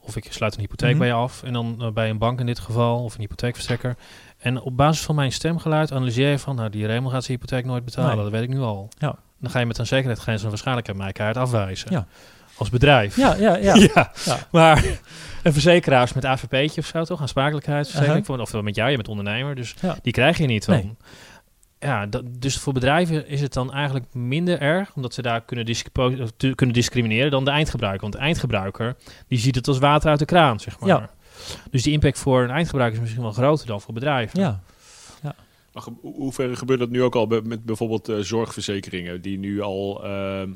Of 0.00 0.16
ik 0.16 0.32
sluit 0.32 0.54
een 0.54 0.60
hypotheek 0.60 0.90
Mhm. 0.90 0.98
bij 0.98 1.06
je 1.08 1.14
af. 1.14 1.42
En 1.42 1.52
dan 1.52 1.90
bij 1.94 2.10
een 2.10 2.18
bank 2.18 2.40
in 2.40 2.46
dit 2.46 2.58
geval, 2.58 3.04
of 3.04 3.14
een 3.14 3.20
hypotheekverstrekker. 3.20 3.96
En 4.38 4.60
op 4.60 4.76
basis 4.76 5.04
van 5.04 5.14
mijn 5.14 5.32
stemgeluid 5.32 5.92
analyseer 5.92 6.30
je 6.30 6.38
van, 6.38 6.56
nou, 6.56 6.70
die 6.70 6.86
Raymond 6.86 7.12
gaat 7.12 7.24
zijn 7.24 7.38
hypotheek 7.38 7.64
nooit 7.64 7.84
betalen. 7.84 8.14
Nee. 8.14 8.22
Dat 8.22 8.32
weet 8.32 8.42
ik 8.42 8.48
nu 8.48 8.60
al. 8.60 8.88
Ja. 8.98 9.16
Dan 9.40 9.50
ga 9.50 9.58
je 9.58 9.66
met 9.66 9.78
een 9.78 9.86
zekerheid 9.86 10.18
gaan 10.20 10.34
ze 10.34 10.40
dan 10.40 10.48
waarschijnlijk 10.50 10.88
aan 10.88 10.96
mij 10.96 11.12
kaart 11.12 11.36
afwijzen. 11.36 11.90
Ja. 11.92 12.06
Als 12.56 12.70
bedrijf. 12.70 13.16
ja, 13.16 13.34
ja, 13.34 13.56
ja. 13.56 13.74
Ja, 13.94 14.12
Ja. 14.24 14.38
maar 14.50 14.84
een 15.42 15.52
verzekeraars 15.52 16.12
met 16.12 16.24
AVP'tje 16.24 16.80
of 16.80 16.86
zo 16.86 17.04
toch, 17.04 17.20
aansprakelijkheidsverzekering, 17.20 18.28
Uh-huh. 18.28 18.40
of 18.40 18.62
met 18.62 18.74
jou, 18.74 18.90
je 18.90 18.96
bent 18.96 19.08
ondernemer, 19.08 19.54
dus 19.54 19.74
die 20.02 20.12
krijg 20.12 20.38
je 20.38 20.46
niet 20.46 20.66
Nee. 20.66 20.80
van. 20.80 20.96
Ja, 21.80 22.06
dat, 22.06 22.22
dus 22.28 22.58
voor 22.58 22.72
bedrijven 22.72 23.28
is 23.28 23.40
het 23.40 23.52
dan 23.52 23.72
eigenlijk 23.72 24.14
minder 24.14 24.60
erg, 24.60 24.94
omdat 24.94 25.14
ze 25.14 25.22
daar 25.22 25.40
kunnen, 25.40 25.66
kunnen 26.54 26.74
discrimineren 26.74 27.30
dan 27.30 27.44
de 27.44 27.50
eindgebruiker. 27.50 28.00
Want 28.00 28.12
de 28.12 28.18
eindgebruiker, 28.18 28.96
die 29.28 29.38
ziet 29.38 29.54
het 29.54 29.68
als 29.68 29.78
water 29.78 30.10
uit 30.10 30.18
de 30.18 30.24
kraan, 30.24 30.60
zeg 30.60 30.78
maar. 30.80 30.88
Ja. 30.88 31.10
Dus 31.70 31.82
die 31.82 31.92
impact 31.92 32.18
voor 32.18 32.42
een 32.42 32.50
eindgebruiker 32.50 32.96
is 32.96 33.02
misschien 33.02 33.22
wel 33.24 33.32
groter 33.32 33.66
dan 33.66 33.80
voor 33.80 33.94
bedrijven. 33.94 34.40
ja. 34.40 34.60
Hoe- 36.00 36.32
ver 36.32 36.56
gebeurt 36.56 36.78
dat 36.78 36.90
nu 36.90 37.02
ook 37.02 37.14
al 37.14 37.26
met 37.26 37.64
bijvoorbeeld 37.64 38.08
eh, 38.08 38.18
zorgverzekeringen 38.18 39.20
die 39.22 39.38
nu 39.38 39.60
al 39.60 40.04
ehm, 40.04 40.52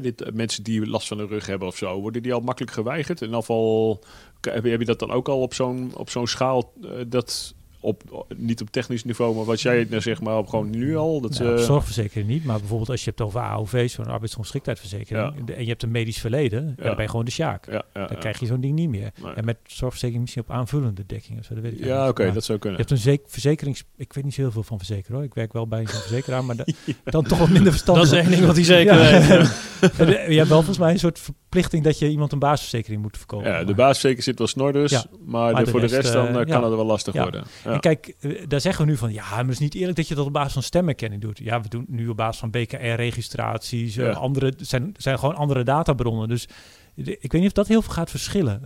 dit, 0.00 0.20
eh, 0.22 0.32
mensen 0.32 0.64
die 0.64 0.86
last 0.86 1.08
van 1.08 1.16
de 1.16 1.26
rug 1.26 1.46
hebben 1.46 1.68
of 1.68 1.76
zo, 1.76 2.00
worden 2.00 2.22
die 2.22 2.32
al 2.34 2.40
makkelijk 2.40 2.72
geweigerd? 2.72 3.20
In 3.22 3.34
afval 3.34 4.02
heb 4.40 4.64
je, 4.64 4.70
heb 4.70 4.80
je 4.80 4.86
dat 4.86 4.98
dan 4.98 5.10
ook 5.10 5.28
al 5.28 5.40
op 5.40 5.54
zo'n 5.54 5.90
op 5.94 6.10
zo'n 6.10 6.26
schaal 6.26 6.72
eh, 6.82 6.90
dat 7.06 7.54
op 7.84 8.26
niet 8.36 8.60
op 8.60 8.70
technisch 8.70 9.04
niveau, 9.04 9.34
maar 9.36 9.44
wat 9.44 9.60
jij 9.60 9.78
het 9.78 9.90
nou 9.90 10.02
zeg 10.02 10.20
maar 10.20 10.38
op 10.38 10.48
gewoon 10.48 10.70
nu 10.70 10.96
al 10.96 11.20
dat 11.20 11.38
Nou, 11.38 11.58
ze 11.58 11.64
zorgverzekering 11.64 12.28
niet, 12.28 12.44
maar 12.44 12.58
bijvoorbeeld 12.58 12.90
als 12.90 13.04
je 13.04 13.10
het 13.10 13.18
hebt 13.18 13.30
over 13.30 13.40
AOV's, 13.50 13.92
zo'n 13.92 14.06
arbeidsongeschiktheidsverzekering, 14.06 15.32
Ja. 15.46 15.54
en 15.54 15.62
je 15.62 15.68
hebt 15.68 15.82
een 15.82 15.90
medisch 15.90 16.18
verleden, 16.18 16.74
ja. 16.76 16.84
Dan 16.84 16.94
ben 16.94 17.02
je 17.04 17.10
gewoon 17.10 17.24
de 17.24 17.30
sjaak. 17.30 17.66
ja, 17.66 17.72
ja, 17.72 17.82
Dan 17.92 18.06
ja. 18.10 18.14
krijg 18.18 18.40
je 18.40 18.46
zo'n 18.46 18.60
ding 18.60 18.74
niet 18.74 18.88
meer. 18.88 19.10
Nee. 19.22 19.32
En 19.32 19.44
met 19.44 19.56
zorgverzekering 19.66 20.20
misschien 20.20 20.42
op 20.42 20.50
aanvullende 20.50 21.02
dekking 21.06 21.38
of 21.38 21.44
zo, 21.44 21.54
dat 21.54 21.62
weet 21.62 21.72
ik 21.72 21.84
ja, 21.84 22.08
oké, 22.08 22.32
dat 22.32 22.44
zou 22.44 22.52
Je 22.52 22.58
kunnen. 22.58 22.78
hebt 22.80 22.90
een 22.90 22.98
zek- 22.98 23.22
verzekerings... 23.26 23.84
Ik 23.96 24.12
weet 24.12 24.24
niet 24.24 24.34
zo 24.34 24.40
heel 24.40 24.50
veel 24.52 24.62
van 24.62 24.78
verzekeren 24.78 25.14
hoor. 25.16 25.24
Ik 25.24 25.34
werk 25.34 25.52
wel 25.52 25.66
bij 25.68 25.80
een 25.80 25.88
verzekeraar, 25.88 26.44
maar 26.44 26.56
da- 26.64 26.64
dan 27.04 27.24
toch 27.24 27.38
wat 27.38 27.48
minder 27.48 27.72
verstand. 27.72 27.98
Dat 27.98 28.06
is 28.06 28.12
één 28.12 28.30
ding 28.30 28.44
wat 28.44 28.54
hij 28.56 28.64
zeker 28.64 28.94
Ja. 28.94 29.28
weet. 29.28 29.98
En, 29.98 30.18
eh, 30.18 30.28
je 30.30 30.36
hebt 30.36 30.48
wel 30.48 30.56
volgens 30.58 30.78
mij 30.78 30.92
een 30.92 30.98
soort 30.98 31.20
verplichting 31.52 31.84
dat 31.84 31.98
je 31.98 32.08
iemand 32.10 32.32
een 32.32 32.38
basisverzekering 32.38 33.02
moet 33.02 33.16
verkopen. 33.16 33.50
Ja, 33.50 33.58
de 33.64 33.74
basisverzekering 33.74 34.22
zit 34.24 34.38
wel 34.38 34.46
snor 34.46 34.72
dus, 34.72 34.90
Ja. 34.90 35.04
maar, 35.24 35.52
Maar 35.52 35.54
de- 35.54 35.64
de 35.64 35.70
voor 35.70 35.80
de 35.80 35.86
rest, 35.86 36.00
rest 36.00 36.12
dan 36.12 36.22
eh, 36.26 36.28
eh, 36.30 36.36
kan 36.36 36.60
ja. 36.60 36.66
het 36.66 36.74
wel 36.76 36.84
lastig 36.86 37.14
Ja. 37.14 37.22
worden. 37.22 37.44
En 37.64 37.80
kijk, 37.80 38.14
eh, 38.20 38.30
daar 38.48 38.60
zeggen 38.60 38.84
we 38.84 38.90
nu 38.90 38.96
van, 38.96 39.12
ja, 39.12 39.24
maar 39.30 39.38
het 39.38 39.48
is 39.50 39.58
niet 39.58 39.74
eerlijk 39.74 39.96
dat 39.96 40.08
je 40.08 40.14
dat 40.14 40.26
op 40.26 40.32
basis 40.32 40.52
van 40.52 40.62
stemherkenning 40.62 41.22
doet. 41.22 41.38
Ja, 41.38 41.60
we 41.60 41.68
doen 41.68 41.84
nu 41.88 42.08
op 42.08 42.16
basis 42.16 42.40
van 42.40 42.50
BKR-registraties, 42.50 43.94
Ja. 43.94 44.10
andere, 44.10 44.52
zijn, 44.56 44.94
zijn 44.96 45.18
gewoon 45.18 45.34
andere 45.34 45.62
databronnen. 45.64 46.28
Dus 46.28 46.48
de- 46.94 47.16
ik 47.20 47.32
weet 47.32 47.40
niet 47.40 47.50
of 47.50 47.56
dat 47.56 47.68
heel 47.68 47.82
veel 47.82 47.92
gaat 47.92 48.10
verschillen. 48.10 48.62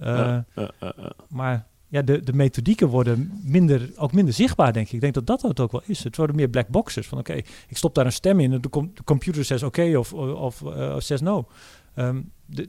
Maar 1.28 1.66
ja, 1.88 2.02
de, 2.02 2.20
de 2.22 2.32
methodieken 2.32 2.88
worden 2.88 3.40
minder, 3.44 3.90
ook 3.96 4.12
minder 4.12 4.34
zichtbaar, 4.34 4.72
denk 4.72 4.86
ik. 4.86 4.92
Ik 4.92 5.00
denk 5.00 5.14
dat 5.14 5.26
dat 5.26 5.42
het 5.42 5.60
ook 5.60 5.72
wel 5.72 5.82
is. 5.86 6.04
Het 6.04 6.16
worden 6.16 6.36
meer 6.36 6.48
black 6.48 6.68
boxes. 6.68 7.06
Van 7.06 7.18
oké, 7.18 7.32
ik 7.68 7.76
stop 7.76 7.94
daar 7.94 8.06
een 8.06 8.12
stem 8.12 8.40
in 8.40 8.52
en 8.52 8.60
de, 8.60 8.68
com- 8.68 8.90
de 8.94 9.04
computer 9.04 9.44
zegt 9.44 9.62
oké 9.62 9.96
of, 9.98 10.12
of, 10.12 10.62
of 10.62 11.02
zegt 11.02 11.22
no. 11.22 11.48
Ehm, 11.94 12.20
de, 12.46 12.68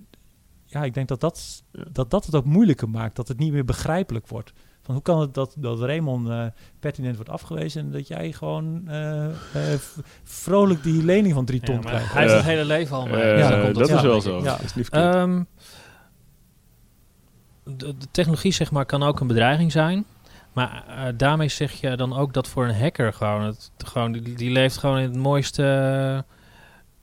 ja, 0.69 0.83
ik 0.83 0.93
denk 0.93 1.07
dat 1.07 1.19
dat, 1.19 1.63
dat 1.91 2.09
dat 2.11 2.25
het 2.25 2.35
ook 2.35 2.45
moeilijker 2.45 2.89
maakt. 2.89 3.15
Dat 3.15 3.27
het 3.27 3.39
niet 3.39 3.51
meer 3.51 3.65
begrijpelijk 3.65 4.27
wordt. 4.27 4.53
Van 4.81 4.93
hoe 4.95 5.03
kan 5.03 5.19
het 5.19 5.33
dat, 5.33 5.55
dat 5.57 5.79
Raymond 5.79 6.29
eh, 6.29 6.45
pertinent 6.79 7.15
wordt 7.15 7.31
afgewezen 7.31 7.81
en 7.81 7.91
dat 7.91 8.07
jij 8.07 8.31
gewoon 8.31 8.87
eh, 8.87 9.25
eh, 9.25 9.79
vrolijk 10.23 10.83
die 10.83 11.03
lening 11.03 11.33
van 11.33 11.45
drie 11.45 11.59
ton 11.59 11.75
maar 11.75 11.85
krijgt? 11.85 12.13
hij 12.13 12.21
heeft 12.21 12.33
Ja. 12.33 12.37
het 12.37 12.47
hele 12.47 12.65
leven 12.65 12.95
al 12.95 13.05
mee. 13.07 13.35
Dus 13.35 13.47
Ja, 13.47 13.71
dat 13.71 13.89
is 13.89 14.01
wel 14.01 14.21
zo. 14.21 14.37
Ja. 14.37 14.57
Dat 14.57 14.75
is. 14.75 14.89
Ehm, 14.89 15.43
de, 17.63 17.97
de 17.97 18.07
technologie 18.11 18.51
zeg 18.51 18.71
maar, 18.71 18.85
kan 18.85 19.03
ook 19.03 19.19
een 19.19 19.27
bedreiging 19.27 19.71
zijn. 19.71 20.05
Maar 20.53 21.13
daarmee 21.17 21.49
zeg 21.49 21.71
je 21.71 21.95
dan 21.95 22.17
ook 22.17 22.33
dat 22.33 22.47
voor 22.47 22.67
een 22.67 22.79
hacker 22.79 23.13
gewoon... 23.13 23.41
Het, 23.43 23.71
gewoon 23.77 24.11
die, 24.11 24.33
die 24.33 24.51
leeft 24.51 24.77
gewoon 24.77 24.97
in 24.97 25.03
het 25.03 25.17
mooiste 25.17 25.63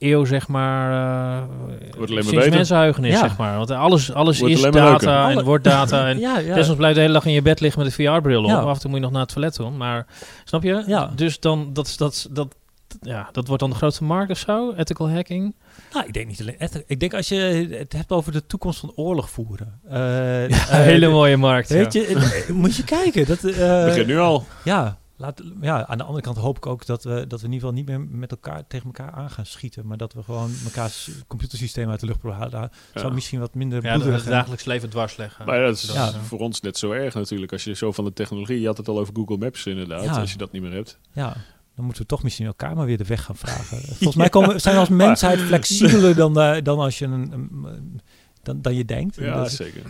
eeuw, 0.05 0.25
zeg 0.25 0.49
maar... 0.49 0.91
eh, 0.93 1.43
Wordt 1.81 1.95
alleen 1.97 2.15
maar 2.15 2.23
sinds 2.23 2.31
beter. 2.45 2.51
mensenheugenis, 2.51 3.13
Ja. 3.13 3.19
zeg 3.19 3.37
maar. 3.37 3.57
Want 3.57 3.71
alles, 3.71 4.13
alles 4.13 4.39
Wordt 4.39 4.55
is 4.55 4.61
data 4.63 5.29
en 5.29 5.35
Alle- 5.35 5.45
wordt 5.45 5.65
data. 5.65 6.07
En 6.09 6.19
ja, 6.19 6.39
ja. 6.39 6.75
Blijft 6.75 6.95
de 6.95 7.01
hele 7.01 7.13
dag 7.13 7.25
in 7.27 7.33
je 7.33 7.43
bed 7.43 7.61
liggen 7.61 7.83
met 7.83 7.99
een 7.99 8.07
VR-bril 8.07 8.43
op. 8.43 8.49
Ja. 8.49 8.57
Af 8.59 8.75
en 8.75 8.81
toe 8.81 8.91
moet 8.91 8.99
je 8.99 9.05
nog 9.05 9.13
naar 9.13 9.23
het 9.23 9.33
toilet 9.33 9.57
doen. 9.57 9.77
Maar 9.77 10.07
snap 10.45 10.63
je? 10.63 10.83
Ja. 10.87 11.11
Dus 11.17 11.41
dan, 11.41 11.71
dat, 11.73 11.87
is- 11.87 11.97
dat, 11.97 12.13
is- 12.13 12.27
dat, 12.31 12.55
ja, 13.01 13.29
dat 13.33 13.47
wordt 13.47 13.63
dan 13.63 13.71
de 13.71 13.77
grootste 13.77 14.05
markt 14.05 14.31
of 14.31 14.39
zo, 14.39 14.73
ethical 14.77 15.11
hacking. 15.11 15.55
Nou, 15.93 16.07
ik 16.07 16.13
denk 16.13 16.27
niet 16.27 16.41
alleen. 16.41 16.57
Ik 16.87 17.01
denk 17.01 17.15
als 17.15 17.29
je 17.29 17.67
het 17.79 17.93
hebt 17.93 18.13
over 18.13 18.33
de 18.33 18.47
toekomst 18.47 18.79
van 18.81 18.93
oorlog 18.95 19.31
voeren. 19.31 19.81
eh, 19.91 20.49
Ja, 20.49 20.69
eh, 20.69 20.69
hele 20.69 21.09
mooie 21.09 21.37
markt. 21.37 21.69
Weet 21.69 21.93
ja. 21.93 22.01
je, 22.01 22.45
moet 22.53 22.77
je 22.77 22.85
kijken. 22.85 23.27
Dat, 23.27 23.45
eh, 23.45 23.85
Begint 23.85 24.07
nu 24.07 24.19
al. 24.19 24.47
Ja, 24.65 24.99
laat, 25.17 25.43
ja, 25.61 25.87
aan 25.87 25.99
de 25.99 26.05
andere 26.05 26.23
kant 26.23 26.37
hoop 26.37 26.57
ik 26.57 26.67
ook 26.67 26.87
dat 26.87 27.05
we, 27.05 27.27
dat 27.27 27.41
we 27.41 27.47
in 27.47 27.53
ieder 27.53 27.69
geval 27.69 27.73
niet 27.85 27.87
meer 27.87 28.01
met 28.19 28.31
elkaar 28.31 28.67
tegen 28.67 28.87
elkaar 28.87 29.11
aan 29.11 29.31
gaan 29.31 29.47
schieten. 29.47 29.87
Maar 29.87 29.97
dat 29.97 30.13
we 30.13 30.23
gewoon 30.23 30.51
mekaars 30.65 31.11
computersysteem 31.27 31.91
uit 31.91 32.01
de 32.01 32.07
lucht 32.07 32.19
proberen. 32.19 32.51
Daar 32.51 32.73
Ja. 32.95 33.01
zou 33.01 33.13
misschien 33.15 33.41
wat 33.41 33.55
minder 33.55 33.83
Ja, 33.83 33.83
dat 33.85 33.93
bloederig 33.93 34.23
het 34.25 34.33
dagelijks 34.33 34.65
leven 34.65 34.91
dwars 34.91 35.17
leggen. 35.17 35.47
Maar 35.47 35.59
ja, 35.61 35.67
dat 35.67 35.75
is 35.77 35.93
Ja. 35.93 36.13
voor 36.13 36.39
ons 36.39 36.61
net 36.61 36.79
zo 36.79 36.91
erg 36.91 37.15
natuurlijk. 37.15 37.53
Als 37.53 37.65
je 37.65 37.75
zo 37.75 37.93
van 37.93 38.05
de 38.05 38.13
technologie, 38.13 38.61
je 38.61 38.67
had 38.67 38.77
het 38.77 38.89
al 38.89 38.99
over 38.99 39.15
Google 39.15 39.37
Maps 39.37 39.67
inderdaad. 39.67 40.05
Ja. 40.05 40.19
Als 40.21 40.33
je 40.33 40.39
dat 40.39 40.53
niet 40.53 40.63
meer 40.63 40.73
hebt. 40.73 40.99
Ja, 41.13 41.37
dan 41.77 41.85
moeten 41.85 42.03
we 42.03 42.09
toch 42.09 42.23
misschien 42.23 42.47
elkaar 42.47 42.77
maar 42.77 42.87
weer 42.87 42.99
de 42.99 43.05
weg 43.05 43.25
gaan 43.25 43.37
vragen. 43.37 43.79
Volgens 43.87 44.15
mij 44.17 44.29
komen, 44.29 44.61
zijn 44.61 44.75
we 44.75 44.81
als 44.81 44.89
mensheid 44.89 45.41
flexibeler 45.41 46.15
dan, 46.15 46.41
eh, 46.41 46.63
dan 46.63 46.79
als 46.79 46.99
je 46.99 47.05
een, 47.05 47.33
een- 47.33 47.51
een- 47.65 48.01
dan, 48.43 48.63
dan 48.63 48.75
je 48.75 48.85
denkt. 48.85 49.19
En 49.19 49.25
Ja, 49.25 49.37
dat 49.37 49.47
is- 49.47 49.57
zeker. 49.57 49.83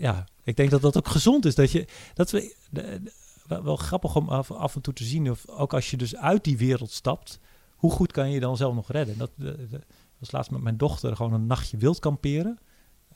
ja, 0.00 0.24
ik 0.44 0.56
denk 0.56 0.70
dat 0.70 0.80
dat 0.82 0.96
ook 0.96 1.08
gezond 1.08 1.44
is. 1.44 1.54
Dat, 1.54 1.72
je, 1.72 1.86
dat 2.14 2.30
we, 2.30 2.54
de- 2.70 3.00
wel, 3.50 3.62
wel 3.62 3.76
grappig 3.76 4.16
om 4.16 4.28
af, 4.28 4.50
af 4.50 4.74
en 4.74 4.80
toe 4.80 4.94
te 4.94 5.04
zien, 5.04 5.30
of 5.30 5.48
ook 5.48 5.74
als 5.74 5.90
je 5.90 5.96
dus 5.96 6.16
uit 6.16 6.44
die 6.44 6.58
wereld 6.58 6.90
stapt, 6.90 7.38
hoe 7.76 7.90
goed 7.90 8.12
kan 8.12 8.30
je 8.30 8.40
dan 8.40 8.56
zelf 8.56 8.74
nog 8.74 8.90
redden? 8.92 9.18
Dat 9.18 9.30
de, 9.34 9.66
de- 9.70 9.80
was 10.18 10.30
laatst 10.30 10.50
met 10.50 10.60
mijn 10.60 10.76
dochter 10.76 11.16
gewoon 11.16 11.32
een 11.32 11.46
nachtje 11.46 11.76
wild 11.76 11.98
kamperen. 11.98 12.58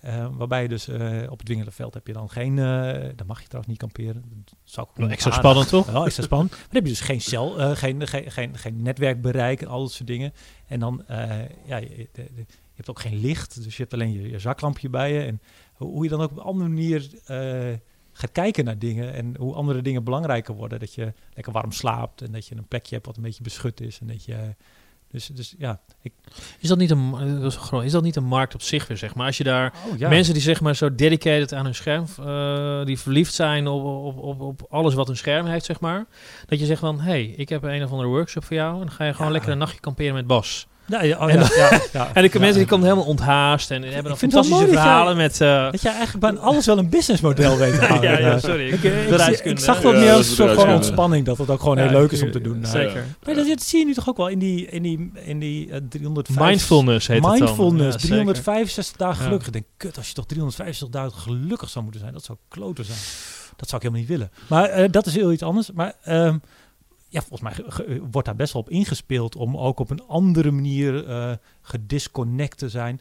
Eh, 0.00 0.28
waarbij 0.36 0.62
je 0.62 0.68
dus 0.68 0.88
eh, 0.88 1.22
op 1.30 1.36
het 1.38 1.46
Dwingelenveld 1.46 1.94
heb 1.94 2.06
je 2.06 2.12
dan 2.12 2.30
geen, 2.30 2.58
eh 2.58 3.08
dan 3.16 3.26
mag 3.26 3.40
je 3.40 3.46
trouwens 3.46 3.66
niet 3.66 3.78
kamperen. 3.78 4.24
Dat 4.44 4.54
zou 4.64 4.86
ik 4.90 4.96
Wel 4.96 5.04
niet 5.06 5.14
extra 5.14 5.32
spannend, 5.32 5.68
toch? 5.68 5.86
Wel 5.86 6.04
extra 6.04 6.22
spannend. 6.22 6.50
Maar 6.50 6.58
dan 6.60 6.74
heb 6.74 6.82
je 6.84 6.88
dus 6.90 7.00
geen 7.00 7.20
cel, 7.20 7.60
eh, 7.60 7.76
geen, 7.76 8.06
geen, 8.06 8.30
geen, 8.30 8.56
geen 8.58 8.82
netwerkbereik 8.82 9.62
en 9.62 9.68
al 9.68 9.80
dat 9.80 9.92
soort 9.92 10.06
dingen. 10.08 10.32
En 10.66 10.80
dan, 10.80 11.06
eh, 11.06 11.40
ja, 11.66 11.76
je, 11.76 11.88
de- 11.88 12.08
de- 12.12 12.32
je 12.46 12.80
hebt 12.80 12.90
ook 12.90 13.00
geen 13.00 13.20
licht, 13.20 13.62
dus 13.64 13.76
je 13.76 13.82
hebt 13.82 13.94
alleen 13.94 14.12
je, 14.12 14.28
je 14.30 14.38
zaklampje 14.38 14.88
bij 14.88 15.12
je. 15.12 15.20
En 15.20 15.40
hoe, 15.74 15.88
hoe 15.90 16.04
je 16.04 16.10
dan 16.10 16.20
ook 16.20 16.30
op 16.30 16.36
een 16.36 16.42
andere 16.42 16.68
manier 16.68 17.10
eh, 17.24 17.78
gaat 18.16 18.32
kijken 18.32 18.64
naar 18.64 18.78
dingen 18.78 19.14
en 19.14 19.34
hoe 19.38 19.54
andere 19.54 19.82
dingen 19.82 20.04
belangrijker 20.04 20.54
worden. 20.54 20.80
Dat 20.80 20.94
je 20.94 21.12
lekker 21.34 21.52
warm 21.52 21.72
slaapt 21.72 22.22
en 22.22 22.32
dat 22.32 22.46
je 22.46 22.56
een 22.56 22.68
plekje 22.68 22.94
hebt 22.94 23.06
wat 23.06 23.16
een 23.16 23.22
beetje 23.22 23.42
beschut 23.42 23.80
is. 23.80 24.00
En 24.00 24.06
dat 24.06 24.24
je, 24.24 24.54
dus, 25.10 25.26
dus 25.26 25.54
ja. 25.58 25.80
Ik, 26.02 26.12
Is 26.58 26.68
dat, 26.68 26.78
niet 26.78 26.90
een, 26.90 27.10
dat 27.40 27.82
is 27.82 27.92
dat 27.92 28.02
niet 28.02 28.16
een 28.16 28.24
markt 28.24 28.54
op 28.54 28.62
zich 28.62 28.86
weer, 28.86 28.96
zeg 28.96 29.14
maar? 29.14 29.26
Als 29.26 29.36
je 29.36 29.44
daar 29.44 29.72
oh, 29.92 29.98
ja. 29.98 30.08
mensen 30.08 30.32
die 30.32 30.42
zeg 30.42 30.60
maar 30.60 30.76
zo 30.76 30.94
dedicated 30.94 31.52
aan 31.52 31.64
hun 31.64 31.74
scherm, 31.74 32.04
eh, 32.20 32.84
die 32.84 32.98
verliefd 32.98 33.34
zijn 33.34 33.66
op, 33.66 33.84
op, 33.84 34.18
op, 34.18 34.40
op 34.40 34.66
alles 34.68 34.94
wat 34.94 35.08
een 35.08 35.16
scherm 35.16 35.46
heeft, 35.46 35.64
zeg 35.64 35.80
maar. 35.80 36.06
Dat 36.46 36.58
je 36.58 36.66
zegt 36.66 36.80
van, 36.80 37.00
hey, 37.00 37.24
ik 37.24 37.48
heb 37.48 37.62
een 37.62 37.84
of 37.84 37.90
andere 37.90 38.08
workshop 38.08 38.44
voor 38.44 38.56
jou. 38.56 38.72
En 38.72 38.86
dan 38.86 38.90
ga 38.90 39.04
je 39.04 39.12
gewoon 39.12 39.26
Ja. 39.26 39.32
lekker 39.32 39.52
een 39.52 39.58
nachtje 39.58 39.80
kamperen 39.80 40.14
met 40.14 40.26
Bas. 40.26 40.66
Ja, 40.86 41.02
ja, 41.02 41.16
oh, 41.18 41.30
En 41.32 41.38
ja, 41.38 41.48
ja, 41.56 41.80
ja. 41.92 42.10
En 42.14 42.22
de 42.22 42.30
Ja. 42.32 42.38
mensen 42.40 42.58
die 42.58 42.66
komen 42.66 42.84
helemaal 42.86 43.06
onthaast 43.08 43.70
en 43.70 43.80
die 43.82 43.90
hebben 43.90 44.08
dan 44.10 44.18
fantastische 44.18 44.66
verhalen 44.68 45.16
met... 45.16 45.40
eh, 45.40 45.70
Dat 45.70 45.82
jij 45.82 45.92
eigenlijk 45.94 46.20
bij 46.34 46.42
alles 46.42 46.66
wel 46.66 46.78
een 46.78 46.88
businessmodel 46.88 47.56
weet 47.58 47.74
te 47.78 47.84
houden. 47.86 48.10
ja, 48.10 48.18
ja, 48.18 48.38
sorry. 48.38 48.68
Ik, 48.72 48.84
eh, 48.84 49.46
ik, 49.46 49.58
zag 49.58 49.80
dat 49.80 49.92
meer 49.92 50.06
dat 50.06 50.16
als 50.16 50.28
een 50.28 50.34
soort 50.34 50.64
ontspanning, 50.64 51.26
dat 51.26 51.38
het 51.38 51.50
ook 51.50 51.60
gewoon 51.60 51.76
Ja, 51.76 51.82
heel 51.88 51.98
leuk 52.00 52.10
is 52.10 52.22
om 52.22 52.30
te 52.30 52.40
doen. 52.40 52.64
eh. 52.64 52.70
Zeker. 52.70 53.04
Maar 53.24 53.34
dat, 53.34 53.46
dat 53.46 53.62
zie 53.62 53.78
je 53.78 53.84
nu 53.84 53.94
toch 53.94 54.08
ook 54.08 54.16
wel 54.16 54.28
in 54.28 54.38
die, 54.38 54.66
in 54.66 54.82
die, 54.82 55.10
in 55.14 55.38
die 55.38 55.88
305... 55.88 56.46
Mindfulness 56.46 57.06
heet 57.06 57.16
het 57.16 57.24
dan. 57.24 57.38
Mindfulness, 57.38 57.84
Ja, 57.94 58.00
zeker. 58.00 58.06
365 58.08 58.96
dagen 58.96 59.16
Ja. 59.18 59.22
gelukkig. 59.24 59.46
Ik 59.46 59.52
denk, 59.52 59.64
kut, 59.76 59.96
als 59.96 60.08
je 60.08 60.14
toch 60.14 60.26
365 60.26 60.88
dagen 61.00 61.18
gelukkig 61.20 61.68
zou 61.70 61.82
moeten 61.84 62.02
zijn, 62.02 62.12
dat 62.12 62.24
zou 62.24 62.38
kloten 62.48 62.84
zijn. 62.84 62.98
Dat 63.56 63.68
zou 63.68 63.82
ik 63.82 63.88
helemaal 63.88 64.00
niet 64.00 64.08
willen. 64.08 64.30
Maar 64.48 64.64
eh, 64.68 64.88
dat 64.90 65.06
is 65.06 65.14
heel 65.14 65.32
iets 65.32 65.42
anders. 65.42 65.70
Maar 65.72 65.92
ehm, 66.02 66.36
ja, 67.14 67.22
volgens 67.22 67.40
mij 67.40 67.64
wordt 68.10 68.26
daar 68.26 68.36
best 68.36 68.52
wel 68.52 68.62
op 68.62 68.70
ingespeeld 68.70 69.36
om 69.36 69.56
ook 69.56 69.78
op 69.78 69.90
een 69.90 70.06
andere 70.06 70.50
manier 70.50 71.06
eh 71.08 71.32
gedisconnect 71.60 72.58
te 72.58 72.68
zijn. 72.68 73.00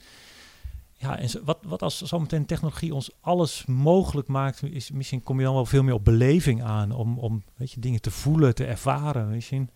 Ja, 0.97 1.17
en 1.17 1.29
wat, 1.45 1.57
wat 1.63 1.81
als 1.81 2.01
zometeen 2.01 2.45
technologie 2.45 2.93
ons 2.93 3.11
alles 3.21 3.65
mogelijk 3.65 4.27
maakt, 4.27 4.63
is, 4.63 4.91
misschien 4.91 5.23
kom 5.23 5.37
je 5.39 5.45
dan 5.45 5.53
wel 5.53 5.65
veel 5.65 5.83
meer 5.83 5.93
op 5.93 6.03
beleving 6.05 6.63
aan. 6.63 6.91
Om, 6.91 7.17
om 7.19 7.43
weet 7.55 7.71
je, 7.71 7.79
dingen 7.79 8.01
te 8.01 8.11
voelen, 8.11 8.55
te 8.55 8.65
ervaren. 8.65 9.29
Misschien. 9.29 9.69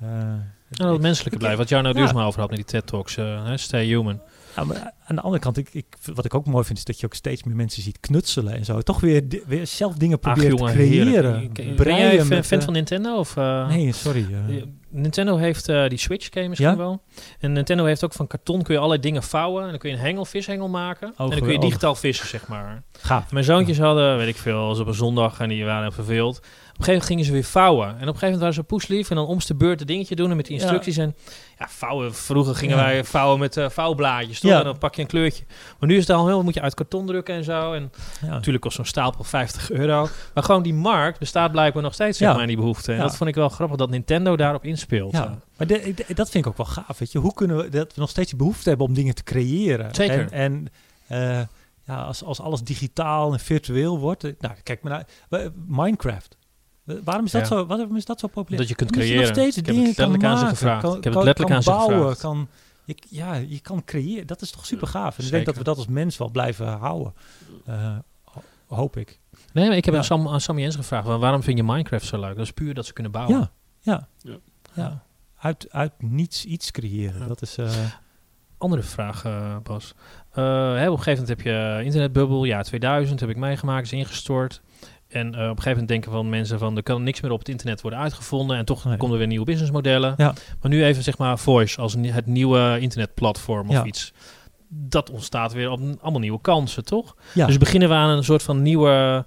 Ja, 0.00 0.44
dat 0.70 0.92
het 0.92 1.00
menselijke 1.00 1.38
blijft. 1.38 1.58
Wat 1.58 1.68
jou 1.68 1.82
nou 1.82 1.94
Ja. 1.94 2.00
duurzaam 2.00 2.26
over 2.26 2.40
had 2.40 2.48
met 2.48 2.58
die 2.58 2.66
TED-talks. 2.66 3.16
eh, 3.16 3.52
stay 3.54 3.86
human. 3.86 4.20
Maar 4.64 4.92
aan 5.06 5.16
de 5.16 5.22
andere 5.22 5.42
kant, 5.42 5.56
ik, 5.56 5.68
ik, 5.72 5.86
wat 6.14 6.24
ik 6.24 6.34
ook 6.34 6.46
mooi 6.46 6.64
vind, 6.64 6.78
is 6.78 6.84
dat 6.84 7.00
je 7.00 7.06
ook 7.06 7.14
steeds 7.14 7.42
meer 7.42 7.56
mensen 7.56 7.82
ziet 7.82 8.00
knutselen 8.00 8.54
en 8.54 8.64
zo. 8.64 8.80
Toch 8.80 9.00
weer, 9.00 9.22
weer 9.46 9.66
zelf 9.66 9.94
dingen 9.94 10.16
Ach, 10.20 10.32
proberen 10.32 10.56
jongen, 10.56 10.72
te 10.72 10.78
creëren. 10.78 11.52
Ben 11.76 11.96
jij 11.96 12.24
fan, 12.24 12.44
fan 12.44 12.58
eh, 12.58 12.64
van 12.64 12.72
Nintendo? 12.72 13.16
Of, 13.16 13.36
eh, 13.36 13.68
Nee, 13.68 13.92
sorry. 13.92 14.26
eh. 14.48 14.62
Nintendo 14.88 15.36
heeft 15.36 15.66
die 15.66 15.98
Switch, 15.98 16.34
je 16.34 16.48
misschien 16.48 16.70
Ja? 16.70 16.76
wel. 16.76 17.02
En 17.40 17.52
Nintendo 17.52 17.84
heeft 17.84 18.04
ook 18.04 18.12
van 18.12 18.26
karton 18.26 18.62
kun 18.62 18.72
je 18.74 18.80
allerlei 18.80 19.02
dingen 19.02 19.22
vouwen. 19.22 19.64
En 19.64 19.70
dan 19.70 19.78
kun 19.78 19.90
je 19.90 19.96
een 19.96 20.02
hengel, 20.02 20.24
vishengel 20.24 20.68
maken. 20.68 21.06
en 21.08 21.28
dan 21.30 21.40
kun 21.40 21.52
je 21.52 21.58
digitaal 21.58 21.94
vissen, 21.94 22.28
zeg 22.28 22.48
maar. 22.48 22.82
Gaaf. 23.00 23.32
Mijn 23.32 23.44
zoontjes 23.44 23.78
hadden, 23.78 24.16
weet 24.16 24.28
ik 24.28 24.36
veel, 24.36 24.58
als 24.58 24.78
op 24.78 24.86
een 24.86 24.94
zondag 24.94 25.40
en 25.40 25.48
die 25.48 25.64
waren 25.64 25.82
heel 25.82 25.92
verveeld. 25.92 26.40
Op 26.76 26.82
een 26.82 26.88
gegeven 26.88 27.06
moment 27.08 27.24
gingen 27.24 27.24
ze 27.24 27.32
weer 27.32 27.60
vouwen. 27.62 27.86
En 27.86 27.92
op 27.94 27.98
een 28.00 28.04
gegeven 28.06 28.24
moment 28.24 28.40
waren 28.40 28.54
ze 28.54 28.62
poeslief 28.62 29.10
en 29.10 29.16
dan 29.16 29.26
om 29.26 29.38
de 29.46 29.54
beurt 29.54 29.80
een 29.80 29.86
dingetje 29.86 30.16
doen 30.16 30.30
en 30.30 30.36
met 30.36 30.46
die 30.46 30.54
Ja. 30.56 30.60
instructies. 30.60 30.96
En 30.96 31.14
ja, 31.58 31.68
vouwen. 31.68 32.14
Vroeger 32.14 32.54
gingen 32.54 32.76
Ja. 32.76 32.82
wij 32.84 33.04
vouwen 33.04 33.38
met 33.38 33.56
eh 33.56 33.68
vouwblaadjes, 33.68 34.40
toch? 34.40 34.50
Ja. 34.50 34.58
En 34.58 34.64
dan 34.64 34.78
pak 34.78 34.94
je 34.94 35.02
een 35.02 35.08
kleurtje. 35.08 35.44
Maar 35.78 35.88
nu 35.88 35.94
is 35.96 36.06
het 36.06 36.16
al 36.16 36.26
heel, 36.26 36.42
moet 36.42 36.54
je 36.54 36.60
uit 36.60 36.74
karton 36.74 37.06
drukken 37.06 37.34
en 37.34 37.44
zo. 37.44 37.72
En 37.72 37.92
Ja. 38.22 38.26
natuurlijk 38.28 38.62
kost 38.64 38.76
zo'n 38.76 38.84
stapel 38.84 39.24
50 39.24 39.70
euro. 39.70 40.08
Maar 40.34 40.44
gewoon 40.44 40.62
die 40.62 40.74
markt 40.74 41.18
bestaat 41.18 41.50
blijkbaar 41.52 41.82
nog 41.82 41.94
steeds, 41.94 42.18
zeg 42.18 42.26
Ja. 42.28 42.32
maar, 42.34 42.42
in 42.42 42.48
die 42.48 42.56
behoefte. 42.56 42.90
En 42.92 42.96
Ja. 42.98 43.02
dat 43.04 43.16
vond 43.16 43.28
ik 43.28 43.34
wel 43.36 43.48
grappig 43.48 43.76
dat 43.76 43.90
Nintendo 43.90 44.36
daarop 44.36 44.64
inspeelt. 44.64 45.12
Ja, 45.12 45.38
maar 45.56 45.66
de- 45.66 45.92
de- 45.94 46.14
dat 46.14 46.30
vind 46.30 46.44
ik 46.44 46.50
ook 46.50 46.56
wel 46.56 46.66
gaaf. 46.66 46.98
Weet 46.98 47.12
je. 47.12 47.18
Hoe 47.18 47.34
kunnen 47.34 47.56
we 47.56 47.68
dat 47.68 47.94
we 47.94 48.00
nog 48.00 48.10
steeds 48.10 48.28
die 48.28 48.38
behoefte 48.38 48.68
hebben 48.68 48.86
om 48.86 48.94
dingen 48.94 49.14
te 49.14 49.22
creëren? 49.22 49.94
Zeker. 49.94 50.32
En, 50.32 50.68
en 51.08 51.38
eh, 51.38 51.46
ja, 51.86 52.02
als, 52.02 52.24
als 52.24 52.40
alles 52.40 52.60
digitaal 52.62 53.32
en 53.32 53.40
virtueel 53.40 53.98
wordt. 53.98 54.24
eh, 54.24 54.32
Nou, 54.40 54.54
kijk 54.62 54.82
maar 54.82 55.06
naar 55.30 55.50
Minecraft. 55.66 56.36
Waarom 57.04 57.24
is 57.24 57.30
dat, 57.30 57.40
Ja. 57.40 57.46
zo, 57.46 57.66
waarom 57.66 57.96
is 57.96 58.04
dat 58.04 58.20
zo 58.20 58.26
populair? 58.26 58.58
Dat 58.60 58.68
je 58.68 58.74
kunt 58.74 58.92
creëren. 58.92 59.16
nog 59.20 59.26
steeds 59.26 59.56
Ik 59.56 59.66
heb 59.66 59.74
dingen 59.74 59.88
het 59.88 59.98
letterlijk 59.98 60.22
kan 60.22 60.32
aan 60.32 60.38
ze 60.38 60.46
gevraagd. 60.46 60.82
Kan, 60.82 60.96
Ik 60.96 61.04
heb 61.04 61.04
het 61.04 61.14
kan- 61.14 61.24
letterlijk 61.24 61.64
kan 61.64 61.72
aan 61.74 61.80
ze 61.86 61.86
bouwen, 61.86 62.10
gevraagd. 62.14 62.20
Kan, 62.20 62.48
je, 62.84 62.96
ja, 63.08 63.34
je 63.34 63.60
kan 63.60 63.84
creëren. 63.84 64.26
Dat 64.26 64.42
is 64.42 64.50
toch 64.50 64.66
super 64.66 64.86
gaaf. 64.86 65.18
En 65.18 65.24
ik 65.24 65.30
denk 65.30 65.46
dat 65.46 65.56
we 65.56 65.64
dat 65.64 65.76
als 65.76 65.86
mens 65.86 66.16
wel 66.16 66.30
blijven 66.30 66.66
houden. 66.66 67.14
Eh, 67.64 67.96
ho- 68.24 68.42
hoop 68.66 68.96
ik. 68.96 69.18
Nee, 69.52 69.68
maar 69.68 69.76
ik 69.76 69.84
heb 69.84 69.94
Ja. 69.94 70.00
aan, 70.00 70.06
Sam, 70.06 70.28
aan 70.28 70.40
Sammy 70.40 70.60
Jens 70.62 70.76
gevraagd, 70.76 71.06
"Wa- 71.06 71.18
waarom 71.18 71.42
vind 71.42 71.58
je 71.58 71.64
Minecraft 71.64 72.06
zo 72.06 72.20
leuk? 72.20 72.36
Dat 72.36 72.44
is 72.44 72.52
puur 72.52 72.74
dat 72.74 72.86
ze 72.86 72.92
kunnen 72.92 73.12
bouwen. 73.12 73.38
Ja, 73.38 73.50
ja, 73.80 74.08
Ja. 74.22 74.36
ja. 74.74 75.02
Uit, 75.38 75.66
uit 75.72 75.92
niets 75.98 76.44
iets 76.44 76.70
creëren. 76.70 77.20
Ja. 77.20 77.26
Dat 77.26 77.42
is... 77.42 77.56
eh, 77.58 77.70
Andere 78.58 78.82
vraag, 78.82 79.24
eh, 79.24 79.56
Bas. 79.62 79.94
Eh, 80.30 80.44
hè, 80.74 80.86
op 80.90 80.96
een 80.96 81.02
gegeven 81.02 81.12
moment 81.12 81.28
heb 81.28 81.40
je 81.40 81.80
internetbubbel, 81.84 82.44
jaar 82.44 82.64
2000, 82.64 83.20
heb 83.20 83.28
ik 83.28 83.36
meegemaakt, 83.36 83.84
is 83.84 83.92
ingestort. 83.92 84.60
En 85.08 85.26
eh, 85.26 85.30
op 85.34 85.36
een 85.36 85.46
gegeven 85.48 85.70
moment 85.70 85.88
denken 85.88 86.10
van 86.12 86.28
mensen 86.28 86.58
van, 86.58 86.76
er 86.76 86.82
kan 86.82 87.02
niks 87.02 87.20
meer 87.20 87.30
op 87.30 87.38
het 87.38 87.48
internet 87.48 87.80
worden 87.80 87.98
uitgevonden. 87.98 88.56
En 88.56 88.64
toch 88.64 88.84
Nee. 88.84 88.96
komen 88.96 89.12
er 89.12 89.18
weer 89.18 89.26
nieuwe 89.26 89.44
businessmodellen. 89.44 90.14
Ja. 90.16 90.34
Maar 90.60 90.70
nu 90.70 90.84
even 90.84 91.02
zeg 91.02 91.18
maar 91.18 91.38
Voice 91.38 91.80
als 91.80 91.96
het 92.00 92.26
nieuwe 92.26 92.76
internetplatform 92.80 93.68
of 93.68 93.74
Ja. 93.74 93.84
iets. 93.84 94.12
dat 94.68 95.10
ontstaat 95.10 95.52
weer 95.52 95.70
op 95.70 95.80
allemaal 96.00 96.20
nieuwe 96.20 96.40
kansen, 96.40 96.84
toch? 96.84 97.16
Ja. 97.34 97.46
Dus 97.46 97.58
beginnen 97.58 97.88
we 97.88 97.94
aan 97.94 98.16
een 98.16 98.24
soort 98.24 98.42
van 98.42 98.62
nieuwe 98.62 99.24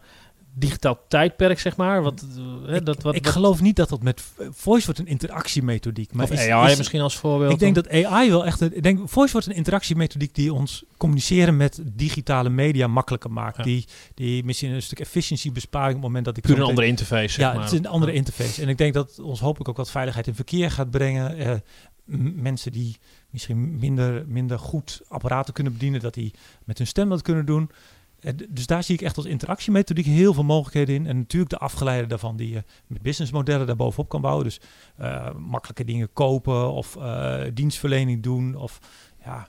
digitaal 0.59 0.99
tijdperk, 1.07 1.59
zeg 1.59 1.77
maar. 1.77 2.01
Wat, 2.01 2.25
eh, 2.37 2.69
hè, 2.69 2.83
dat, 2.83 3.01
wat, 3.03 3.15
ik 3.15 3.23
wat- 3.23 3.33
geloof 3.33 3.61
niet 3.61 3.75
dat 3.75 3.89
dat 3.89 4.03
met 4.03 4.23
voice 4.51 4.85
wordt 4.85 4.99
een 4.99 5.07
interactiemethodiek. 5.07 6.13
Maar 6.13 6.25
of 6.25 6.31
is- 6.31 6.47
AI 6.47 6.71
is- 6.71 6.77
misschien 6.77 7.01
als 7.01 7.17
voorbeeld. 7.17 7.51
Ik 7.51 7.59
denk 7.59 7.75
dan. 7.75 7.83
dat 7.83 8.03
AI 8.05 8.29
wel 8.29 8.45
echt. 8.45 8.61
Ik 8.61 8.83
denk 8.83 9.09
voice 9.09 9.31
wordt 9.31 9.47
een 9.47 9.53
interactiemethodiek 9.55 10.35
die 10.35 10.53
ons 10.53 10.83
communiceren 10.97 11.57
met 11.57 11.81
digitale 11.83 12.49
media 12.49 12.87
makkelijker 12.87 13.31
maakt. 13.31 13.57
Ja. 13.57 13.63
Die, 13.63 13.85
die 14.13 14.43
misschien 14.43 14.71
een 14.71 14.81
stuk 14.81 14.99
efficiëntiebesparing 14.99 15.89
op 15.95 16.01
het 16.01 16.07
moment 16.07 16.25
dat 16.25 16.37
ik 16.37 16.43
puur 16.43 16.57
een 16.57 16.63
andere 16.63 16.87
interface, 16.87 17.27
zeg 17.33 17.37
ja, 17.45 17.53
maar. 17.53 17.63
het 17.63 17.71
is 17.71 17.79
een 17.79 17.87
andere 17.87 18.13
interface. 18.13 18.61
En 18.61 18.69
ik 18.69 18.77
denk 18.77 18.93
dat 18.93 19.19
ons 19.19 19.39
hopelijk 19.39 19.69
ook 19.69 19.77
wat 19.77 19.91
veiligheid 19.91 20.27
in 20.27 20.35
verkeer 20.35 20.71
gaat 20.71 20.91
brengen. 20.91 21.37
Eh, 21.37 21.53
mensen 22.35 22.71
die 22.71 22.97
misschien 23.29 23.79
minder, 23.79 24.23
minder 24.27 24.59
goed 24.59 25.01
apparaten 25.07 25.53
kunnen 25.53 25.73
bedienen, 25.73 25.99
dat 25.99 26.13
die 26.13 26.33
met 26.65 26.77
hun 26.77 26.87
stem 26.87 27.09
dat 27.09 27.21
kunnen 27.21 27.45
doen. 27.45 27.69
Eh, 28.21 28.33
dus 28.49 28.65
daar 28.67 28.83
zie 28.83 28.95
ik 28.95 29.01
echt 29.01 29.17
als 29.17 29.25
interactiemethodiek 29.25 30.05
heel 30.05 30.33
veel 30.33 30.43
mogelijkheden 30.43 30.95
in. 30.95 31.07
En 31.07 31.17
natuurlijk 31.17 31.51
de 31.51 31.57
afgeleide 31.57 32.07
daarvan 32.07 32.35
die 32.35 32.49
je 32.53 32.63
met 32.87 33.01
businessmodellen 33.01 33.67
daarbovenop 33.67 34.09
kan 34.09 34.21
bouwen. 34.21 34.43
Dus 34.43 34.59
eh, 34.97 35.33
makkelijke 35.35 35.83
dingen 35.85 36.13
kopen 36.13 36.71
of 36.71 36.95
eh, 36.95 37.41
dienstverlening 37.53 38.23
doen 38.23 38.55
of 38.55 38.79
ja, 39.25 39.47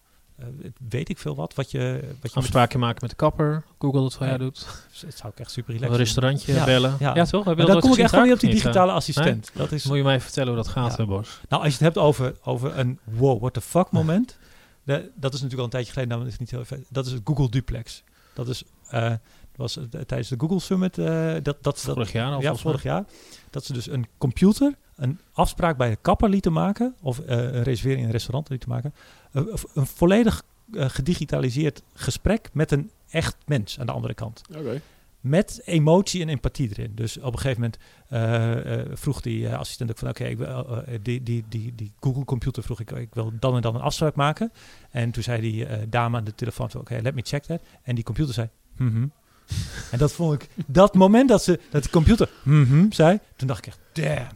weet 0.89 1.09
ik 1.09 1.19
veel 1.19 1.35
wat. 1.35 1.55
Wat 1.55 1.71
je, 1.71 1.99
wat 2.03 2.11
je 2.11 2.17
met, 2.23 2.35
Afspraken 2.35 2.81
maken 2.81 2.99
met 3.01 3.11
de 3.11 3.17
kapper, 3.17 3.65
Google 3.79 4.01
dat 4.01 4.15
voor 4.15 4.27
jou 4.27 4.39
Ja. 4.39 4.45
doet. 4.45 4.67
dat 5.01 5.17
zou 5.17 5.33
ik 5.33 5.39
echt 5.41 5.51
super 5.51 5.71
Een 5.75 5.81
relaxed 5.81 6.01
restaurantje 6.01 6.53
Ja, 6.53 6.65
bellen. 6.65 6.97
Ja, 6.99 7.15
ja. 7.15 7.25
toch? 7.25 7.45
Heb 7.45 7.57
je 7.59 7.63
Maar 7.63 7.73
dan 7.73 7.81
kom 7.81 7.93
ik 7.93 7.99
echt 7.99 8.11
gewoon 8.11 8.25
weer 8.25 8.35
op 8.35 8.41
die 8.41 8.51
digitale 8.51 8.93
assistent. 8.93 9.51
Dat 9.55 9.73
is, 9.73 9.85
Moet 9.85 9.97
je 9.97 10.03
mij 10.03 10.13
even 10.15 10.25
vertellen 10.25 10.55
hoe 10.55 10.63
dat 10.63 10.73
gaat, 10.73 10.97
hè, 10.97 11.07
Bos? 11.07 11.41
Nou, 11.49 11.63
als 11.63 11.73
je 11.79 11.85
het 11.85 11.95
hebt 11.95 12.07
over, 12.07 12.35
over 12.45 12.79
een 12.79 12.99
wow, 13.05 13.41
what 13.41 13.53
the 13.55 13.61
fuck 13.61 13.91
moment. 13.91 14.39
de- 14.83 15.11
dat 15.15 15.35
is 15.35 15.41
natuurlijk 15.41 15.59
al 15.59 15.65
een 15.65 15.71
tijdje 15.71 15.93
geleden, 15.93 16.13
nou, 16.13 16.23
dat 16.25 16.33
is 16.33 16.39
niet 16.39 16.51
heel 16.51 16.61
even. 16.61 16.85
Dat 16.89 17.07
is 17.07 17.13
het 17.13 17.21
Google 17.25 17.49
Duplex. 17.49 18.03
Dat 18.33 18.49
is, 18.49 18.65
eh, 18.89 19.13
was 19.57 19.77
eh, 19.77 19.85
tijdens 19.85 20.29
de 20.29 20.35
Google 20.39 20.61
Summit. 20.61 20.99
eh, 20.99 21.05
dat, 21.33 21.45
dat, 21.45 21.63
dat, 21.63 21.81
Vorig 21.81 22.13
jaar 22.13 22.33
al, 22.33 22.41
ja, 22.41 22.55
vorig 22.55 22.83
jaar. 22.83 23.05
Dat 23.51 23.65
ze 23.65 23.73
dus 23.73 23.87
een 23.91 24.07
computer 24.19 24.75
een 24.97 25.19
afspraak 25.33 25.77
bij 25.77 25.91
de 25.91 25.99
kapper 26.03 26.29
lieten 26.29 26.53
maken. 26.53 26.95
Of 27.03 27.19
eh, 27.19 27.37
een 27.37 27.63
reservering 27.63 27.99
in 28.01 28.05
een 28.07 28.11
restaurant 28.13 28.49
lieten 28.49 28.69
maken. 28.69 28.95
Een- 29.33 29.51
een 29.75 29.87
volledig 29.87 30.43
gedigitaliseerd 30.73 31.83
gesprek 31.95 32.49
met 32.53 32.71
een 32.73 32.91
echt 33.11 33.37
mens 33.47 33.79
aan 33.79 33.87
de 33.87 33.93
andere 33.93 34.15
kant. 34.15 34.41
Oké. 34.57 34.81
Met 35.21 35.61
emotie 35.65 36.21
en 36.23 36.29
empathie 36.29 36.69
erin. 36.69 36.95
Dus 36.95 37.19
op 37.19 37.33
een 37.33 37.39
gegeven 37.39 37.61
moment 37.61 37.79
eh, 38.09 38.81
eh, 38.81 38.87
vroeg 38.93 39.21
die 39.21 39.49
eh, 39.49 39.59
assistent 39.59 39.91
ook 39.91 39.99
van... 39.99 40.09
oké, 40.09 40.35
die, 41.03 41.23
die, 41.23 41.45
die, 41.49 41.75
die 41.75 41.93
Google 42.01 42.25
computer 42.25 42.63
vroeg 42.63 42.81
ik... 42.81 42.91
ik 42.91 43.15
wil 43.15 43.33
dan 43.41 43.57
en 43.57 43.63
dan 43.63 43.75
een 43.75 43.81
afspraak 43.81 44.15
maken. 44.15 44.53
En 44.91 45.11
toen 45.11 45.23
zei 45.23 45.41
die 45.41 45.89
dame 45.89 46.17
aan 46.17 46.25
de 46.25 46.35
telefoon... 46.35 46.71
van, 46.71 46.81
oké, 46.81 46.99
let 47.03 47.15
me 47.15 47.23
check 47.23 47.45
that. 47.45 47.63
En 47.83 47.95
die 47.95 48.05
computer 48.05 48.35
zei... 48.35 48.49
mhm. 48.77 49.07
en 49.91 49.99
dat 49.99 50.13
vond 50.13 50.43
ik... 50.43 50.49
Dat 50.67 50.95
moment 50.95 51.29
dat, 51.29 51.43
ze, 51.43 51.61
dat 51.71 51.83
de 51.83 51.91
computer... 51.91 52.31
mhm 52.45 52.91
zei... 52.91 53.19
toen 53.37 53.49
dacht 53.49 53.67
ik 53.67 53.67
echt... 53.67 53.79
damn, 53.93 54.29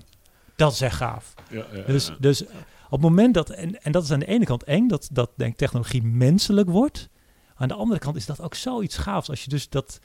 dat 0.56 0.72
is 0.72 0.80
echt 0.80 0.96
gaaf. 0.96 1.34
Ja, 1.50 1.66
ja, 1.72 1.82
Dus, 1.82 2.06
ja. 2.06 2.16
dus 2.20 2.42
op 2.42 2.90
het 2.90 3.00
moment 3.00 3.34
dat, 3.34 3.50
en, 3.50 3.82
en 3.82 3.92
dat 3.92 4.04
is 4.04 4.10
aan 4.10 4.18
de 4.18 4.26
ene 4.26 4.44
kant 4.44 4.62
eng, 4.62 4.88
dat, 4.88 5.08
dat 5.12 5.30
denk 5.36 5.56
technologie 5.56 6.02
menselijk 6.02 6.68
wordt. 6.68 7.08
Aan 7.54 7.68
de 7.68 7.74
andere 7.74 8.00
kant 8.00 8.16
is 8.16 8.26
dat 8.26 8.40
ook 8.40 8.54
zoiets 8.54 8.96
gaafs. 8.96 9.30
Als 9.30 9.44
je 9.44 9.50
dus 9.50 9.68
dat, 9.68 10.00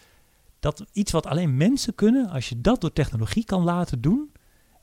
dat 0.60 0.86
iets 0.92 1.12
wat 1.12 1.26
alleen 1.26 1.58
mensen 1.58 1.96
kunnen, 1.96 2.30
als 2.30 2.50
je 2.50 2.62
dat 2.62 2.82
door 2.82 2.94
technologie 2.94 3.46
kan 3.46 3.64
laten 3.64 4.02
doen. 4.02 4.32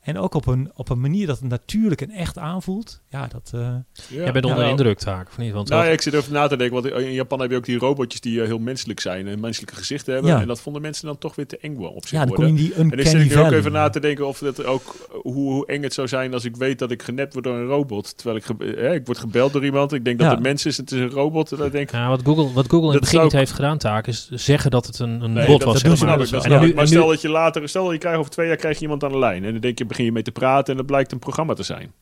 En 0.07 0.17
ook 0.17 0.33
op 0.33 0.45
een, 0.47 0.71
op 0.75 0.89
een 0.89 0.99
manier 0.99 1.27
dat 1.27 1.39
het 1.39 1.49
natuurlijk 1.49 2.01
en 2.01 2.09
echt 2.11 2.37
aanvoelt. 2.37 3.01
Ja, 3.09 3.27
dat. 3.27 3.51
eh, 3.53 3.59
Ja. 3.61 3.83
Jij 4.09 4.31
bent 4.31 4.45
onder 4.45 4.63
de 4.63 4.69
indruk, 4.69 4.97
Taak, 4.99 5.27
of 5.27 5.37
niet? 5.37 5.53
Want 5.53 5.69
Nou, 5.69 5.85
ja, 5.85 5.91
ik 5.91 6.01
zit 6.01 6.13
even 6.13 6.33
na 6.33 6.47
te 6.47 6.55
denken, 6.57 6.81
want 6.81 6.95
in 6.95 7.11
Japan 7.13 7.39
heb 7.41 7.49
je 7.51 7.55
ook 7.55 7.65
die 7.65 7.77
robotjes 7.77 8.21
die 8.21 8.39
eh, 8.41 8.45
heel 8.47 8.59
menselijk 8.59 8.99
zijn 8.99 9.27
en 9.27 9.39
menselijke 9.39 9.75
gezichten 9.75 10.13
hebben. 10.13 10.31
Ja. 10.31 10.41
En 10.41 10.47
dat 10.47 10.61
vonden 10.61 10.81
mensen 10.81 11.05
dan 11.05 11.17
toch 11.17 11.35
weer 11.35 11.47
te 11.47 11.57
eng 11.57 11.77
wel 11.79 11.89
op 11.89 12.01
zich 12.07 12.11
ja, 12.11 12.25
dan 12.25 12.27
kom 12.35 12.43
worden. 12.45 12.63
je 12.63 12.69
die 12.69 12.73
En 12.73 12.91
ik 12.91 13.07
zit 13.07 13.21
ik 13.21 13.35
nu 13.35 13.37
ook 13.41 13.51
even 13.51 13.71
na 13.71 13.89
te 13.89 13.99
denken 13.99 14.27
of 14.27 14.37
dat 14.39 14.65
ook 14.65 14.95
eh, 15.11 15.15
hoe, 15.21 15.33
hoe 15.33 15.65
eng 15.67 15.83
het 15.83 15.93
zou 15.93 16.07
zijn 16.07 16.33
als 16.33 16.45
ik 16.45 16.55
weet 16.55 16.79
dat 16.79 16.91
ik 16.91 17.01
genept 17.03 17.33
word 17.33 17.45
door 17.45 17.55
een 17.55 17.65
robot. 17.67 18.17
Terwijl 18.17 18.37
ik, 18.37 18.45
ge- 18.45 18.75
eh, 18.75 18.93
ik 18.93 19.05
word 19.05 19.17
gebeld 19.17 19.53
door 19.53 19.65
iemand. 19.65 19.93
Ik 19.93 20.05
denk 20.05 20.19
dat 20.19 20.31
het 20.31 20.39
mens 20.41 20.65
is, 20.65 20.77
het 20.77 20.91
is 20.91 20.99
een 20.99 21.09
robot. 21.09 21.51
En 21.51 21.57
dan 21.57 21.69
denk 21.69 21.87
ik, 21.89 21.95
Ja, 21.95 22.09
wat 22.09 22.21
Google, 22.23 22.53
wat 22.53 22.65
Google 22.69 22.87
in 22.87 22.91
het 22.93 23.01
begin 23.01 23.21
niet 23.21 23.31
heeft 23.31 23.51
gedaan, 23.51 23.77
Taak, 23.77 24.07
is 24.07 24.29
zeggen 24.31 24.71
dat 24.71 24.85
het 24.85 24.99
een, 24.99 25.21
een 25.21 25.33
nee, 25.33 25.45
bot 25.47 25.59
dat, 25.59 25.73
was. 25.73 25.81
dat 25.83 25.99
maar. 25.99 26.17
nu-. 26.17 26.29
Maar 26.51 26.59
en 26.67 26.75
nu- 26.75 26.85
stel 26.87 27.07
dat 27.07 27.21
je 27.21 27.29
later, 27.29 27.69
stel 27.69 27.83
dat 27.83 27.93
je 27.93 27.99
krijgt 27.99 28.19
over 28.19 28.31
twee 28.31 28.47
jaar 28.47 28.55
krijg 28.55 28.75
je 28.75 28.81
iemand 28.81 29.03
aan 29.03 29.11
de 29.11 29.17
lijn. 29.19 29.43
En 29.43 29.51
dan 29.51 29.61
denk 29.61 29.77
je, 29.77 29.85
begin 29.97 30.05
je 30.05 30.11
mee 30.11 30.33
te 30.33 30.39
praten 30.39 30.71
en 30.71 30.77
dat 30.77 30.85
blijkt 30.85 31.11
een 31.11 31.19
programma 31.19 31.53
te 31.53 31.63
zijn. 31.63 31.93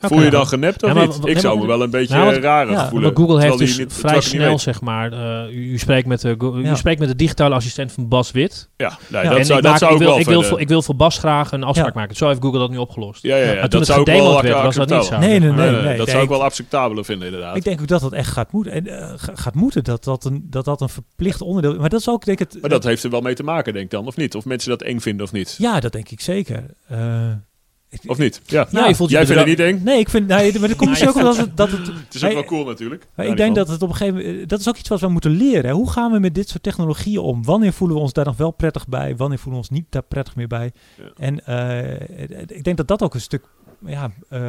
Voel 0.00 0.22
je 0.22 0.30
dan 0.30 0.46
genept 0.46 0.82
of 0.82 0.88
Ja, 0.88 0.94
maar 0.94 1.06
niet? 1.06 1.16
Ik 1.16 1.24
nee, 1.24 1.38
zou 1.40 1.58
me 1.58 1.66
wel 1.66 1.82
een 1.82 1.90
beetje 1.90 2.14
Nou, 2.14 2.34
eh, 2.34 2.42
ja, 2.42 2.88
voelen. 2.88 3.16
Google 3.16 3.40
heeft 3.40 3.58
dus 3.58 3.78
niet- 3.78 3.92
vrij 3.92 4.20
snel, 4.20 4.58
zeg 4.58 4.80
maar, 4.80 5.12
eh, 5.12 5.54
u, 5.54 5.72
u 5.72 5.78
spreekt 5.78 6.06
met 6.06 6.20
de, 6.20 6.36
Ja. 6.62 6.70
u 6.72 6.76
spreekt 6.76 6.98
met 7.00 7.08
de 7.08 7.16
digitale 7.16 7.54
assistent 7.54 7.92
van 7.92 8.08
Bas 8.08 8.30
Wit. 8.30 8.68
Ja, 8.76 8.98
nee, 9.08 9.22
Ja, 9.22 9.28
dat 9.28 9.38
en 9.38 9.44
zou, 9.44 9.58
ik, 9.58 9.64
dat 9.64 9.72
maak- 9.72 9.80
zou 9.80 9.92
ik, 9.92 9.98
wil, 9.98 10.08
wel 10.08 10.18
ik, 10.18 10.26
wil 10.26 10.42
voor, 10.42 10.60
ik 10.60 10.68
wil 10.68 10.82
voor 10.82 10.96
Bas 10.96 11.18
graag 11.18 11.52
een 11.52 11.62
afspraak 11.62 11.94
Ja. 11.94 12.00
maken. 12.00 12.16
Zo 12.16 12.28
heeft 12.28 12.40
Google 12.42 12.58
dat 12.58 12.70
nu 12.70 12.76
opgelost. 12.76 13.22
Ja, 13.22 13.36
ja, 13.36 13.42
ja. 13.42 13.46
Maar 13.46 13.60
toen 13.60 13.70
dat 13.70 13.78
het 13.78 13.88
zou 13.88 14.00
ik 14.00 14.06
wel 14.06 14.16
gedemod 14.16 14.42
werd, 14.42 14.62
was 14.64 14.74
dat 14.74 14.88
niet 14.88 14.96
acceptabel. 14.98 15.24
zo. 15.24 15.38
Nee, 15.40 15.70
nee, 15.70 15.82
nee. 15.82 15.96
Dat 15.96 16.08
zou 16.08 16.22
ik 16.22 16.28
wel 16.28 16.42
acceptabeler 16.44 17.04
vinden, 17.04 17.26
inderdaad. 17.26 17.56
Ik 17.56 17.64
denk 17.64 17.80
ook 17.80 17.88
dat 17.88 18.00
dat 18.00 18.12
echt 18.12 18.30
gaat 18.32 18.52
moeten. 18.52 18.72
En 18.72 18.86
eh, 18.86 19.12
ga- 19.16 19.32
gaat 19.34 19.54
moeten 19.54 19.84
dat 19.84 20.04
dat, 20.04 20.24
een, 20.24 20.46
dat 20.50 20.64
dat 20.64 20.80
een 20.80 20.88
verplicht 20.88 21.40
onderdeel 21.40 21.80
Maar 21.80 21.88
dat 21.88 22.00
is 22.00 22.08
ook, 22.08 22.24
denk 22.24 22.40
ik, 22.40 22.52
het. 22.52 22.60
Maar 22.60 22.70
dat 22.70 22.84
heeft 22.84 23.04
er 23.04 23.10
wel 23.10 23.20
mee 23.20 23.34
te 23.34 23.42
maken, 23.42 23.72
denk 23.72 23.84
ik 23.84 23.90
dan, 23.90 24.06
of 24.06 24.16
niet? 24.16 24.34
Of 24.34 24.44
mensen 24.44 24.70
dat 24.70 24.82
eng 24.82 24.98
vinden 24.98 25.26
of 25.26 25.32
niet? 25.32 25.54
Ja, 25.58 25.80
dat 25.80 25.92
denk 25.92 26.08
ik 26.08 26.20
zeker. 26.20 26.64
Eh, 28.02 28.10
Of 28.10 28.18
niet? 28.18 28.40
Ja. 28.46 28.66
Ja, 28.70 28.86
je 28.88 28.94
Jij 29.06 29.26
vindt 29.26 29.40
het 29.40 29.48
niet 29.48 29.60
eng? 29.60 29.80
Nee, 29.84 29.98
ik 29.98 30.08
vind. 30.08 30.26
Nee, 30.26 30.58
maar 30.58 30.68
dat 30.68 30.76
komt 30.76 30.90
misschien 30.90 31.10
ook 31.10 31.16
omdat 31.16 31.36
het, 31.36 31.56
dat 31.56 31.70
het. 31.70 31.86
Het 31.86 32.14
is 32.14 32.22
ook 32.24 32.30
Hey, 32.30 32.34
wel 32.34 32.44
cool 32.44 32.64
natuurlijk. 32.64 33.06
Maar 33.14 33.26
ik 33.26 33.36
denk 33.36 33.54
dat 33.54 33.68
het 33.68 33.82
op 33.82 33.88
een 33.88 33.94
gegeven 33.96 34.20
moment. 34.26 34.48
Dat 34.48 34.60
is 34.60 34.68
ook 34.68 34.76
iets 34.76 34.88
wat 34.88 35.00
we 35.00 35.08
moeten 35.08 35.30
leren. 35.30 35.64
Hè. 35.64 35.72
Hoe 35.72 35.90
gaan 35.90 36.12
we 36.12 36.18
met 36.18 36.34
dit 36.34 36.48
soort 36.48 36.62
technologieën 36.62 37.18
om? 37.18 37.44
Wanneer 37.44 37.72
voelen 37.72 37.96
we 37.96 38.02
ons 38.02 38.12
daar 38.12 38.24
nog 38.24 38.36
wel 38.36 38.50
prettig 38.50 38.88
bij? 38.88 39.16
Wanneer 39.16 39.38
voelen 39.38 39.60
we 39.60 39.68
ons 39.68 39.78
niet 39.78 39.86
daar 39.88 40.02
prettig 40.02 40.36
meer 40.36 40.48
bij? 40.48 40.72
Ja. 40.98 41.04
En 41.16 41.46
eh, 41.46 42.40
ik 42.56 42.64
denk 42.64 42.76
dat 42.76 42.88
dat 42.88 43.02
ook 43.02 43.14
een 43.14 43.20
stuk. 43.20 43.44
Ja, 43.86 44.10
eh, 44.28 44.40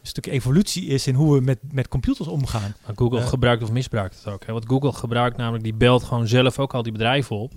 een 0.00 0.06
stuk 0.06 0.26
evolutie 0.26 0.86
is 0.86 1.06
in 1.06 1.14
hoe 1.14 1.34
we 1.34 1.40
met, 1.40 1.58
met 1.72 1.88
computers 1.88 2.28
omgaan. 2.28 2.74
Maar 2.86 2.96
Google 2.96 3.20
gebruikt 3.20 3.62
of 3.62 3.72
misbruikt 3.72 4.16
het 4.24 4.34
ook. 4.34 4.46
Hè? 4.46 4.52
Want 4.52 4.64
Google 4.66 4.92
gebruikt 4.92 5.36
namelijk, 5.36 5.64
die 5.64 5.74
belt 5.74 6.02
gewoon 6.02 6.28
zelf 6.28 6.58
ook 6.58 6.74
al 6.74 6.82
die 6.82 6.92
bedrijven 6.92 7.36
op. 7.36 7.52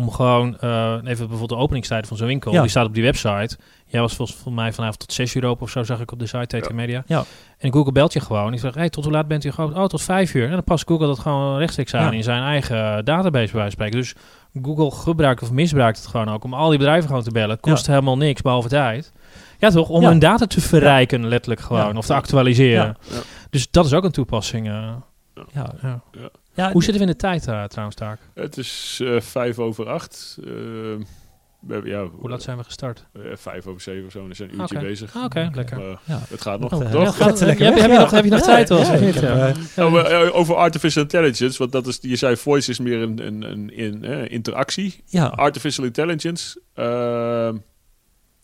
Om 0.00 0.10
gewoon, 0.10 0.58
eh, 0.58 0.92
even 0.92 1.04
bijvoorbeeld 1.04 1.48
de 1.48 1.56
openingstijden 1.56 2.08
van 2.08 2.16
zo'n 2.16 2.26
winkel. 2.26 2.52
Ja. 2.52 2.60
Die 2.60 2.70
staat 2.70 2.86
op 2.86 2.94
die 2.94 3.02
website. 3.02 3.56
Jij 3.86 4.00
was 4.00 4.14
volgens 4.14 4.38
mij 4.54 4.72
vanavond 4.72 4.98
tot 4.98 5.12
6 5.12 5.34
uur 5.34 5.44
open 5.44 5.62
of 5.62 5.70
zo, 5.70 5.82
zag 5.82 6.00
ik 6.00 6.12
op 6.12 6.18
de 6.18 6.26
site 6.26 6.58
TT 6.60 6.66
Ja. 6.68 6.74
Media. 6.74 7.02
Ja. 7.06 7.24
En 7.58 7.72
Google 7.72 7.92
belt 7.92 8.12
je 8.12 8.20
gewoon. 8.20 8.50
Die 8.50 8.60
zegt, 8.60 8.74
hey, 8.74 8.90
tot 8.90 9.04
hoe 9.04 9.12
laat 9.12 9.28
bent 9.28 9.44
u 9.44 9.50
gewoon? 9.50 9.76
Oh, 9.78 9.84
tot 9.84 10.02
5 10.02 10.34
uur. 10.34 10.44
En 10.44 10.50
dan 10.50 10.64
past 10.64 10.84
Google 10.88 11.06
dat 11.06 11.18
gewoon 11.18 11.58
rechtstreeks 11.58 11.94
aan 11.94 12.04
Ja. 12.04 12.10
in 12.12 12.22
zijn 12.22 12.42
eigen 12.42 13.04
database 13.04 13.30
bij 13.30 13.40
wijze 13.40 13.52
van 13.60 13.70
spreken. 13.70 13.98
Dus 13.98 14.14
Google 14.62 14.90
gebruikt 14.90 15.42
of 15.42 15.50
misbruikt 15.50 15.98
het 15.98 16.06
gewoon 16.06 16.28
ook 16.28 16.44
om 16.44 16.54
al 16.54 16.68
die 16.68 16.78
bedrijven 16.78 17.08
gewoon 17.08 17.22
te 17.24 17.30
bellen. 17.30 17.50
Het 17.50 17.60
kost 17.60 17.86
helemaal 17.86 18.16
niks, 18.16 18.42
behalve 18.42 18.68
tijd. 18.68 19.12
Ja, 19.58 19.70
toch? 19.70 19.88
Om 19.88 20.02
Ja. 20.02 20.08
hun 20.08 20.18
data 20.18 20.46
te 20.46 20.60
verrijken, 20.60 21.26
letterlijk 21.28 21.60
gewoon. 21.60 21.92
Ja. 21.92 21.98
Of 21.98 22.06
te 22.06 22.14
actualiseren. 22.14 22.84
Ja. 22.84 22.96
Ja. 23.14 23.20
Dus 23.50 23.70
dat 23.70 23.84
is 23.86 23.92
ook 23.92 24.04
een 24.04 24.10
toepassing. 24.10 24.68
eh. 24.68 24.88
Ja. 25.52 26.00
Ja. 26.60 26.72
Hoe 26.72 26.82
zitten 26.84 27.02
we 27.02 27.08
in 27.08 27.12
de 27.12 27.18
tijd 27.18 27.46
eh, 27.46 27.64
trouwens, 27.64 27.96
Taak? 27.96 28.18
Het 28.34 28.56
is 28.56 29.00
eh, 29.04 29.20
vijf 29.20 29.58
over 29.58 29.88
acht. 29.88 30.36
Eh, 30.40 30.46
we 31.60 31.72
hebben, 31.72 31.90
ja, 31.90 32.04
Hoe 32.06 32.30
laat 32.30 32.42
zijn 32.42 32.56
we 32.56 32.64
gestart? 32.64 33.06
eh, 33.12 33.20
vijf 33.34 33.66
over 33.66 33.80
zeven 33.80 34.06
of 34.06 34.12
zo. 34.12 34.26
We 34.28 34.34
zijn 34.34 34.50
een 34.52 34.60
uurtje 34.60 34.78
bezig. 34.78 35.16
Ah, 35.16 35.24
Oké, 35.24 35.50
lekker. 35.54 35.76
Maar 35.78 36.00
Ja. 36.04 36.20
het 36.30 36.40
gaat 36.40 36.60
nog, 36.60 36.82
eh, 36.82 36.90
toch? 36.90 37.16
gaat 37.16 37.40
lekker 37.40 37.66
heb, 37.66 37.76
je 37.90 37.98
nog, 37.98 38.10
heb 38.10 38.24
je 38.24 38.30
nog 38.30 38.38
Ja, 38.40 38.44
tijd? 38.64 38.68
Ja, 39.20 39.52
Ja. 39.76 40.28
Over, 40.30 40.54
artificial 40.54 41.02
intelligence, 41.02 41.58
want 41.58 41.72
dat 41.72 41.86
is, 41.86 41.98
je 42.00 42.16
zei 42.16 42.36
voice 42.36 42.70
is 42.70 42.78
meer 42.78 43.00
een, 43.02 43.26
een, 43.26 43.42
een, 43.50 43.72
een, 43.76 44.04
eh, 44.04 44.30
interactie. 44.32 45.02
ja. 45.06 45.26
Artificial 45.26 45.84
intelligence. 45.84 46.60
ehm, 46.74 47.56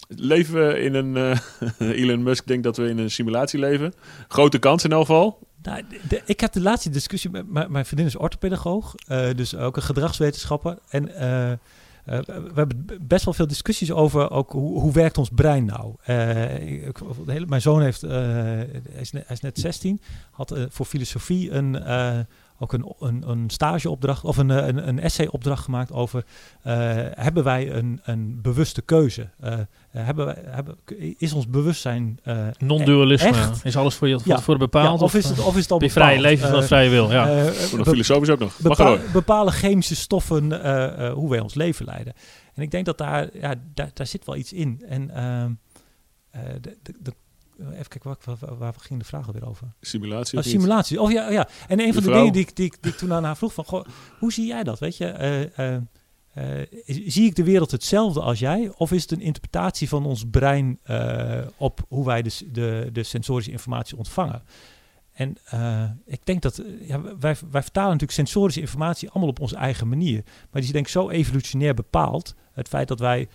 leven 0.09 0.55
we 0.69 0.81
in 0.81 0.95
een... 0.95 1.37
Elon 1.79 2.23
Musk 2.23 2.47
denkt 2.47 2.63
dat 2.65 2.77
we 2.77 2.89
in 2.89 2.99
een 2.99 3.11
simulatie 3.11 3.59
leven. 3.59 3.93
Grote 4.29 4.59
kans 4.59 4.85
in 4.85 4.93
elk 4.93 5.07
geval. 5.07 5.39
Nou, 5.67 5.83
de- 6.09 6.23
ik 6.25 6.41
heb 6.41 6.53
de 6.53 6.61
laatste 6.61 6.91
discussie 6.91 7.31
met 7.31 7.49
mijn- 7.51 7.73
mijn 7.73 7.85
vriendin 7.87 8.07
is 8.07 8.17
orthopedagoog, 8.17 8.95
eh, 9.07 9.29
dus 9.35 9.55
ook 9.57 9.77
een 9.77 9.83
gedragswetenschapper. 9.83 10.79
En 10.89 11.15
eh, 11.15 11.53
eh, 11.53 11.59
we 12.27 12.53
hebben 12.55 12.87
best 13.01 13.25
wel 13.25 13.35
veel 13.35 13.47
discussies 13.47 13.93
over 13.93 14.31
ook 14.31 14.53
hoe, 14.53 14.81
hoe 14.81 14.93
werkt 14.93 15.19
ons 15.19 15.31
brein 15.35 15.65
nou. 15.65 15.95
Hele- 16.03 17.47
mijn 17.47 17.63
zoon 17.63 17.83
heeft, 17.83 18.01
hij, 18.01 18.69
is 19.01 19.13
net, 19.13 19.27
hij 19.27 19.37
is 19.37 19.41
net 19.41 19.59
16, 19.59 20.01
had 20.31 20.55
voor 20.69 20.87
filosofie 20.87 21.51
een, 21.51 21.83
ook 22.59 22.73
een, 22.73 22.95
een, 22.99 23.29
een 23.31 23.51
stageopdracht 23.51 24.25
of 24.25 24.37
een, 24.37 24.49
een, 24.49 24.89
een 24.89 25.01
essayopdracht 25.01 25.65
gemaakt 25.65 25.93
over 25.93 26.25
eh, 26.63 26.75
hebben 27.11 27.45
wij 27.45 27.73
een, 27.73 28.01
een 28.05 28.39
bewuste 28.43 28.83
keuze? 28.83 29.29
Eh, 29.41 29.59
hebben 29.91 30.27
wij, 30.27 30.43
hebben, 30.47 30.77
is 31.19 31.33
ons 31.33 31.49
bewustzijn 31.49 32.19
eh, 32.23 32.47
Non-dualisme. 32.59 33.51
Is 33.63 33.77
alles 33.77 33.95
voor 33.95 34.09
je 34.09 34.19
voor, 34.21 34.33
Ja. 34.33 34.41
voor 34.41 34.59
bepaald? 34.59 34.99
ja, 34.99 35.05
of, 35.05 35.15
is 35.15 35.29
het, 35.29 35.39
of 35.45 35.57
is 35.57 35.63
het 35.63 35.71
al 35.71 35.79
ben 35.79 35.87
je 35.87 35.93
vrij 35.93 36.17
bepaald? 36.17 36.33
leven 36.35 36.49
van 36.49 36.63
vrije 36.63 36.91
wil? 36.91 37.11
Ja. 37.11 37.53
filosofisch 37.85 38.31
ook 38.31 38.39
nog. 38.39 38.61
Mag 38.61 38.77
bepa- 38.77 38.99
bepalen 39.13 39.53
chemische 39.53 39.97
stoffen 39.97 40.63
eh, 40.63 41.07
eh, 41.07 41.13
hoe 41.13 41.31
wij 41.31 41.41
ons 41.41 41.55
leven 41.55 41.85
leiden. 41.85 42.13
En 42.55 42.63
ik 42.63 42.71
denk 42.71 42.85
dat 42.87 42.99
daar, 42.99 43.29
ja, 43.33 43.55
daar, 43.75 43.91
daar 43.95 44.07
zit 44.07 44.25
wel 44.25 44.37
iets 44.37 44.53
in. 44.53 44.83
En 44.89 45.11
ehm, 45.11 45.51
eh, 46.31 46.41
de, 46.61 46.77
de, 46.83 46.95
de 47.01 47.13
even 47.59 47.89
kijken, 47.89 48.11
waar, 48.25 48.37
waar, 48.41 48.57
waar 48.59 48.75
ging 48.79 48.99
de 49.01 49.05
vraag 49.07 49.27
alweer 49.27 49.49
over? 49.49 49.67
Simulatie. 49.81 50.33
Oh, 50.39 50.45
of 50.45 50.45
niet? 50.53 50.55
simulatie. 50.61 51.01
Oh 51.01 51.11
ja, 51.11 51.31
ja. 51.31 51.49
En 51.69 51.81
een 51.81 51.93
van 51.95 52.03
de 52.03 52.09
dingen 52.13 52.33
die 52.33 52.43
ik, 52.43 52.57
die, 52.57 52.67
ik- 52.67 52.83
die 52.83 52.93
ik 52.93 52.99
toen 52.99 53.13
aan 53.13 53.25
haar 53.25 53.37
vroeg 53.37 53.55
van, 53.55 53.65
goh, 53.65 53.85
hoe 54.19 54.33
zie 54.33 54.47
jij 54.47 54.63
dat? 54.63 54.79
Weet 54.79 54.97
je, 54.97 55.07
eh, 55.07 55.59
eh, 55.59 55.83
eh, 56.35 56.67
zie 56.87 57.25
ik 57.27 57.35
de 57.35 57.45
wereld 57.45 57.71
hetzelfde 57.71 58.21
als 58.21 58.39
jij? 58.39 58.73
Of 58.77 58.93
is 58.93 59.03
het 59.03 59.11
een 59.11 59.21
interpretatie 59.21 59.89
van 59.89 60.07
ons 60.07 60.25
brein 60.31 60.79
eh, 60.83 61.41
op 61.57 61.81
hoe 61.89 62.05
wij 62.05 62.23
de, 62.23 62.31
de, 62.53 62.89
de 62.93 63.03
sensorische 63.03 63.51
informatie 63.51 63.97
ontvangen? 63.97 64.43
En 65.13 65.37
eh, 65.45 65.85
ik 66.07 66.21
denk 66.25 66.43
dat 66.43 66.59
eh, 66.59 66.89
ja, 66.89 67.01
wij, 67.01 67.37
wij 67.51 67.63
vertalen 67.63 67.91
natuurlijk 67.91 68.13
sensorische 68.19 68.61
informatie 68.61 69.09
allemaal 69.11 69.29
op 69.29 69.41
onze 69.41 69.57
eigen 69.57 69.89
manier. 69.89 70.23
Maar 70.25 70.47
die 70.53 70.63
is 70.63 70.71
denk 70.73 70.85
ik 70.87 70.93
zo 70.93 71.09
evolutionair 71.11 71.75
bepaald. 71.75 72.35
Het 72.53 72.69
feit 72.69 72.89
dat 72.89 73.01
wij 73.01 73.29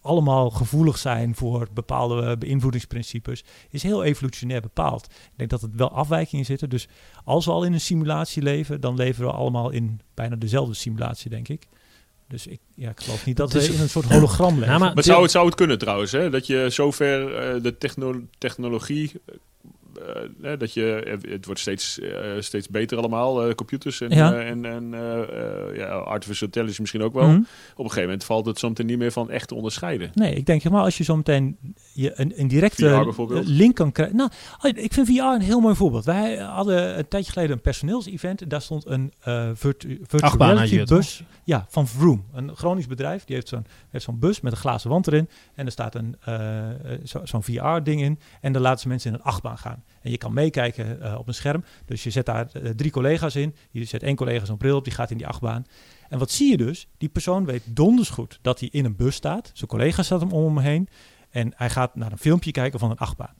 allemaal 0.00 0.50
gevoelig 0.50 0.98
zijn 0.98 1.34
voor 1.34 1.68
bepaalde 1.74 2.36
beïnvloedingsprincipes 2.38 3.44
is 3.70 3.82
heel 3.82 4.04
evolutionair 4.04 4.60
bepaald. 4.60 5.04
Ik 5.04 5.32
denk 5.36 5.50
dat 5.50 5.62
er 5.62 5.68
wel 5.76 5.90
afwijkingen 5.92 6.44
zitten. 6.44 6.70
Dus 6.70 6.88
als 7.24 7.44
we 7.44 7.50
al 7.52 7.64
in 7.64 7.72
een 7.72 7.80
simulatie 7.80 8.42
leven, 8.42 8.80
dan 8.80 8.94
leven 8.96 9.24
we 9.24 9.30
allemaal 9.32 9.70
in 9.70 10.00
bijna 10.14 10.36
dezelfde 10.36 10.74
simulatie, 10.74 11.30
denk 11.30 11.48
ik. 11.48 11.66
Dus 12.28 12.46
ik, 12.46 12.60
ja, 12.74 12.90
ik 12.90 13.00
geloof 13.00 13.26
niet 13.26 13.36
dat 13.36 13.52
Het 13.52 13.66
we 13.66 13.74
in 13.74 13.80
een 13.80 13.88
soort 13.88 14.04
hologram 14.12 14.54
leven. 14.54 14.72
Ja, 14.72 14.78
maar- 14.78 14.94
Maar 14.94 15.02
zou 15.04 15.22
het, 15.22 15.30
zou 15.30 15.46
het 15.46 15.54
kunnen 15.54 15.78
trouwens, 15.78 16.12
hè? 16.12 16.30
dat 16.30 16.46
je 16.46 16.66
zover 16.70 17.34
eh, 17.36 17.62
de 17.62 17.78
techno- 17.78 18.22
technologie, 18.38 19.12
eh, 20.42 20.52
eh, 20.52 20.58
dat 20.58 20.72
je, 20.74 21.18
het 21.28 21.44
wordt 21.46 21.60
steeds, 21.60 21.98
eh, 21.98 22.10
steeds 22.38 22.68
beter 22.68 22.98
allemaal, 22.98 23.44
eh, 23.46 23.54
computers 23.54 24.00
en, 24.00 24.10
Ja. 24.10 24.32
eh, 24.34 24.48
en, 24.48 24.64
en 24.64 24.90
ja, 25.74 25.86
artificial 25.88 26.46
intelligence 26.46 26.80
misschien 26.80 27.02
ook 27.02 27.14
wel. 27.14 27.28
Mhm. 27.28 27.36
Op 27.36 27.44
een 27.76 27.84
gegeven 27.84 28.02
moment 28.02 28.24
valt 28.24 28.46
het 28.46 28.58
zo 28.58 28.68
meteen 28.68 28.86
niet 28.86 28.98
meer 28.98 29.12
van 29.12 29.30
echt 29.30 29.48
te 29.48 29.54
onderscheiden. 29.54 30.10
Nee, 30.14 30.34
ik 30.34 30.46
denk 30.46 30.62
helemaal 30.62 30.84
als 30.84 30.98
je 30.98 31.04
zo 31.04 31.16
meteen 31.16 31.56
je 31.92 32.12
een, 32.20 32.48
directe 32.48 33.42
link 33.44 33.74
kan 33.74 33.92
krijgen. 33.92 34.16
Nou, 34.16 34.30
oh, 34.62 34.70
ik 34.74 34.92
vind 34.92 35.06
VR 35.06 35.12
een 35.20 35.40
heel 35.40 35.60
mooi 35.60 35.74
voorbeeld. 35.74 36.04
Wij 36.04 36.36
hadden 36.36 36.98
een 36.98 37.08
tijdje 37.08 37.32
geleden 37.32 37.52
een 37.56 37.62
personeelsevent. 37.62 38.50
Daar 38.50 38.62
stond 38.62 38.86
een 38.86 39.12
eh 39.20 39.50
virtu 39.54 40.00
virtual 40.06 40.36
reality 40.36 40.74
je, 40.74 40.84
bus. 40.84 41.22
Ja, 41.44 41.66
van 41.68 41.86
Vroom. 41.88 42.24
Een 42.32 42.56
Gronings 42.56 42.86
bedrijf. 42.86 43.24
Die 43.24 43.34
heeft 43.34 43.48
zo'n 43.48 43.66
heeft 43.90 44.04
zo'n 44.04 44.18
bus 44.18 44.40
met 44.40 44.52
een 44.52 44.58
glazen 44.58 44.90
wand 44.90 45.06
erin. 45.06 45.28
En 45.54 45.66
er 45.66 45.72
staat 45.72 45.94
een 45.94 46.16
zo- 47.04 47.20
zo'n 47.24 47.42
VR-ding 47.42 48.00
in. 48.02 48.18
En 48.40 48.52
dan 48.52 48.62
laten 48.62 48.80
ze 48.80 48.88
mensen 48.88 49.10
in 49.12 49.16
een 49.16 49.22
achtbaan 49.24 49.58
gaan. 49.58 49.84
En 50.02 50.10
je 50.10 50.18
kan 50.18 50.32
meekijken 50.32 51.02
eh, 51.02 51.18
op 51.18 51.28
een 51.28 51.34
scherm. 51.34 51.64
Dus 51.84 52.02
je 52.02 52.10
zet 52.10 52.26
daar 52.26 52.48
eh, 52.52 52.70
drie 52.70 52.90
collega's 52.90 53.34
in. 53.34 53.54
Je 53.70 53.84
zet 53.84 54.02
één 54.02 54.16
collega 54.16 54.44
zo'n 54.44 54.56
bril 54.56 54.76
op. 54.76 54.84
Die 54.84 54.92
gaat 54.92 55.10
in 55.10 55.16
die 55.16 55.26
achtbaan. 55.26 55.64
En 56.08 56.18
wat 56.18 56.30
zie 56.30 56.50
je 56.50 56.56
dus? 56.56 56.88
Die 56.98 57.08
persoon 57.08 57.44
weet 57.44 57.62
donders 57.66 58.10
goed 58.10 58.38
dat 58.42 58.60
hij 58.60 58.68
in 58.72 58.84
een 58.84 58.96
bus 58.96 59.14
staat. 59.14 59.50
Zijn 59.54 59.70
collega 59.70 60.02
staat 60.02 60.20
hem 60.20 60.32
om 60.32 60.56
hem 60.56 60.64
heen. 60.64 60.88
En 61.30 61.52
hij 61.56 61.70
gaat 61.70 61.94
naar 61.94 62.12
een 62.12 62.18
filmpje 62.18 62.50
kijken 62.50 62.78
van 62.78 62.90
een 62.90 62.96
achtbaan. 62.98 63.34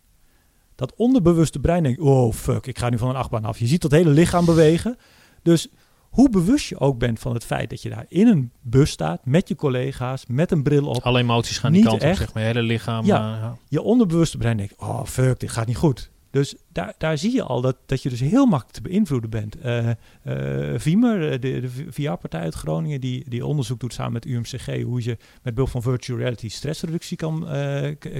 Dat 0.74 0.94
onderbewuste 0.94 1.58
brein 1.60 1.82
denkt, 1.82 2.00
oh 2.00 2.32
fuck, 2.32 2.66
ik 2.66 2.78
ga 2.78 2.88
nu 2.88 2.98
van 2.98 3.08
een 3.08 3.16
achtbaan 3.16 3.44
af. 3.44 3.58
Je 3.58 3.66
ziet 3.66 3.82
dat 3.82 3.90
hele 3.90 4.10
lichaam 4.10 4.44
bewegen. 4.44 4.96
Dus 5.42 5.68
hoe 6.10 6.30
bewust 6.30 6.68
je 6.68 6.78
ook 6.78 6.98
bent 6.98 7.18
van 7.18 7.34
het 7.34 7.44
feit 7.44 7.70
dat 7.70 7.82
je 7.82 7.88
daar 7.88 8.04
in 8.08 8.26
een 8.26 8.52
bus 8.60 8.90
staat, 8.90 9.24
met 9.24 9.48
je 9.48 9.54
collega's, 9.54 10.24
met 10.26 10.50
een 10.50 10.62
bril 10.62 10.86
op. 10.86 11.02
Alle 11.02 11.18
emoties 11.18 11.58
gaan 11.58 11.72
die 11.72 11.80
Niet 11.80 11.90
kant 11.90 12.02
op, 12.02 12.08
echt. 12.08 12.18
zeg 12.18 12.34
maar. 12.34 12.42
Je 12.42 12.48
hele 12.48 12.62
lichaam. 12.62 13.04
Ja. 13.04 13.34
eh, 13.34 13.40
ja. 13.40 13.56
Je 13.68 13.82
onderbewuste 13.82 14.38
brein 14.38 14.56
denkt, 14.56 14.74
oh 14.76 15.04
fuck, 15.04 15.40
dit 15.40 15.50
gaat 15.50 15.66
niet 15.66 15.76
goed. 15.76 16.09
Dus 16.30 16.54
daar, 16.68 16.94
daar 16.98 17.18
zie 17.18 17.34
je 17.34 17.42
al 17.42 17.60
dat, 17.60 17.76
dat 17.86 18.02
je 18.02 18.08
dus 18.08 18.20
heel 18.20 18.46
makkelijk 18.46 18.76
te 18.76 18.82
beïnvloeden 18.82 19.30
bent. 19.30 19.60
Eh, 19.60 19.90
de, 20.22 21.38
de 21.40 21.68
VR-partij 21.88 22.40
uit 22.40 22.54
Groningen, 22.54 23.00
die, 23.00 23.28
die 23.28 23.46
onderzoek 23.46 23.80
doet 23.80 23.92
samen 23.92 24.12
met 24.12 24.24
UMCG 24.24 24.82
hoe 24.82 25.04
je 25.04 25.16
met 25.42 25.54
behulp 25.54 25.70
van 25.70 25.82
virtual 25.82 26.18
reality 26.18 26.48
stressreductie 26.48 27.16
kan, 27.16 27.48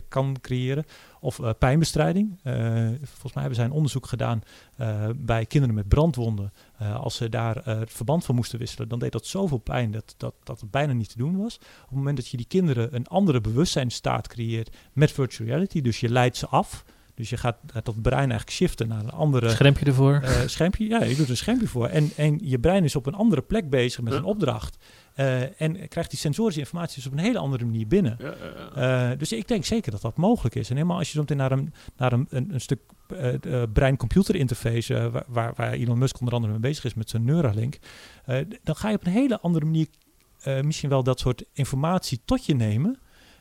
kan 0.09 0.37
creëren. 0.41 0.85
Of 1.23 1.41
pijnbestrijding. 1.59 2.39
Volgens 2.43 3.33
mij 3.33 3.43
hebben 3.43 3.55
zij 3.55 3.65
een 3.65 3.71
onderzoek 3.71 4.07
gedaan 4.07 4.43
bij 5.17 5.47
kinderen 5.47 5.75
met 5.75 5.89
brandwonden. 5.89 6.53
Als 6.95 7.17
ze 7.17 7.29
daar 7.29 7.65
het 7.65 7.93
verband 7.93 8.25
van 8.25 8.35
moesten 8.35 8.59
wisselen, 8.59 8.89
dan 8.89 8.99
deed 8.99 9.13
dat 9.13 9.27
zoveel 9.27 9.59
pijn 9.59 9.91
dat, 9.91 10.15
dat, 10.17 10.35
dat 10.43 10.61
het 10.61 10.71
bijna 10.71 10.93
niet 10.93 11.09
te 11.09 11.19
doen 11.19 11.37
was. 11.37 11.57
Op 11.57 11.89
het 11.89 11.91
moment 11.91 12.17
dat 12.17 12.29
je 12.29 12.37
die 12.37 12.47
kinderen 12.47 12.95
een 12.95 13.07
andere 13.07 13.41
bewustzijnstaat 13.41 14.29
creëert 14.29 14.77
met 14.93 15.13
virtual 15.13 15.49
reality, 15.49 15.81
dus 15.81 16.01
je 16.01 16.09
leidt 16.09 16.37
ze 16.37 16.47
af. 16.47 16.85
Dus 17.21 17.31
je 17.31 17.37
gaat 17.37 17.57
dat 17.83 18.03
brein 18.03 18.19
eigenlijk 18.31 18.51
shiften 18.51 18.89
naar 18.89 19.01
een 19.01 19.11
andere 19.11 19.49
Schermpje 19.49 19.85
ervoor. 19.85 20.15
eh, 20.23 20.31
schermpje. 20.47 20.89
Ja, 20.89 21.05
je 21.05 21.17
doet 21.17 21.29
een 21.29 21.37
schermpje 21.37 21.67
voor. 21.69 21.87
En, 21.87 22.11
en 22.17 22.39
je 22.43 22.59
brein 22.59 22.85
is 22.85 22.97
op 22.97 23.07
een 23.07 23.15
andere 23.15 23.43
plek 23.43 23.71
bezig 23.71 24.01
met 24.03 24.13
Ja. 24.13 24.19
een 24.19 24.25
opdracht. 24.25 24.77
Eh, 25.15 25.61
en 25.61 25.89
krijgt 25.89 26.11
die 26.11 26.19
sensorische 26.19 26.61
informatie 26.61 26.95
dus 26.97 27.07
op 27.07 27.13
een 27.13 27.19
hele 27.25 27.39
andere 27.39 27.65
manier 27.65 27.87
binnen. 27.87 28.17
Ja, 28.19 28.27
ja, 28.27 28.73
ja. 28.83 29.11
Eh, 29.13 29.19
dus 29.19 29.33
ik 29.33 29.49
denk 29.49 29.65
zeker 29.65 29.91
dat 29.93 30.01
dat 30.01 30.17
mogelijk 30.17 30.55
is. 30.55 30.71
En 30.71 30.77
helemaal 30.77 30.99
als 30.99 31.07
je 31.07 31.13
zo 31.15 31.21
meteen 31.21 31.37
naar 31.37 31.53
een, 31.53 31.73
naar 31.97 32.13
een, 32.13 32.27
een, 32.31 32.55
een 32.55 32.61
stuk 32.61 32.81
eh, 33.09 33.35
eh, 33.63 33.69
brein-computer 33.73 34.35
interface, 34.37 35.11
waar- 35.29 35.53
waar, 35.57 35.73
Elon 35.73 35.99
Musk 35.99 36.19
onder 36.21 36.35
andere 36.35 36.53
mee 36.53 36.61
bezig 36.63 36.85
is 36.85 36.95
met 36.95 37.11
zijn 37.11 37.25
Neuralink, 37.25 37.79
eh, 38.25 38.37
dan 38.63 38.77
ga 38.77 38.89
je 38.89 38.97
op 38.97 39.07
een 39.07 39.13
hele 39.13 39.41
andere 39.41 39.65
manier 39.65 39.87
eh, 40.41 40.61
misschien 40.61 40.89
wel 40.89 41.03
dat 41.03 41.19
soort 41.21 41.45
informatie 41.53 42.21
tot 42.25 42.47
je 42.47 42.55
nemen. 42.55 42.99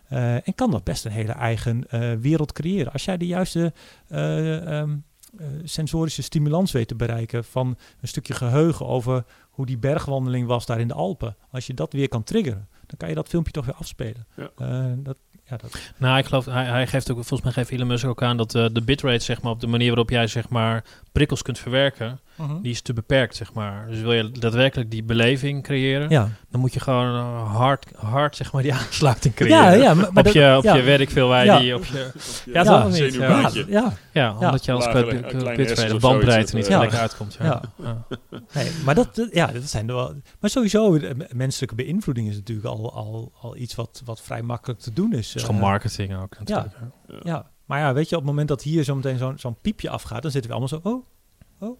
Eh, 0.09 0.33
en 0.47 0.55
kan 0.55 0.71
dat 0.71 0.83
best 0.83 1.05
een 1.05 1.11
hele 1.11 1.31
eigen 1.31 1.89
eh, 1.89 2.13
wereld 2.13 2.51
creëren. 2.51 2.91
Als 2.91 3.05
jij 3.05 3.17
de 3.17 3.27
juiste 3.27 3.73
eh, 4.07 4.79
ehm, 4.79 4.97
eh, 5.37 5.47
sensorische 5.63 6.21
stimulans 6.21 6.71
weet 6.71 6.87
te 6.87 6.95
bereiken 6.95 7.43
van 7.43 7.77
een 8.01 8.07
stukje 8.07 8.33
geheugen 8.33 8.85
over 8.85 9.25
hoe 9.49 9.65
die 9.65 9.77
bergwandeling 9.77 10.47
was 10.47 10.65
daar 10.65 10.79
in 10.79 10.87
de 10.87 10.93
Alpen. 10.93 11.35
Als 11.51 11.67
je 11.67 11.73
dat 11.73 11.93
weer 11.93 12.07
kan 12.07 12.23
triggeren, 12.23 12.67
dan 12.85 12.97
kan 12.97 13.09
je 13.09 13.15
dat 13.15 13.27
filmpje 13.27 13.51
toch 13.51 13.65
weer 13.65 13.75
afspelen. 13.75 14.27
Ja. 14.35 14.95
Dat, 14.95 15.17
ja, 15.49 15.57
dat, 15.57 15.77
Nou, 15.97 16.17
ik 16.17 16.25
geloof, 16.25 16.45
hij, 16.45 16.65
hij 16.65 16.87
geeft 16.87 17.11
ook, 17.11 17.15
volgens 17.17 17.41
mij 17.41 17.51
geeft 17.51 17.69
Elon 17.71 17.87
Musk 17.87 18.05
ook 18.05 18.23
aan 18.23 18.37
dat 18.37 18.55
eh, 18.55 18.65
de 18.71 18.81
bitrate, 18.81 19.23
zeg 19.23 19.41
maar, 19.41 19.51
op 19.51 19.59
de 19.59 19.67
manier 19.67 19.87
waarop 19.87 20.09
jij, 20.09 20.27
zeg 20.27 20.49
maar, 20.49 20.83
prikkels 21.11 21.41
kunt 21.41 21.59
verwerken, 21.59 22.19
die 22.61 22.71
is 22.71 22.81
te 22.81 22.93
beperkt, 22.93 23.35
zeg 23.35 23.53
maar. 23.53 23.85
Dus 23.89 23.99
wil 24.01 24.13
je 24.13 24.31
daadwerkelijk 24.31 24.91
die 24.91 25.03
beleving 25.03 25.63
creëren, 25.63 26.09
ja. 26.09 26.29
dan 26.51 26.61
moet 26.61 26.73
je 26.73 26.79
gewoon 26.79 27.15
eh, 27.15 27.55
hard, 27.55 27.85
hard, 27.95 28.35
zeg 28.35 28.51
maar, 28.53 28.61
die 28.61 28.73
aansluiting 28.73 29.33
creëren. 29.33 29.57
Ja, 29.57 29.71
ja, 29.71 29.93
maar, 29.93 29.95
maar 29.95 30.07
op 30.07 30.23
dat- 30.23 30.33
je, 30.33 30.55
op 30.57 30.63
ja. 30.63 30.75
je 30.75 30.81
weet 30.81 30.99
ik 30.99 31.09
veel 31.09 31.27
waar 31.27 31.45
Ja. 31.45 31.59
die, 31.59 31.75
op 31.75 31.85
je, 31.85 32.11
Ja, 32.45 32.63
Ja, 32.63 32.63
toch 32.63 32.85
niet? 32.85 32.95
zenuwbaantje. 32.95 33.65
ja, 33.67 33.93
ja, 34.13 34.35
omdat 34.37 34.65
je 34.65 34.71
als 34.71 34.85
bitrate, 34.85 35.93
of 35.95 36.01
bandbreedte 36.01 36.55
niet 36.55 36.63
dat, 36.63 36.73
ja. 36.73 36.79
lekker 36.79 36.99
uitkomt. 36.99 37.37
Ja. 37.39 37.61
Ja. 37.83 38.03
Ja. 38.07 38.17
Nee, 38.53 38.71
maar 38.85 38.95
dat, 38.95 39.15
dat- 39.15 39.29
ja, 39.31 39.47
dat 39.47 39.63
zijn 39.63 39.89
er 39.89 39.95
wel. 39.95 40.13
Maar 40.39 40.49
sowieso, 40.49 40.95
eh, 40.95 41.09
menselijke 41.31 41.75
beïnvloeding 41.75 42.29
is 42.29 42.35
natuurlijk 42.35 42.67
al, 42.67 42.93
al, 42.93 43.31
al 43.41 43.55
iets 43.57 43.75
wat, 43.75 44.01
wat 44.05 44.21
vrij 44.21 44.41
makkelijk 44.41 44.79
te 44.79 44.93
doen 44.93 45.13
is. 45.13 45.31
Het 45.41 45.49
is 45.49 45.55
gewoon 45.55 45.69
marketing 45.71 46.15
ook 46.21 46.39
natuurlijk. 46.39 46.75
hè. 46.77 47.15
Ja, 47.23 47.51
maar 47.65 47.79
ja, 47.79 47.93
weet 47.93 48.09
je, 48.09 48.15
op 48.15 48.21
het 48.21 48.29
moment 48.29 48.47
dat 48.47 48.61
hier 48.61 48.83
zo 48.83 48.95
meteen 48.95 49.17
zo'n 49.17 49.37
zo'n 49.37 49.57
piepje 49.61 49.89
afgaat, 49.89 50.21
dan 50.21 50.31
zitten 50.31 50.51
we 50.51 50.57
allemaal 50.57 50.81
zo, 50.81 50.89
oh, 50.89 51.05
oh. 51.59 51.79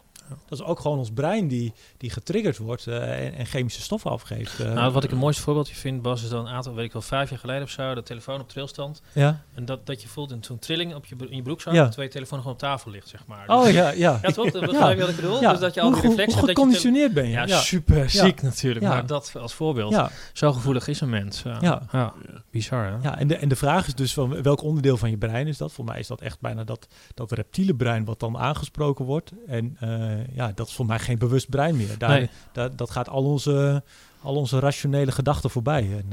Dat 0.49 0.59
is 0.59 0.65
ook 0.65 0.80
gewoon 0.80 0.97
ons 0.97 1.11
brein 1.11 1.47
die, 1.47 1.73
die 1.97 2.09
getriggerd 2.09 2.57
wordt 2.57 2.88
eh, 2.88 3.25
en, 3.25 3.34
en 3.34 3.45
chemische 3.45 3.82
stoffen 3.82 4.11
afgeeft. 4.11 4.59
eh. 4.59 4.73
Nou, 4.73 4.91
wat 4.91 5.03
ik 5.03 5.11
een 5.11 5.17
mooiste 5.17 5.41
voorbeeldje 5.41 5.75
vind, 5.75 6.01
Bas, 6.01 6.23
is 6.23 6.30
dan 6.30 6.47
een 6.47 6.53
aantal, 6.53 6.73
weet 6.75 6.86
ik 6.86 6.93
wel, 6.93 7.01
vijf 7.01 7.30
jaar 7.30 7.39
geleden 7.39 7.63
of 7.63 7.69
zo, 7.69 7.93
de 7.95 8.03
telefoon 8.03 8.39
op 8.39 8.49
trilstand. 8.49 9.01
ja. 9.13 9.41
En 9.53 9.65
dat, 9.65 9.86
dat 9.86 10.01
je 10.01 10.07
voelt 10.07 10.32
in 10.32 10.43
zo'n 10.43 10.59
trilling 10.59 10.95
op 10.95 11.05
je, 11.05 11.15
in 11.30 11.36
je 11.36 11.41
broekzak, 11.41 11.73
Ja. 11.73 11.86
terwijl 11.86 12.07
je 12.07 12.13
telefoon 12.13 12.38
gewoon 12.39 12.53
op 12.53 12.59
tafel 12.59 12.91
ligt, 12.91 13.07
zeg 13.07 13.25
maar. 13.27 13.43
Oh 13.47 13.63
Dus- 13.63 13.73
ja, 13.73 13.89
ja. 13.89 14.19
Ja, 14.21 14.32
toch? 14.32 14.51
Dat 14.51 14.61
begrijp 14.65 14.93
je 14.95 15.01
wat 15.01 15.09
ik 15.09 15.15
bedoel? 15.15 15.39
Dus 15.39 15.59
dat 15.59 15.73
je 15.73 15.82
al 15.82 15.91
die 15.91 16.01
reflex 16.01 16.34
hebt 16.34 16.47
geconditioneerd 16.47 17.13
ben 17.13 17.25
je. 17.27 17.32
Ja, 17.32 17.47
super 17.47 18.09
ziek 18.09 18.41
natuurlijk. 18.41 18.86
Ja. 18.86 18.89
Maar 18.91 19.05
dat 19.05 19.32
als 19.39 19.53
voorbeeld. 19.53 19.97
Zo 20.34 20.53
gevoelig 20.53 20.88
is 20.88 21.01
een 21.01 21.09
mens. 21.09 21.43
Ja. 21.61 22.13
Bizar, 22.51 22.86
hè? 22.86 22.95
ja 23.01 23.17
en, 23.17 23.27
de, 23.27 23.36
en 23.36 23.49
de 23.49 23.55
vraag 23.55 23.88
is 23.88 23.95
dus 23.95 24.13
van 24.13 24.41
welk 24.41 24.61
onderdeel 24.63 24.97
van 24.97 25.09
je 25.09 25.17
brein 25.17 25.47
is 25.47 25.57
dat? 25.57 25.71
Voor 25.71 25.86
mij 25.86 25.99
is 25.99 26.07
dat 26.07 26.21
echt 26.21 26.39
bijna 26.39 26.63
dat, 26.63 26.88
dat 27.13 27.32
reptiele 27.32 27.75
brein 27.75 28.05
wat 28.05 28.19
dan 28.19 28.38
aangesproken 28.38 29.05
wordt. 29.05 29.32
En 29.47 29.75
eh, 29.80 29.89
ja, 30.34 30.51
dat 30.55 30.67
is 30.67 30.74
voor 30.74 30.86
mij 30.86 30.99
geen 30.99 31.17
bewust 31.17 31.49
brein 31.49 31.78
meer. 31.78 31.97
Daar, 31.97 32.09
Nee. 32.09 32.30
daar- 32.51 32.76
dat 32.76 32.89
gaat 32.89 33.09
al 33.09 33.24
onze, 33.24 33.84
al 34.22 34.36
onze 34.36 34.59
rationele 34.59 35.11
gedachten 35.11 35.49
voorbij. 35.49 35.82
En, 35.84 35.89
eh, 35.91 35.97
ik 35.99 36.05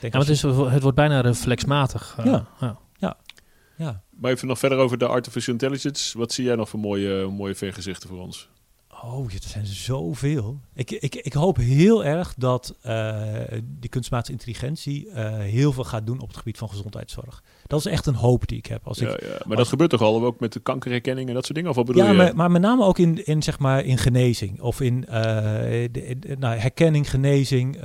denk 0.00 0.12
Ja, 0.12 0.18
als 0.18 0.28
maar 0.42 0.52
het, 0.52 0.62
is, 0.68 0.72
het 0.72 0.82
wordt 0.82 0.96
bijna 0.96 1.20
reflexmatig. 1.20 2.14
eh, 2.18 2.24
Ja. 2.24 2.46
ja. 2.60 3.16
ja. 3.76 4.02
Maar 4.10 4.30
even 4.30 4.48
nog 4.48 4.58
verder 4.58 4.78
over 4.78 4.98
de 4.98 5.06
artificial 5.06 5.52
intelligence. 5.54 6.18
Wat 6.18 6.32
zie 6.32 6.44
jij 6.44 6.54
nog 6.54 6.68
voor 6.68 6.80
mooie, 6.80 7.26
mooie 7.26 7.54
vergezichten 7.54 8.08
voor 8.08 8.18
ons? 8.20 8.48
Oh, 9.02 9.24
er 9.32 9.38
zijn 9.40 9.66
zoveel. 9.66 10.60
Ik, 10.74 10.90
ik, 10.90 11.14
ik 11.14 11.32
hoop 11.32 11.56
heel 11.56 12.04
erg 12.04 12.34
dat 12.36 12.74
eh, 12.82 13.22
die 13.64 13.90
kunstmatige 13.90 14.32
intelligentie 14.32 15.10
eh, 15.10 15.32
heel 15.38 15.72
veel 15.72 15.84
gaat 15.84 16.06
doen 16.06 16.20
op 16.20 16.28
het 16.28 16.36
gebied 16.36 16.58
van 16.58 16.68
gezondheidszorg. 16.68 17.42
Dat 17.66 17.78
is 17.78 17.86
echt 17.86 18.06
een 18.06 18.14
hoop 18.14 18.48
die 18.48 18.58
ik 18.58 18.66
heb. 18.66 18.86
Als 18.86 18.98
ik, 19.00 19.08
ja. 19.08 19.28
Maar 19.28 19.40
als- 19.46 19.56
dat 19.56 19.68
gebeurt 19.68 19.90
toch 19.90 20.00
al 20.00 20.24
ook 20.24 20.40
met 20.40 20.52
de 20.52 20.60
kankerherkenning 20.60 21.28
en 21.28 21.34
dat 21.34 21.42
soort 21.44 21.54
dingen? 21.54 21.70
Of 21.70 21.76
wat 21.76 21.84
bedoel 21.86 22.02
ja, 22.02 22.10
je? 22.10 22.16
maar, 22.16 22.36
maar 22.36 22.50
met 22.50 22.62
name 22.62 22.84
ook 22.84 22.98
in, 22.98 23.26
in, 23.26 23.42
zeg 23.42 23.58
maar, 23.58 23.84
in 23.84 23.98
genezing. 23.98 24.60
Of 24.60 24.80
in 24.80 25.06
eh, 25.06 25.22
de, 25.92 26.36
nou, 26.38 26.56
herkenning, 26.56 27.10
genezing, 27.10 27.78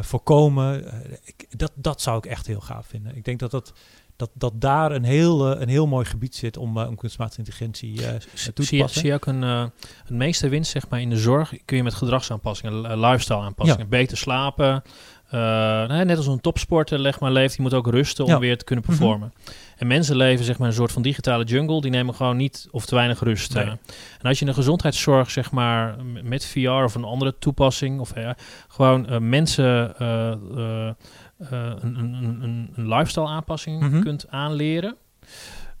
voorkomen. 0.00 0.84
Ik- 1.24 1.46
dat, 1.58 1.72
dat 1.74 2.00
zou 2.00 2.18
ik 2.18 2.26
echt 2.26 2.46
heel 2.46 2.60
gaaf 2.60 2.86
vinden. 2.86 3.16
Ik 3.16 3.24
denk 3.24 3.38
dat, 3.38 3.50
dat, 3.50 3.72
dat, 4.20 4.30
dat 4.34 4.60
daar 4.60 4.92
een 4.92 5.04
heel, 5.04 5.52
eh, 5.54 5.60
een 5.60 5.68
heel 5.68 5.86
mooi 5.86 6.04
gebied 6.04 6.34
zit 6.34 6.56
om, 6.56 6.78
eh, 6.78 6.88
om 6.88 6.96
kunstmatige 6.96 7.38
intelligentie 7.38 8.06
eh, 8.06 8.08
toe 8.44 8.52
te 8.54 8.62
Zie 8.62 8.76
je, 8.76 8.82
passen. 8.82 9.00
zie 9.00 9.08
je 9.10 9.14
ook 9.14 9.26
een, 9.26 9.42
een 9.42 9.70
meeste 10.06 10.48
winst 10.48 10.70
zeg 10.70 10.88
maar, 10.88 11.00
in 11.00 11.10
de 11.10 11.16
zorg? 11.16 11.52
Kun 11.64 11.76
je 11.76 11.82
met 11.82 11.94
gedragsaanpassingen, 11.94 13.00
lifestyle 13.00 13.40
aanpassingen, 13.40 13.88
beter 13.88 14.16
slapen, 14.16 14.82
nee, 15.88 16.04
net 16.04 16.16
als 16.16 16.26
een 16.26 16.40
topsporter, 16.40 16.98
leg 16.98 17.20
maar, 17.20 17.30
leeft, 17.32 17.52
die 17.54 17.62
moet 17.62 17.74
ook 17.74 17.86
rusten 17.90 18.24
om 18.24 18.30
Ja. 18.30 18.38
weer 18.38 18.58
te 18.58 18.64
kunnen 18.64 18.84
Mhm. 18.88 18.96
performen. 18.96 19.32
En 19.76 19.86
mensen 19.86 20.16
leven 20.16 20.44
zeg 20.44 20.58
maar 20.58 20.68
een 20.68 20.74
soort 20.74 20.92
van 20.92 21.02
digitale 21.02 21.44
jungle, 21.44 21.80
die 21.80 21.90
nemen 21.90 22.14
gewoon 22.14 22.36
niet 22.36 22.68
of 22.70 22.86
te 22.86 22.94
weinig 22.94 23.20
rust. 23.20 23.54
Nee. 23.54 23.64
En 23.64 23.78
als 24.22 24.38
je 24.38 24.44
in 24.44 24.50
de 24.50 24.56
gezondheidszorg, 24.56 25.30
zeg 25.30 25.50
maar, 25.50 25.96
met 26.22 26.46
VR 26.46 26.68
of 26.68 26.94
een 26.94 27.04
andere 27.04 27.34
toepassing, 27.38 28.00
of 28.00 28.12
eh, 28.12 28.30
gewoon 28.68 29.28
mensen 29.28 29.94
een, 31.50 31.96
een, 31.98 32.12
een- 32.42 32.70
een, 32.74 32.88
lifestyle 32.88 33.26
aanpassing 33.28 33.80
Mhm. 33.80 34.00
kunt 34.00 34.28
aanleren. 34.28 34.96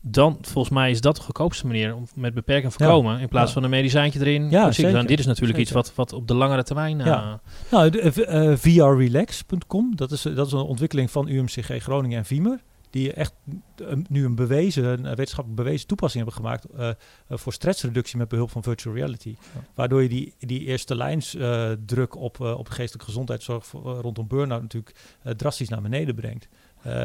Dan, 0.02 0.38
volgens 0.40 0.74
mij, 0.74 0.90
is 0.90 1.00
dat 1.00 1.16
de 1.16 1.22
goedkoopste 1.22 1.66
manier 1.66 1.94
om 1.94 2.06
met 2.14 2.34
beperking 2.34 2.72
voorkomen. 2.74 3.20
In 3.20 3.28
plaats 3.28 3.46
Ja. 3.48 3.52
van 3.54 3.62
een 3.64 3.70
medicijntje 3.70 4.20
erin. 4.20 4.50
Ja, 4.50 4.72
zeker. 4.72 4.92
Dan, 4.92 5.06
dit 5.06 5.18
is 5.18 5.26
natuurlijk 5.26 5.58
iets 5.58 5.70
wat, 5.70 5.92
wat 5.94 6.12
op 6.12 6.28
de 6.28 6.34
langere 6.34 6.62
termijn. 6.62 7.00
eh, 7.00 7.06
Ja. 7.06 7.40
Nou, 7.70 7.90
de, 7.90 8.00
eh, 8.00 8.50
eh, 8.52 8.58
vrrelax.com, 8.58 9.96
dat 9.96 10.10
is, 10.10 10.22
dat 10.22 10.46
is 10.46 10.52
een 10.52 10.58
ontwikkeling 10.60 11.10
van 11.10 11.28
UMCG 11.28 11.82
Groningen 11.82 12.18
en 12.18 12.24
Viemer. 12.24 12.58
Die 12.90 13.12
echt 13.12 13.32
eh, 13.76 13.96
nu 14.08 14.24
een 14.24 14.34
bewezen, 14.34 14.84
een 14.84 15.02
wetenschappelijk 15.02 15.62
bewezen 15.62 15.86
toepassing 15.86 16.24
hebben 16.24 16.42
gemaakt 16.42 16.64
eh, 16.64 16.88
eh, 16.88 16.94
voor 17.26 17.52
stressreductie 17.52 18.18
met 18.18 18.28
behulp 18.28 18.50
van 18.50 18.62
virtual 18.62 18.94
reality. 18.94 19.36
Waardoor 19.74 20.02
je 20.02 20.08
die, 20.08 20.34
die 20.38 20.60
eerste 20.60 20.96
lijns 20.96 21.34
eh, 21.34 21.70
druk 21.86 22.16
op, 22.16 22.40
op 22.40 22.66
de 22.66 22.72
geestelijke 22.72 23.04
gezondheidszorg 23.04 23.70
rondom 23.72 24.26
burn-out 24.26 24.62
natuurlijk 24.62 24.94
drastisch 25.36 25.68
naar 25.68 25.82
beneden 25.82 26.14
brengt. 26.14 26.48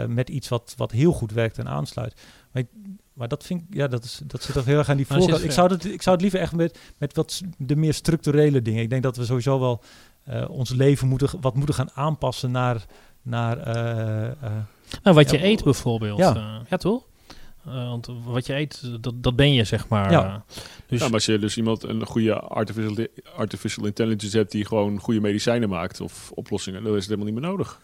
Met 0.08 0.30
iets 0.30 0.48
wat, 0.48 0.74
wat 0.78 0.92
heel 0.92 1.12
goed 1.12 1.32
werkt 1.32 1.58
en 1.58 1.68
aansluit. 1.68 2.22
Maar, 2.52 2.64
maar 3.14 3.28
dat 3.28 3.44
vind 3.44 3.62
ik, 3.62 3.68
ja, 3.70 3.88
dat, 3.88 4.04
is, 4.04 4.22
dat 4.26 4.44
zit 4.44 4.56
toch 4.56 4.66
heel 4.66 4.78
erg 4.78 4.90
aan 4.90 4.98
die 4.98 5.08
voorkant. 5.12 5.44
Ik 5.44 5.52
zou, 5.52 5.72
het, 5.72 5.86
ik 5.86 6.02
zou 6.02 6.16
het 6.16 6.22
liever 6.22 6.40
echt 6.40 6.54
met, 6.54 6.80
met 6.98 7.16
wat 7.16 7.42
de 7.58 7.76
meer 7.76 7.94
structurele 7.94 8.62
dingen. 8.62 8.82
Ik 8.82 8.90
denk 8.90 9.04
dat 9.04 9.18
we 9.18 9.26
sowieso 9.26 9.60
wel 9.60 9.84
ons 10.48 10.70
leven 10.70 11.08
moeten, 11.08 11.42
wat 11.42 11.56
moeten 11.56 11.76
gaan 11.76 11.92
aanpassen 11.94 12.52
naar. 12.52 12.86
naar 13.22 13.58
Nou, 15.04 15.16
wat 15.16 15.32
Ja, 15.32 15.38
je 15.38 15.46
eet 15.46 15.64
bijvoorbeeld. 15.64 16.18
ja. 16.18 16.34
Ja, 16.36 16.62
ja 16.70 16.78
toch? 16.78 17.04
Eh, 17.66 17.74
want 17.90 18.10
wat 18.24 18.46
je 18.46 18.56
eet, 18.56 19.04
dat, 19.04 19.14
dat 19.24 19.36
ben 19.36 19.54
je, 19.54 19.64
zeg 19.64 19.88
maar. 19.88 20.12
Ja. 20.12 20.26
Eh, 20.48 20.56
dus 20.88 21.00
Ja, 21.00 21.06
maar 21.06 21.14
als 21.14 21.26
je 21.26 21.40
dus 21.40 21.58
iemand 21.58 21.84
een 21.84 22.06
goede 22.06 22.40
artificial, 22.40 23.08
artificial 23.36 23.86
intelligence 23.86 24.38
hebt 24.38 24.52
die 24.52 24.66
gewoon 24.66 25.00
goede 25.00 25.20
medicijnen 25.22 25.70
maakt 25.70 26.02
of 26.02 26.32
oplossingen, 26.34 26.84
dan 26.84 26.92
is 26.92 26.98
het 27.00 27.10
helemaal 27.10 27.32
niet 27.32 27.42
meer 27.42 27.50
nodig. 27.50 27.80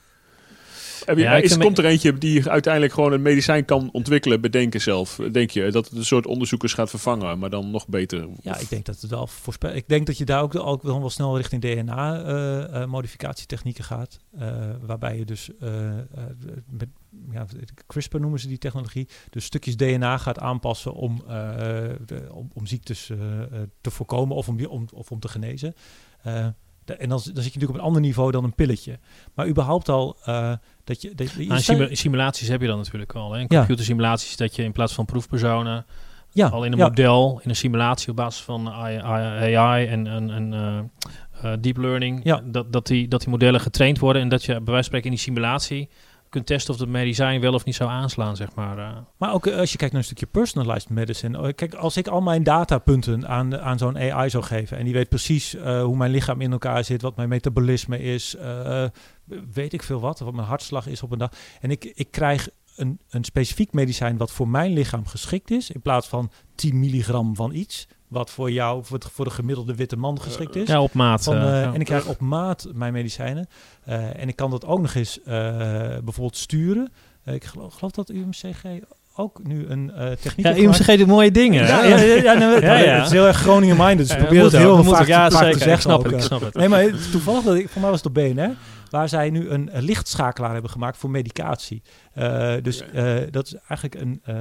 Heb 1.06 1.18
je, 1.18 1.24
Ja, 1.24 1.36
is, 1.36 1.58
komt 1.58 1.78
er 1.78 1.86
eentje 1.86 2.18
die 2.18 2.50
uiteindelijk 2.50 2.94
gewoon 2.94 3.14
een 3.14 3.22
medicijn 3.22 3.66
kan 3.66 3.90
ontwikkelen, 3.92 4.42
bedenken 4.42 4.82
zelf? 4.82 5.20
Denk 5.32 5.50
je 5.50 5.72
dat 5.72 5.90
het 5.90 5.98
een 5.98 6.06
soort 6.06 6.26
onderzoekers 6.26 6.74
gaat 6.74 6.90
vervangen, 6.90 7.40
maar 7.40 7.50
dan 7.50 7.72
nog 7.72 7.88
beter? 7.88 8.28
ja, 8.42 8.58
ik 8.58 8.70
denk 8.70 8.86
dat 8.86 9.02
het 9.02 9.10
wel 9.10 9.28
voorspel. 9.28 9.74
Ik 9.74 9.88
denk 9.88 10.06
dat 10.06 10.18
je 10.18 10.26
daar 10.26 10.42
ook, 10.42 10.56
ook 10.56 10.84
wel, 10.84 11.00
wel 11.00 11.10
snel 11.10 11.38
richting 11.38 11.62
DNA-modificatietechnieken 11.62 13.84
gaat. 13.84 14.20
eh, 14.40 14.70
waarbij 14.82 15.18
je 15.18 15.26
dus 15.26 15.50
eh, 15.60 15.98
eh, 16.00 16.04
met 16.70 16.88
ja, 17.32 17.46
CRISPR 17.88 18.18
noemen 18.20 18.40
ze 18.40 18.48
die 18.48 18.58
technologie. 18.58 19.08
Dus 19.30 19.46
stukjes 19.46 19.78
DNA 19.78 20.18
gaat 20.18 20.40
aanpassen 20.40 20.94
om, 20.94 21.22
eh, 21.28 21.34
de- 22.06 22.28
om, 22.32 22.50
om 22.54 22.66
ziektes 22.66 23.10
eh, 23.10 23.42
eh, 23.42 23.48
te 23.82 23.92
voorkomen 23.92 24.36
of 24.36 24.48
om, 24.48 24.58
die- 24.58 24.70
om, 24.70 24.86
of 24.94 25.12
om 25.12 25.20
te 25.20 25.28
genezen. 25.28 25.74
En 27.00 27.10
dan, 27.10 27.10
dan 27.10 27.20
zit 27.20 27.34
je 27.36 27.42
natuurlijk 27.42 27.70
op 27.70 27.76
een 27.76 27.82
ander 27.82 28.02
niveau 28.02 28.32
dan 28.32 28.44
een 28.44 28.56
pilletje. 28.56 29.00
Maar 29.34 29.48
überhaupt 29.48 29.90
al 29.90 30.18
eh, 30.24 30.54
dat 30.84 31.02
je. 31.02 31.16
Dat 31.16 31.32
je, 31.32 31.44
je 31.44 31.74
nou, 31.76 31.96
simulaties 31.96 32.48
heb 32.48 32.62
je 32.62 32.68
dan 32.68 32.78
natuurlijk 32.78 33.14
al. 33.14 33.34
Hè? 33.34 33.40
In 33.40 33.48
computersimulaties 33.48 34.38
dat 34.38 34.56
je 34.56 34.64
in 34.64 34.72
plaats 34.72 34.94
van 34.94 35.06
proefpersonen 35.06 35.86
ja, 36.34 36.48
al 36.48 36.64
in 36.64 36.72
een 36.72 36.78
ja, 36.78 36.88
model, 36.88 37.40
in 37.44 37.50
een 37.50 37.56
simulatie 37.56 38.10
op 38.10 38.16
basis 38.16 38.42
van 38.42 38.70
AI, 38.70 39.86
en, 39.86 40.08
en, 40.08 40.30
en 40.30 40.54
eh, 40.54 41.52
eh, 41.52 41.58
deep 41.62 41.78
learning, 41.78 42.20
Ja. 42.24 42.42
dat, 42.46 42.74
dat, 42.74 42.88
die, 42.88 43.08
dat 43.08 43.20
die 43.20 43.30
modellen 43.30 43.60
getraind 43.60 44.00
worden 44.00 44.22
en 44.22 44.30
dat 44.30 44.44
je 44.44 44.54
bij 44.54 44.74
wijze 44.74 44.74
van 44.74 44.84
spreken 44.84 45.10
in 45.10 45.16
die 45.16 45.24
simulatie 45.24 45.90
kunt 46.32 46.46
testen 46.46 46.74
of 46.74 46.80
het 46.80 46.90
medicijn 46.90 47.42
wel 47.42 47.54
of 47.54 47.66
niet 47.66 47.76
zou 47.76 47.90
aanslaan, 47.90 48.36
zeg 48.36 48.56
maar. 48.56 48.78
eh. 48.78 48.98
Maar 49.18 49.34
ook 49.34 49.48
eh, 49.48 49.58
als 49.58 49.72
je 49.72 49.78
kijkt 49.78 49.94
naar 49.94 50.02
een 50.02 50.08
stukje 50.08 50.26
personalized 50.26 50.90
medicine. 50.90 51.42
Oh, 51.42 51.50
Kijk, 51.56 51.74
als 51.74 51.98
ik 51.98 52.08
al 52.08 52.22
mijn 52.22 52.44
datapunten 52.44 53.28
aan, 53.28 53.58
aan 53.60 53.78
zo'n 53.78 53.98
AI 53.98 54.30
zou 54.30 54.44
geven. 54.44 54.78
en 54.78 54.84
die 54.84 54.94
weet 54.94 55.10
precies 55.10 55.56
eh, 55.56 55.84
hoe 55.84 55.98
mijn 55.98 56.12
lichaam 56.12 56.42
in 56.42 56.52
elkaar 56.52 56.84
zit. 56.84 57.02
wat 57.02 57.16
mijn 57.16 57.30
metabolisme 57.30 58.00
is. 58.00 58.36
weet 59.54 59.74
ik 59.74 59.84
veel 59.84 60.00
wat. 60.00 60.20
wat 60.20 60.34
mijn 60.34 60.48
hartslag 60.48 60.88
is 60.88 61.04
op 61.04 61.12
een 61.12 61.18
dag. 61.18 61.32
En 61.62 61.72
ik, 61.72 61.86
ik 61.86 62.12
krijg 62.12 62.50
een, 62.76 63.00
een 63.10 63.24
specifiek 63.24 63.74
medicijn. 63.74 64.18
wat 64.18 64.32
voor 64.32 64.48
mijn 64.48 64.74
lichaam 64.74 65.06
geschikt 65.08 65.52
is. 65.52 65.72
in 65.72 65.82
plaats 65.82 66.08
van 66.08 66.32
10 66.56 66.80
milligram 66.80 67.36
van 67.36 67.54
iets. 67.54 67.88
Wat 68.12 68.30
voor 68.30 68.52
jou, 68.52 68.86
voor, 68.86 68.98
het, 68.98 69.08
voor 69.12 69.26
de 69.26 69.32
gemiddelde 69.32 69.76
witte 69.76 69.96
man 69.96 70.22
geschikt 70.22 70.56
is. 70.56 70.68
Ja, 70.68 70.82
op 70.82 70.94
maat. 70.94 71.24
Van, 71.24 71.36
eh, 71.36 71.42
eh, 71.58 71.64
ja. 71.64 71.74
En 71.74 71.80
ik 71.80 71.86
krijg 71.86 72.06
op 72.08 72.20
maat 72.20 72.68
mijn 72.74 72.94
medicijnen. 72.94 73.48
Eh, 73.84 74.22
en 74.22 74.28
ik 74.28 74.36
kan 74.36 74.52
dat 74.52 74.66
ook 74.66 74.82
nog 74.82 74.94
eens 74.94 75.20
eh, 75.24 75.26
bijvoorbeeld 76.04 76.38
sturen. 76.38 76.92
Eh, 77.24 77.34
ik 77.34 77.44
geloof, 77.44 77.74
geloof 77.74 77.92
dat 77.92 78.10
UMCG 78.10 78.64
ook 79.16 79.44
nu 79.44 79.66
een 79.68 79.92
eh 79.92 80.12
techniek 80.12 80.46
ja. 80.46 80.58
UMCG 80.58 80.98
doet 80.98 81.08
mooie 81.08 81.32
dingen. 81.32 81.66
Ja, 81.66 81.82
hè? 81.82 81.88
ja, 81.88 81.98
ja, 81.98 82.16
ja, 82.16 82.34
nee, 82.34 82.62
Ja, 82.70 82.76
ja. 82.78 82.96
Het 82.96 83.06
is 83.06 83.12
heel 83.12 83.28
erg 83.28 83.38
Groningen-minded. 83.38 83.98
Dus 83.98 84.08
Ja, 84.08 84.16
ik 84.16 84.22
probeer 84.22 84.44
het 84.44 84.52
heel 84.52 84.84
vaak. 84.84 85.08
Ja, 85.08 85.30
vaak 85.30 85.42
zeker. 85.42 85.52
te 85.52 85.58
zeggen. 85.58 85.74
Ik 85.74 85.80
snap 85.82 85.98
ook, 86.00 86.04
het, 86.04 86.14
ik 86.14 86.20
eh. 86.20 86.26
snap 86.26 86.42
het. 86.42 86.54
Nee, 86.54 86.68
maar 86.70 86.82
het- 86.82 87.12
toevallig, 87.12 87.44
dat 87.44 87.56
ik, 87.56 87.70
voor 87.70 87.82
mij 87.82 87.90
was 87.90 88.00
het 88.04 88.08
op 88.08 88.14
BNR, 88.14 88.56
waar 88.90 89.10
zij 89.10 89.30
nu 89.30 89.50
een, 89.50 89.70
een 89.78 89.84
lichtschakelaar 89.84 90.54
hebben 90.54 90.72
gemaakt 90.72 90.98
voor 90.98 91.10
medicatie. 91.10 91.82
Eh, 92.14 92.54
dus 92.62 92.84
eh, 92.94 93.16
dat 93.30 93.46
is 93.46 93.56
eigenlijk 93.68 94.02
een, 94.02 94.22
eh, 94.24 94.36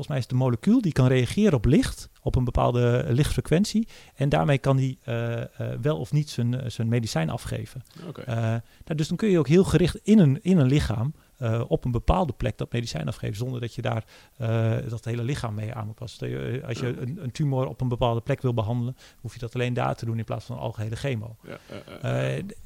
volgens 0.00 0.08
mij 0.08 0.18
is 0.18 0.22
het 0.22 0.32
een 0.32 0.70
molecuul 0.70 0.80
die 0.80 0.92
kan 0.92 1.06
reageren 1.06 1.54
op 1.54 1.64
licht, 1.64 2.08
op 2.22 2.36
een 2.36 2.44
bepaalde 2.44 3.04
lichtfrequentie. 3.08 3.88
En 4.14 4.28
daarmee 4.28 4.58
kan 4.58 4.76
die 4.76 4.98
eh, 5.02 5.40
eh, 5.42 5.48
wel 5.80 5.98
of 5.98 6.12
niet 6.12 6.30
zijn, 6.30 6.70
zijn 6.72 6.88
medicijn 6.88 7.30
afgeven. 7.30 7.82
Oké. 8.08 8.20
Eh, 8.20 8.36
nou, 8.36 8.94
dus 8.94 9.08
dan 9.08 9.16
kun 9.16 9.28
je 9.28 9.38
ook 9.38 9.48
heel 9.48 9.64
gericht 9.64 9.98
in 10.02 10.18
een, 10.18 10.38
in 10.42 10.58
een 10.58 10.66
lichaam 10.66 11.14
eh, 11.40 11.64
op 11.68 11.84
een 11.84 11.90
bepaalde 11.90 12.32
plek 12.32 12.58
dat 12.58 12.72
medicijn 12.72 13.08
afgeven, 13.08 13.36
zonder 13.36 13.60
dat 13.60 13.74
je 13.74 13.82
daar 13.82 14.04
eh, 14.36 14.76
dat 14.88 15.04
hele 15.04 15.22
lichaam 15.22 15.54
mee 15.54 15.74
aan 15.74 15.86
moet 15.86 15.94
passen. 15.94 16.60
Eh, 16.60 16.68
Als 16.68 16.78
je 16.78 17.00
een, 17.00 17.18
een 17.22 17.30
tumor 17.30 17.66
op 17.66 17.80
een 17.80 17.88
bepaalde 17.88 18.20
plek 18.20 18.42
wil 18.42 18.54
behandelen, 18.54 18.96
hoef 19.20 19.32
je 19.32 19.38
dat 19.38 19.54
alleen 19.54 19.74
daar 19.74 19.96
te 19.96 20.04
doen 20.04 20.18
in 20.18 20.24
plaats 20.24 20.44
van 20.44 20.56
een 20.56 20.62
algehele 20.62 20.96
chemo. 20.96 21.36
Ja, 21.42 21.58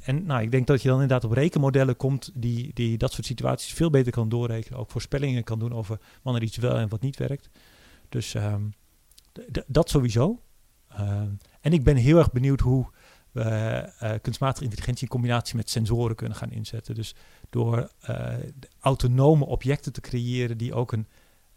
en 0.01 0.27
nou, 0.27 0.43
ik 0.43 0.51
denk 0.51 0.66
dat 0.66 0.83
je 0.83 0.89
dan 0.89 1.01
inderdaad 1.01 1.25
op 1.31 1.37
rekenmodellen 1.37 1.97
komt 1.97 2.31
die, 2.35 2.70
die 2.72 2.99
dat 2.99 3.12
soort 3.12 3.27
situaties 3.27 3.72
veel 3.72 3.91
beter 3.91 4.12
kan 4.12 4.29
doorrekenen. 4.29 4.79
Ook 4.79 4.91
voorspellingen 4.91 5.45
kan 5.45 5.59
doen 5.59 5.72
over 5.72 6.01
wanneer 6.22 6.43
iets 6.43 6.57
wel 6.57 6.77
en 6.77 6.89
wat 6.89 7.01
niet 7.01 7.16
werkt. 7.16 7.51
Dus 8.09 8.35
ehm, 8.35 8.62
dat 9.66 9.91
sowieso. 9.91 10.43
Ehm, 10.89 11.31
en 11.61 11.72
ik 11.72 11.85
ben 11.85 11.97
heel 11.97 12.18
erg 12.18 12.33
benieuwd 12.33 12.61
hoe 12.61 12.87
we 13.33 14.18
kunstmatige 14.22 14.64
intelligentie 14.64 15.03
in 15.03 15.09
combinatie 15.09 15.57
met 15.57 15.70
sensoren 15.70 16.16
kunnen 16.16 16.37
gaan 16.37 16.51
inzetten. 16.51 16.95
Dus 16.95 17.14
door 17.55 17.91
eh, 18.01 18.27
autonome 18.81 19.47
objecten 19.47 19.93
te 19.93 20.01
creëren 20.01 20.59
die 20.59 20.75
ook 20.75 20.93
een, 20.93 21.07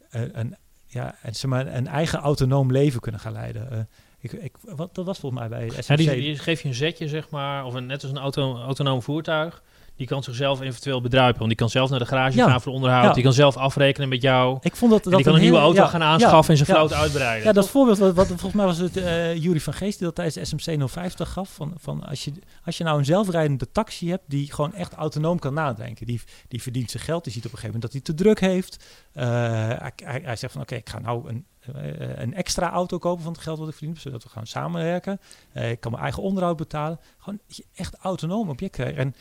een, 0.10 0.40
een, 0.40 0.56
ja, 0.86 1.16
een, 1.24 1.36
zeg 1.36 1.50
maar, 1.50 1.68
een 1.68 1.88
eigen 1.88 2.20
autonoom 2.20 2.72
leven 2.72 3.00
kunnen 3.00 3.22
gaan 3.22 3.32
leiden. 3.32 3.72
Eh, 3.72 3.80
ik, 4.20 4.32
ik, 4.32 4.56
wat, 4.62 4.96
dat 4.96 5.06
was 5.06 5.20
volgens 5.20 5.42
mij 5.42 5.50
bij 5.50 5.70
SMC. 5.70 5.88
Ja, 5.88 5.96
die, 5.96 6.22
die 6.22 6.38
geef 6.38 6.62
je 6.62 6.68
een 6.68 6.74
zetje, 6.74 7.08
zeg 7.08 7.30
maar, 7.30 7.66
of 7.66 7.74
een, 7.74 7.86
net 7.86 8.04
als 8.04 8.12
een 8.12 8.18
auto, 8.18 8.58
autonoom 8.58 9.02
voertuig. 9.02 9.64
Die 9.98 10.08
kan 10.08 10.24
zichzelf 10.24 10.62
eventueel 10.62 11.02
bedruipen. 11.02 11.38
Want 11.38 11.50
die 11.50 11.58
kan 11.58 11.70
zelf 11.70 11.90
naar 11.90 12.00
de 12.00 12.06
garage 12.06 12.38
Ja. 12.38 12.48
gaan 12.50 12.62
voor 12.62 12.74
onderhoud. 12.74 13.06
Ja. 13.06 13.14
Die 13.14 13.24
kan 13.24 13.34
zelf 13.34 13.58
afrekenen 13.58 14.10
met 14.10 14.22
jou. 14.22 14.58
ik 14.62 14.76
vond 14.76 14.92
dat, 14.92 15.04
dat 15.04 15.14
die 15.14 15.24
kan 15.24 15.34
een 15.36 15.42
nieuwe 15.42 15.58
auto 15.58 15.82
ja, 15.82 15.88
gaan 15.88 16.04
aanschaffen 16.04 16.56
en 16.56 16.66
zijn 16.66 16.78
vloot 16.78 16.94
uitbreiden. 16.94 17.48
Ja, 17.48 17.54
dat 17.54 17.70
voorbeeld, 17.70 17.98
wat, 17.98 18.14
wat 18.14 18.28
volgens 18.28 18.54
mij 18.54 18.66
was 18.66 18.78
het 18.78 18.94
Jury 19.44 19.60
van 19.60 19.74
Geest 19.74 19.98
die 19.98 20.08
dat 20.08 20.16
tijdens 20.16 20.36
de 20.36 20.46
SMC 20.46 20.90
050 20.90 21.30
gaf. 21.32 21.50
Van, 21.54 21.74
van 21.78 22.04
als, 22.04 22.24
je, 22.24 22.32
als 22.66 22.78
je 22.78 22.84
nou 22.84 22.98
een 23.00 23.06
zelfrijdende 23.06 23.72
taxi 23.72 24.10
hebt 24.10 24.24
die 24.28 24.54
gewoon 24.54 24.74
echt 24.74 24.94
autonoom 24.94 25.40
kan 25.40 25.54
nadenken. 25.54 26.06
Die, 26.06 26.22
die 26.48 26.62
verdient 26.62 26.92
zijn 26.92 27.04
geld, 27.04 27.24
die 27.24 27.34
ziet 27.34 27.46
op 27.46 27.52
een 27.52 27.58
gegeven 27.58 27.80
moment 27.80 27.94
dat 27.94 28.04
hij 28.04 28.16
te 28.16 28.24
druk 28.24 28.40
heeft. 28.40 28.84
Eh, 29.14 29.26
hij, 29.28 29.92
hij, 29.96 30.22
hij 30.24 30.36
zegt 30.36 30.54
van 30.54 30.62
oké, 30.62 30.76
ik 30.76 30.90
ga 30.90 31.00
nou 31.00 31.30
een, 31.30 31.46
eh, 31.76 32.22
een 32.22 32.34
extra 32.34 32.72
auto 32.72 32.98
kopen 32.98 33.24
van 33.24 33.32
het 33.32 33.42
geld 33.42 33.60
wat 33.60 33.68
ik 33.68 33.74
verdien. 33.76 33.98
Zodat 33.98 34.24
we 34.24 34.30
gaan 34.30 34.48
samenwerken. 34.48 35.20
Ik 35.54 35.80
kan 35.80 35.92
mijn 35.92 36.04
eigen 36.04 36.24
onderhoud 36.24 36.58
betalen. 36.58 37.00
Gewoon 37.18 37.40
echt 37.76 37.96
autonoom 37.96 38.50
object 38.50 38.72
krijgt. 38.72 38.98
En 38.98 39.16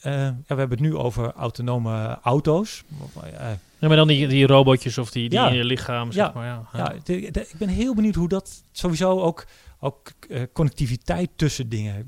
eh, 0.00 0.12
ja, 0.12 0.34
we 0.46 0.54
hebben 0.54 0.70
het 0.70 0.80
nu 0.80 0.96
over 0.96 1.32
autonome 1.32 2.18
auto's. 2.22 2.84
Eh, 3.22 3.48
Ja, 3.78 3.88
maar 3.88 3.96
dan 3.96 4.08
die, 4.08 4.26
die 4.28 4.46
robotjes 4.46 4.98
of 4.98 5.10
die, 5.10 5.28
die 5.28 5.38
Ja. 5.38 5.48
in 5.48 5.54
je 5.56 5.64
lichaam, 5.64 6.12
zeg 6.12 6.26
Ja. 6.26 6.32
maar. 6.34 6.46
Ja, 6.46 6.68
Ja, 6.72 6.94
de- 7.04 7.30
de- 7.30 7.40
ik 7.48 7.54
ben 7.58 7.68
heel 7.68 7.94
benieuwd 7.94 8.14
hoe 8.14 8.28
dat 8.28 8.62
sowieso 8.72 9.20
ook, 9.20 9.46
ook 9.80 10.12
eh, 10.28 10.42
connectiviteit 10.52 11.30
tussen 11.36 11.68
dingen. 11.68 12.06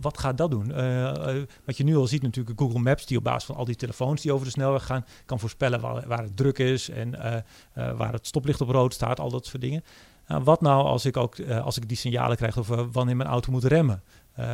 wat 0.00 0.18
gaat 0.18 0.38
dat 0.38 0.50
doen? 0.50 0.66
Wat 1.66 1.76
je 1.76 1.84
nu 1.84 1.96
al 1.96 2.06
ziet 2.06 2.22
natuurlijk 2.22 2.60
Google 2.60 2.78
Maps 2.80 3.06
die 3.06 3.18
op 3.18 3.24
basis 3.24 3.44
van 3.44 3.56
al 3.56 3.64
die 3.64 3.76
telefoons 3.76 4.22
die 4.22 4.32
over 4.32 4.44
de 4.46 4.52
snelweg 4.52 4.84
gaan, 4.86 5.04
kan 5.26 5.38
voorspellen 5.40 5.80
waar, 5.80 6.06
waar 6.08 6.22
het 6.22 6.36
druk 6.36 6.58
is 6.58 6.88
en 6.90 7.10
waar 7.96 8.12
het 8.12 8.26
stoplicht 8.26 8.60
op 8.60 8.68
rood 8.68 8.94
staat, 8.94 9.20
al 9.20 9.30
dat 9.30 9.46
soort 9.46 9.62
dingen. 9.62 9.84
Nou, 10.26 10.44
wat 10.44 10.60
nou 10.60 10.84
als 10.84 11.04
ik 11.04 11.16
ook 11.16 11.40
als 11.50 11.76
ik 11.76 11.88
die 11.88 11.96
signalen 11.96 12.36
krijg 12.36 12.58
over 12.58 12.90
wanneer 12.90 13.16
mijn 13.16 13.28
auto 13.28 13.52
moet 13.52 13.64
remmen? 13.64 14.02
Eh, 14.32 14.46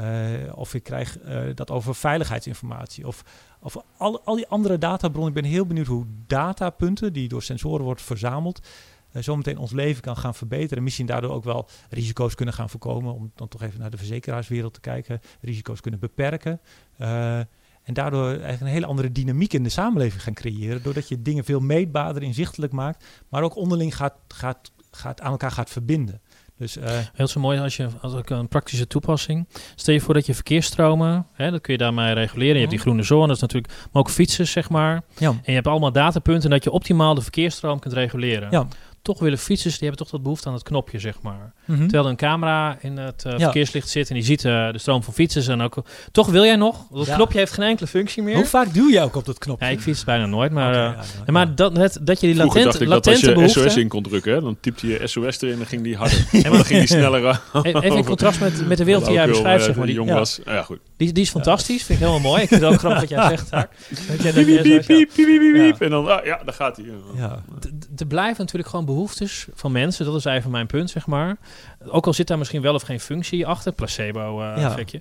of 0.54 0.74
ik 0.74 0.82
krijg 0.82 1.18
eh, 1.18 1.40
dat 1.54 1.70
over 1.70 1.94
veiligheidsinformatie. 1.94 3.06
Of, 3.06 3.24
of 3.60 3.76
al, 3.96 4.20
al 4.24 4.34
die 4.34 4.46
andere 4.46 4.78
databronnen. 4.78 5.28
Ik 5.36 5.42
ben 5.42 5.50
heel 5.50 5.66
benieuwd 5.66 5.86
hoe 5.86 6.06
datapunten 6.26 7.12
die 7.12 7.28
door 7.28 7.42
sensoren 7.42 7.84
wordt 7.84 8.02
verzameld. 8.02 8.66
eh, 9.12 9.22
zometeen 9.22 9.58
ons 9.58 9.72
leven 9.72 10.02
kan 10.02 10.16
gaan 10.16 10.34
verbeteren. 10.34 10.76
En 10.76 10.82
misschien 10.82 11.06
daardoor 11.06 11.30
ook 11.30 11.44
wel 11.44 11.68
risico's 11.90 12.34
kunnen 12.34 12.54
gaan 12.54 12.70
voorkomen. 12.70 13.14
Om 13.14 13.32
dan 13.34 13.48
toch 13.48 13.62
even 13.62 13.80
naar 13.80 13.90
de 13.90 13.96
verzekeraarswereld 13.96 14.74
te 14.74 14.80
kijken. 14.80 15.20
Risico's 15.40 15.80
kunnen 15.80 16.00
beperken. 16.00 16.60
En 17.82 17.94
daardoor 17.94 18.26
eigenlijk 18.26 18.60
een 18.60 18.66
hele 18.66 18.86
andere 18.86 19.12
dynamiek 19.12 19.52
in 19.52 19.62
de 19.62 19.68
samenleving 19.68 20.22
gaan 20.22 20.34
creëren. 20.34 20.82
Doordat 20.82 21.08
je 21.08 21.22
dingen 21.22 21.44
veel 21.44 21.60
meetbaarder, 21.60 22.22
inzichtelijk 22.22 22.72
maakt. 22.72 23.04
Maar 23.28 23.42
ook 23.42 23.56
onderling 23.56 23.96
gaat, 23.96 24.14
gaat, 24.28 24.72
gaat 24.90 25.20
aan 25.20 25.30
elkaar 25.30 25.50
gaat 25.50 25.70
verbinden. 25.70 26.20
Dus, 26.58 26.76
uh, 26.76 26.84
Heel 27.12 27.26
zo 27.26 27.40
mooi 27.40 27.58
als 27.58 27.76
je 27.76 27.88
als 28.00 28.14
ook 28.14 28.30
een 28.30 28.48
praktische 28.48 28.86
toepassing. 28.86 29.48
Stel 29.74 29.94
je 29.94 30.00
voor 30.00 30.14
dat 30.14 30.26
je 30.26 30.34
verkeersstromen, 30.34 31.26
hè, 31.32 31.50
dat 31.50 31.60
kun 31.60 31.72
je 31.72 31.78
daarmee 31.78 32.12
reguleren. 32.14 32.54
Je 32.54 32.58
hebt 32.58 32.70
die 32.70 32.80
groene 32.80 33.02
zone, 33.02 33.26
dat 33.26 33.36
is 33.36 33.42
natuurlijk, 33.42 33.72
maar 33.92 34.02
ook 34.02 34.10
fietsers, 34.10 34.50
zeg 34.50 34.70
maar. 34.70 35.02
ja. 35.18 35.28
En 35.28 35.40
je 35.44 35.52
hebt 35.52 35.66
allemaal 35.66 35.92
datapunten 35.92 36.50
dat 36.50 36.64
je 36.64 36.70
optimaal 36.70 37.14
de 37.14 37.20
verkeersstroom 37.20 37.78
kunt 37.78 37.94
reguleren. 37.94 38.50
Ja. 38.50 38.66
Toch 39.02 39.18
willen 39.18 39.38
fietsers, 39.38 39.78
die 39.78 39.88
hebben 39.88 40.04
toch 40.04 40.12
dat 40.12 40.22
behoefte 40.22 40.48
aan 40.48 40.54
het 40.54 40.62
knopje, 40.62 40.98
zeg 40.98 41.22
maar. 41.22 41.52
Mhm. 41.68 41.78
Terwijl 41.80 42.04
er 42.04 42.10
een 42.10 42.16
camera 42.16 42.76
in 42.80 42.96
het 42.96 43.24
eh, 43.24 43.32
Ja. 43.32 43.38
verkeerslicht 43.38 43.88
zit 43.88 44.08
en 44.08 44.14
die 44.14 44.24
ziet 44.24 44.44
eh, 44.44 44.72
de 44.72 44.78
stroom 44.78 45.02
van 45.02 45.14
fietsers. 45.14 45.48
En 45.48 45.60
ook, 45.60 45.82
toch 46.12 46.26
wil 46.30 46.44
jij 46.44 46.56
nog? 46.56 46.86
Dat 46.90 47.06
Ja. 47.06 47.14
knopje 47.14 47.38
heeft 47.38 47.52
geen 47.52 47.64
enkele 47.66 47.86
functie 47.88 48.22
meer. 48.22 48.34
Hoe 48.34 48.44
vaak 48.44 48.74
duw 48.74 48.88
je 48.88 49.00
ook 49.00 49.16
op 49.16 49.24
dat 49.24 49.38
knopje? 49.38 49.64
Ja, 49.66 49.70
ik 49.70 49.80
fiets 49.80 50.04
bijna 50.04 50.26
nooit, 50.26 50.52
maar... 50.52 50.70
Eh, 50.72 50.78
ja, 50.78 50.84
ja, 50.84 50.90
ja, 50.92 51.02
ja. 51.26 51.32
maar 51.32 51.54
dat, 51.54 51.76
het, 51.76 51.98
dat 52.02 52.20
je 52.20 52.26
die 52.26 52.36
Vroeger 52.36 52.64
latente, 52.64 52.64
dacht 52.64 52.80
ik 52.80 52.88
dat 52.88 52.96
als 52.96 53.06
latente 53.06 53.26
je 53.28 53.34
behoefte... 53.34 53.60
SOS 53.70 53.76
in 53.76 53.88
kon 53.88 54.02
drukken, 54.02 54.32
hè, 54.34 54.40
dan 54.40 54.56
typte 54.60 54.86
je 54.86 55.06
SOS 55.06 55.40
erin 55.40 55.52
en 55.52 55.58
dan 55.58 55.66
ging 55.66 55.82
die 55.82 55.96
harder. 55.96 56.26
En 56.44 56.52
dan 56.52 56.64
ging 56.64 56.78
die 56.78 56.88
sneller. 56.88 57.40
Even 57.62 57.82
in 57.96 58.04
contrast 58.04 58.40
met, 58.40 58.66
met 58.68 58.78
de 58.78 58.84
wereld 58.84 59.04
die 59.04 59.14
jij 59.14 59.26
beschrijft, 59.26 59.64
zeg 59.64 59.76
maar. 59.76 59.86
die 59.86 59.94
jong 59.94 60.08
ja. 60.08 60.14
was. 60.14 60.40
Nou 60.44 60.56
ja, 60.56 60.62
goed. 60.62 60.78
die, 60.96 61.12
die 61.12 61.22
is 61.22 61.30
fantastisch, 61.30 61.82
vind 61.84 62.00
ik 62.00 62.06
helemaal 62.06 62.30
mooi. 62.30 62.42
Ik 62.42 62.48
vind 62.48 62.60
het 62.60 62.72
ook 62.72 62.78
grappig 62.78 63.00
wat 63.00 63.08
jij 63.08 63.28
zegt. 63.36 63.50
Dat 63.50 63.68
jij- 64.22 64.32
dat 64.32 64.86
Piep, 64.86 65.10
jij. 65.16 65.74
En 65.78 65.90
dan, 65.90 66.08
ah, 66.08 66.24
ja, 66.24 66.40
daar 66.44 66.54
gaat 66.54 66.76
hij. 66.76 66.86
Ja. 67.16 67.42
Er 67.96 68.06
blijven 68.06 68.36
natuurlijk 68.38 68.68
gewoon 68.70 68.84
behoeftes 68.84 69.46
van 69.54 69.72
mensen. 69.72 70.04
Dat 70.04 70.14
is 70.14 70.24
even 70.24 70.50
mijn 70.50 70.66
punt, 70.66 70.90
zeg 70.90 71.06
maar. 71.06 71.36
Ook 71.86 72.06
al 72.06 72.12
zit 72.12 72.26
daar 72.26 72.38
misschien 72.38 72.62
wel 72.62 72.74
of 72.74 72.82
geen 72.82 73.00
functie 73.00 73.46
achter, 73.46 73.72
placebo-effectje. 73.72 75.00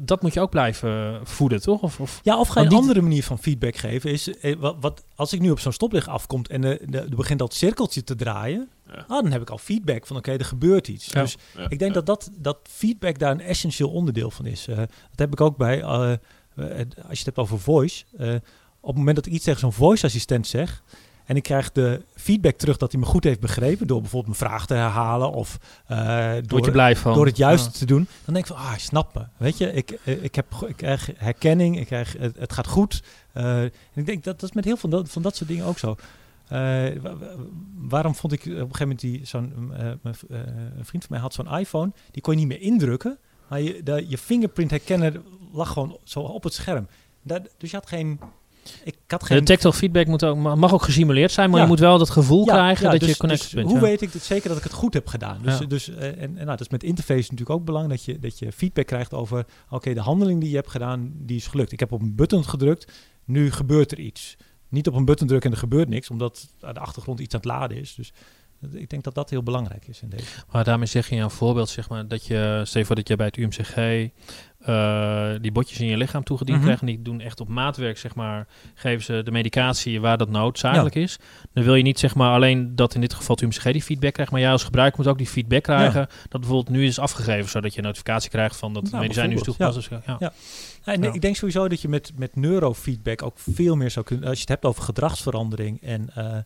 dat 0.00 0.22
moet 0.22 0.34
je 0.34 0.40
ook 0.40 0.50
blijven 0.50 1.20
voeden, 1.26 1.60
toch? 1.62 1.82
Of, 1.82 2.00
of 2.00 2.20
Ja, 2.22 2.38
of 2.38 2.48
ga 2.48 2.60
je 2.60 2.66
een 2.66 2.72
andere 2.74 3.00
manier 3.02 3.22
van 3.24 3.38
feedback 3.38 3.76
geven. 3.76 4.10
Is, 4.10 4.38
eh, 4.38 4.56
wat, 4.58 4.76
wat, 4.80 5.04
als 5.14 5.32
ik 5.32 5.40
nu 5.40 5.50
op 5.50 5.58
zo'n 5.60 5.72
stoplicht 5.72 6.08
afkomt 6.08 6.48
en 6.48 6.60
de, 6.60 6.82
de, 6.86 6.98
er 6.98 7.16
begint 7.16 7.38
dat 7.38 7.54
cirkeltje 7.54 8.04
te 8.04 8.14
draaien, 8.14 8.68
Ja. 8.86 9.04
ah, 9.08 9.22
dan 9.22 9.30
heb 9.32 9.40
ik 9.42 9.50
al 9.50 9.58
feedback 9.58 10.06
van 10.06 10.16
oké, 10.16 10.32
er 10.32 10.44
gebeurt 10.44 10.88
iets. 10.88 11.06
Ja. 11.12 11.20
Dus 11.22 11.36
Ja, 11.56 11.68
ik 11.68 11.78
denk 11.78 11.94
ja. 11.94 12.00
dat, 12.00 12.06
dat 12.06 12.30
dat 12.38 12.58
feedback 12.70 13.18
daar 13.18 13.30
een 13.30 13.40
essentieel 13.40 13.90
onderdeel 13.90 14.30
van 14.30 14.46
is. 14.46 14.68
Eh, 14.68 14.76
dat 14.76 14.88
heb 15.16 15.32
ik 15.32 15.40
ook 15.40 15.56
bij, 15.56 15.80
eh, 15.82 16.12
eh, 16.12 16.18
als 16.78 16.78
je 16.96 17.08
het 17.08 17.24
hebt 17.24 17.38
over 17.38 17.58
voice. 17.60 18.04
eh, 18.18 18.34
op 18.80 18.92
het 18.92 18.96
moment 19.04 19.16
dat 19.16 19.26
ik 19.26 19.32
iets 19.32 19.44
tegen 19.44 19.60
zo'n 19.60 19.72
voice-assistent 19.72 20.46
zeg, 20.46 20.82
en 21.26 21.36
ik 21.36 21.42
krijg 21.42 21.72
de 21.72 22.02
feedback 22.14 22.56
terug 22.56 22.76
dat 22.76 22.92
hij 22.92 23.00
me 23.00 23.06
goed 23.06 23.24
heeft 23.24 23.40
begrepen, 23.40 23.86
door 23.86 24.00
bijvoorbeeld 24.00 24.38
mijn 24.38 24.50
vraag 24.50 24.66
te 24.66 24.74
herhalen 24.74 25.30
of 25.32 25.58
eh, 25.86 25.96
word 26.32 26.34
je 26.44 26.46
door, 26.46 26.70
blij 26.70 26.96
van? 26.96 27.14
door 27.14 27.26
het 27.26 27.36
juiste 27.36 27.68
Ja. 27.72 27.78
te 27.78 27.86
doen, 27.86 28.08
dan 28.24 28.34
denk 28.34 28.46
ik 28.46 28.52
van, 28.54 28.62
ah, 28.62 28.68
hij 28.70 28.78
snapt 28.78 29.14
me. 29.14 29.22
Weet 29.36 29.58
je, 29.58 29.72
ik, 29.72 29.90
eh, 29.90 30.22
ik, 30.24 30.34
heb, 30.34 30.46
ik 30.66 30.76
krijg 30.76 31.10
herkenning, 31.16 31.78
ik 31.78 31.86
krijg, 31.86 32.16
het, 32.18 32.36
het 32.38 32.52
gaat 32.52 32.66
goed. 32.66 33.02
Eh, 33.32 33.60
en 33.62 33.70
ik 33.94 34.06
denk 34.06 34.24
dat 34.24 34.40
dat 34.40 34.48
is 34.48 34.54
met 34.54 34.64
heel 34.64 34.76
veel 34.76 34.90
van 34.90 34.98
dat, 35.00 35.10
van 35.10 35.22
dat 35.22 35.36
soort 35.36 35.48
dingen 35.48 35.64
ook 35.64 35.78
zo. 35.78 35.96
Wa- 36.48 37.00
wa- 37.00 37.16
waarom 37.74 38.14
vond 38.14 38.32
ik 38.32 38.40
op 38.40 38.46
een 38.46 38.52
gegeven 38.56 38.78
moment 38.78 39.00
die 39.00 39.20
zo'n 39.24 39.52
een 40.30 40.84
vriend 40.84 41.04
van 41.04 41.06
mij 41.08 41.18
had 41.20 41.34
zo'n 41.34 41.58
iPhone, 41.58 41.92
die 42.10 42.22
kon 42.22 42.32
je 42.34 42.38
niet 42.38 42.48
meer 42.48 42.60
indrukken, 42.60 43.18
maar 43.48 43.60
je, 43.60 43.82
de, 43.82 44.04
je 44.08 44.18
fingerprint 44.18 44.70
herkenner 44.70 45.20
lag 45.52 45.72
gewoon 45.72 45.98
zo 46.04 46.20
op 46.20 46.42
het 46.42 46.54
scherm. 46.54 46.86
Daar, 47.22 47.40
dus 47.58 47.70
je 47.70 47.76
had 47.76 47.86
geen, 47.88 48.20
ik 48.84 48.96
had 49.06 49.24
geen. 49.24 49.38
De 49.38 49.44
tactile 49.44 49.72
feedback 49.72 50.06
moet 50.06 50.24
ook, 50.24 50.36
mag 50.36 50.72
ook 50.72 50.82
gesimuleerd 50.82 51.32
zijn, 51.32 51.48
maar 51.48 51.58
Ja. 51.58 51.64
je 51.64 51.70
moet 51.70 51.78
wel 51.80 51.98
dat 51.98 52.10
gevoel 52.10 52.46
Ja, 52.46 52.52
krijgen 52.52 52.84
ja, 52.84 52.90
dat 52.90 53.00
dus- 53.00 53.08
je 53.08 53.16
connected 53.16 53.50
dus 53.50 53.60
bent. 53.60 53.70
Hoe 53.70 53.80
weet 53.80 54.00
ik 54.02 54.12
het 54.12 54.22
zeker 54.22 54.48
dat 54.48 54.58
ik 54.58 54.64
het 54.64 54.72
goed 54.72 54.94
heb 54.94 55.06
gedaan? 55.06 55.38
Dus, 55.42 55.58
Ja. 55.58 55.64
dus, 55.66 55.88
eh, 55.88 56.06
en, 56.06 56.18
en 56.18 56.34
nou, 56.34 56.46
dat 56.46 56.60
is 56.60 56.68
met 56.68 56.82
interface 56.82 57.20
natuurlijk 57.30 57.50
ook 57.50 57.64
belangrijk 57.64 58.04
dat 58.04 58.14
je, 58.14 58.20
dat 58.20 58.38
je 58.38 58.52
feedback 58.52 58.86
krijgt 58.86 59.14
over, 59.14 59.44
oké, 59.70 59.94
de 59.94 60.00
handeling 60.00 60.40
die 60.40 60.50
je 60.50 60.56
hebt 60.56 60.70
gedaan, 60.70 61.12
die 61.14 61.36
is 61.36 61.46
gelukt. 61.46 61.72
Ik 61.72 61.80
heb 61.80 61.92
op 61.92 62.00
een 62.00 62.14
button 62.14 62.44
gedrukt, 62.44 62.92
nu 63.24 63.50
gebeurt 63.50 63.92
er 63.92 63.98
iets. 63.98 64.36
Niet 64.68 64.86
op 64.86 64.94
een 64.94 65.04
button 65.04 65.26
drukken 65.26 65.50
en 65.50 65.56
er 65.56 65.62
gebeurt 65.62 65.88
niks, 65.88 66.10
omdat 66.10 66.48
aan 66.60 66.74
de 66.74 66.80
achtergrond 66.80 67.20
iets 67.20 67.34
aan 67.34 67.40
het 67.40 67.48
laden 67.48 67.76
is. 67.76 67.94
Dus 67.94 68.12
ik 68.72 68.90
denk 68.90 69.04
dat 69.04 69.14
dat 69.14 69.30
heel 69.30 69.42
belangrijk 69.42 69.88
is 69.88 70.02
in 70.02 70.08
deze. 70.08 70.24
Maar 70.52 70.64
daarmee 70.64 70.86
zeg 70.86 71.08
je 71.08 71.16
een 71.16 71.30
voorbeeld, 71.30 71.68
zeg 71.68 71.88
maar, 71.88 72.08
dat 72.08 72.26
je, 72.26 72.60
stel 72.64 72.80
je 72.80 72.86
voor 72.86 72.96
dat 72.96 73.08
je 73.08 73.16
bij 73.16 73.26
het 73.26 73.36
UMCG 73.36 74.10
eh, 74.66 75.28
die 75.40 75.52
botjes 75.52 75.78
in 75.80 75.86
je 75.86 75.96
lichaam 75.96 76.24
toegediend 76.24 76.56
Mhm. 76.56 76.64
krijgt. 76.66 76.82
En 76.82 76.86
die 76.88 77.02
doen 77.02 77.20
echt 77.20 77.40
op 77.40 77.48
maatwerk, 77.48 77.98
zeg 77.98 78.14
maar, 78.14 78.46
geven 78.74 79.04
ze 79.04 79.20
de 79.24 79.30
medicatie 79.30 80.00
waar 80.00 80.16
dat 80.18 80.28
noodzakelijk 80.28 80.94
is. 80.94 81.18
Dan 81.52 81.64
wil 81.64 81.74
je 81.74 81.82
niet, 81.82 81.98
zeg 81.98 82.14
maar, 82.14 82.32
alleen 82.32 82.76
dat 82.76 82.94
in 82.94 83.00
dit 83.00 83.14
geval 83.14 83.36
UMCG 83.42 83.62
die 83.72 83.82
feedback 83.82 84.12
krijgt, 84.12 84.32
maar 84.32 84.40
jij 84.40 84.50
als 84.50 84.64
gebruiker 84.64 84.98
moet 85.00 85.08
ook 85.08 85.18
die 85.18 85.26
feedback 85.26 85.62
krijgen. 85.62 86.06
Dat 86.28 86.40
bijvoorbeeld 86.40 86.76
nu 86.76 86.84
is 86.86 86.98
afgegeven, 86.98 87.50
zodat 87.50 87.72
je 87.72 87.78
een 87.78 87.84
notificatie 87.84 88.30
krijgt 88.30 88.56
van 88.56 88.72
dat 88.72 88.82
het 88.82 88.90
Nou, 88.90 89.02
medicijn 89.04 89.28
nu 89.28 89.34
is 89.34 89.42
toegepast. 89.42 89.74
Dus, 89.74 89.88
ja. 89.88 90.00
Ja. 90.06 90.16
Ja, 90.18 90.92
en 90.92 91.02
Ja. 91.02 91.12
Ik 91.12 91.20
denk 91.20 91.36
sowieso 91.36 91.68
dat 91.68 91.80
je 91.80 91.88
met, 91.88 92.12
met 92.16 92.36
neurofeedback 92.36 93.22
ook 93.22 93.38
veel 93.38 93.76
meer 93.76 93.90
zou 93.90 94.04
kunnen. 94.04 94.24
Als 94.28 94.34
je 94.34 94.40
het 94.40 94.48
hebt 94.50 94.64
over 94.64 94.82
gedragsverandering 94.82 95.82
en 95.82 96.10
eh, 96.14 96.36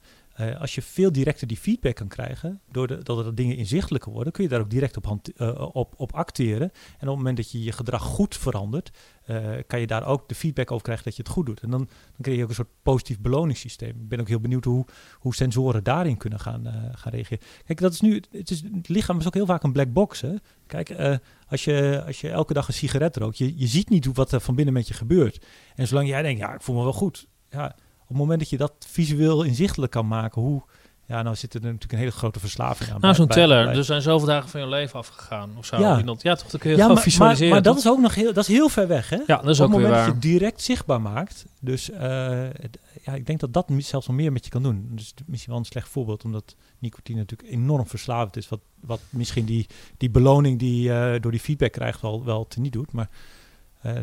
eh, 0.40 0.60
als 0.60 0.74
je 0.74 0.82
veel 0.82 1.12
directer 1.12 1.46
die 1.46 1.56
feedback 1.56 1.94
kan 1.94 2.08
krijgen, 2.08 2.60
doordat 2.70 3.26
er 3.26 3.34
dingen 3.34 3.56
inzichtelijker 3.56 4.12
worden, 4.12 4.32
kun 4.32 4.42
je 4.42 4.48
daar 4.48 4.60
ook 4.60 4.70
direct 4.70 4.96
op, 4.96 5.20
eh, 5.36 5.68
op, 5.72 5.94
op 5.96 6.12
acteren. 6.12 6.70
En 6.70 7.00
op 7.00 7.06
het 7.06 7.16
moment 7.16 7.36
dat 7.36 7.50
je 7.50 7.62
je 7.62 7.72
gedrag 7.72 8.02
goed 8.02 8.36
verandert, 8.36 8.90
eh, 9.24 9.48
kan 9.66 9.80
je 9.80 9.86
daar 9.86 10.06
ook 10.06 10.28
de 10.28 10.34
feedback 10.34 10.70
over 10.70 10.84
krijgen 10.84 11.04
dat 11.04 11.16
je 11.16 11.22
het 11.22 11.30
goed 11.30 11.46
doet. 11.46 11.60
En 11.60 11.70
dan, 11.70 11.78
dan 11.78 12.20
krijg 12.20 12.36
je 12.36 12.42
ook 12.42 12.48
een 12.48 12.54
soort 12.54 12.82
positief 12.82 13.20
beloningssysteem. 13.20 13.88
Ik 13.88 14.08
ben 14.08 14.20
ook 14.20 14.28
heel 14.28 14.40
benieuwd 14.40 14.64
hoe, 14.64 14.86
hoe 15.14 15.34
sensoren 15.34 15.84
daarin 15.84 16.16
kunnen 16.16 16.40
gaan, 16.40 16.64
gaan 16.92 17.12
reageren. 17.12 17.44
Kijk, 17.64 17.80
dat 17.80 17.92
is 17.92 18.00
nu, 18.00 18.22
het, 18.30 18.50
is, 18.50 18.62
het 18.62 18.88
lichaam 18.88 19.18
is 19.18 19.26
ook 19.26 19.34
heel 19.34 19.46
vaak 19.46 19.62
een 19.62 19.72
black 19.72 19.92
box. 19.92 20.20
Hè? 20.20 20.34
Kijk, 20.66 21.20
als, 21.48 21.64
je, 21.64 22.02
als 22.06 22.20
je 22.20 22.30
elke 22.30 22.52
dag 22.52 22.68
een 22.68 22.74
sigaret 22.74 23.16
rookt, 23.16 23.38
je, 23.38 23.58
je 23.58 23.66
ziet 23.66 23.88
niet 23.88 24.06
wat 24.06 24.32
er 24.32 24.40
van 24.40 24.54
binnen 24.54 24.74
met 24.74 24.88
je 24.88 24.94
gebeurt. 24.94 25.46
En 25.74 25.86
zolang 25.86 26.08
jij 26.08 26.22
denkt, 26.22 26.40
ja, 26.40 26.54
ik 26.54 26.62
voel 26.62 26.76
me 26.76 26.82
wel 26.82 26.92
goed. 26.92 27.26
Ja, 27.50 27.76
het 28.10 28.18
moment 28.18 28.38
dat 28.38 28.50
je 28.50 28.56
dat 28.56 28.72
visueel 28.88 29.42
inzichtelijk 29.42 29.92
kan 29.92 30.08
maken, 30.08 30.42
hoe... 30.42 30.62
Ja, 31.06 31.22
nou 31.22 31.36
zit 31.36 31.54
er 31.54 31.60
natuurlijk 31.60 31.92
een 31.92 31.98
hele 31.98 32.10
grote 32.10 32.40
verslaving 32.40 32.90
aan. 32.92 33.00
Nou, 33.00 33.14
zo'n 33.14 33.26
teller. 33.26 33.64
bij- 33.64 33.74
Er 33.76 33.84
zijn 33.84 34.02
zoveel 34.02 34.26
dagen 34.26 34.48
van 34.48 34.60
je 34.60 34.68
leven 34.68 34.98
afgegaan. 34.98 35.50
Of 35.58 35.66
zo. 35.66 35.78
Ja. 35.78 36.02
Ja, 36.18 36.34
toch? 36.34 36.50
Dat 36.50 36.60
kun 36.60 36.70
je 36.70 36.76
ja, 36.76 36.84
maar, 36.86 36.94
maar, 36.94 37.02
visualiseren. 37.02 37.52
maar 37.52 37.62
dat 37.62 37.74
toch? 37.74 37.84
is 37.84 37.90
ook 37.90 37.98
nog 38.00 38.14
heel, 38.14 38.32
dat 38.32 38.48
is 38.48 38.54
heel 38.54 38.68
ver 38.68 38.88
weg, 38.88 39.08
hè? 39.08 39.16
ja, 39.26 39.36
dat 39.36 39.48
is 39.48 39.60
op 39.60 39.66
ook 39.66 39.72
het 39.72 39.80
weer 39.80 39.88
moment 39.88 39.90
waar. 39.90 39.98
dat 39.98 40.06
je 40.22 40.28
het 40.28 40.38
direct 40.38 40.62
zichtbaar 40.62 41.00
maakt. 41.00 41.46
Dus 41.60 41.90
eh, 41.90 42.28
het- 42.60 42.78
ja, 43.04 43.12
ik 43.14 43.26
denk 43.26 43.40
dat 43.40 43.52
dat 43.52 43.70
zelfs 43.78 44.06
nog 44.06 44.16
meer 44.16 44.32
met 44.32 44.44
je 44.44 44.50
kan 44.50 44.62
doen. 44.62 44.88
Dus 44.90 45.08
het 45.08 45.20
is 45.20 45.26
misschien 45.26 45.50
wel 45.52 45.60
een 45.60 45.66
slecht 45.66 45.88
voorbeeld, 45.88 46.24
omdat 46.24 46.56
nicotine 46.78 47.18
natuurlijk 47.18 47.50
enorm 47.52 47.86
verslavend 47.86 48.36
is. 48.36 48.48
Wat, 48.48 48.60
wat 48.80 49.00
misschien 49.10 49.44
die, 49.44 49.66
die 49.96 50.10
beloning 50.10 50.58
die 50.58 50.82
je 50.82 51.18
door 51.20 51.30
die 51.30 51.40
feedback 51.40 51.72
krijgt 51.72 52.00
wel, 52.00 52.24
wel 52.24 52.46
teniet 52.46 52.72
doet. 52.72 52.92
Maar 52.92 53.08
eh, 53.80 53.92
echt, 53.96 54.00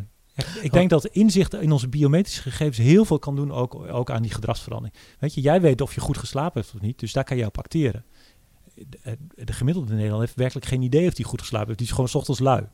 ik 0.62 0.72
denk 0.72 0.90
dat 0.90 1.06
inzicht 1.06 1.54
in 1.54 1.72
onze 1.72 1.88
biometrische 1.88 2.42
gegevens 2.42 2.78
heel 2.78 3.06
veel 3.06 3.20
kan 3.20 3.36
doen, 3.36 3.52
ook, 3.52 3.76
ook 3.92 4.12
aan 4.12 4.22
die 4.22 4.32
gedragsverandering. 4.32 5.00
Weet 5.20 5.34
je, 5.34 5.42
jij 5.42 5.62
weet 5.62 5.82
of 5.82 5.96
je 5.96 6.02
goed 6.02 6.18
geslapen 6.18 6.62
hebt 6.62 6.74
of 6.76 6.82
niet, 6.82 7.00
dus 7.00 7.14
daar 7.14 7.24
kan 7.24 7.38
je 7.38 7.46
op 7.46 7.58
acteren. 7.58 8.06
De, 8.76 9.18
de 9.36 9.54
gemiddelde 9.54 9.90
Nederlander 9.90 10.26
heeft 10.26 10.38
werkelijk 10.38 10.66
geen 10.66 10.82
idee 10.82 11.08
of 11.08 11.14
die 11.14 11.26
goed 11.26 11.42
geslapen 11.42 11.68
heeft. 11.68 11.80
Die 11.80 11.88
is 11.88 11.94
gewoon 11.94 12.10
's 12.10 12.16
ochtends 12.16 12.40
lui. 12.40 12.68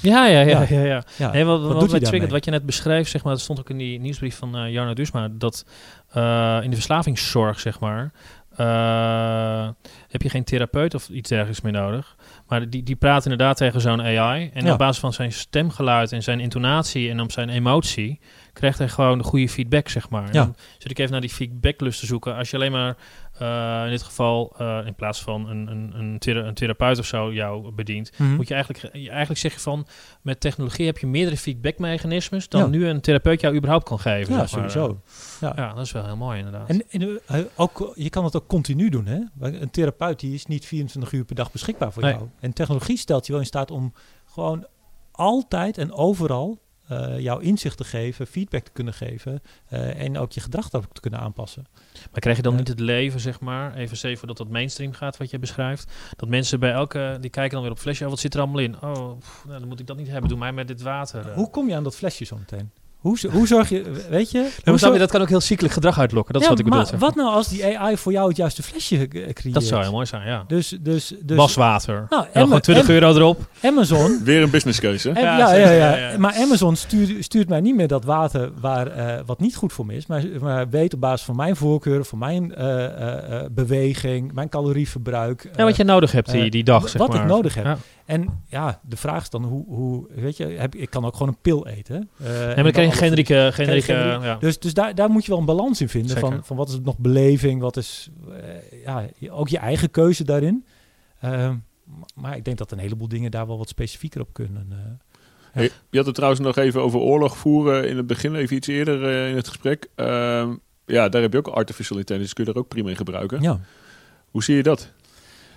Ja, 0.00 0.26
ja, 0.26 0.40
ja. 0.40 0.66
Ja. 0.68 0.80
ja. 0.80 1.04
ja, 1.16 1.32
Nee, 1.32 1.44
wat, 1.44 1.62
wat 1.62 1.72
wat, 1.72 1.90
hij 1.90 2.00
daarmee? 2.00 2.28
wat 2.28 2.44
je 2.44 2.50
net 2.50 2.66
beschreef, 2.66 3.08
zeg 3.08 3.24
maar, 3.24 3.32
dat 3.32 3.42
stond 3.42 3.58
ook 3.58 3.70
in 3.70 3.78
die 3.78 4.00
nieuwsbrief 4.00 4.36
van 4.36 4.56
eh 4.56 4.72
Jarno 4.72 4.92
Dusma, 4.92 5.28
dat 5.28 5.64
eh, 6.08 6.58
in 6.62 6.70
de 6.70 6.76
verslavingszorg, 6.76 7.60
zeg 7.60 7.80
maar, 7.80 8.12
eh, 8.56 9.68
heb 10.08 10.22
je 10.22 10.28
geen 10.28 10.44
therapeut 10.44 10.94
of 10.94 11.08
iets 11.08 11.28
dergelijks 11.28 11.60
meer 11.60 11.72
nodig. 11.72 12.16
Maar 12.48 12.70
die, 12.70 12.82
die 12.82 12.96
praat 12.96 13.22
inderdaad 13.24 13.56
tegen 13.56 13.80
zo'n 13.80 14.00
AI. 14.02 14.50
En 14.54 14.64
Ja. 14.64 14.72
op 14.72 14.78
basis 14.78 14.98
van 15.00 15.12
zijn 15.12 15.32
stemgeluid 15.32 16.12
en 16.12 16.22
zijn 16.22 16.40
intonatie 16.40 17.10
en 17.10 17.20
op 17.20 17.32
zijn 17.32 17.48
emotie, 17.48 18.20
krijgt 18.52 18.78
hij 18.78 18.88
gewoon 18.88 19.18
de 19.18 19.24
goede 19.24 19.48
feedback, 19.48 19.88
zeg 19.88 20.08
maar. 20.10 20.26
Ja. 20.26 20.32
Dan 20.32 20.56
zit 20.78 20.90
ik 20.90 20.98
even 20.98 21.12
naar 21.12 21.20
die 21.20 21.30
feedbacklust 21.30 22.00
te 22.00 22.06
zoeken. 22.06 22.36
Als 22.36 22.50
je 22.50 22.56
alleen 22.56 22.72
maar 22.72 22.96
eh, 23.38 23.82
in 23.84 23.90
dit 23.90 24.02
geval, 24.02 24.54
eh, 24.58 24.80
in 24.86 24.94
plaats 24.94 25.22
van 25.22 25.48
een, 25.48 25.66
een, 25.70 25.92
een, 25.98 26.18
thera- 26.18 26.44
een 26.46 26.54
therapeut 26.54 26.98
of 26.98 27.06
zo 27.06 27.32
jou 27.32 27.70
bedient, 27.72 28.10
Mhm. 28.18 28.34
moet 28.34 28.48
je 28.48 28.54
eigenlijk, 28.54 28.94
je 28.96 29.08
eigenlijk 29.10 29.40
zeg 29.40 29.52
je 29.52 29.60
van, 29.60 29.86
met 30.22 30.40
technologie 30.40 30.86
heb 30.86 30.98
je 30.98 31.06
meerdere 31.06 31.36
feedbackmechanismes 31.36 32.48
dan 32.48 32.60
Ja. 32.60 32.66
nu 32.66 32.86
een 32.88 33.00
therapeut 33.00 33.40
jou 33.40 33.54
überhaupt 33.56 33.84
kan 33.84 33.98
geven. 34.00 34.34
ja, 34.34 34.46
zeg 34.46 34.60
maar. 34.60 34.70
sowieso. 34.70 35.00
Ja. 35.40 35.52
Ja, 35.56 35.74
dat 35.74 35.84
is 35.84 35.92
wel 35.92 36.04
heel 36.04 36.16
mooi 36.16 36.38
inderdaad. 36.38 36.68
En, 36.68 36.82
en 36.90 37.20
eh, 37.26 37.40
ook, 37.56 37.92
je 37.94 38.10
kan 38.10 38.24
het 38.24 38.36
ook 38.36 38.46
continu 38.46 38.88
doen. 38.88 39.06
Hè? 39.06 39.20
Een 39.40 39.70
therapeut 39.70 40.20
die 40.20 40.34
is 40.34 40.46
niet 40.46 40.66
24 40.66 41.12
uur 41.12 41.24
per 41.24 41.34
dag 41.34 41.52
beschikbaar 41.52 41.92
voor 41.92 42.02
Nee. 42.02 42.12
jou. 42.12 42.28
En 42.40 42.52
technologie 42.52 42.96
stelt 42.96 43.26
je 43.26 43.32
wel 43.32 43.40
in 43.40 43.46
staat 43.46 43.70
om 43.70 43.92
gewoon 44.32 44.66
altijd 45.12 45.78
en 45.78 45.92
overal 45.92 46.58
eh, 46.88 47.18
jouw 47.18 47.38
inzicht 47.38 47.76
te 47.76 47.84
geven, 47.84 48.26
feedback 48.26 48.64
te 48.64 48.70
kunnen 48.72 48.94
geven 48.94 49.42
eh, 49.68 50.00
en 50.00 50.18
ook 50.18 50.32
je 50.32 50.40
gedrag 50.40 50.68
daarop 50.70 50.94
te 50.94 51.00
kunnen 51.00 51.20
aanpassen. 51.20 51.66
maar 52.10 52.20
krijg 52.20 52.36
je 52.36 52.42
dan 52.42 52.52
Ja. 52.52 52.58
niet 52.58 52.68
het 52.68 52.80
leven, 52.80 53.20
zeg 53.20 53.40
maar, 53.40 53.74
even 53.74 53.96
zeven 53.96 54.26
dat 54.28 54.36
dat 54.36 54.48
mainstream 54.48 54.92
gaat, 54.92 55.16
wat 55.16 55.30
je 55.30 55.38
beschrijft, 55.38 55.92
dat 56.16 56.28
mensen 56.28 56.60
bij 56.60 56.72
elke, 56.72 57.16
die 57.20 57.30
kijken 57.30 57.52
dan 57.52 57.62
weer 57.62 57.70
op 57.72 57.78
flesje, 57.78 58.04
oh, 58.04 58.10
wat 58.10 58.18
zit 58.18 58.34
er 58.34 58.40
allemaal 58.40 58.60
in? 58.60 58.82
Oh, 58.82 59.18
pff, 59.18 59.44
nou, 59.46 59.58
dan 59.58 59.68
moet 59.68 59.80
ik 59.80 59.86
dat 59.86 59.96
niet 59.96 60.08
hebben, 60.08 60.28
doe 60.28 60.38
mij 60.38 60.52
met 60.52 60.68
dit 60.68 60.82
water. 60.82 61.28
eh. 61.28 61.34
Hoe 61.34 61.50
kom 61.50 61.68
je 61.68 61.74
aan 61.74 61.84
dat 61.84 61.96
flesje 61.96 62.24
zo 62.24 62.36
meteen? 62.36 62.70
Hoe, 63.04 63.18
hoe 63.30 63.46
zorg 63.46 63.68
je, 63.68 64.04
weet 64.10 64.30
je? 64.30 64.38
Hoe 64.64 64.78
zorg- 64.78 64.92
je, 64.92 64.98
dat 64.98 65.10
kan 65.10 65.20
ook 65.20 65.28
heel 65.28 65.40
ziekelijk 65.40 65.74
gedrag 65.74 65.98
uitlokken. 65.98 66.32
Dat 66.32 66.42
is 66.42 66.48
wat 66.48 66.58
ik 66.58 66.64
bedoel. 66.64 66.80
maar 66.90 66.98
wat 66.98 67.14
nou 67.14 67.28
als 67.34 67.48
die 67.48 67.78
AI 67.78 67.96
voor 67.96 68.12
jou 68.12 68.28
het 68.28 68.36
juiste 68.36 68.62
flesje 68.62 69.08
creëert? 69.08 69.54
Dat 69.54 69.62
zou 69.64 69.82
heel 69.82 69.92
mooi 69.92 70.06
zijn, 70.06 70.26
ja. 70.26 70.44
Dus, 70.46 70.76
dus, 70.80 71.14
dus 71.22 71.36
Waswater. 71.36 71.94
Nou, 71.94 72.04
en 72.08 72.08
dan 72.18 72.26
Emma- 72.32 72.44
gewoon 72.44 72.60
20 72.60 72.88
Em- 72.88 72.94
euro 72.94 73.14
erop. 73.16 73.40
Amazon 73.62 74.20
Weer 74.24 74.42
een 74.42 74.50
businesskeuze. 74.50 75.10
Ja, 75.14 75.54
ja, 75.54 75.70
ja, 75.70 75.96
ja. 75.96 76.18
Maar 76.18 76.34
Amazon 76.34 76.76
stuurt, 76.76 77.24
stuurt 77.24 77.48
mij 77.48 77.60
niet 77.60 77.76
meer 77.76 77.88
dat 77.88 78.04
water 78.04 78.50
waar, 78.60 78.86
eh, 78.86 79.20
wat 79.26 79.40
niet 79.40 79.56
goed 79.56 79.72
voor 79.72 79.86
me 79.86 79.94
is. 79.94 80.06
Maar, 80.06 80.22
maar 80.40 80.68
weet 80.68 80.94
op 80.94 81.00
basis 81.00 81.26
van 81.26 81.36
mijn 81.36 81.56
voorkeuren, 81.56 82.04
van 82.04 82.18
mijn 82.18 82.54
eh, 82.54 82.84
eh, 82.84 83.40
eh, 83.40 83.50
beweging, 83.50 84.32
mijn 84.32 84.48
calorieverbruik. 84.48 85.50
Ja, 85.56 85.64
wat 85.64 85.76
je 85.76 85.84
nodig 85.84 86.12
hebt 86.12 86.30
die, 86.30 86.50
die 86.50 86.64
dag, 86.64 86.88
zeg 86.88 87.00
wat 87.00 87.12
maar. 87.12 87.20
ik 87.22 87.26
nodig 87.28 87.54
heb. 87.54 87.64
Ja. 87.64 87.76
En 88.06 88.42
ja, 88.48 88.80
de 88.82 88.96
vraag 88.96 89.22
is 89.22 89.30
dan 89.30 89.44
hoe, 89.44 89.64
hoe 89.66 90.06
weet 90.14 90.36
je, 90.36 90.46
heb, 90.46 90.74
ik 90.74 90.90
kan 90.90 91.04
ook 91.04 91.12
gewoon 91.12 91.28
een 91.28 91.38
pil 91.42 91.66
eten. 91.66 91.94
eh, 92.18 92.26
Nee, 92.28 92.36
en 92.36 92.44
maar 92.46 92.54
dan 92.54 92.62
dan 92.64 92.72
krijg 92.72 92.86
je 92.86 92.92
alle- 92.92 92.93
generieke... 92.94 93.50
generieke 93.52 93.92
generieke- 93.92 94.24
ja. 94.26 94.36
Dus, 94.36 94.58
dus 94.58 94.74
daar, 94.74 94.94
daar 94.94 95.10
moet 95.10 95.24
je 95.24 95.30
wel 95.30 95.38
een 95.40 95.44
balans 95.46 95.80
in 95.80 95.88
vinden. 95.88 96.10
Zeker. 96.10 96.28
Van, 96.30 96.44
van 96.44 96.56
wat 96.56 96.68
is 96.68 96.78
nog 96.82 96.98
beleving, 96.98 97.60
wat 97.60 97.76
is 97.76 98.08
eh, 98.30 98.82
ja, 98.84 99.06
je- 99.18 99.30
ook 99.30 99.48
je 99.48 99.58
eigen 99.58 99.90
keuze 99.90 100.24
daarin. 100.24 100.64
Ehm, 101.20 101.54
maar 102.14 102.36
ik 102.36 102.44
denk 102.44 102.58
dat 102.58 102.70
een 102.72 102.78
heleboel 102.78 103.08
dingen 103.08 103.30
daar 103.30 103.46
wel 103.46 103.58
wat 103.58 103.68
specifieker 103.68 104.20
op 104.20 104.28
kunnen. 104.32 104.66
eh. 104.70 104.76
Hey, 105.52 105.70
je 105.90 105.96
had 105.96 106.06
het 106.06 106.14
trouwens 106.14 106.42
nog 106.42 106.56
even 106.56 106.82
over 106.82 106.98
oorlog 107.00 107.36
voeren 107.36 107.88
in 107.88 107.96
het 107.96 108.06
begin, 108.06 108.34
even 108.34 108.56
iets 108.56 108.66
eerder 108.68 109.04
eh, 109.04 109.28
in 109.30 109.36
het 109.36 109.48
gesprek. 109.48 109.88
Ehm, 109.94 110.54
ja, 110.86 111.08
daar 111.08 111.22
heb 111.22 111.32
je 111.32 111.38
ook 111.38 111.48
artificial 111.48 111.98
intelligence, 111.98 112.34
kun 112.34 112.44
je 112.44 112.52
er 112.52 112.58
ook 112.58 112.68
prima 112.68 112.88
in 112.90 112.96
gebruiken. 112.96 113.42
ja. 113.42 113.60
Hoe 114.30 114.42
zie 114.44 114.56
je 114.56 114.62
dat? 114.62 114.92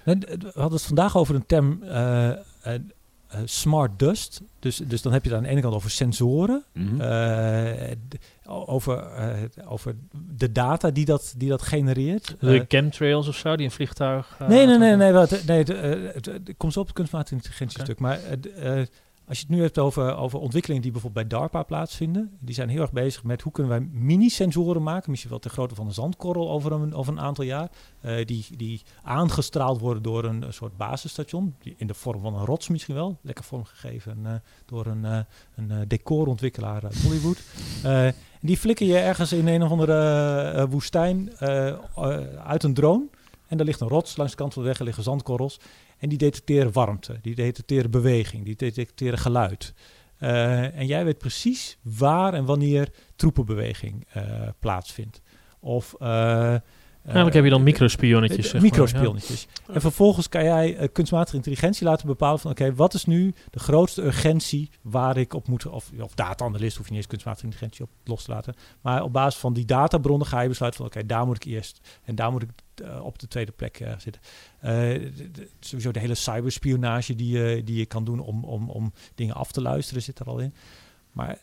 D- 0.04 0.26
We 0.30 0.52
hadden 0.54 0.72
het 0.78 0.82
vandaag 0.82 1.18
over 1.18 1.36
een 1.36 1.46
term 1.46 1.84
eh, 1.84 2.30
eh, 3.28 3.40
smart 3.46 4.00
dust. 4.00 4.42
Dus, 4.60 4.78
dus 4.78 5.02
dan 5.02 5.14
heb 5.14 5.24
je 5.24 5.30
het 5.30 5.38
aan 5.38 5.44
de 5.44 5.50
ene 5.50 5.62
kant 5.62 5.74
over 5.74 5.90
sensoren. 5.90 6.64
Mhm. 6.74 7.02
eh, 7.02 7.96
over, 8.46 8.98
eh, 8.98 9.34
over 9.66 9.96
de 10.36 10.52
data 10.52 10.92
die 10.92 11.06
dat, 11.06 11.34
die 11.38 11.50
dat 11.50 11.62
genereert. 11.62 12.36
De 12.40 12.66
chemtrails 12.68 13.28
of 13.28 13.36
zo, 13.36 13.56
die 13.56 13.66
een 13.66 13.72
vliegtuig... 13.72 14.38
nee, 14.48 14.66
nee, 14.66 14.78
nee. 14.78 14.96
nee, 14.96 15.12
wat, 15.12 15.44
nee 15.46 15.64
het, 15.64 16.30
komt 16.58 16.74
zo 16.74 16.80
op 16.80 16.86
het 16.86 16.96
kunstmatige 16.96 17.36
intelligentie 17.36 17.82
stuk. 17.82 18.00
Maar 18.00 18.20
als 19.28 19.40
je 19.40 19.46
het 19.48 19.56
nu 19.56 19.62
hebt 19.62 19.78
over, 19.78 20.16
over 20.16 20.40
ontwikkelingen 20.40 20.82
die 20.82 20.92
bijvoorbeeld 20.92 21.28
bij 21.28 21.40
DARPA 21.40 21.64
plaatsvinden. 21.64 22.38
Die 22.40 22.56
zijn 22.56 22.70
heel 22.70 22.82
erg 22.82 22.92
bezig 22.92 23.24
met 23.24 23.42
hoe 23.42 23.52
kunnen 23.52 23.72
wij 23.72 23.88
mini-sensoren 23.92 24.84
maken. 24.84 25.10
Misschien 25.10 25.32
wel 25.32 25.40
ter 25.40 25.52
grootte 25.52 25.76
van 25.76 25.86
een 25.86 25.94
zandkorrel 25.94 26.50
over 26.50 26.72
een, 26.72 26.94
over 26.94 27.14
een 27.14 27.20
aantal 27.20 27.44
jaar. 27.44 27.70
eh, 28.02 28.26
die, 28.26 28.46
die 28.58 28.82
aangestraald 29.04 29.80
worden 29.80 30.04
door 30.04 30.24
een, 30.24 30.46
soort 30.50 30.78
basisstation. 30.78 31.56
In 31.78 31.88
de 31.88 31.94
vorm 31.94 32.22
van 32.22 32.36
een 32.36 32.46
rots 32.46 32.68
misschien 32.68 32.96
wel. 32.96 33.18
Lekker 33.22 33.44
vormgegeven 33.44 34.18
eh, 34.24 34.34
door 34.66 34.86
een, 34.86 35.06
eh, 35.06 35.20
een 35.56 35.88
decorontwikkelaar 35.88 36.84
uit 36.84 37.02
Hollywood. 37.02 37.44
En 37.84 38.48
die 38.48 38.58
flikker 38.58 38.88
je 38.88 38.98
ergens 38.98 39.34
in 39.34 39.48
een 39.48 39.64
of 39.64 39.72
andere 39.72 40.68
woestijn 40.70 41.38
uit 42.44 42.64
een 42.64 42.74
drone. 42.74 43.06
En 43.48 43.58
daar 43.58 43.66
ligt 43.66 43.80
een 43.80 43.88
rots 43.88 44.18
langs 44.18 44.32
de 44.32 44.38
kant 44.38 44.54
van 44.54 44.62
de 44.62 44.68
weg, 44.68 44.80
liggen 44.80 45.04
zandkorrels. 45.04 45.60
En 45.98 46.10
die 46.10 46.18
detecteren 46.18 46.72
warmte, 46.72 47.20
die 47.22 47.36
detecteren 47.36 47.92
beweging, 47.92 48.46
die 48.46 48.56
detecteren 48.56 49.20
geluid. 49.20 49.74
Eh, 50.18 50.78
en 50.78 50.86
jij 50.86 51.06
weet 51.06 51.18
precies 51.18 51.78
waar 51.82 52.34
en 52.34 52.46
wanneer 52.46 52.90
troepenbeweging 53.16 54.08
eh, 54.12 54.24
plaatsvindt. 54.60 55.22
Of... 55.60 55.96
Eigenlijk 57.08 57.36
heb 57.36 57.44
je 57.44 57.50
dan 57.50 57.60
eh, 57.60 57.66
microspionnetjes, 57.66 58.46
eh, 58.48 58.54
maar, 58.54 58.62
Microspionnetjes. 58.62 59.48
En 59.74 59.82
vervolgens 59.82 60.30
kan 60.30 60.44
jij 60.44 60.78
eh, 60.78 60.88
kunstmatige 60.92 61.36
intelligentie 61.36 61.86
laten 61.86 62.08
bepalen 62.08 62.40
van... 62.40 62.52
oké, 62.52 62.74
wat 62.76 62.94
is 62.94 63.06
nu 63.06 63.34
de 63.50 63.60
grootste 63.60 64.02
urgentie 64.02 64.70
waar 64.82 65.18
ik 65.18 65.34
op 65.34 65.48
moet... 65.48 65.66
of, 65.68 65.92
of 66.00 66.14
data-analyst 66.14 66.78
hoef 66.78 66.86
je 66.86 66.92
niet 66.92 67.00
eens 67.02 67.10
kunstmatige 67.12 67.46
intelligentie 67.46 67.86
op 67.86 67.90
los 68.04 68.24
te 68.24 68.32
laten. 68.32 68.56
Maar 68.82 69.04
op 69.04 69.14
basis 69.14 69.40
van 69.40 69.54
die 69.54 69.66
databronnen 69.66 70.28
ga 70.28 70.42
je 70.42 70.48
besluiten 70.48 70.82
van... 70.82 70.90
oké, 70.90 71.06
daar 71.06 71.26
moet 71.26 71.36
ik 71.36 71.44
eerst 71.44 72.00
en 72.04 72.16
daar 72.16 72.32
moet 72.32 72.42
ik 72.42 72.50
op 73.02 73.20
de 73.20 73.28
tweede 73.28 73.52
plek 73.52 73.86
zitten. 73.98 74.22
Eh, 74.60 74.72
de- 74.72 75.32
de- 75.32 75.50
sowieso 75.60 75.92
de 75.92 76.00
hele 76.00 76.16
cyberspionage 76.16 77.16
die, 77.16 77.38
je 77.40 77.64
die 77.64 77.78
je 77.78 77.86
kan 77.86 78.04
doen 78.04 78.20
om, 78.20 78.44
om, 78.44 78.70
om 78.70 78.94
dingen 79.16 79.36
af 79.36 79.52
te 79.52 79.62
luisteren 79.62 80.02
zit 80.02 80.20
er 80.20 80.26
al 80.26 80.40
in. 80.40 80.54
Maar 81.18 81.38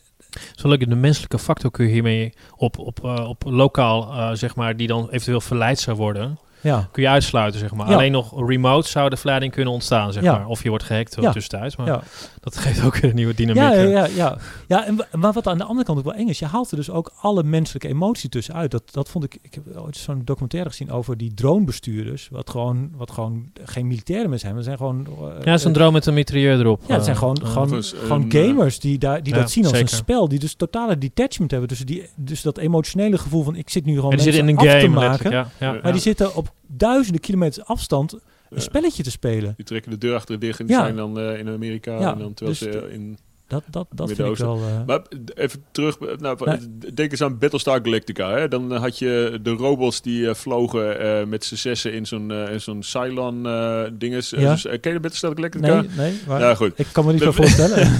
Zo 0.55 0.67
leuk, 0.67 0.89
de 0.89 0.95
menselijke 0.95 1.39
factor 1.39 1.71
kun 1.71 1.85
je 1.85 1.91
hiermee 1.91 2.33
op, 2.55 2.79
op, 2.79 3.03
eh, 3.03 3.29
op 3.29 3.43
lokaal, 3.45 4.11
eh, 4.11 4.29
zeg 4.33 4.55
maar, 4.55 4.77
die 4.77 4.87
dan 4.87 5.09
eventueel 5.09 5.41
verleid 5.41 5.79
zou 5.79 5.97
worden, 5.97 6.39
ja, 6.65 6.87
kun 6.91 7.03
je 7.03 7.09
uitsluiten, 7.09 7.59
zeg 7.59 7.73
maar. 7.73 7.87
Ja. 7.89 7.93
Alleen 7.93 8.11
nog 8.11 8.47
remote 8.47 8.87
zou 8.89 9.09
de 9.09 9.17
verleiding 9.17 9.51
kunnen 9.51 9.73
ontstaan, 9.73 10.13
zeg 10.13 10.23
Ja. 10.23 10.31
maar. 10.37 10.47
Of 10.47 10.63
je 10.63 10.69
wordt 10.69 10.83
gehackt 10.83 11.17
Ja. 11.21 11.31
tussentijds, 11.31 11.75
maar 11.75 11.87
ja. 11.87 12.01
dat 12.39 12.57
geeft 12.57 12.83
ook 12.83 12.95
een 12.95 13.15
nieuwe 13.15 13.33
dynamiek. 13.33 13.61
Ja, 13.63 13.73
ja, 13.73 13.83
ja, 13.89 14.05
ja. 14.15 14.37
ja 14.67 14.85
en, 14.85 14.99
maar 15.11 15.33
wat 15.33 15.47
aan 15.47 15.57
de 15.57 15.63
andere 15.63 15.85
kant 15.85 15.97
ook 15.97 16.03
wel 16.05 16.13
eng 16.13 16.27
is, 16.27 16.39
je 16.39 16.45
haalt 16.45 16.71
er 16.71 16.77
dus 16.77 16.89
ook 16.89 17.11
alle 17.21 17.43
menselijke 17.43 17.87
emotie 17.87 18.29
tussenuit. 18.29 18.71
Dat, 18.71 18.83
dat 18.91 19.09
vond 19.09 19.23
ik, 19.23 19.37
ik 19.41 19.53
heb 19.53 19.63
ooit 19.77 19.97
zo'n 19.97 20.21
documentaire 20.25 20.69
gezien 20.69 20.91
over 20.91 21.17
die 21.17 21.33
dronebestuurders, 21.33 22.27
wat 22.31 22.49
gewoon, 22.49 22.89
wat 22.95 23.11
gewoon 23.11 23.49
geen 23.63 23.87
militaire 23.87 24.27
mensen 24.27 24.39
zijn, 24.47 24.53
maar 24.55 24.63
zijn 24.63 24.77
gewoon... 24.77 25.07
eh, 25.39 25.45
Ja, 25.45 25.57
zo'n 25.57 25.71
eh, 25.71 25.77
droom 25.77 25.93
met 25.93 26.05
een 26.05 26.13
mitrailleur 26.13 26.59
erop. 26.59 26.81
Ja, 26.87 26.93
het 26.93 27.03
zijn 27.03 27.15
eh, 27.15 27.21
gewoon, 27.21 27.45
gewoon, 27.45 27.83
gewoon 27.83 28.21
een, 28.21 28.31
gamers 28.31 28.79
die, 28.79 28.97
daar, 28.97 29.23
die 29.23 29.33
ja, 29.33 29.39
dat 29.39 29.51
zien 29.51 29.63
als 29.63 29.73
zeker. 29.73 29.91
een 29.91 29.97
spel. 29.97 30.27
Die 30.29 30.39
dus 30.39 30.53
totale 30.55 30.97
detachment 30.97 31.51
hebben. 31.51 31.69
Dus, 31.69 31.79
die, 31.79 32.09
dus 32.15 32.41
dat 32.41 32.57
emotionele 32.57 33.17
gevoel 33.17 33.43
van 33.43 33.55
ik 33.55 33.69
zit 33.69 33.85
nu 33.85 33.95
gewoon 33.95 34.11
En 34.11 34.33
in 34.33 34.47
een 34.47 34.57
af 34.57 34.63
te 34.63 34.69
game, 34.69 34.87
maken. 34.87 35.09
letterlijk, 35.09 35.35
ja. 35.35 35.65
ja, 35.65 35.71
Maar 35.71 35.73
Maar 35.73 35.85
ja. 35.85 35.91
die 35.91 36.01
zitten 36.01 36.35
op 36.35 36.53
duizenden 36.67 37.21
kilometers 37.21 37.65
afstand 37.65 38.13
een 38.49 38.61
spelletje 38.61 39.03
te 39.03 39.11
spelen. 39.11 39.53
Die 39.55 39.65
trekken 39.65 39.91
de 39.91 39.97
deur 39.97 40.15
achter 40.15 40.39
de 40.39 40.45
dicht 40.45 40.59
en 40.59 40.65
die 40.65 40.75
Ja. 40.75 40.81
zijn 40.81 40.95
dan 40.95 41.19
eh, 41.19 41.39
in 41.39 41.47
Amerika. 41.49 41.99
Ja, 41.99 42.11
En 42.13 42.19
dan 42.19 42.33
terwijl 42.33 42.57
dus 42.59 42.71
ze 42.71 42.91
in... 42.91 43.17
Dat, 43.47 43.63
dat, 43.69 43.87
dat 43.93 44.11
vind 44.11 44.27
ik 44.29 44.37
wel... 44.37 44.55
eh, 44.57 44.85
Maar 44.87 45.01
even 45.35 45.63
terug, 45.71 45.97
eh, 45.97 46.07
nou, 46.17 46.37
Nee. 46.45 46.93
denk 46.93 47.11
eens 47.11 47.21
aan 47.21 47.37
Battlestar 47.37 47.79
Galactica. 47.83 48.31
Hè? 48.31 48.47
Dan 48.47 48.73
eh, 48.73 48.79
had 48.81 48.99
je 48.99 49.39
de 49.41 49.49
robots 49.51 50.01
die 50.01 50.27
eh, 50.29 50.33
vlogen 50.35 50.99
eh, 50.99 51.25
met 51.25 51.45
z'n 51.45 51.55
zessen 51.55 51.93
in 51.93 52.05
zo'n 52.05 52.31
eh, 52.31 52.51
in 52.53 52.61
zo'n 52.61 52.83
Cylon 52.83 53.45
eh 53.47 53.81
dinges. 53.93 54.33
Eh, 54.33 54.41
Ja. 54.41 54.51
Dus, 54.51 54.61
ken 54.81 54.93
je 54.93 54.99
Battlestar 54.99 55.31
Galactica? 55.35 55.73
nee, 55.81 55.89
nee. 55.97 56.19
Maar 56.27 56.39
Ja, 56.39 56.55
goed. 56.55 56.71
Ik 56.75 56.87
kan 56.91 57.05
me 57.05 57.11
niet 57.13 57.21
zo 57.21 57.31
voorstellen. 57.31 57.77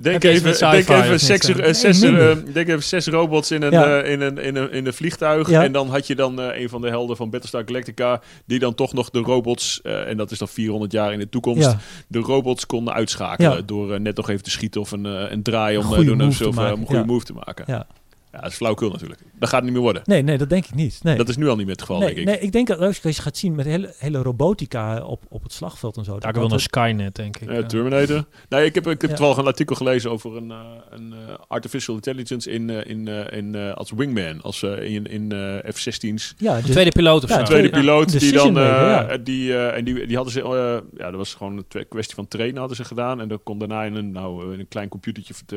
Denk 0.00 0.24
even, 0.24 0.58
denk 0.60 0.88
even, 0.88 1.20
zes, 1.20 2.00
denk 2.52 2.68
even 2.68 2.82
zes 2.82 3.06
robots 3.06 3.50
in 3.50 3.62
een, 3.62 3.70
Ja. 3.72 4.00
eh, 4.00 4.12
in 4.12 4.20
een, 4.20 4.38
in 4.38 4.56
een, 4.56 4.72
in 4.72 4.86
een 4.86 4.92
vliegtuig. 4.94 5.50
Ja. 5.50 5.62
En 5.64 5.72
dan 5.72 5.88
had 5.88 6.06
je 6.06 6.14
dan 6.14 6.38
een 6.38 6.68
van 6.68 6.80
de 6.80 6.88
helden 6.88 7.16
van 7.16 7.30
Battlestar 7.30 7.62
Galactica... 7.66 8.20
die 8.46 8.58
dan 8.58 8.74
toch 8.74 8.92
nog 8.92 9.10
de 9.10 9.18
robots, 9.18 9.80
eh, 9.82 10.08
en 10.08 10.16
dat 10.16 10.30
is 10.30 10.38
dan 10.38 10.48
400 10.48 10.92
jaar 10.92 11.12
in 11.12 11.18
de 11.18 11.28
toekomst... 11.28 11.62
ja. 11.62 11.78
de 12.08 12.18
robots 12.18 12.66
konden 12.66 12.94
uitschakelen. 12.94 13.50
Ja. 13.56 13.60
Door 13.66 14.00
net 14.00 14.16
nog 14.16 14.28
even 14.30 14.42
te 14.42 14.50
schieten 14.50 14.80
of 14.80 14.87
een, 14.92 15.06
eh, 15.06 15.30
een 15.30 15.42
draai 15.42 15.76
om, 15.76 15.82
Een 15.82 15.88
goede 15.88 16.04
doen 16.04 16.20
of 16.20 16.24
move 16.24 16.36
zo, 16.36 16.42
te 16.42 16.48
of, 16.48 16.54
maken, 16.54 16.74
om 16.74 16.80
een 16.80 16.86
goede 16.86 17.04
move 17.04 17.24
te 17.24 17.32
maken. 17.32 17.64
Ja. 17.66 17.86
Ja. 18.32 18.40
dat 18.40 18.50
is 18.50 18.56
flauwkul 18.56 18.90
natuurlijk. 18.90 19.20
Dat 19.38 19.48
gaat 19.48 19.56
het 19.56 19.64
niet 19.64 19.72
meer 19.72 19.82
worden. 19.82 20.02
Nee, 20.04 20.22
nee, 20.22 20.38
dat 20.38 20.48
denk 20.48 20.64
ik 20.64 20.74
niet. 20.74 21.00
Nee. 21.02 21.16
Dat 21.16 21.28
is 21.28 21.36
nu 21.36 21.48
al 21.48 21.56
niet 21.56 21.64
meer 21.66 21.74
het 21.74 21.80
geval, 21.80 21.98
nee, 21.98 22.06
denk 22.14 22.18
ik. 22.18 22.24
nee, 22.34 22.38
ik 22.38 22.52
denk 22.52 22.66
dat 22.66 22.78
als 22.80 22.98
je 22.98 23.12
gaat 23.12 23.36
zien 23.36 23.54
met 23.54 23.66
hele, 23.66 23.94
hele 23.98 24.18
robotica 24.22 25.02
op, 25.04 25.22
op 25.28 25.42
het 25.42 25.52
slagveld 25.52 25.96
en 25.96 26.04
zo. 26.04 26.18
Daar 26.18 26.32
kan 26.32 26.40
wel 26.40 26.50
naar 26.50 26.60
Skynet, 26.60 27.14
denk 27.14 27.36
ik. 27.36 27.50
Ja. 27.50 27.62
Terminator. 27.62 28.24
Nee, 28.48 28.64
ik 28.64 28.74
heb, 28.74 28.86
ik 28.86 29.00
heb 29.00 29.10
Ja. 29.10 29.16
toevallig 29.16 29.36
een 29.36 29.46
artikel 29.46 29.76
gelezen 29.76 30.10
over 30.10 30.36
een, 30.36 30.50
eh, 30.50 30.58
een 30.90 31.12
eh, 31.12 31.34
artificial 31.48 31.94
intelligence 31.94 32.50
in, 32.50 32.70
eh, 32.70 32.90
in, 32.90 33.08
in, 33.32 33.74
als 33.74 33.90
wingman, 33.96 34.40
als 34.42 34.62
in, 34.62 35.06
in 35.06 35.32
eh, 35.32 35.72
F-16's. 35.72 36.34
ja, 36.38 36.56
Een 36.56 36.62
dus- 36.62 36.70
tweede 36.70 36.90
piloot 36.92 37.24
of 37.24 37.28
Ja, 37.30 37.38
zo. 37.38 37.44
tweede 37.44 37.68
Ja. 37.68 37.78
piloot 37.78 38.20
die 38.20 38.32
dan, 38.32 38.48
eh, 38.48 38.54
maker, 38.54 39.10
ja. 39.10 39.16
die, 39.16 39.54
eh, 39.56 39.76
en 39.76 39.84
die, 39.84 40.06
die 40.06 40.16
hadden 40.16 40.32
ze, 40.34 40.40
ja, 40.96 41.04
dat 41.06 41.14
was 41.14 41.34
gewoon 41.34 41.64
een 41.68 41.88
kwestie 41.88 42.14
van 42.14 42.28
trainen 42.28 42.58
hadden 42.58 42.76
ze 42.76 42.84
gedaan. 42.84 43.20
En 43.20 43.28
dat 43.28 43.40
kon 43.42 43.58
daarna 43.58 43.82
in 43.84 43.94
een, 43.94 44.12
nou, 44.12 44.52
in 44.52 44.60
een 44.60 44.68
klein 44.68 44.88
computertje, 44.88 45.34
te, 45.46 45.56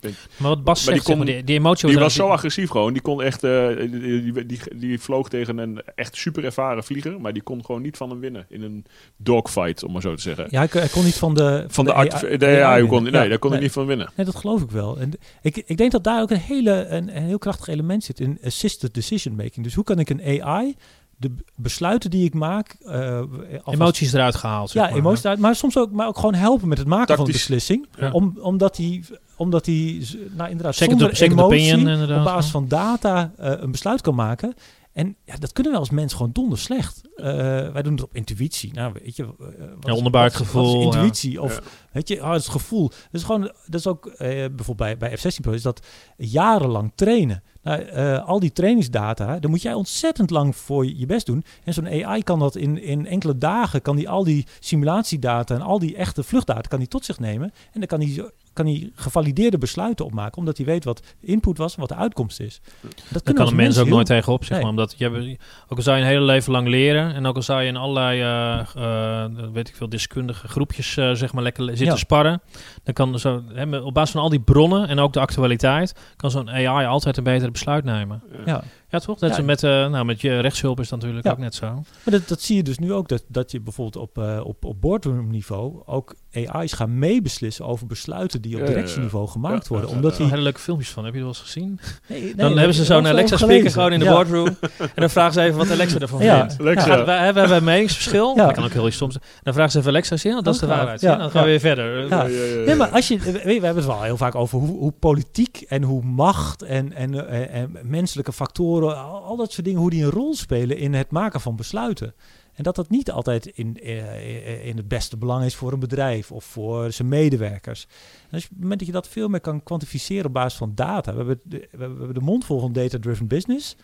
met- 0.00 0.16
Maar 0.36 0.48
wat 0.48 0.64
Bas 0.64 0.84
Maar 0.84 0.94
die 0.94 1.02
zegt, 1.02 1.06
zeg 1.06 1.16
maar, 1.16 1.26
kon- 1.26 1.34
die, 1.34 1.44
die 1.44 1.56
emotie... 1.56 1.88
wordt 1.88 2.07
was 2.08 2.26
zo 2.26 2.28
agressief 2.28 2.70
gewoon. 2.70 2.92
Die 2.92 3.02
kon 3.02 3.22
echt, 3.22 3.44
eh, 3.44 3.68
die, 3.76 4.46
die, 4.46 4.60
die, 4.74 4.98
vloog 5.00 5.28
tegen 5.28 5.58
een 5.58 5.82
echt 5.94 6.16
super 6.16 6.44
ervaren 6.44 6.84
vlieger, 6.84 7.20
maar 7.20 7.32
die 7.32 7.42
kon 7.42 7.64
gewoon 7.64 7.82
niet 7.82 7.96
van 7.96 8.10
hem 8.10 8.20
winnen 8.20 8.46
in 8.48 8.62
een 8.62 8.84
dogfight, 9.16 9.82
om 9.84 9.92
maar 9.92 10.02
zo 10.02 10.14
te 10.14 10.22
zeggen. 10.22 10.46
ja, 10.50 10.58
hij, 10.58 10.68
kon- 10.68 10.80
hij 10.80 10.88
kon 10.90 11.04
niet 11.04 11.14
van 11.18 11.34
de 11.34 11.64
Van 11.68 11.84
de, 11.84 11.92
art, 11.92 12.24
AI 12.24 12.36
de 12.36 12.62
AI, 12.64 12.86
kon, 12.86 13.02
nee, 13.02 13.12
Ja, 13.12 13.28
daar 13.28 13.38
kon 13.38 13.50
nee. 13.50 13.58
hij 13.58 13.66
niet 13.66 13.76
van 13.76 13.86
winnen. 13.86 14.10
Nee, 14.16 14.26
dat 14.26 14.36
geloof 14.36 14.62
ik 14.62 14.70
wel. 14.70 14.98
En 14.98 15.12
ik, 15.42 15.56
ik 15.66 15.76
denk 15.76 15.92
dat 15.92 16.04
daar 16.04 16.20
ook 16.22 16.30
een, 16.30 16.36
hele, 16.36 16.86
een, 16.86 17.16
een 17.16 17.22
heel 17.22 17.38
krachtig 17.38 17.66
element 17.68 18.04
zit 18.04 18.20
in 18.20 18.38
assisted 18.44 18.94
decision 18.94 19.34
making. 19.36 19.64
Dus 19.64 19.74
hoe 19.74 19.84
kan 19.84 19.98
ik 19.98 20.10
een 20.10 20.42
AI 20.42 20.74
de 21.20 21.34
besluiten 21.56 22.10
die 22.10 22.24
ik 22.24 22.34
maak... 22.34 22.76
eh, 22.80 23.18
alvast- 23.18 23.66
Emoties 23.66 24.12
eruit 24.12 24.34
gehaald, 24.34 24.72
Ja, 24.72 24.82
maar. 24.82 24.92
emoties 24.94 25.24
eruit. 25.24 25.38
Maar 25.38 25.54
soms 25.56 25.78
ook, 25.78 25.90
maar 25.92 26.06
ook 26.06 26.16
gewoon 26.16 26.34
helpen 26.34 26.68
met 26.68 26.78
het 26.78 26.86
maken 26.86 27.16
van 27.16 27.26
een 27.26 27.32
beslissing. 27.32 27.86
Ja. 27.98 28.10
Om, 28.10 28.38
omdat 28.40 28.76
hij, 28.76 29.04
omdat 29.36 29.66
hij 29.66 30.02
nou, 30.36 30.50
inderdaad 30.50 30.74
Second, 30.74 30.98
zonder 30.98 31.16
second 31.16 31.38
emotie, 31.40 31.72
opinion, 31.72 31.88
inderdaad. 31.92 32.18
op 32.18 32.24
basis 32.24 32.50
van 32.50 32.68
data 32.68 33.32
eh, 33.36 33.52
een 33.56 33.70
besluit 33.70 34.00
kan 34.00 34.14
maken. 34.14 34.54
En 34.92 35.16
ja, 35.24 35.36
dat 35.36 35.52
kunnen 35.52 35.72
we 35.72 35.78
als 35.78 35.90
mens 35.90 36.12
gewoon 36.12 36.32
donder 36.32 36.58
slecht. 36.58 37.00
Eh, 37.16 37.26
wij 37.72 37.82
doen 37.82 37.92
het 37.92 38.02
op 38.02 38.14
intuïtie. 38.14 38.72
Nou, 38.72 38.92
weet 39.02 39.16
je, 39.16 39.26
wat 39.26 39.36
Ja, 39.80 39.90
is- 39.90 39.96
onderbuikgevoel, 39.96 40.62
wat 40.62 40.74
is 40.74 40.94
ja. 40.94 41.00
intuïtie. 41.02 41.42
Of 41.42 41.54
Ja. 41.54 41.60
weet 41.92 42.08
je, 42.08 42.22
oh, 42.22 42.32
het 42.32 42.40
is 42.40 42.48
gevoel. 42.48 42.88
Dat 42.88 42.98
is 43.10 43.22
gewoon, 43.22 43.40
dat 43.42 43.80
is 43.80 43.86
ook 43.86 44.12
bijvoorbeeld 44.18 44.76
bij, 44.76 44.96
bij 44.96 45.16
F-16 45.16 45.40
Pro 45.40 45.52
is 45.52 45.62
dat 45.62 45.86
jarenlang 46.16 46.92
trainen. 46.94 47.42
Nou, 47.68 47.82
eh, 47.82 48.26
al 48.26 48.40
die 48.40 48.52
trainingsdata, 48.52 49.38
daar 49.38 49.50
moet 49.50 49.62
jij 49.62 49.74
ontzettend 49.74 50.30
lang 50.30 50.56
voor 50.56 50.86
je 50.86 51.06
best 51.06 51.26
doen. 51.26 51.44
En 51.64 51.74
zo'n 51.74 52.04
AI 52.04 52.22
kan 52.22 52.38
dat 52.38 52.56
in, 52.56 52.82
in 52.82 53.06
enkele 53.06 53.38
dagen, 53.38 53.82
kan 53.82 53.96
die 53.96 54.08
al 54.08 54.24
die 54.24 54.46
simulatiedata 54.60 55.54
en 55.54 55.60
al 55.60 55.78
die 55.78 55.96
echte 55.96 56.22
vluchtdata 56.22 56.68
kan 56.68 56.78
die 56.78 56.88
tot 56.88 57.04
zich 57.04 57.18
nemen. 57.18 57.52
En 57.72 57.80
dan 57.80 57.86
kan 57.86 58.00
die, 58.00 58.22
kan 58.58 58.66
hij 58.66 58.90
gevalideerde 58.94 59.58
besluiten 59.58 60.04
opmaken, 60.04 60.38
omdat 60.38 60.56
hij 60.56 60.66
weet 60.66 60.84
wat 60.84 61.02
de 61.20 61.26
input 61.26 61.58
was 61.58 61.74
en 61.74 61.80
wat 61.80 61.88
de 61.88 61.94
uitkomst 61.94 62.40
is. 62.40 62.60
Dat 63.08 63.24
Daar 63.24 63.34
kan 63.34 63.46
een 63.46 63.56
mens 63.56 63.78
ook 63.78 63.84
heel- 63.84 63.94
nooit 63.94 64.06
tegenop, 64.06 64.40
zeg 64.44 64.50
Nee. 64.50 64.60
maar. 64.60 64.70
Omdat 64.70 64.94
je, 64.96 65.36
ook 65.68 65.76
al 65.76 65.82
zou 65.82 65.96
je 65.96 66.02
een 66.02 66.08
hele 66.08 66.24
leven 66.24 66.52
lang 66.52 66.68
leren... 66.68 67.14
en 67.14 67.26
ook 67.26 67.36
al 67.36 67.42
zou 67.42 67.62
je 67.62 67.68
in 67.68 67.76
allerlei, 67.76 68.20
eh, 68.20 69.24
eh, 69.24 69.30
weet 69.52 69.68
ik 69.68 69.76
veel, 69.76 69.88
deskundige 69.88 70.48
groepjes... 70.48 70.96
eh, 70.96 71.12
zeg 71.12 71.32
maar 71.32 71.42
lekker 71.42 71.64
zitten 71.66 71.86
Ja. 71.86 71.96
sparren... 71.96 72.40
dan 72.84 72.94
kan 72.94 73.18
zo, 73.18 73.42
hè, 73.52 73.76
op 73.78 73.94
basis 73.94 74.10
van 74.10 74.22
al 74.22 74.28
die 74.28 74.40
bronnen 74.40 74.88
en 74.88 74.98
ook 74.98 75.12
de 75.12 75.20
actualiteit... 75.20 75.94
kan 76.16 76.30
zo'n 76.30 76.50
AI 76.50 76.86
altijd 76.86 77.16
een 77.16 77.24
betere 77.24 77.50
besluit 77.50 77.84
nemen. 77.84 78.22
Ja. 78.46 78.62
Ja, 78.90 78.98
toch? 78.98 79.20
Net 79.20 79.30
Ja. 79.30 79.36
zo 79.36 79.42
met, 79.42 79.62
eh, 79.62 79.70
nou, 79.70 80.04
met 80.04 80.20
je 80.20 80.40
rechtshulp 80.40 80.80
is 80.80 80.88
dat 80.88 80.98
natuurlijk 80.98 81.26
Ja. 81.26 81.32
ook 81.32 81.38
net 81.38 81.54
zo. 81.54 81.66
Maar 81.66 81.84
dat, 82.04 82.28
dat 82.28 82.40
zie 82.40 82.56
je 82.56 82.62
dus 82.62 82.78
nu 82.78 82.92
ook, 82.92 83.08
dat, 83.08 83.24
dat 83.28 83.50
je 83.50 83.60
bijvoorbeeld 83.60 83.96
op, 84.08 84.18
eh 84.18 84.40
op, 84.44 84.64
op 84.64 84.80
boardroom 84.80 85.30
niveau 85.30 85.82
ook 85.86 86.14
AI's 86.32 86.72
gaan 86.72 86.98
meebeslissen 86.98 87.64
over 87.66 87.86
besluiten 87.86 88.42
die 88.42 88.60
op 88.60 88.66
directieniveau 88.66 89.28
gemaakt 89.28 89.62
Ja, 89.62 89.68
worden. 89.68 89.88
ja, 89.90 89.94
omdat 89.96 90.10
ja. 90.10 90.16
Er 90.16 90.22
die... 90.22 90.30
hele 90.32 90.42
leuke 90.42 90.60
filmpjes 90.60 90.90
van. 90.90 91.04
Heb 91.04 91.14
je 91.14 91.20
dat 91.20 91.28
wel 91.28 91.38
eens 91.38 91.52
gezien? 91.52 91.80
Nee, 92.08 92.20
nee, 92.22 92.34
dan 92.34 92.48
dat 92.48 92.56
hebben 92.58 92.74
ze 92.74 92.84
zo'n 92.84 93.02
wel 93.02 93.12
Alexa 93.12 93.36
gelezen. 93.36 93.48
speaker 93.56 93.70
gewoon 93.70 93.92
in 93.92 93.98
de 93.98 94.04
Ja. 94.04 94.12
boardroom. 94.12 94.46
en 94.78 94.88
dan 94.94 95.10
vragen 95.10 95.32
ze 95.32 95.40
even 95.42 95.56
wat 95.58 95.70
Alexa 95.70 95.98
ervan 95.98 96.22
Ja. 96.22 96.38
vindt. 96.38 96.60
Alexa. 96.60 96.86
Ja. 96.86 96.96
Gaat, 96.96 97.06
wij, 97.06 97.24
hebben 97.24 97.48
we 97.48 97.54
een 97.54 97.64
meningsverschil? 97.64 98.36
Ja. 98.36 98.44
Dat 98.46 98.54
kan 98.54 98.64
ook 98.64 98.72
heel 98.72 98.86
iets 98.86 98.96
zijn. 98.96 99.10
Dan 99.42 99.54
vragen 99.54 99.72
ze 99.72 99.78
even 99.78 99.90
Alexa, 99.90 100.16
zie 100.16 100.34
je, 100.34 100.42
dat 100.42 100.54
is 100.54 100.60
de 100.60 100.66
waarheid. 100.66 101.00
Ja. 101.00 101.16
Dan 101.16 101.30
gaan 101.30 101.32
we 101.32 101.38
Ja. 101.38 101.44
weer 101.44 101.60
verder. 101.60 102.00
Ja. 102.00 102.06
Ja, 102.08 102.22
ja, 102.24 102.44
ja, 102.44 102.58
ja. 102.58 102.64
Nee, 102.64 102.74
maar 102.74 102.88
als 102.88 103.08
je, 103.08 103.18
we, 103.18 103.32
we 103.32 103.52
hebben 103.52 103.76
het 103.76 103.86
wel 103.86 104.02
heel 104.02 104.16
vaak 104.16 104.34
over 104.34 104.58
hoe, 104.58 104.78
hoe 104.78 104.92
politiek 104.92 105.64
en 105.68 105.82
hoe 105.82 106.02
macht 106.04 106.62
en, 106.62 106.92
en, 106.92 107.28
eh, 107.28 107.60
en 107.60 107.76
menselijke 107.82 108.32
factoren, 108.32 108.77
al, 108.84 109.36
dat 109.36 109.52
soort 109.52 109.66
dingen, 109.66 109.80
hoe 109.80 109.90
die 109.90 110.04
een 110.04 110.10
rol 110.10 110.34
spelen 110.34 110.76
in 110.76 110.94
het 110.94 111.10
maken 111.10 111.40
van 111.40 111.56
besluiten. 111.56 112.14
En 112.52 112.62
dat 112.62 112.76
dat 112.76 112.90
niet 112.90 113.10
altijd 113.10 113.46
in, 113.46 113.76
eh, 113.80 114.66
in 114.66 114.76
het 114.76 114.88
beste 114.88 115.16
belang 115.16 115.44
is 115.44 115.54
voor 115.54 115.72
een 115.72 115.80
bedrijf 115.80 116.32
of 116.32 116.44
voor 116.44 116.92
zijn 116.92 117.08
medewerkers. 117.08 117.86
Je, 118.30 118.36
op 118.36 118.42
het 118.42 118.60
moment 118.60 118.78
dat 118.78 118.88
je 118.88 118.94
dat 118.94 119.08
veel 119.08 119.28
meer 119.28 119.40
kan 119.40 119.62
kwantificeren 119.62 120.26
op 120.26 120.32
basis 120.32 120.58
van 120.58 120.72
data. 120.74 121.10
We 121.10 121.16
hebben 121.16 121.40
de, 121.44 121.68
we 121.70 121.82
hebben 121.82 122.14
de 122.14 122.20
mond 122.20 122.44
vol 122.44 122.60
van 122.60 122.72
data-driven 122.72 123.26
business. 123.26 123.76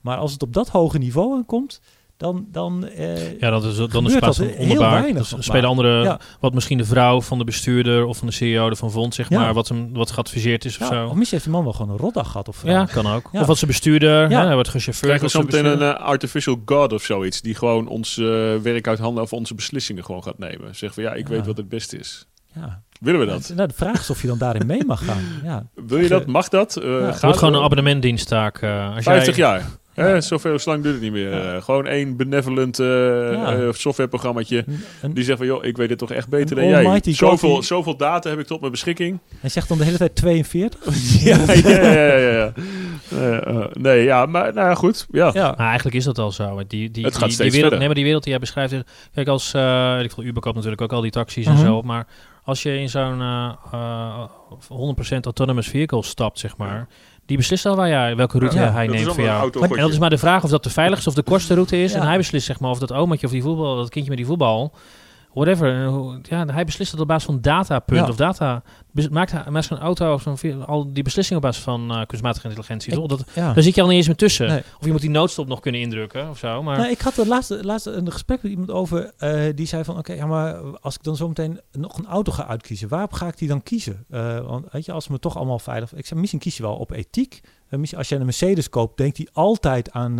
Maar 0.00 0.16
als 0.16 0.32
het 0.32 0.42
op 0.42 0.52
dat 0.52 0.68
hoge 0.68 0.98
niveau 0.98 1.36
aankomt, 1.36 1.80
dan... 2.16 2.46
dan 2.52 2.86
eh, 2.88 3.38
Ja, 3.40 3.50
dat 3.50 3.64
is, 3.64 3.76
dan 3.76 4.06
is 4.06 4.16
plaats 4.16 4.36
van 4.36 4.78
weinig 4.78 5.28
Dus 5.28 5.44
spelen 5.44 5.68
andere, 5.68 6.02
Ja. 6.02 6.20
wat 6.40 6.54
misschien 6.54 6.78
de 6.78 6.84
vrouw 6.84 7.20
van 7.20 7.38
de 7.38 7.44
bestuurder 7.44 8.04
of 8.04 8.16
van 8.18 8.26
de 8.26 8.32
CEO 8.32 8.68
ervan 8.68 8.90
vond, 8.90 9.14
zeg 9.14 9.28
Ja. 9.28 9.40
maar, 9.40 9.54
wat, 9.54 9.68
hem, 9.68 9.92
wat 9.92 10.10
geadviseerd 10.10 10.64
is 10.64 10.78
of 10.78 10.88
ja, 10.90 10.94
zo. 10.94 11.04
of 11.06 11.14
misschien 11.14 11.28
heeft 11.30 11.42
die 11.44 11.52
man 11.52 11.64
wel 11.64 11.72
gewoon 11.72 11.90
een 11.92 11.98
rotdag 11.98 12.26
gehad. 12.30 12.48
Of 12.48 12.62
Ja, 12.64 12.84
kan 12.84 13.06
ook. 13.06 13.28
Ja. 13.32 13.40
Of 13.40 13.46
wat 13.46 13.58
zijn 13.58 13.70
bestuurder, 13.70 14.30
Ja. 14.30 14.40
hè, 14.40 14.44
hij 14.44 14.54
wordt 14.54 14.68
gechauffeurd. 14.68 15.12
Krijgen 15.18 15.26
we 15.26 15.32
door 15.32 15.52
zo 15.52 15.56
zijn 15.58 15.64
meteen 15.78 15.88
een 15.88 15.94
eh, 15.94 16.00
artificial 16.06 16.62
god 16.64 16.92
of 16.92 17.02
zoiets, 17.02 17.40
die 17.40 17.54
gewoon 17.54 17.88
ons 17.88 18.18
eh, 18.18 18.24
werk 18.62 18.88
uit 18.88 18.98
handen 18.98 19.22
of 19.22 19.32
onze 19.32 19.54
beslissingen 19.54 20.04
gewoon 20.04 20.22
gaat 20.22 20.38
nemen. 20.38 20.76
Zeg 20.76 20.94
van 20.94 21.02
ja, 21.02 21.12
ik 21.12 21.28
Ja. 21.28 21.34
weet 21.34 21.46
wat 21.46 21.56
het 21.56 21.68
beste 21.68 21.98
is. 21.98 22.26
Ja. 22.54 22.82
Willen 23.00 23.20
we 23.20 23.26
dat? 23.26 23.52
Nou, 23.54 23.68
de 23.68 23.74
vraag 23.74 24.00
is 24.00 24.10
of 24.10 24.20
je 24.22 24.28
dan 24.28 24.38
daarin 24.38 24.66
mee 24.66 24.84
mag 24.86 25.04
gaan. 25.04 25.22
Ja. 25.44 25.66
Wil 25.74 25.98
je 25.98 26.08
dat? 26.08 26.26
Mag 26.26 26.48
dat? 26.48 26.76
Eh 26.76 26.84
Ja. 26.84 26.90
Het 26.90 27.12
gaat 27.12 27.22
wordt 27.22 27.38
gewoon 27.38 27.54
een 27.54 27.62
abonnementdienstaak. 27.62 28.62
als 28.62 29.04
50 29.04 29.36
jij, 29.36 29.46
jaar. 29.50 29.64
Hè, 29.96 30.20
zoveel 30.20 30.58
zo 30.58 30.70
lang 30.70 30.82
duurt 30.82 30.94
het 30.94 31.02
niet 31.02 31.12
meer. 31.12 31.30
Ja. 31.30 31.54
Eh, 31.54 31.62
gewoon 31.62 31.86
één 31.86 32.16
benevolent 32.16 32.78
eh 32.78 32.86
Ja. 33.32 33.52
eh, 33.56 33.72
softwareprogrammaatje. 33.72 34.64
Die 35.12 35.24
zegt 35.24 35.38
van, 35.38 35.46
joh, 35.46 35.64
ik 35.64 35.76
weet 35.76 35.90
het 35.90 35.98
toch 35.98 36.10
echt 36.12 36.28
beter 36.28 36.56
dan 36.56 36.66
jij. 36.68 37.00
Zoveel, 37.02 37.54
die- 37.54 37.62
zoveel 37.62 37.96
data 37.96 38.30
heb 38.30 38.38
ik 38.38 38.46
tot 38.46 38.60
mijn 38.60 38.72
beschikking. 38.72 39.18
hij 39.40 39.50
zegt 39.50 39.68
dan 39.68 39.78
de 39.78 39.84
hele 39.84 39.96
tijd 39.96 40.14
42. 40.14 40.80
ja, 41.24 41.38
ja, 41.52 41.92
ja, 41.92 42.16
ja. 42.16 42.52
ja. 43.10 43.68
Nee, 43.72 44.04
ja, 44.04 44.26
maar 44.26 44.54
nou 44.54 44.76
goed. 44.76 45.06
Ja. 45.10 45.30
Ja. 45.34 45.54
Maar 45.56 45.66
eigenlijk 45.66 45.96
is 45.96 46.04
dat 46.04 46.18
al 46.18 46.32
zo. 46.32 46.62
Die, 46.66 46.90
die, 46.90 47.04
Het 47.04 47.14
gaat 47.16 47.22
die, 47.24 47.32
steeds 47.32 47.36
die 47.36 47.38
wereld, 47.38 47.52
verder. 47.60 47.78
nee, 47.78 47.86
maar 47.86 47.94
die 47.94 48.04
wereld 48.04 48.22
die 48.22 48.32
jij 48.32 48.40
beschrijft. 48.40 48.74
Kijk, 49.14 49.28
als 49.28 49.54
eh 49.54 49.98
ik 50.02 50.10
veel, 50.12 50.24
Uber 50.24 50.42
koopt 50.42 50.54
natuurlijk 50.56 50.82
ook 50.82 50.92
al 50.92 51.00
die 51.00 51.10
taxis 51.10 51.46
en 51.46 51.52
Mhm. 51.52 51.64
zo. 51.64 51.82
Maar 51.82 52.06
als 52.44 52.62
je 52.62 52.78
in 52.78 52.88
zo'n 52.88 53.20
eh, 53.20 53.52
eh, 53.72 54.28
100% 54.68 55.24
autonomous 55.24 55.68
vehicle 55.68 56.02
stapt, 56.02 56.38
zeg 56.38 56.56
maar. 56.56 56.88
Die 57.26 57.36
beslist 57.36 57.66
al 57.66 57.76
waar 57.76 57.88
jij, 57.88 58.16
welke 58.16 58.38
route 58.38 58.58
Ja, 58.58 58.72
hij 58.72 58.86
neemt 58.86 59.12
voor 59.14 59.24
jou. 59.24 59.60
En 59.60 59.80
dat 59.80 59.90
is 59.90 59.98
maar 59.98 60.10
de 60.10 60.18
vraag 60.18 60.44
of 60.44 60.50
dat 60.50 60.62
de 60.62 60.70
veiligste 60.70 61.08
of 61.08 61.14
de 61.14 61.22
kortste 61.22 61.54
route 61.54 61.82
is. 61.82 61.92
Ja. 61.92 62.00
En 62.00 62.06
hij 62.06 62.16
beslist 62.16 62.46
zeg 62.46 62.60
maar 62.60 62.70
of 62.70 62.78
dat 62.78 62.92
omaatje 62.92 63.26
of 63.26 63.32
die 63.32 63.42
voetbal, 63.42 63.76
dat 63.76 63.88
kindje 63.88 64.10
met 64.10 64.18
die 64.18 64.28
voetbal. 64.28 64.72
Whatever. 65.36 65.68
Ja, 66.22 66.46
hij 66.46 66.64
beslist 66.64 66.90
het 66.90 67.00
op 67.00 67.06
basis 67.06 67.24
van 67.24 67.40
datapunt 67.40 68.00
Ja. 68.00 68.08
of 68.08 68.16
data. 68.16 68.62
Maakt 69.10 69.32
hij 69.32 69.50
maakt 69.50 69.66
zo'n 69.66 69.78
auto 69.78 70.12
of 70.12 70.22
zo'n 70.22 70.66
al 70.66 70.92
die 70.92 71.02
beslissingen 71.02 71.42
op 71.42 71.48
basis 71.48 71.62
van 71.64 71.90
eh, 71.90 72.06
kunstmatige 72.06 72.46
intelligentie. 72.48 72.92
Ik- 72.92 72.98
toch? 72.98 73.06
Dat, 73.08 73.24
ja. 73.34 73.52
daar 73.52 73.62
zit 73.62 73.74
je 73.74 73.80
al 73.82 73.86
niet 73.88 73.96
eens 73.96 74.06
meer 74.06 74.16
tussen. 74.16 74.48
Nee. 74.48 74.62
Of 74.78 74.84
je 74.84 74.92
moet 74.92 75.00
die 75.00 75.10
noodstop 75.10 75.46
nog 75.46 75.60
kunnen 75.60 75.80
indrukken 75.80 76.28
of 76.30 76.38
zo. 76.38 76.62
Maar 76.62 76.78
Nou, 76.78 76.90
ik 76.90 77.00
had 77.00 77.16
er 77.16 77.26
laatst, 77.26 77.50
laatst 77.64 77.86
een 77.86 78.12
gesprek 78.12 78.42
met 78.42 78.50
iemand 78.50 78.70
over. 78.70 79.12
eh, 79.18 79.42
die 79.54 79.66
zei 79.66 79.84
van, 79.84 79.98
oké, 79.98 80.12
ja, 80.12 80.26
maar 80.26 80.54
als 80.80 80.94
ik 80.94 81.02
dan 81.02 81.16
zo 81.16 81.28
meteen 81.28 81.60
nog 81.72 81.98
een 81.98 82.06
auto 82.06 82.32
ga 82.32 82.46
uitkiezen, 82.46 82.88
waarop 82.88 83.12
ga 83.12 83.26
ik 83.26 83.38
die 83.38 83.48
dan 83.48 83.62
kiezen? 83.62 84.04
Eh, 84.10 84.40
want 84.40 84.66
weet 84.72 84.84
je, 84.84 84.92
als 84.92 85.08
me 85.08 85.18
toch 85.18 85.36
allemaal 85.36 85.58
veilig... 85.58 85.94
Ik 85.94 86.06
zei, 86.06 86.20
misschien 86.20 86.40
kies 86.40 86.56
je 86.56 86.62
wel 86.62 86.74
op 86.76 86.90
ethiek. 86.90 87.40
Misschien 87.70 87.98
als 87.98 88.08
je 88.08 88.16
een 88.16 88.24
Mercedes 88.24 88.68
koopt, 88.68 88.96
denkt 88.96 89.16
hij 89.16 89.28
altijd 89.32 89.90
aan, 89.90 90.18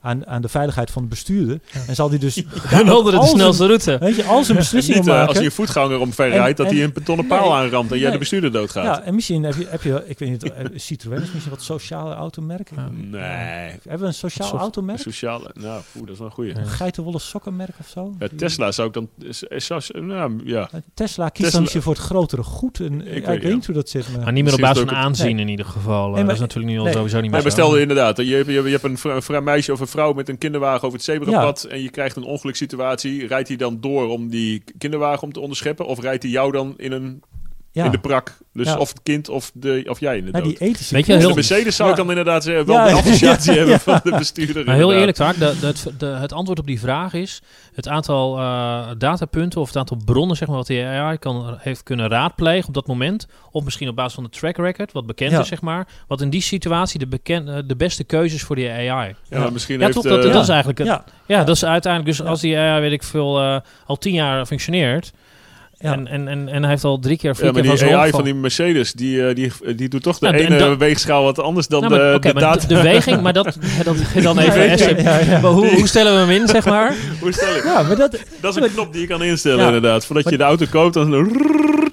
aan, 0.00 0.26
aan 0.26 0.42
de 0.42 0.48
veiligheid 0.48 0.90
van 0.90 1.02
de 1.02 1.08
bestuurder. 1.08 1.60
En 1.86 1.94
zal 1.94 2.08
die 2.08 2.18
dus... 2.18 2.36
een 2.70 2.88
andere 2.88 3.20
de 3.20 3.26
snelste 3.26 3.66
route. 3.66 3.96
Weet 4.00 4.16
je, 4.16 4.24
al 4.24 4.44
zijn 4.44 4.58
beslissingen 4.58 5.00
Niet 5.00 5.08
eh, 5.08 5.14
maken. 5.14 5.28
als 5.28 5.38
je 5.38 5.44
een 5.44 5.50
voetganger 5.52 5.98
omver 6.00 6.24
En- 6.24 6.30
rijdt, 6.38 6.56
dat 6.56 6.66
en- 6.66 6.74
hij 6.74 6.84
een 6.84 6.92
betonnen 6.92 7.26
paal 7.26 7.48
Nee. 7.48 7.52
aanramt 7.58 7.90
en 7.90 7.96
jij 7.96 8.02
Nee. 8.04 8.12
de 8.12 8.18
bestuurder 8.18 8.52
doodgaat. 8.52 8.84
Ja, 8.84 9.02
en 9.02 9.14
misschien 9.14 9.42
heb 9.42 9.54
je, 9.54 9.66
heb 9.68 9.82
je 9.82 10.02
ik 10.06 10.18
weet 10.18 10.28
niet, 10.30 10.42
eh, 10.52 10.64
Citroën 10.74 11.22
is 11.22 11.32
misschien 11.32 11.50
wat 11.52 11.62
sociale 11.62 12.14
automerk. 12.14 12.70
Ja. 12.76 12.88
Nee. 12.92 13.20
Hebben 13.82 13.98
we 14.00 14.06
een 14.06 14.14
sociaal 14.14 14.58
automerk? 14.58 14.98
Sociale, 14.98 15.50
nou, 15.54 15.80
dat 15.94 16.08
is 16.08 16.18
wel 16.18 16.26
een 16.26 16.32
goeie. 16.32 16.50
Ja. 16.54 16.60
Een 16.60 16.66
geitenwolle 16.66 17.18
sokkenmerk 17.18 17.74
of 17.80 17.88
zo? 17.88 18.14
Ja, 18.18 18.26
Tesla 18.36 18.72
zou 18.72 18.88
ik 18.88 18.94
dan... 18.94 19.08
is- 19.18 19.42
is- 19.42 19.70
is- 19.70 19.90
nou, 19.94 20.40
ja. 20.44 20.68
Eh, 20.72 20.80
Tesla 20.94 21.24
kiest 21.28 21.34
Tesla- 21.36 21.50
dan 21.50 21.60
misschien 21.60 21.82
voor 21.82 21.92
het 21.92 22.02
grotere 22.02 22.42
goed. 22.42 22.80
En, 22.80 23.00
Ik 23.00 23.06
weet 23.06 23.14
niet, 23.34 23.42
weet 23.42 23.54
niet 23.54 23.66
hoe 23.66 23.74
dat 23.74 23.88
zit. 23.88 24.08
Maar, 24.12 24.22
Maar 24.22 24.32
niet 24.32 24.44
meer 24.44 24.52
op 24.52 24.60
basis 24.60 24.82
is 24.82 24.88
van 24.88 24.96
aanzien 24.98 25.34
Nee. 25.36 25.44
in 25.44 25.50
ieder 25.50 25.66
geval. 25.66 26.16
eh, 26.16 26.24
dat 26.24 26.34
is 26.34 26.40
natuurlijk 26.40 26.74
nu 26.74 26.78
al 26.80 26.92
sowieso 26.92 27.20
niet 27.20 27.30
meer 27.30 27.42
maar 27.42 27.50
stel 27.50 27.76
inderdaad, 27.76 28.16
je 28.16 28.34
hebt, 28.34 28.46
je, 28.46 28.52
hebt- 28.54 28.66
je 28.66 28.72
hebt 28.72 28.84
een, 29.04 29.10
een 29.14 29.22
vrou- 29.22 29.42
meisje 29.42 29.72
of 29.72 29.80
een 29.86 29.92
vrouw 29.92 30.12
met 30.12 30.28
een 30.28 30.38
kinderwagen 30.38 30.82
over 30.82 30.92
het 30.92 31.02
zebrapad 31.02 31.64
en 31.64 31.82
je 31.82 31.90
krijgt 31.90 32.16
een 32.16 32.24
ongelukssituatie. 32.24 33.26
Rijdt 33.26 33.48
hij 33.48 33.56
dan 33.56 33.80
door 33.80 34.08
om 34.08 34.28
die 34.28 34.62
kinderwagen 34.78 35.22
om 35.22 35.32
te 35.32 35.40
onderscheppen 35.40 35.86
of 35.86 36.00
rijdt 36.00 36.22
hij 36.22 36.32
jou 36.32 36.52
dan 36.52 36.74
in, 36.76 36.92
een, 36.92 37.22
ja. 37.76 37.84
in 37.84 37.90
de 37.90 37.98
prak? 37.98 38.36
Dus 38.52 38.66
Ja. 38.66 38.76
of 38.78 38.88
het 38.88 39.02
kind 39.02 39.28
of, 39.28 39.50
de, 39.54 39.84
of 39.88 40.00
jij 40.00 40.16
in 40.16 40.24
de 40.24 40.30
Maar 40.30 40.42
dood. 40.42 40.58
die 40.58 40.68
ethische 40.68 40.94
Weet 40.94 41.06
je, 41.06 41.16
heel- 41.16 41.28
de 41.28 41.34
Mercedes 41.34 41.76
zou 41.76 41.90
ik 41.90 41.96
Ja. 41.96 42.02
dan 42.02 42.10
inderdaad 42.10 42.44
wel 42.44 42.54
Ja, 42.54 42.62
de 42.84 42.90
ja, 42.90 42.96
associatie 42.96 43.52
ja, 43.52 43.56
hebben 43.58 43.74
ja. 43.74 43.80
van 43.80 44.00
de 44.10 44.16
bestuurder. 44.18 44.64
Maar 44.64 44.74
heel 44.74 44.92
inderdaad. 44.92 45.28
eerlijk 45.38 45.38
taak, 45.38 45.60
de, 45.60 45.72
de, 45.90 45.96
de- 45.96 46.06
het 46.20 46.32
antwoord 46.32 46.58
op 46.58 46.66
die 46.66 46.80
vraag 46.80 47.12
is 47.14 47.42
het 47.74 47.88
aantal 47.88 48.38
eh, 48.38 48.86
datapunten 48.98 49.60
of 49.60 49.66
het 49.66 49.76
aantal 49.76 50.00
bronnen 50.04 50.36
zeg 50.36 50.48
maar, 50.48 50.56
wat 50.56 50.66
de 50.66 50.84
AI 50.84 51.16
kan, 51.18 51.56
heeft 51.58 51.82
kunnen 51.82 52.08
raadplegen 52.08 52.68
op 52.68 52.74
dat 52.74 52.86
moment. 52.86 53.26
Of 53.50 53.64
misschien 53.64 53.88
op 53.88 53.96
basis 53.96 54.14
van 54.14 54.24
de 54.24 54.30
track 54.30 54.56
record, 54.56 54.92
wat 54.92 55.06
bekend 55.06 55.30
Ja. 55.30 55.40
is, 55.40 55.48
zeg 55.48 55.60
maar. 55.60 55.86
Wat 56.08 56.20
in 56.20 56.30
die 56.30 56.40
situatie 56.42 56.98
de, 56.98 57.06
beken, 57.06 57.48
eh, 57.48 57.62
de 57.66 57.76
beste 57.76 58.04
keuzes 58.04 58.42
voor 58.42 58.56
die 58.56 58.70
AI. 58.70 59.14
Ja, 59.28 59.38
maar 59.38 59.52
misschien 59.52 59.78
Ja, 59.78 59.82
heeft... 59.84 59.94
toch? 59.94 60.04
Dat, 60.04 60.24
eh, 60.24 60.32
dat 60.32 60.42
is 60.42 60.48
eigenlijk 60.48 60.78
het. 60.78 60.86
Ja, 60.88 61.04
Ja, 61.26 61.44
dat 61.44 61.54
is 61.56 61.64
uiteindelijk. 61.64 62.16
Dus 62.16 62.24
Ja. 62.26 62.30
als 62.30 62.40
die 62.40 62.58
AI, 62.58 62.80
weet 62.80 62.92
ik 62.92 63.02
veel, 63.02 63.60
al 63.86 63.96
tien 63.96 64.12
jaar 64.14 64.46
functioneert. 64.46 65.12
Ja. 65.78 65.92
En, 65.92 66.06
en, 66.08 66.28
en, 66.28 66.48
en 66.48 66.60
hij 66.62 66.70
heeft 66.70 66.84
al 66.84 66.98
drie 66.98 67.16
keer, 67.16 67.36
vier 67.36 67.44
Ja, 67.46 67.52
maar 67.52 67.62
keer 67.62 67.76
die 67.86 67.96
AI 67.96 68.10
van 68.10 68.24
die 68.24 68.34
Mercedes, 68.34 68.92
die, 68.92 69.26
eh, 69.28 69.34
die, 69.34 69.52
die 69.76 69.88
doet 69.88 70.02
toch 70.02 70.18
de 70.18 70.26
Nou, 70.26 70.38
en 70.38 70.46
ene 70.46 70.58
dat- 70.58 70.78
weegschaal 70.78 71.24
wat 71.24 71.38
anders 71.38 71.66
dan 71.68 71.80
Nou, 71.80 71.92
maar, 71.94 72.10
de, 72.10 72.14
oké, 72.16 72.28
de 72.28 72.34
maar 72.34 72.42
data. 72.42 72.66
de, 72.66 72.74
de 72.74 72.82
weging, 72.82 73.20
maar 73.22 73.32
dat, 73.32 73.44
dat 73.84 73.96
dan 74.22 74.38
even 74.38 74.62
Ja, 74.62 75.02
ja, 75.02 75.18
ja. 75.18 75.40
Maar 75.40 75.50
hoe, 75.50 75.66
hoe 75.74 75.88
stellen 75.88 76.12
we 76.12 76.18
hem 76.32 76.42
in, 76.42 76.48
zeg 76.48 76.64
maar? 76.64 76.94
Hoe 77.20 77.32
stel 77.32 77.56
ik? 77.56 77.64
ja, 77.64 77.82
maar 77.82 77.96
dat... 77.96 78.18
Dat 78.40 78.56
is 78.56 78.62
een 78.62 78.72
knop 78.72 78.92
die 78.92 79.00
je 79.00 79.06
kan 79.06 79.22
instellen 79.22 79.58
Ja. 79.58 79.66
inderdaad. 79.66 80.06
Voordat 80.06 80.30
je 80.30 80.36
de 80.36 80.44
auto 80.44 80.66
koopt, 80.70 80.94
dan... 80.94 81.10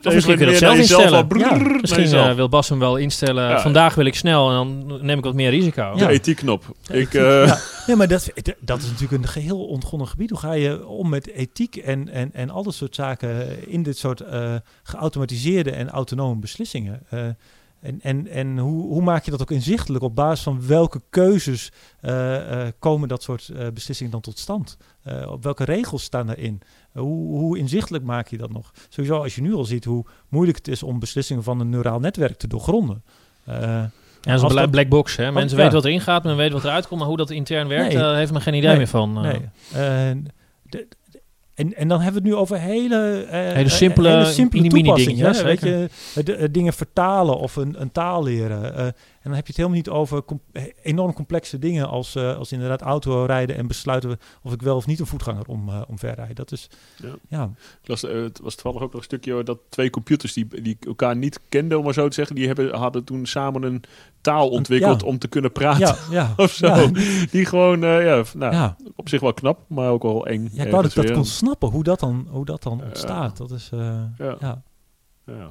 Of 0.04 0.14
misschien 0.14 0.36
kun 0.38 0.46
je 0.46 0.52
dat 0.52 0.60
zelf 0.60 0.78
instellen. 0.78 1.28
Ja, 1.38 1.78
Misschien 1.82 2.14
eh, 2.14 2.34
wil 2.34 2.50
Bas 2.50 2.70
hem 2.70 2.80
wel 2.80 2.98
instellen. 2.98 3.50
Ja. 3.50 3.62
Vandaag 3.62 3.96
wil 3.96 4.06
ik 4.06 4.16
snel 4.16 4.50
en 4.50 4.56
dan 4.88 5.06
neem 5.06 5.18
ik 5.18 5.24
wat 5.24 5.34
meer 5.34 5.50
risico. 5.50 5.94
Ja. 5.96 6.10
ethiek-knop. 6.10 6.76
Ik, 6.92 7.14
eh, 7.14 7.46
ja. 7.46 7.60
Nee, 7.88 7.96
maar 7.96 8.08
dat, 8.08 8.32
dat 8.60 8.82
is 8.82 8.90
natuurlijk 8.90 9.24
een 9.24 9.30
geheel 9.30 9.66
ontgonnen 9.66 10.08
gebied. 10.08 10.30
Hoe 10.30 10.40
ga 10.40 10.54
je 10.54 10.88
om 10.88 11.10
met 11.10 11.30
ethiek 11.30 11.76
en, 11.76 12.10
en, 12.10 12.34
en 12.34 12.50
al 12.50 12.64
dat 12.64 12.74
soort 12.74 12.96
zaken 12.96 13.68
in 13.70 13.84
dit 13.84 13.98
soort 13.98 14.22
eh, 14.22 14.56
geautomatiseerde 14.84 15.72
en 15.72 15.90
autonome 15.90 16.40
beslissingen? 16.40 17.02
Eh, 17.10 17.20
en 17.82 18.00
en, 18.02 18.28
en 18.28 18.58
hoe, 18.58 18.88
hoe 18.88 19.02
maak 19.02 19.26
je 19.26 19.32
dat 19.32 19.42
ook 19.42 19.52
inzichtelijk? 19.52 20.04
Op 20.04 20.16
basis 20.16 20.44
van 20.44 20.68
welke 20.68 21.02
keuzes 21.10 21.72
eh, 22.02 22.62
eh, 22.66 22.74
komen 22.80 23.08
dat 23.08 23.24
soort 23.24 23.50
eh, 23.50 23.68
beslissingen 23.74 24.12
dan 24.12 24.22
tot 24.22 24.40
stand? 24.40 24.78
Eh, 25.04 25.32
op 25.32 25.44
welke 25.44 25.64
regels 25.64 26.04
staan 26.04 26.28
daarin? 26.28 26.62
Hoe, 26.94 27.38
hoe 27.40 27.58
inzichtelijk 27.58 28.04
maak 28.04 28.28
je 28.28 28.38
dat 28.38 28.52
nog? 28.52 28.72
Sowieso 28.90 29.18
als 29.22 29.36
je 29.36 29.42
nu 29.42 29.54
al 29.54 29.64
ziet 29.66 29.86
hoe 29.86 30.06
moeilijk 30.30 30.58
het 30.58 30.68
is 30.68 30.84
om 30.84 31.00
beslissingen 31.00 31.44
van 31.44 31.60
een 31.60 31.70
neuraal 31.70 32.00
netwerk 32.00 32.38
te 32.38 32.48
doorgronden. 32.48 33.04
Eh, 33.46 33.56
Ja, 34.22 34.38
dat 34.38 34.52
is 34.52 34.56
een 34.58 34.70
black 34.70 34.90
box. 34.90 35.16
Hè? 35.16 35.32
Mensen 35.32 35.58
ja. 35.58 35.64
weten 35.64 35.78
wat 35.80 35.86
erin 35.88 36.02
gaat, 36.02 36.24
men 36.24 36.36
weet 36.36 36.52
wat 36.52 36.64
eruit 36.64 36.88
komt. 36.88 37.00
Maar 37.00 37.10
hoe 37.10 37.18
dat 37.18 37.30
intern 37.30 37.68
werkt, 37.68 37.94
Nee. 37.94 37.98
daar 38.04 38.16
heeft 38.16 38.32
men 38.32 38.42
geen 38.42 38.54
idee 38.54 38.68
Nee. 38.70 38.78
meer 38.78 38.88
van. 38.88 39.16
eh. 39.18 39.22
Nee. 39.24 39.42
En 39.74 40.26
de- 40.64 40.88
en, 41.54 41.74
en 41.76 41.88
dan 41.88 42.02
hebben 42.02 42.22
we 42.22 42.28
het 42.28 42.38
nu 42.38 42.42
over 42.42 42.60
hele, 42.60 43.26
eh, 43.30 43.54
Hele 43.54 43.70
simpele, 43.70 44.10
hele 44.10 44.26
simpele 44.26 44.62
mini-mini 44.62 44.88
toepassingen. 44.88 45.36
hè? 45.36 45.44
Weet 45.44 45.60
je, 45.62 45.90
de- 46.24 46.52
dingen 46.52 46.74
vertalen 46.74 47.38
of 47.38 47.56
een, 47.56 47.82
een 47.82 47.92
taal 47.92 48.24
leren. 48.24 48.94
Eh, 49.24 49.30
En 49.30 49.30
dan 49.30 49.34
heb 49.34 49.48
je 49.48 49.48
het 49.48 49.58
helemaal 49.58 49.78
niet 49.78 49.90
over 49.90 50.24
com- 50.24 50.42
enorm 50.82 51.14
complexe 51.14 51.60
dingen 51.60 51.88
als, 51.90 52.16
eh, 52.16 52.38
als 52.38 52.52
inderdaad 52.52 52.82
auto 52.82 53.26
rijden 53.26 53.56
en 53.56 53.68
besluiten 53.68 54.10
we 54.10 54.18
of 54.44 54.54
ik 54.54 54.62
wel 54.62 54.76
of 54.76 54.86
niet 54.86 55.00
een 55.00 55.06
voetganger 55.06 55.46
om, 55.48 55.70
eh 55.70 55.82
omver 55.88 56.16
rijd. 56.16 56.36
Dat 56.36 56.52
is, 56.52 56.70
Ja. 56.96 57.14
ja, 57.28 57.50
Ik 57.82 57.88
las, 57.88 58.04
eh, 58.04 58.22
het 58.22 58.40
was 58.40 58.54
toevallig 58.56 58.82
ook 58.82 58.92
nog 58.92 59.00
een 59.02 59.08
stukje 59.08 59.44
dat 59.44 59.58
twee 59.70 59.90
computers 59.90 60.34
die, 60.34 60.62
die 60.62 60.78
elkaar 60.88 61.16
niet 61.16 61.40
kenden, 61.50 61.78
om 61.78 61.84
maar 61.84 61.94
zo 61.94 62.08
te 62.08 62.14
zeggen, 62.14 62.36
die 62.36 62.48
hebben, 62.48 62.76
hadden 62.76 63.04
toen 63.04 63.26
samen 63.26 63.64
een 63.64 63.84
taal 64.22 64.50
ontwikkeld 64.50 65.02
Ja. 65.02 65.08
om 65.08 65.18
te 65.18 65.28
kunnen 65.28 65.52
praten. 65.52 65.80
ja, 65.88 65.96
ja. 66.10 66.34
Of 66.44 66.52
zo. 66.52 66.92
Die 67.32 67.46
gewoon, 67.46 67.84
eh, 67.84 68.06
ja, 68.06 68.24
nou, 68.36 68.72
op 68.96 69.10
zich 69.10 69.22
wel 69.22 69.34
knap, 69.34 69.60
maar 69.68 69.90
ook 69.90 70.04
wel 70.04 70.26
eng. 70.28 70.50
Ja, 70.52 70.64
ik 70.64 70.72
wou 70.72 70.84
dat 70.84 70.96
ik 70.96 71.04
dat 71.08 71.12
kon 71.16 71.26
snappen, 71.26 71.70
hoe 71.70 71.84
dat 71.84 72.00
dan, 72.00 72.28
hoe 72.30 72.46
dat 72.46 72.64
dan 72.64 72.84
ontstaat. 72.84 73.38
Dat 73.38 73.52
is 73.52 73.70
eh, 73.74 74.02
Ja, 74.40 74.64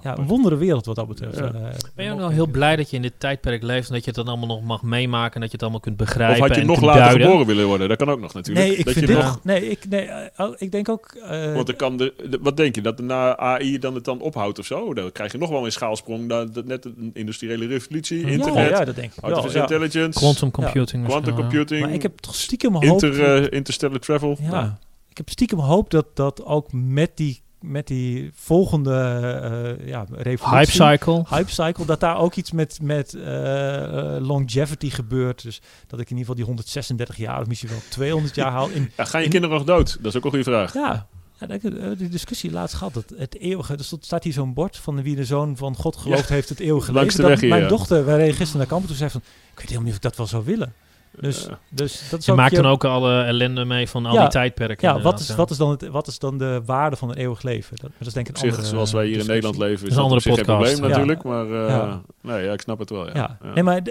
ja. 0.02 0.18
een 0.18 0.26
wondere 0.26 0.56
wereld 0.56 0.86
wat 0.86 0.96
dat 0.96 1.08
betreft. 1.08 1.38
Ja. 1.38 1.44
Eh, 1.44 1.52
Ben 1.94 2.04
je 2.04 2.10
ook 2.12 2.18
wel 2.18 2.28
heel 2.28 2.46
blij 2.46 2.76
dat 2.76 2.90
je 2.90 2.96
in 2.96 3.02
dit 3.02 3.12
tijdperk 3.18 3.62
leeft 3.62 3.88
en 3.88 3.94
dat 3.94 4.04
je 4.04 4.10
het 4.10 4.18
dan 4.18 4.28
allemaal 4.28 4.46
nog 4.56 4.62
mag 4.62 4.82
meemaken 4.82 5.34
en 5.34 5.40
dat 5.40 5.46
je 5.48 5.52
het 5.52 5.62
allemaal 5.62 5.80
kunt 5.80 5.96
begrijpen 5.96 6.34
Of 6.42 6.46
had 6.46 6.54
je 6.56 6.60
en 6.60 6.66
nog 6.66 6.80
later 6.80 7.02
duiden? 7.02 7.26
geboren 7.26 7.46
willen 7.46 7.66
worden? 7.66 7.88
Dat 7.88 7.98
kan 7.98 8.10
ook 8.10 8.20
nog 8.20 8.34
natuurlijk. 8.34 8.66
Nee, 8.66 8.76
ik 8.76 8.84
dat 8.84 8.94
vind 8.94 9.08
je 9.08 9.14
dit, 9.14 9.24
nog- 9.24 9.44
nee, 9.44 9.68
ik, 9.70 9.88
nee, 9.88 10.04
eh, 10.04 10.46
oh, 10.46 10.54
ik 10.58 10.72
denk 10.72 10.88
ook... 10.88 11.16
eh, 11.28 11.54
Want 11.54 11.66
dan 11.66 11.76
kan 11.76 11.96
de, 11.96 12.14
de- 12.30 12.38
wat 12.42 12.56
denk 12.56 12.74
je, 12.74 12.80
dat 12.80 13.00
na 13.00 13.36
AI 13.36 13.78
dan 13.78 13.94
het 13.94 14.04
dan 14.04 14.20
ophoudt 14.20 14.58
of 14.58 14.66
zo? 14.66 14.94
Dan 14.94 15.12
krijg 15.12 15.32
je 15.32 15.38
nog 15.38 15.50
wel 15.50 15.64
een 15.64 15.72
schaalsprong. 15.72 16.28
Dat, 16.28 16.54
dat 16.54 16.64
net 16.66 16.84
een 16.84 17.10
industriële 17.14 17.66
revolutie, 17.66 18.20
ja, 18.20 18.28
internet, 18.28 18.68
ja, 18.70 18.84
dat 18.84 18.94
denk 18.94 19.12
ik 19.16 19.24
artificial 19.24 19.62
ja. 19.68 19.68
intelligence, 19.74 20.18
Quantum 20.18 20.50
computing. 20.50 21.04
quantum 21.06 21.34
computing, 21.34 21.80
Maar 21.80 21.92
ik 21.94 22.02
heb 22.02 22.18
toch 22.18 22.34
stiekem 22.34 22.72
hoop... 22.72 22.82
inter, 22.82 23.52
interstellar 23.52 23.98
travel. 23.98 24.36
ja, 24.40 24.50
Nou, 24.50 24.70
ik 25.10 25.16
heb 25.16 25.28
stiekem 25.28 25.58
hoop 25.58 25.90
dat, 25.90 26.06
dat 26.14 26.44
ook 26.44 26.72
met 26.72 27.10
die, 27.14 27.41
met 27.62 27.86
die 27.86 28.30
volgende 28.34 28.94
eh 29.80 29.86
ja, 29.88 30.06
revolutie... 30.10 30.58
Hype 30.58 30.70
cycle. 30.70 31.24
Hype 31.28 31.50
cycle, 31.50 31.84
dat 31.84 32.00
daar 32.00 32.16
ook 32.18 32.34
iets 32.34 32.52
met, 32.52 32.78
met 32.82 33.14
eh, 33.14 34.16
eh, 34.16 34.22
longevity 34.26 34.90
gebeurt. 34.90 35.42
Dus 35.42 35.60
dat 35.86 36.00
ik 36.00 36.10
in 36.10 36.16
ieder 36.16 36.18
geval 36.18 36.34
die 36.34 36.44
136 36.44 37.16
jaar 37.16 37.40
of 37.40 37.46
misschien 37.46 37.68
wel 37.68 37.78
200 37.88 38.34
jaar 38.34 38.50
haal. 38.50 38.68
In, 38.68 38.90
ja, 38.96 39.04
gaan 39.04 39.20
je 39.20 39.26
in- 39.26 39.32
kinderen 39.32 39.56
nog 39.56 39.66
dood? 39.66 39.96
Dat 40.00 40.06
is 40.12 40.16
ook 40.16 40.24
een 40.24 40.30
goede 40.30 40.44
vraag. 40.44 40.74
Ja, 40.74 41.06
ja 41.40 41.46
dat- 41.46 41.98
die 41.98 42.08
discussie 42.08 42.50
laatst 42.52 42.74
gehad. 42.76 42.94
Dat 42.94 43.12
het 43.16 43.38
eeuwige, 43.38 43.72
er 43.76 43.84
stond- 43.84 44.04
staat 44.04 44.24
hier 44.24 44.32
zo'n 44.32 44.54
bord 44.54 44.76
van 44.76 45.02
wie 45.02 45.16
de 45.16 45.24
zoon 45.24 45.56
van 45.56 45.76
God 45.76 45.96
gelooft 45.96 46.28
heeft 46.28 46.48
het 46.48 46.60
eeuwige 46.60 46.92
langs 46.92 47.16
leven. 47.16 47.16
de 47.16 47.22
Dat 47.22 47.30
weg 47.30 47.40
hier, 47.40 47.48
mijn 47.48 47.62
ja. 47.62 47.68
dochter, 47.68 48.04
wij 48.04 48.16
reden 48.16 48.34
gisteren 48.34 48.58
naar 48.58 48.66
kamp 48.68 48.80
en 48.82 48.88
toen 48.88 48.96
zei 48.96 49.10
van, 49.10 49.20
ik 49.24 49.58
weet 49.58 49.60
helemaal 49.68 49.82
niet 49.82 49.90
of 49.90 49.96
ik 49.96 50.02
dat 50.02 50.16
wel 50.16 50.26
zou 50.26 50.44
willen. 50.44 50.72
Dus, 51.20 51.48
dus 51.70 52.08
dat 52.10 52.18
is 52.20 52.24
Je 52.26 52.30
ook 52.32 52.38
maakt 52.38 52.50
je- 52.56 52.62
dan 52.62 52.70
ook 52.70 52.84
alle 52.84 53.22
ellende 53.22 53.64
mee 53.64 53.88
van 53.88 54.06
al 54.06 54.14
Ja. 54.14 54.20
die 54.20 54.28
tijdperken. 54.30 54.88
Ja, 54.88 55.00
wat 55.02 55.20
is, 55.20 55.28
ja. 55.28 55.34
wat, 55.34 55.50
is 55.50 55.56
dan 55.56 55.70
het, 55.70 55.88
wat 55.88 56.06
is 56.06 56.18
dan 56.18 56.38
de 56.38 56.62
waarde 56.64 56.96
van 56.96 57.08
een 57.10 57.16
eeuwig 57.16 57.42
leven? 57.42 57.76
Dat, 57.80 57.90
dat 57.98 58.06
is 58.06 58.12
denk 58.12 58.28
ik 58.28 58.36
op 58.36 58.42
een 58.42 58.48
zich, 58.48 58.56
andere 58.58 58.74
zoals 58.74 58.92
wij 58.92 59.06
hier 59.06 59.18
in. 59.18 59.26
Nederland 59.26 59.58
leven, 59.58 59.86
is 59.86 59.92
een 59.96 60.00
andere 60.02 60.16
op 60.16 60.22
zich 60.22 60.34
geen 60.34 60.44
podcast. 60.44 60.70
probleem 60.80 60.90
Ja. 60.90 60.96
natuurlijk. 60.96 61.22
Maar 61.22 61.64
eh, 61.66 61.68
Ja. 61.68 62.02
nee, 62.20 62.44
ja, 62.44 62.52
ik 62.52 62.60
snap 62.60 62.78
het 62.78 62.90
wel. 62.90 63.06
Ja. 63.06 63.12
Ja. 63.14 63.38
Ja. 63.42 63.52
nee, 63.54 63.62
maar 63.62 63.82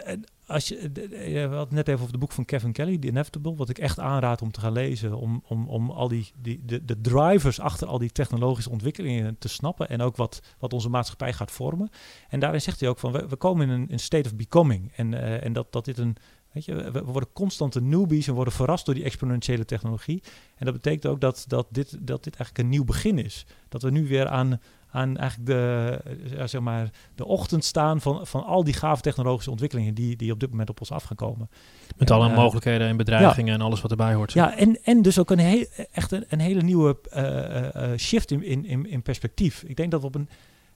als 0.48 0.68
je, 0.68 0.92
je 1.32 1.48
had 1.48 1.60
het 1.66 1.72
net 1.72 1.88
even 1.88 2.00
over 2.00 2.12
het 2.12 2.20
boek 2.22 2.32
van 2.32 2.46
Kevin 2.46 2.72
Kelly, 2.72 2.98
The 2.98 3.08
Inevitable, 3.08 3.56
wat 3.56 3.70
ik 3.70 3.78
echt 3.78 4.00
aanraad 4.00 4.42
om 4.42 4.52
te 4.52 4.60
gaan 4.60 4.72
lezen, 4.72 5.14
om, 5.18 5.44
om, 5.48 5.68
om 5.68 5.90
al 5.90 6.08
die, 6.08 6.32
die 6.42 6.62
de, 6.66 6.86
de 6.86 7.02
drivers 7.02 7.60
achter 7.60 7.88
al 7.88 7.98
die 7.98 8.12
technologische 8.12 8.70
ontwikkelingen 8.70 9.36
te 9.40 9.48
snappen 9.48 9.90
en 9.90 10.02
ook 10.02 10.16
wat, 10.16 10.42
wat 10.60 10.74
onze 10.74 10.90
maatschappij 10.90 11.34
gaat 11.34 11.52
vormen. 11.52 11.90
En 12.30 12.40
daarin 12.40 12.62
zegt 12.62 12.80
hij 12.80 12.90
ook 12.90 13.00
van, 13.00 13.12
we, 13.12 13.26
we 13.30 13.36
komen 13.36 13.70
in 13.70 13.74
een, 13.74 13.88
een 13.92 14.00
state 14.00 14.30
of 14.30 14.36
becoming 14.36 14.92
en, 14.96 15.14
eh, 15.14 15.46
en 15.46 15.54
dat, 15.54 15.68
dat 15.72 15.86
dit 15.86 15.98
een, 15.98 16.16
weet 16.52 16.66
je, 16.66 16.92
we, 16.92 17.04
worden 17.04 17.30
constante 17.34 17.82
newbies 17.82 18.28
en 18.28 18.34
worden 18.34 18.54
verrast 18.54 18.86
door 18.86 18.96
die 18.96 19.04
exponentiële 19.04 19.66
technologie. 19.66 20.24
En 20.56 20.66
dat 20.66 20.74
betekent 20.74 21.06
ook 21.06 21.22
dat, 21.22 21.46
dat, 21.48 21.68
dit, 21.70 21.98
dat 22.00 22.24
dit 22.24 22.36
eigenlijk 22.36 22.58
een 22.58 22.70
nieuw 22.70 22.86
begin 22.86 23.18
is. 23.18 23.46
Dat 23.70 23.82
we 23.82 23.92
nu 23.92 24.08
weer 24.08 24.28
aan, 24.28 24.60
aan 24.92 25.18
eigenlijk 25.18 25.50
de, 25.50 26.00
eh, 26.04 26.38
ja, 26.38 26.48
zeg 26.48 26.62
maar, 26.62 26.90
de 27.16 27.26
ochtend 27.26 27.66
staan 27.66 28.02
van, 28.02 28.28
van 28.28 28.44
al 28.44 28.64
die 28.64 28.74
gave 28.74 29.02
technologische 29.02 29.52
ontwikkelingen 29.52 29.94
die, 29.94 30.16
die 30.16 30.32
op 30.32 30.40
dit 30.40 30.50
moment 30.50 30.70
op 30.70 30.80
ons 30.80 30.92
af 30.92 31.04
gaan 31.04 31.18
komen. 31.18 31.50
Met 31.98 32.10
En, 32.10 32.16
alle 32.16 32.30
eh, 32.30 32.36
mogelijkheden 32.36 32.88
en 32.88 32.98
bedreigingen 32.98 33.54
en 33.54 33.62
alles 33.62 33.82
wat 33.82 33.92
erbij 33.92 34.14
hoort. 34.14 34.34
Ja, 34.34 34.58
en, 34.58 34.84
en 34.84 35.02
dus 35.02 35.20
ook 35.20 35.32
een 35.32 35.40
heel, 35.40 35.66
echt 35.92 36.12
een, 36.12 36.26
een 36.28 36.40
hele 36.40 36.62
nieuwe 36.62 36.98
eh, 37.10 37.26
eh, 37.26 37.92
eh, 37.92 37.98
shift 37.98 38.32
in, 38.32 38.44
in, 38.44 38.66
in, 38.66 38.90
in 38.90 39.02
perspectief. 39.02 39.64
Ik 39.64 39.76
denk 39.76 39.92
dat 39.92 40.02
we 40.02 40.08
op 40.08 40.16
een. 40.16 40.30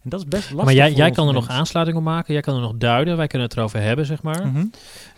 En 0.04 0.12
dat 0.12 0.20
is 0.20 0.26
best 0.26 0.44
lastig. 0.44 0.64
maar 0.64 0.74
jij, 0.74 0.92
jij 0.92 1.12
kan 1.12 1.28
er 1.28 1.34
nog 1.34 1.50
aansluiting 1.50 1.98
op 1.98 2.04
maken. 2.04 2.34
Jij 2.34 2.42
kan 2.42 2.56
er 2.56 2.62
nog 2.62 2.74
duiden. 2.78 3.18
Wij 3.18 3.28
kunnen 3.28 3.48
het 3.48 3.58
erover 3.58 3.82
hebben, 3.82 4.06
zeg 4.06 4.24
maar. 4.24 4.48
Mhm. 4.48 4.66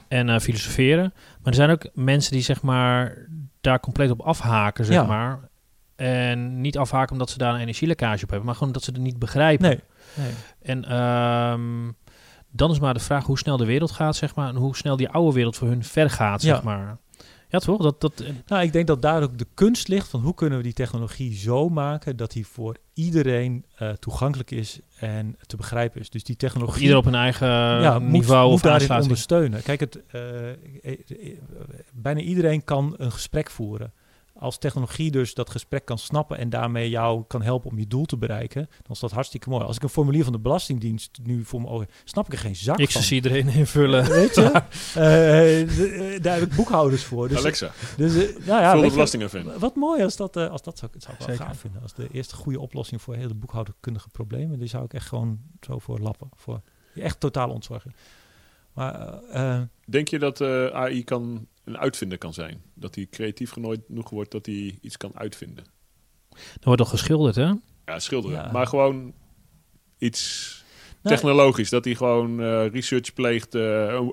En 0.08 0.30
eh, 0.30 0.40
filosoferen. 0.40 1.14
Maar 1.14 1.44
er 1.44 1.54
zijn 1.54 1.70
ook 1.70 1.88
mensen 1.94 2.32
die, 2.32 2.42
zeg 2.42 2.62
maar, 2.62 3.18
daar 3.62 3.80
compleet 3.80 4.10
op 4.12 4.22
afhaken, 4.22 4.86
zeg 4.86 4.96
Ja. 4.96 5.04
maar. 5.04 5.40
En 5.96 6.62
niet 6.62 6.78
afhaken 6.78 7.12
omdat 7.12 7.30
ze 7.30 7.38
daar 7.38 7.54
een 7.54 7.60
energielekkage 7.60 8.24
op 8.24 8.30
hebben. 8.30 8.46
Maar 8.48 8.56
gewoon 8.56 8.74
dat 8.74 8.84
ze 8.84 8.92
het 8.92 9.00
niet 9.02 9.20
begrijpen. 9.20 9.68
Nee. 9.70 9.80
nee. 10.16 10.32
En 10.62 10.86
ehm, 10.86 11.92
dan 12.52 12.72
is 12.72 12.80
maar 12.80 12.94
de 12.94 13.00
vraag 13.00 13.26
hoe 13.26 13.38
snel 13.38 13.58
de 13.58 13.66
wereld 13.66 13.92
gaat, 13.92 14.16
zeg 14.16 14.36
maar. 14.36 14.50
En 14.50 14.56
hoe 14.56 14.76
snel 14.76 14.96
die 14.98 15.10
oude 15.10 15.34
wereld 15.36 15.56
voor 15.56 15.68
hun 15.68 15.84
ver 15.84 16.10
gaat, 16.10 16.42
zeg 16.42 16.56
Ja. 16.56 16.62
maar. 16.64 16.98
Ja, 17.50 17.60
toch? 17.60 17.82
Dat, 17.82 18.02
dat, 18.02 18.20
eh, 18.20 18.30
Nou, 18.48 18.64
ik 18.64 18.74
denk 18.74 18.88
dat 18.88 19.02
daar 19.02 19.24
ook 19.24 19.38
de 19.38 19.48
kunst 19.54 19.88
ligt 19.88 20.08
van 20.08 20.22
hoe 20.22 20.34
kunnen 20.34 20.58
we 20.58 20.64
die 20.64 20.74
technologie 20.74 21.36
zo 21.36 21.70
maken 21.70 22.18
dat 22.18 22.32
die 22.32 22.48
voor 22.48 22.78
iedereen 22.94 23.66
eh, 23.76 23.90
toegankelijk 23.90 24.52
is 24.52 24.80
en 25.00 25.38
te 25.46 25.56
begrijpen 25.58 26.02
is. 26.02 26.10
Dus 26.10 26.24
die 26.24 26.36
of 26.36 26.42
technologie. 26.42 26.82
ieder 26.82 26.98
op 26.98 27.06
een 27.06 27.16
eigen 27.16 27.48
ja, 27.48 28.00
moet, 28.00 28.12
niveau 28.12 28.46
moet 28.46 28.54
of 28.54 28.62
daarin 28.62 28.92
aansluiting. 28.92 29.12
ondersteunen. 29.12 29.64
Kijk, 29.64 29.80
het, 29.80 30.02
eh, 30.08 30.50
eh, 30.50 30.58
eh, 30.84 31.38
bijna 31.94 32.20
iedereen 32.20 32.64
kan 32.64 32.94
een 32.98 33.12
gesprek 33.12 33.50
voeren. 33.50 33.94
Als 34.40 34.58
technologie 34.58 35.12
dus 35.12 35.34
dat 35.34 35.50
gesprek 35.50 35.86
kan 35.86 35.98
snappen 35.98 36.38
en 36.38 36.50
daarmee 36.50 36.90
jou 36.90 37.24
kan 37.28 37.42
helpen 37.42 37.70
om 37.70 37.80
je 37.80 37.88
doel 37.88 38.06
te 38.06 38.18
bereiken, 38.18 38.68
dan 38.70 38.92
is 38.92 39.00
dat 39.00 39.12
hartstikke 39.12 39.50
mooi. 39.50 39.64
Als 39.64 39.76
ik 39.76 39.84
een 39.84 39.90
formulier 39.90 40.24
van 40.24 40.34
de 40.34 40.40
Belastingdienst 40.40 41.20
nu 41.24 41.44
voor 41.44 41.62
me 41.62 41.68
ogen, 41.68 41.88
snap 42.04 42.26
ik 42.26 42.32
er 42.34 42.40
geen 42.40 42.56
zak 42.56 42.80
Ik 42.80 42.92
van. 42.92 43.02
zie 43.02 43.16
iedereen 43.16 43.48
invullen. 43.48 44.06
Weet 44.06 44.36
je? 44.36 44.46
Eh, 44.96 45.62
eh, 45.62 46.22
daar 46.22 46.40
heb 46.40 46.50
ik 46.50 46.56
boekhouders 46.56 47.04
voor. 47.04 47.28
Dus, 47.28 47.38
Alexa, 47.38 47.72
dus, 47.98 48.16
eh, 48.16 48.46
nou 48.46 48.62
ja, 48.62 48.72
vul 48.72 49.20
de 49.20 49.60
wat 49.60 49.76
mooi 49.76 50.04
als 50.04 50.16
dat, 50.16 50.36
eh, 50.36 50.50
als 50.50 50.62
dat 50.62 50.78
zou, 50.78 50.92
zou 50.98 51.14
ik 51.14 51.20
wel 51.20 51.28
Zeker. 51.30 51.46
gaaf 51.46 51.60
vinden. 51.60 51.82
Als 51.82 51.94
de 51.94 52.08
eerste 52.12 52.36
goede 52.36 52.60
oplossing 52.60 53.02
voor 53.02 53.16
hele 53.16 53.34
boekhoudkundige 53.34 54.10
problemen, 54.10 54.60
die 54.60 54.68
zou 54.68 54.84
ik 54.84 54.94
echt 54.94 55.08
gewoon 55.08 55.40
zo 55.62 55.80
voor 55.80 56.00
lappen. 56.00 56.30
Voor 56.36 56.62
echt 56.96 57.20
totaal 57.20 57.50
ontzorgen. 57.50 57.94
Maar 58.74 59.24
eh, 59.24 59.56
eh, 59.56 59.62
Denk 59.86 60.08
je 60.08 60.20
dat 60.20 60.42
eh, 60.42 60.68
AI 60.68 61.04
kan 61.04 61.48
een 61.68 61.78
uitvinder 61.78 62.18
kan 62.18 62.34
zijn? 62.34 62.62
Dat 62.74 62.96
hij 62.96 63.08
creatief 63.10 63.52
genoeg 63.52 64.10
wordt 64.10 64.32
dat 64.32 64.46
hij 64.46 64.78
iets 64.82 64.98
kan 64.98 65.12
uitvinden? 65.18 65.66
Er 66.34 66.64
wordt 66.64 66.82
al 66.82 66.88
geschilderd, 66.88 67.36
hè? 67.36 67.54
Ja, 67.86 68.00
schilderen. 68.00 68.38
Ja. 68.38 68.52
Maar 68.52 68.68
gewoon 68.68 69.14
iets 69.98 70.57
technologisch. 71.08 71.70
Dat 71.70 71.86
hij 71.86 71.96
gewoon 71.96 72.42
eh, 72.42 72.68
research 72.68 73.14
pleegt. 73.14 73.56
eh, 73.56 73.96
eh, 73.96 74.06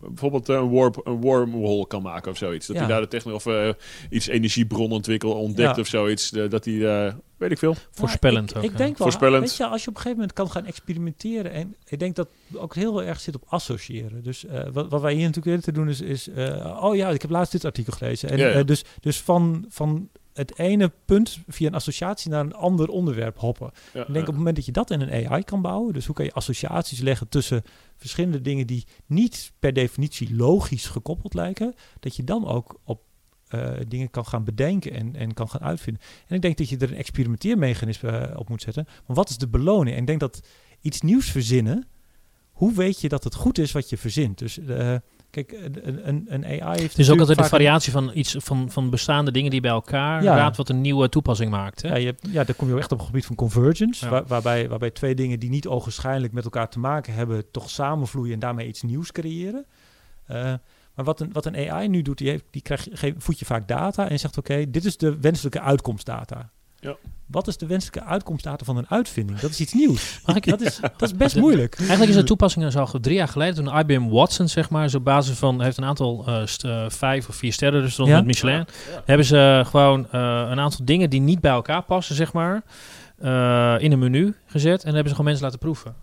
bijvoorbeeld 0.00 0.48
een, 0.48 0.70
warp, 0.70 1.00
een 1.06 1.20
wormhole 1.20 1.86
kan 1.86 2.02
maken 2.02 2.30
of 2.30 2.36
zoiets. 2.36 2.66
Dat 2.66 2.76
Ja. 2.76 2.82
hij 2.82 2.90
daar 2.92 3.00
de 3.00 3.08
techno 3.08 3.34
of 3.34 3.46
eh, 3.46 3.68
iets 4.10 4.26
energiebron 4.26 4.90
ontwikkelt, 4.92 5.34
ontdekt 5.34 5.74
Ja. 5.76 5.80
of 5.82 5.86
zoiets. 5.88 6.30
Dat 6.30 6.64
hij, 6.64 7.06
eh, 7.06 7.12
weet 7.36 7.50
ik 7.50 7.58
veel. 7.58 7.74
Voorspellend 7.90 8.50
ik, 8.50 8.56
ook, 8.56 8.62
Ik 8.62 8.76
denk 8.76 8.98
wel, 8.98 9.06
Voorspellend. 9.06 9.42
weet 9.42 9.56
je, 9.56 9.66
als 9.66 9.82
je 9.84 9.88
op 9.88 9.94
een 9.94 10.00
gegeven 10.02 10.18
moment 10.20 10.32
kan 10.36 10.50
gaan 10.50 10.66
experimenteren. 10.66 11.52
En 11.52 11.76
ik 11.88 11.98
denk 11.98 12.16
dat 12.16 12.28
ook 12.54 12.74
heel 12.74 13.02
erg 13.02 13.20
zit 13.20 13.34
op 13.34 13.42
associëren. 13.46 14.22
Dus 14.22 14.44
eh, 14.46 14.60
wat, 14.72 14.88
wat 14.88 15.00
wij 15.00 15.12
hier 15.12 15.20
natuurlijk 15.26 15.46
willen 15.46 15.62
te 15.62 15.72
doen 15.72 15.88
is, 15.88 16.00
is 16.00 16.28
eh, 16.28 16.78
oh 16.82 16.96
ja, 16.96 17.08
ik 17.08 17.22
heb 17.22 17.30
laatst 17.30 17.52
dit 17.52 17.64
artikel 17.64 17.92
gelezen. 17.92 18.28
En, 18.30 18.38
Ja, 18.38 18.48
ja. 18.48 18.62
dus, 18.62 18.84
dus 19.00 19.20
van, 19.20 19.64
van 19.68 20.08
het 20.38 20.58
ene 20.58 20.92
punt 21.04 21.38
via 21.46 21.66
een 21.66 21.74
associatie 21.74 22.30
naar 22.30 22.44
een 22.44 22.54
ander 22.54 22.88
onderwerp 22.88 23.38
hoppen. 23.38 23.70
Ja, 23.94 24.00
Ik 24.00 24.12
denk 24.12 24.20
op 24.20 24.26
het 24.26 24.36
moment 24.36 24.56
dat 24.56 24.64
je 24.64 24.72
dat 24.72 24.90
in 24.90 25.00
een 25.00 25.28
AI 25.28 25.42
kan 25.42 25.62
bouwen, 25.62 25.92
dus 25.92 26.06
hoe 26.06 26.14
kan 26.14 26.24
je 26.24 26.32
associaties 26.32 27.00
leggen 27.00 27.28
tussen 27.28 27.62
verschillende 27.96 28.40
dingen 28.40 28.66
die 28.66 28.86
niet 29.06 29.52
per 29.58 29.72
definitie 29.72 30.36
logisch 30.36 30.86
gekoppeld 30.86 31.34
lijken, 31.34 31.74
dat 32.00 32.16
je 32.16 32.24
dan 32.24 32.46
ook 32.46 32.80
op 32.84 33.02
eh, 33.48 33.72
dingen 33.88 34.10
kan 34.10 34.26
gaan 34.26 34.44
bedenken 34.44 34.92
en, 34.92 35.16
en 35.16 35.34
kan 35.34 35.48
gaan 35.48 35.62
uitvinden. 35.62 36.02
En 36.26 36.36
ik 36.36 36.42
denk 36.42 36.58
dat 36.58 36.68
je 36.68 36.76
er 36.76 36.90
een 36.90 36.96
experimenteermechanisme 36.96 38.10
eh, 38.10 38.38
op 38.38 38.48
moet 38.48 38.62
zetten. 38.62 38.86
Maar 39.06 39.16
wat 39.16 39.28
is 39.28 39.38
de 39.38 39.48
beloning? 39.48 39.94
En 39.94 40.00
ik 40.00 40.06
denk 40.06 40.20
dat 40.20 40.40
iets 40.80 41.00
nieuws 41.00 41.30
verzinnen, 41.30 41.88
hoe 42.50 42.74
weet 42.74 43.00
je 43.00 43.08
dat 43.08 43.24
het 43.24 43.34
goed 43.34 43.58
is 43.58 43.72
wat 43.72 43.88
je 43.88 43.96
verzint? 43.96 44.38
Dus 44.38 44.58
eh, 44.58 44.96
kijk, 45.30 45.52
een, 45.52 46.08
een, 46.08 46.26
een 46.28 46.44
AI 46.44 46.80
heeft. 46.80 46.90
Het 46.96 46.98
is 46.98 47.10
ook 47.10 47.20
altijd 47.20 47.38
de 47.38 47.44
variatie 47.44 47.92
van 47.92 48.10
iets 48.14 48.36
van, 48.38 48.70
van 48.70 48.90
bestaande 48.90 49.30
dingen 49.30 49.50
die 49.50 49.60
bij 49.60 49.70
elkaar 49.70 50.22
Ja. 50.22 50.36
raadt 50.36 50.56
wat 50.56 50.68
een 50.68 50.80
nieuwe 50.80 51.08
toepassing 51.08 51.50
maakt. 51.50 51.82
Hè? 51.82 51.88
Ja, 51.88 51.96
je 51.96 52.06
hebt, 52.06 52.26
ja, 52.30 52.44
dan 52.44 52.56
kom 52.56 52.68
je 52.68 52.78
echt 52.78 52.92
op 52.92 52.98
het 52.98 53.06
gebied 53.06 53.26
van 53.26 53.36
convergence, 53.36 54.04
Ja. 54.04 54.10
waar- 54.10 54.26
waarbij, 54.26 54.68
waarbij 54.68 54.90
twee 54.90 55.14
dingen 55.14 55.40
die 55.40 55.50
niet 55.50 55.66
ogenschijnlijk 55.66 56.32
met 56.32 56.44
elkaar 56.44 56.68
te 56.68 56.78
maken 56.78 57.14
hebben, 57.14 57.50
toch 57.50 57.70
samenvloeien 57.70 58.32
en 58.32 58.38
daarmee 58.38 58.66
iets 58.68 58.82
nieuws 58.82 59.12
creëren. 59.12 59.66
Eh, 60.26 60.52
maar 60.94 61.04
wat 61.04 61.20
een, 61.20 61.32
wat 61.32 61.46
een 61.46 61.70
AI 61.70 61.88
nu 61.88 62.02
doet, 62.02 62.18
die, 62.18 62.28
heeft, 62.28 62.44
die 62.50 62.62
krijgt, 62.62 62.88
voed 63.18 63.38
je 63.38 63.44
vaak 63.44 63.68
data 63.68 64.08
en 64.08 64.18
zegt: 64.18 64.38
Oké, 64.38 64.70
dit 64.70 64.84
is 64.84 64.96
de 64.96 65.18
wenselijke 65.20 65.60
uitkomstdata. 65.60 66.50
Ja. 66.80 66.96
Wat 67.26 67.46
is 67.48 67.56
de 67.56 67.66
wenselijke 67.66 68.08
uitkomstdata 68.08 68.64
van 68.64 68.76
een 68.76 68.86
uitvinding? 68.88 69.38
Dat 69.38 69.50
is 69.50 69.60
iets 69.60 69.72
nieuws. 69.72 70.20
Mag 70.26 70.36
ik- 70.36 70.46
dat, 70.48 70.60
is, 70.60 70.80
dat 70.80 71.02
is 71.02 71.16
best 71.16 71.36
moeilijk. 71.44 71.78
Eigenlijk 71.78 72.10
is 72.10 72.16
de 72.16 72.24
toepassing 72.24 72.64
dus 72.64 72.76
al 72.76 73.00
drie 73.00 73.16
jaar 73.16 73.28
geleden 73.28 73.64
toen 73.64 73.78
IBM 73.78 74.08
Watson, 74.08 74.48
zeg 74.48 74.70
maar, 74.70 74.88
zo 74.88 74.96
op 74.96 75.04
basis 75.04 75.38
van, 75.38 75.62
heeft 75.62 75.76
een 75.76 75.84
aantal 75.84 76.24
eh, 76.26 76.40
st- 76.46 76.64
eh, 76.64 76.84
vijf 76.88 77.28
of 77.28 77.34
vier 77.34 77.52
sterren 77.52 77.80
restaurants 77.80 78.20
Ja. 78.20 78.26
met 78.26 78.42
Michelin. 78.42 78.66
Hebben 79.04 79.26
ze 79.26 79.62
gewoon 79.66 80.06
eh, 80.10 80.46
een 80.50 80.60
aantal 80.60 80.84
dingen 80.84 81.10
die 81.10 81.20
niet 81.20 81.40
bij 81.40 81.50
elkaar 81.52 81.82
passen, 81.82 82.14
zeg 82.14 82.32
maar, 82.32 82.62
eh, 83.18 83.74
in 83.78 83.92
een 83.92 83.98
menu 83.98 84.34
gezet 84.46 84.80
en 84.80 84.86
hebben 84.86 85.02
ze 85.08 85.10
gewoon 85.10 85.24
mensen 85.26 85.44
laten 85.44 85.58
proeven. 85.58 85.94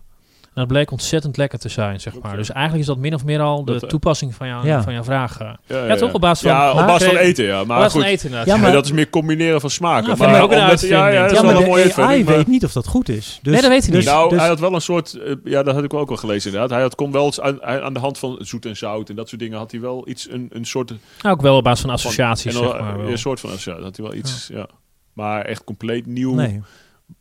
Dat 0.62 0.66
bleek 0.66 0.90
ontzettend 0.90 1.36
lekker 1.36 1.58
te 1.58 1.68
zijn, 1.68 2.00
zeg 2.00 2.12
maar. 2.22 2.36
Dus 2.36 2.50
eigenlijk 2.50 2.80
is 2.80 2.86
dat 2.94 2.98
min 2.98 3.14
of 3.14 3.24
meer 3.24 3.40
al 3.40 3.64
de 3.64 3.72
Dat, 3.72 3.82
eh, 3.82 3.88
toepassing 3.88 4.34
van, 4.34 4.46
jou, 4.48 4.66
Ja. 4.66 4.82
van 4.82 4.92
jouw 4.92 5.04
vraag. 5.04 5.38
Ja, 5.38 5.58
Ja, 5.86 5.96
toch? 5.96 6.12
Op 6.12 6.20
basis 6.20 6.48
van- 6.48 6.56
Ja, 6.56 6.68
op 6.70 6.76
maar- 6.76 6.86
basis 6.86 7.06
van 7.08 7.16
eten, 7.16 7.44
ja. 7.44 7.64
Maar 7.64 7.82
goed, 7.90 7.92
van 7.92 8.02
eten 8.10 8.30
maar- 8.30 8.72
dat 8.72 8.84
is 8.84 8.92
meer 8.92 9.10
combineren 9.10 9.60
van 9.60 9.70
smaken. 9.70 10.08
Ja, 10.08 10.26
maar 10.26 10.42
ook 10.42 10.52
een 10.52 10.60
omdat- 10.60 10.80
ja, 10.80 11.08
ja, 11.08 11.22
dat 11.22 11.30
Ja, 11.30 11.36
is 11.36 11.50
wel 11.52 11.60
een 11.62 11.66
mooie 11.68 11.84
de 11.86 11.94
AI 12.02 12.24
maar- 12.24 12.36
weet 12.36 12.46
niet 12.46 12.64
of 12.64 12.72
dat 12.72 12.86
goed 12.86 13.08
is. 13.08 13.38
Dus, 13.42 13.52
Nee, 13.52 13.62
dat 13.62 13.70
weet 13.70 13.82
hij 13.82 13.90
dus- 13.90 14.04
niet. 14.04 14.14
Nou, 14.14 14.28
dus- 14.28 14.38
hij 14.38 14.48
had 14.48 14.60
wel 14.60 14.74
een 14.74 14.80
soort, 14.80 15.14
eh, 15.14 15.34
ja, 15.44 15.62
dat 15.62 15.74
had 15.74 15.84
ik 15.84 15.94
ook 15.94 16.10
al 16.10 16.16
gelezen 16.16 16.44
inderdaad. 16.50 16.70
Hij 16.70 16.80
had, 16.80 16.94
kon 16.94 17.12
wel 17.12 17.24
eens 17.24 17.40
aan, 17.40 17.62
aan 17.62 17.94
de 17.94 18.00
hand 18.00 18.18
van 18.18 18.36
zoet 18.40 18.66
en 18.66 18.76
zout 18.76 19.08
en 19.08 19.16
dat 19.16 19.28
soort 19.28 19.40
dingen 19.40 19.58
had 19.58 19.70
hij 19.70 19.80
wel 19.80 20.08
iets, 20.08 20.30
een, 20.30 20.46
een 20.52 20.64
soort... 20.64 20.88
Nou, 21.22 21.34
ook 21.34 21.40
wel 21.42 21.56
op 21.56 21.64
basis 21.64 21.80
van 21.80 21.90
associaties, 21.90 22.52
zeg 22.54 22.62
maar. 22.78 22.96
wel. 22.98 23.08
Een 23.08 23.18
soort 23.18 23.40
van 23.40 23.50
associatie, 23.50 23.82
had 23.84 23.96
hij 23.96 24.06
wel 24.06 24.14
iets, 24.14 24.48
ja. 24.52 24.66
Maar 25.12 25.44
echt 25.44 25.64
compleet 25.64 26.06
nieuw 26.06 26.34
nee. 26.34 26.62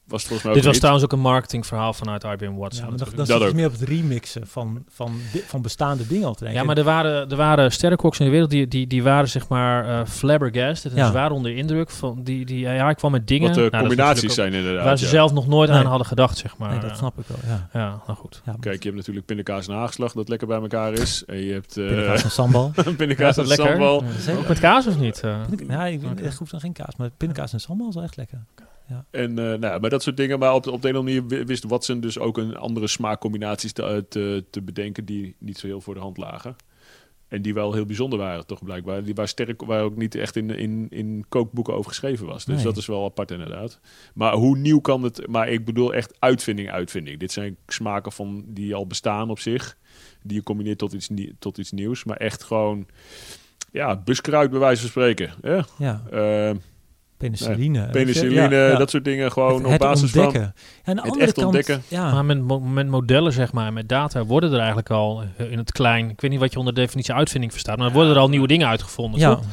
Was 0.07 0.19
het 0.19 0.27
volgens 0.27 0.43
mij 0.43 0.53
Dit 0.53 0.63
was 0.63 0.71
niet. 0.71 0.81
trouwens 0.81 1.05
ook 1.05 1.11
een 1.11 1.19
marketingverhaal 1.19 1.93
vanuit 1.93 2.23
IBM 2.23 2.53
Watson. 2.55 2.83
Ja, 2.83 2.89
maar 2.89 2.97
dan, 2.97 3.07
natuurlijk. 3.07 3.15
dan 3.17 3.17
Dat 3.17 3.27
zit 3.27 3.39
je 3.39 3.47
ook. 3.47 3.53
meer 3.53 3.65
op 3.65 3.71
het 3.71 3.81
remixen 3.81 4.47
van, 4.47 4.83
van, 4.89 5.15
van 5.47 5.61
bestaande 5.61 6.07
dingen 6.07 6.27
al 6.27 6.33
te 6.33 6.43
denken. 6.43 6.59
Ja, 6.61 6.65
maar 6.67 6.77
er 6.77 6.83
waren, 6.83 7.29
er 7.29 7.35
waren 7.35 7.71
sterrenkoks 7.71 8.19
in 8.19 8.25
de 8.25 8.31
wereld 8.31 8.49
die, 8.49 8.67
die, 8.67 8.87
die 8.87 9.03
waren 9.03 9.29
zeg 9.29 9.47
maar 9.47 9.87
eh 9.87 10.05
flabbergasted. 10.07 10.91
En 10.91 10.97
Ja. 10.97 11.05
ze 11.07 11.13
waren 11.13 11.35
onder 11.35 11.55
indruk 11.57 11.89
van 11.89 12.23
die, 12.23 12.45
die 12.45 12.67
AI 12.67 12.95
kwam 12.95 13.11
met 13.11 13.27
dingen. 13.27 13.47
Wat 13.47 13.55
de 13.55 13.61
Nou, 13.61 13.73
is 13.73 13.79
combinaties 13.79 14.33
zijn 14.33 14.53
inderdaad. 14.53 14.83
Waar 14.83 14.97
ze 14.97 15.03
ja. 15.03 15.09
zelf 15.09 15.33
nog 15.33 15.47
nooit 15.47 15.69
aan 15.69 15.85
hadden 15.85 16.07
gedacht, 16.07 16.37
zeg 16.37 16.57
maar. 16.57 16.69
nee, 16.69 16.79
dat 16.79 16.97
snap 16.97 17.19
ik 17.19 17.25
wel. 17.27 17.37
Ja. 17.47 17.69
Ja, 17.73 18.01
nou 18.07 18.17
goed. 18.19 18.41
Ja, 18.45 18.55
Kijk, 18.59 18.77
je 18.77 18.83
hebt 18.89 18.95
natuurlijk 18.99 19.25
pindakaas 19.25 19.67
en 19.67 19.73
haagslag 19.73 20.11
dat 20.13 20.29
lekker 20.29 20.47
bij 20.47 20.59
elkaar 20.61 20.93
is. 20.93 21.23
En 21.25 21.37
je 21.37 21.53
hebt 21.53 21.77
eh 21.77 21.87
pindakaas 21.87 22.23
en 22.23 22.31
sambal. 22.31 22.71
Pindakaas 22.97 23.37
is 23.37 23.49
en 23.49 23.55
sambal. 23.55 24.03
Ook 24.37 24.47
met 24.47 24.59
kaas 24.59 24.87
of 24.87 24.97
niet? 24.99 25.21
Pindak- 25.49 25.69
ja, 25.69 25.85
ik, 25.85 26.01
hoef 26.39 26.49
dan 26.49 26.59
geen 26.59 26.73
kaas, 26.73 26.95
maar 26.95 27.09
pindakaas 27.17 27.53
en 27.53 27.59
sambal 27.59 27.87
is 27.87 27.95
wel 27.95 28.03
echt 28.03 28.15
lekker. 28.17 28.39
En 29.11 29.39
eh, 29.39 29.59
nou, 29.59 29.79
maar 29.79 29.89
dat 29.89 30.03
soort 30.03 30.17
dingen. 30.17 30.39
Maar 30.39 30.53
op, 30.53 30.63
de- 30.63 30.71
op 30.71 30.81
de 30.81 30.87
een 30.89 30.93
of 30.93 30.99
andere 30.99 31.21
manier 31.21 31.37
wi- 31.39 31.45
wist 31.45 31.63
Watson 31.63 31.99
dus 31.99 32.19
ook 32.19 32.37
een 32.37 32.55
andere 32.55 32.87
smaakcombinaties 32.87 33.71
te, 33.73 34.05
te, 34.09 34.43
te 34.49 34.61
bedenken 34.61 35.05
die 35.05 35.35
niet 35.39 35.57
zo 35.57 35.67
heel 35.67 35.81
voor 35.81 35.93
de 35.93 35.99
hand 35.99 36.17
lagen. 36.17 36.55
En 37.27 37.41
die 37.41 37.53
wel 37.53 37.73
heel 37.73 37.85
bijzonder 37.85 38.19
waren, 38.19 38.45
toch 38.45 38.63
blijkbaar. 38.63 39.03
Die 39.03 39.15
waar 39.15 39.27
sterk, 39.27 39.61
waar 39.61 39.81
ook 39.83 39.95
niet 39.95 40.15
echt 40.15 40.35
in, 40.35 40.49
in, 40.49 40.87
in 40.89 41.25
kookboeken 41.29 41.73
over 41.73 41.89
geschreven 41.89 42.25
was. 42.25 42.45
Dus 42.45 42.55
Nee. 42.55 42.63
dat 42.63 42.77
is 42.77 42.85
wel 42.85 43.03
apart 43.05 43.31
inderdaad. 43.31 43.79
Maar 44.13 44.33
hoe 44.33 44.57
nieuw 44.57 44.79
kan 44.79 45.03
het? 45.03 45.27
Maar 45.27 45.49
ik 45.49 45.65
bedoel 45.65 45.93
echt 45.93 46.15
uitvinding, 46.19 46.71
uitvinding. 46.71 47.19
Dit 47.19 47.31
zijn 47.31 47.57
smaken 47.67 48.11
van 48.11 48.43
die 48.47 48.75
al 48.75 48.87
bestaan 48.87 49.29
op 49.29 49.39
zich. 49.39 49.77
Die 50.23 50.37
je 50.37 50.43
combineert 50.43 50.77
tot 50.77 50.93
iets, 50.93 51.09
tot 51.39 51.57
iets 51.57 51.71
nieuws. 51.71 52.03
Maar 52.03 52.17
echt 52.17 52.43
gewoon, 52.43 52.87
ja, 53.71 53.95
buskruid 53.97 54.49
bij 54.51 54.59
wijze 54.59 54.81
van 54.81 54.89
spreken. 54.89 55.33
Ja, 55.41 55.65
Ja, 55.77 56.03
Eh, 56.11 56.55
penicilline. 57.17 57.89
penicilline, 57.91 58.55
Ja, 58.55 58.67
ja. 58.67 58.77
dat 58.77 58.89
soort 58.89 59.03
dingen. 59.03 59.31
Gewoon 59.31 59.63
het, 59.63 59.73
op 59.73 59.79
basis 59.79 60.11
van... 60.11 60.23
ontdekken. 60.23 60.53
Ja, 60.83 60.83
aan 60.83 60.95
de 60.95 61.01
het 61.01 61.01
andere 61.01 61.25
echt 61.25 61.33
kant, 61.33 61.45
ontdekken. 61.45 61.83
Ja, 61.87 62.11
Maar 62.11 62.25
met, 62.25 62.63
met 62.63 62.87
modellen, 62.87 63.33
zeg 63.33 63.51
maar, 63.51 63.73
met 63.73 63.89
data, 63.89 64.23
worden 64.25 64.51
er 64.51 64.57
eigenlijk 64.57 64.89
al 64.89 65.23
eh, 65.37 65.51
in 65.51 65.57
het 65.57 65.71
klein... 65.71 66.09
Ik 66.09 66.21
weet 66.21 66.31
niet 66.31 66.39
wat 66.39 66.51
je 66.51 66.59
onder 66.59 66.73
definitie 66.73 67.13
uitvinding 67.13 67.51
verstaat, 67.51 67.77
maar 67.77 67.87
er 67.87 67.93
worden 67.93 68.13
er 68.13 68.19
al 68.19 68.29
nieuwe 68.29 68.47
dingen 68.47 68.67
uitgevonden, 68.67 69.19
ja, 69.19 69.35
toch? 69.35 69.45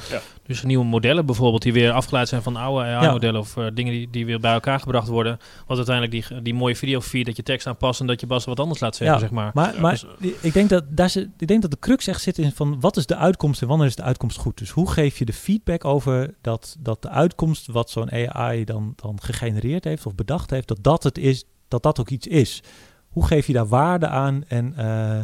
Dus 0.47 0.63
nieuwe 0.63 0.85
modellen 0.85 1.27
bijvoorbeeld, 1.27 1.63
die 1.63 1.73
weer 1.73 1.91
afgeleid 1.93 2.29
zijn 2.29 2.43
van 2.43 2.57
oude 2.57 2.85
AI-modellen... 2.85 3.41
of 3.41 3.57
eh, 3.57 3.67
dingen 3.75 3.93
die, 3.93 4.11
die 4.11 4.27
weer 4.27 4.41
bij 4.41 4.53
elkaar 4.53 4.81
gebracht 4.81 5.09
worden. 5.09 5.39
Wat 5.67 5.77
uiteindelijk 5.77 6.29
die, 6.29 6.43
die 6.43 6.55
mooie 6.55 6.77
videofeed, 6.77 7.27
dat 7.27 7.37
je 7.37 7.43
tekst 7.43 7.67
aanpast... 7.67 8.01
en 8.01 8.07
dat 8.07 8.21
je 8.21 8.27
Bas 8.27 8.45
wat 8.45 8.61
anders 8.61 8.81
laat 8.81 8.97
zeggen, 8.97 9.17
Ja. 9.17 9.23
zeg 9.23 9.31
maar. 9.31 9.51
Maar, 9.55 9.75
Ja, 9.75 9.81
maar 9.81 9.91
dus, 9.93 10.07
i- 10.23 10.35
ik, 10.41 10.53
denk 10.53 10.69
dat 10.69 10.85
daar 10.89 11.11
zit, 11.11 11.29
ik 11.39 11.47
denk 11.47 11.63
dat 11.63 11.71
de 11.71 11.79
crux 11.79 12.07
echt 12.07 12.21
zit 12.23 12.39
in 12.39 12.53
van 12.53 12.81
wat 12.81 12.97
is 12.97 13.07
de 13.07 13.17
uitkomst 13.17 13.63
en 13.63 13.69
wanneer 13.69 13.87
is 13.87 13.97
de 13.97 14.03
uitkomst 14.03 14.39
goed. 14.39 14.59
Dus 14.59 14.71
hoe 14.71 14.91
geef 14.91 15.19
je 15.19 15.25
de 15.25 15.33
feedback 15.33 15.85
over 15.85 16.35
dat, 16.41 16.77
dat 16.81 17.03
de 17.03 17.09
uitkomst 17.09 17.67
wat 17.67 17.91
zo'n 17.91 18.11
AI 18.13 18.65
dan, 18.65 18.93
dan 18.97 19.19
gegenereerd 19.23 19.85
heeft 19.85 20.07
of 20.07 20.15
bedacht 20.15 20.51
heeft, 20.51 20.69
dat 20.69 20.79
dat 20.81 21.03
het 21.03 21.19
is, 21.19 21.45
dat 21.69 21.83
dat 21.83 22.01
ook 22.01 22.09
iets 22.11 22.27
is. 22.27 22.63
Hoe 23.09 23.27
geef 23.27 23.47
je 23.47 23.53
daar 23.53 23.69
waarde 23.69 24.07
aan 24.09 24.45
en 24.49 24.75
eh, 24.77 25.21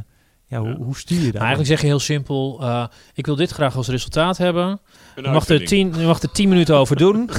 ja, 0.48 0.58
hoe, 0.58 0.68
Ja. 0.68 0.76
hoe 0.76 0.96
stuur 0.96 1.18
je? 1.20 1.24
Maar 1.32 1.40
eigenlijk 1.40 1.68
zeg 1.68 1.80
je 1.80 1.86
heel 1.86 1.98
simpel, 1.98 2.58
eh, 2.60 2.86
ik 3.14 3.26
wil 3.26 3.36
dit 3.36 3.50
graag 3.50 3.76
als 3.76 3.88
resultaat 3.88 4.36
hebben. 4.38 4.80
Je 5.16 5.22
mag, 5.28 5.48
er 5.48 5.64
tien, 5.64 5.94
je 5.98 6.06
mag 6.06 6.22
er 6.22 6.30
tien 6.30 6.48
minuten 6.48 6.76
over 6.76 6.96
doen. 7.04 7.30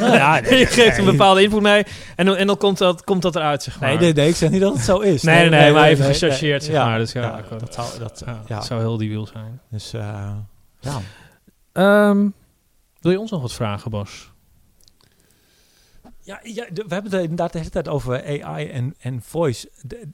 Nou 0.00 0.12
ja, 0.12 0.40
nee, 0.40 0.58
je 0.58 0.66
geeft 0.66 0.98
een 0.98 1.04
bepaalde 1.04 1.42
input 1.42 1.60
mee 1.60 1.84
en, 2.16 2.26
dan- 2.26 2.36
en 2.36 2.46
dan 2.46 2.56
komt 2.56 2.78
dat, 2.78 3.04
komt 3.04 3.22
dat 3.22 3.36
eruit, 3.36 3.62
zeg 3.62 3.80
maar. 3.80 3.88
Nee, 3.88 3.98
nee, 3.98 4.12
nee, 4.12 4.28
ik 4.28 4.36
zeg 4.36 4.50
niet 4.50 4.60
dat 4.60 4.74
het 4.74 4.82
zo 4.84 4.98
is. 4.98 5.22
Nee, 5.22 5.48
nee, 5.48 5.60
nee, 5.60 5.72
maar 5.72 5.88
even 5.88 6.04
nee, 6.04 6.12
gechargeerd, 6.14 6.62
nee. 6.62 6.70
zeg 6.70 6.84
maar. 6.84 6.98
Dus 6.98 7.12
ja, 7.12 7.42
dat 7.58 7.74
zou, 7.74 7.98
dat, 7.98 8.22
Ja, 8.26 8.42
Dat 8.46 8.64
zou 8.66 8.80
heel 8.80 8.96
debiel 8.96 9.26
zijn. 9.26 9.60
dus 9.70 9.92
eh, 9.92 10.32
ja. 10.80 11.00
Ehm, 11.72 12.28
wil 13.00 13.12
je 13.12 13.20
ons 13.20 13.30
nog 13.30 13.40
wat 13.40 13.52
vragen, 13.52 13.90
Bas? 13.90 14.30
Ja, 16.22 16.40
ja 16.42 16.66
we 16.72 16.94
hebben 16.94 17.12
het 17.12 17.20
inderdaad 17.22 17.52
de 17.52 17.58
hele 17.58 17.70
tijd 17.70 17.88
over 17.88 18.42
AI 18.42 18.66
en, 18.68 18.94
en 18.98 19.22
voice. 19.22 19.68
De- 19.82 20.08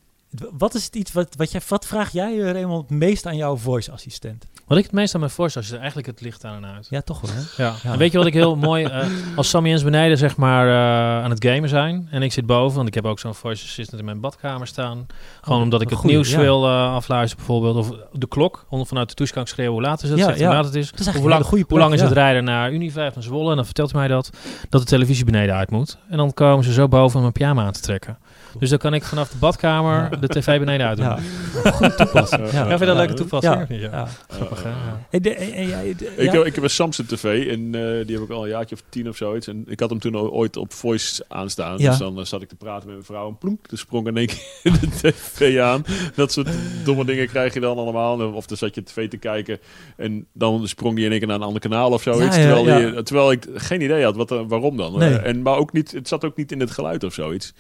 wat 0.53 0.75
is 0.75 0.85
het 0.85 0.97
iets 0.97 1.13
wat, 1.13 1.35
wat, 1.37 1.53
jij, 1.53 1.61
wat 1.69 1.87
vraag 1.87 2.13
jij, 2.13 2.41
eh, 2.41 2.51
Raymond, 2.51 2.89
het 2.89 2.99
meest 2.99 3.27
aan 3.27 3.37
jouw 3.37 3.57
voice-assistent? 3.57 4.47
Wat 4.67 4.79
ik 4.79 4.85
het 4.85 4.93
meest 4.93 5.15
aan 5.15 5.21
mijn 5.21 5.33
voorstel 5.33 5.63
is 5.63 5.73
eigenlijk 5.73 6.07
het 6.07 6.21
licht 6.21 6.45
aan 6.45 6.65
en 6.65 6.71
uit. 6.75 6.87
Ja, 6.91 7.01
toch 7.01 7.21
wel, 7.21 7.31
hè? 7.35 7.63
Ja. 7.63 7.75
Ja. 7.83 7.93
En 7.93 7.99
weet 7.99 8.13
je 8.13 8.19
wat 8.19 8.27
ik 8.27 8.33
heel 8.33 8.57
mooi... 8.57 8.85
eh, 8.85 9.07
als 9.37 9.49
Sammy 9.49 9.71
eens 9.71 9.85
beneden 9.85 10.19
zeg 10.19 10.37
maar 10.37 10.69
eh, 10.69 11.25
aan 11.25 11.31
het 11.31 11.45
gamen 11.45 11.69
zijn... 11.69 12.09
en 12.11 12.23
ik 12.23 12.33
zit 12.33 12.47
boven, 12.47 12.77
want 12.77 12.89
ik 12.89 12.95
heb 12.95 13.05
ook 13.05 13.19
zo'n 13.19 13.35
voice 13.35 13.65
assistant 13.65 13.99
in 13.99 14.05
mijn 14.05 14.21
badkamer 14.21 14.67
staan. 14.67 15.07
Gewoon 15.41 15.59
Oh, 15.59 15.65
omdat 15.65 15.81
ik 15.81 15.89
het 15.89 15.99
goeie, 15.99 16.15
nieuws 16.15 16.31
ja. 16.31 16.39
wil 16.39 16.65
eh, 16.65 16.95
afluisteren 16.95 17.47
bijvoorbeeld. 17.47 17.77
Of 17.77 17.91
de 18.13 18.29
klok. 18.29 18.67
Om 18.69 18.87
vanuit 18.87 19.17
de 19.17 19.31
kan 19.31 19.47
schreeuwen 19.47 19.73
hoe 19.75 19.83
laat 19.83 20.03
is 20.03 20.09
het. 20.09 20.19
Ja, 20.19 20.25
zegt 20.25 20.41
hoe 20.41 20.49
laat 20.49 20.65
het 20.65 20.75
is. 20.75 20.93
Hoe 21.15 21.29
lang, 21.29 21.45
hoe 21.69 21.79
lang 21.79 21.95
is 21.95 22.01
het 22.01 22.13
rijden 22.13 22.45
naar 22.45 22.73
Unive 22.73 22.99
naar 22.99 23.23
Zwolle? 23.23 23.51
En 23.51 23.57
dan 23.57 23.65
vertelt 23.65 23.93
hij 23.93 24.01
mij 24.01 24.09
dat, 24.09 24.31
dat 24.69 24.81
de 24.81 24.87
televisie 24.87 25.25
beneden 25.25 25.55
uit 25.55 25.71
moet. 25.71 25.99
En 26.09 26.17
dan 26.17 26.35
komen 26.35 26.65
ze 26.65 26.73
zo 26.73 26.89
boven 26.89 27.15
om 27.17 27.21
mijn 27.21 27.33
pyjama 27.33 27.65
aan 27.65 27.73
te 27.73 27.81
trekken. 27.81 28.19
Dus 28.59 28.71
dan 28.71 28.79
kan 28.79 28.95
ik 28.95 29.05
vanaf 29.05 29.29
de 29.29 29.37
badkamer 29.39 30.09
Ja. 30.11 30.17
de 30.17 30.29
tv 30.29 30.59
beneden 30.59 30.87
uit 30.87 30.97
doen. 30.97 31.07
Ja, 31.07 31.19
goede 31.73 31.95
toepassing. 31.95 32.51
Ja, 32.51 32.53
Ja, 32.53 32.59
Ja, 32.59 32.67
vind 32.67 32.81
je 32.81 32.87
dat 32.87 32.89
een 32.89 32.97
leuke 32.97 33.13
Ja. 33.13 33.19
toepassing? 33.19 33.67
Ja. 33.81 34.09
Grappig, 34.29 34.65
Ik, 35.11 35.25
heb, 36.33 36.45
ik 36.45 36.55
heb 36.55 36.65
een 36.65 36.71
Samsung 36.71 37.09
TV 37.09 37.47
en 37.51 37.75
eh, 37.75 38.07
die 38.07 38.15
heb 38.17 38.25
ik 38.25 38.31
al 38.31 38.43
een 38.43 38.49
jaartje 38.49 38.75
of 38.75 38.83
tien 38.89 39.09
of 39.09 39.17
zoiets. 39.17 39.47
En 39.47 39.65
ik 39.69 39.81
had 39.81 39.91
hem 39.91 39.99
toen 39.99 40.17
ooit 40.17 40.57
op 40.57 40.73
voice 40.73 41.25
aanstaan. 41.29 41.79
Ja. 41.79 41.89
Dus 41.91 41.99
dan 41.99 42.19
eh, 42.19 42.25
zat 42.25 42.43
ik 42.43 42.49
te 42.49 42.55
praten 42.55 42.85
met 42.87 42.95
mijn 42.95 43.05
vrouw 43.07 43.29
en 43.29 43.39
plonk, 43.39 43.67
toen 43.67 43.79
sprong 43.79 44.07
in 44.07 44.17
één 44.17 44.27
keer 44.27 44.73
de 44.81 44.89
tv 45.01 45.59
aan. 45.61 45.85
Dat 46.15 46.33
soort 46.33 46.49
domme 46.85 47.05
dingen 47.05 47.27
krijg 47.29 47.55
je 47.55 47.61
dan 47.61 47.77
allemaal. 47.79 48.33
Of 48.33 48.47
dan 48.47 48.57
zat 48.57 48.75
je 48.75 48.83
tv 48.83 49.09
te 49.09 49.17
kijken 49.17 49.59
en 49.97 50.27
dan 50.33 50.69
sprong 50.69 50.95
die 50.97 51.05
in 51.05 51.11
één 51.11 51.19
keer 51.19 51.29
naar 51.29 51.37
een 51.37 51.43
ander 51.43 51.61
kanaal 51.61 51.91
of 51.91 52.03
zoiets. 52.03 52.37
Ja, 52.37 52.43
ja, 52.43 52.55
terwijl, 52.55 52.81
ja. 52.81 52.91
Die, 52.91 53.03
terwijl 53.03 53.33
ik 53.33 53.47
geen 53.55 53.81
idee 53.81 54.05
had 54.05 54.17
wat, 54.17 54.31
er- 54.31 54.47
waarom 54.47 54.77
dan. 54.77 54.99
Nee. 54.99 55.15
Eh, 55.15 55.29
en, 55.29 55.43
maar 55.43 55.57
ook 55.57 55.73
niet, 55.73 55.93
het 55.93 56.09
zat 56.09 56.25
ook 56.25 56.37
niet 56.37 56.53
in 56.53 56.61
het 56.61 56.71
geluid 56.71 57.05
of 57.05 57.15
zoiets. 57.15 57.53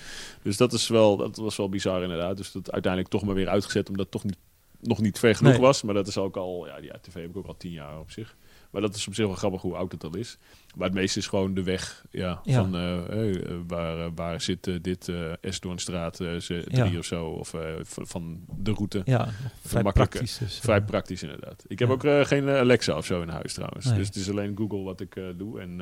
Dus 0.43 0.56
dat, 0.56 0.73
is 0.73 0.89
wel, 0.89 1.16
dat 1.16 1.36
was 1.36 1.56
wel 1.56 1.69
bizar 1.69 2.02
inderdaad. 2.02 2.36
Dus 2.36 2.52
dat 2.52 2.73
uiteindelijk 2.73 3.12
toch 3.12 3.24
maar 3.24 3.35
weer 3.35 3.48
uitgezet 3.48 3.89
omdat 3.89 4.02
het 4.02 4.10
toch 4.10 4.24
niet, 4.24 4.36
nog 4.81 5.01
niet 5.01 5.19
ver 5.19 5.35
genoeg 5.35 5.52
Nee. 5.52 5.60
was. 5.60 5.82
Maar 5.82 5.94
dat 5.94 6.06
is 6.06 6.19
ook 6.19 6.36
al, 6.36 6.66
ja, 6.66 6.81
die 6.81 6.90
tv 7.01 7.14
heb 7.14 7.31
ik 7.31 7.36
ook 7.36 7.47
al 7.47 7.56
tien 7.56 7.73
jaar 7.73 7.98
op 7.98 8.10
zich. 8.10 8.36
Maar 8.70 8.81
dat 8.82 8.94
is 8.94 9.06
op 9.06 9.14
zich 9.14 9.27
wel 9.27 9.35
grappig 9.35 9.60
hoe 9.62 9.74
oud 9.74 9.93
het 9.93 10.05
al 10.05 10.16
is. 10.16 10.39
Maar 10.77 10.86
het 10.86 10.97
meeste 10.97 11.19
is 11.19 11.27
gewoon 11.27 11.55
de 11.55 11.62
weg 11.62 12.05
ja, 12.10 12.40
Ja. 12.44 12.62
van 12.62 12.74
eh, 12.74 13.31
eh, 13.31 13.56
waar, 13.66 13.98
eh, 13.98 14.10
waar 14.14 14.40
zit 14.40 14.85
dit 14.85 15.09
uh, 15.09 15.32
Esdoornstraat 15.40 16.20
eh, 16.20 16.36
ze- 16.36 16.64
Ja. 16.69 16.85
drie 16.86 16.98
of 16.98 17.05
zo. 17.05 17.27
Of 17.27 17.55
van 17.86 18.40
de 18.56 18.73
route. 18.73 19.02
Ja, 19.05 19.28
vrij 19.66 19.82
praktisch. 19.82 20.39
Dus, 20.39 20.59
Vrij 20.59 20.82
praktisch 20.82 21.23
inderdaad. 21.23 21.64
Ik 21.66 21.78
heb 21.78 21.89
ook 21.90 22.02
geen 22.27 22.48
Alexa 22.48 22.97
of 22.97 23.06
zo 23.06 23.23
in 23.23 23.28
huis 23.28 23.52
trouwens. 23.55 23.85
Nee. 23.86 23.94
Dus 23.98 24.06
het 24.06 24.16
is 24.16 24.31
alleen 24.31 24.56
Google 24.56 24.82
wat 24.82 25.01
ik 25.01 25.20
doe. 25.36 25.60
En, 25.60 25.81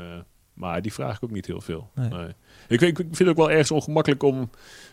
maar 0.55 0.83
die 0.83 0.93
vraag 0.93 1.17
ik 1.17 1.25
ook 1.25 1.31
niet 1.31 1.47
heel 1.47 1.61
veel. 1.61 1.91
Nee. 1.95 2.09
Nee. 2.09 2.29
Ik, 2.71 2.81
ik, 2.81 2.97
vind 2.97 3.19
het 3.19 3.29
ook 3.29 3.37
wel 3.37 3.51
ergens 3.51 3.71
ongemakkelijk 3.71 4.23
om... 4.23 4.51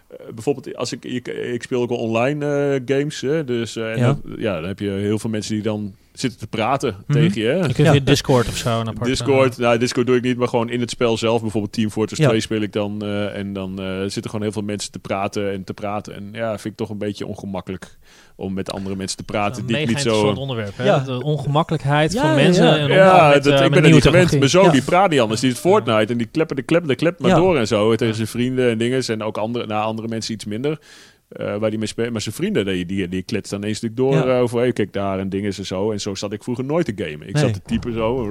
eh, 0.07 0.17
bijvoorbeeld, 0.33 0.75
als 0.75 0.91
ik, 0.91 1.05
ik, 1.05 1.27
ik 1.27 1.63
speel 1.63 1.81
ook 1.81 1.89
al 1.89 1.97
online 1.97 2.45
eh, 2.45 2.97
games. 2.97 3.21
Hè, 3.21 3.43
dus 3.43 3.75
eh, 3.75 4.01
en 4.01 4.21
ja, 4.37 4.59
dan 4.59 4.67
heb 4.67 4.79
je 4.79 4.89
heel 4.89 5.19
veel 5.19 5.29
mensen 5.29 5.53
die 5.53 5.63
dan 5.63 5.95
zitten 6.19 6.39
te 6.39 6.47
praten 6.47 6.95
Mhm. 7.07 7.19
tegen 7.19 7.41
je. 7.41 7.47
Hè? 7.47 7.53
Je 7.55 7.61
kunt 7.61 7.77
Ja. 7.77 7.91
via 7.91 7.99
Discord 8.03 8.47
of 8.47 8.57
zo. 8.57 8.79
Een 8.79 8.87
apart, 8.87 9.05
Discord, 9.07 9.57
nou 9.57 9.77
Discord 9.77 10.07
doe 10.07 10.15
ik 10.15 10.23
niet, 10.23 10.37
maar 10.37 10.47
gewoon 10.47 10.69
in 10.69 10.79
het 10.79 10.89
spel 10.89 11.17
zelf. 11.17 11.41
Bijvoorbeeld 11.41 11.73
Team 11.73 11.89
Fortress 11.89 12.21
Ja. 12.21 12.27
2 12.27 12.39
speel 12.39 12.61
ik 12.61 12.73
dan. 12.73 13.01
eh, 13.01 13.37
en 13.37 13.53
dan 13.53 13.79
eh, 13.81 13.99
zitten 14.01 14.23
gewoon 14.23 14.41
heel 14.41 14.51
veel 14.51 14.61
mensen 14.61 14.91
te 14.91 14.99
praten 14.99 15.51
en 15.51 15.63
te 15.63 15.73
praten. 15.73 16.15
En 16.15 16.29
ja, 16.31 16.49
vind 16.49 16.65
ik 16.65 16.75
toch 16.75 16.89
een 16.89 16.97
beetje 16.97 17.25
ongemakkelijk 17.25 17.97
om 18.35 18.53
met 18.53 18.71
andere 18.71 18.95
mensen 18.95 19.17
te 19.17 19.23
praten. 19.23 19.61
een 19.61 19.67
die 19.67 19.77
ik 19.77 19.85
mega 19.87 19.97
niet 19.97 20.07
zo... 20.13 20.25
onderwerp. 20.27 20.77
Hè? 20.77 20.83
Ja. 20.85 20.99
De 20.99 21.23
ongemakkelijkheid 21.23 22.13
Ja, 22.13 22.21
van 22.21 22.35
mensen. 22.35 22.65
ja. 22.65 22.77
En 22.77 22.87
Ja, 22.87 23.29
met, 23.33 23.43
dat, 23.43 23.59
eh, 23.59 23.65
ik 23.65 23.71
ben 23.71 23.83
er 23.83 23.91
niet 23.91 24.01
gewend. 24.01 24.31
Mijn 24.31 24.49
zoon 24.49 24.63
Ja. 24.65 24.71
die 24.71 24.81
praat 24.83 25.09
niet 25.09 25.19
anders. 25.19 25.41
Die 25.41 25.51
is 25.51 25.57
Fortnite 25.59 26.11
en 26.11 26.17
die 26.17 26.27
kleppen 26.31 26.55
de 26.55 26.61
klep, 26.61 26.87
de 26.87 26.95
klep 26.95 27.19
maar 27.19 27.29
Ja. 27.29 27.35
door 27.35 27.57
en 27.57 27.67
zo. 27.67 27.95
Tegen 27.95 28.15
zijn 28.15 28.27
vrienden 28.27 28.69
en 28.69 28.77
dingen. 28.77 29.03
En 29.07 29.23
ook 29.23 29.37
andere, 29.37 29.65
nou, 29.65 29.83
andere 29.85 30.07
mensen 30.07 30.33
iets 30.33 30.45
minder. 30.45 30.79
Eh, 31.27 31.57
waar 31.57 31.69
die 31.69 31.79
mee 31.79 31.87
speelt. 31.87 32.11
Maar 32.11 32.21
zijn 32.21 32.35
vrienden, 32.35 32.65
die, 32.65 32.85
die, 32.85 33.07
die 33.07 33.21
kletst 33.21 33.51
dan 33.51 33.63
een 33.63 33.75
stuk 33.75 33.95
door 33.95 34.13
Ja. 34.13 34.25
eh, 34.25 34.41
over. 34.41 34.59
Hey, 34.59 34.71
kijk 34.73 34.93
daar 34.93 35.19
en 35.19 35.29
dingen 35.29 35.53
en 35.57 35.65
zo. 35.65 35.91
En 35.91 35.99
zo 36.01 36.15
zat 36.15 36.31
ik 36.33 36.43
vroeger 36.43 36.65
nooit 36.65 36.85
te 36.85 37.03
gamen. 37.05 37.27
Ik 37.27 37.33
Nee. 37.33 37.43
zat 37.43 37.53
te 37.53 37.61
typen 37.61 37.93
zo. 37.93 38.25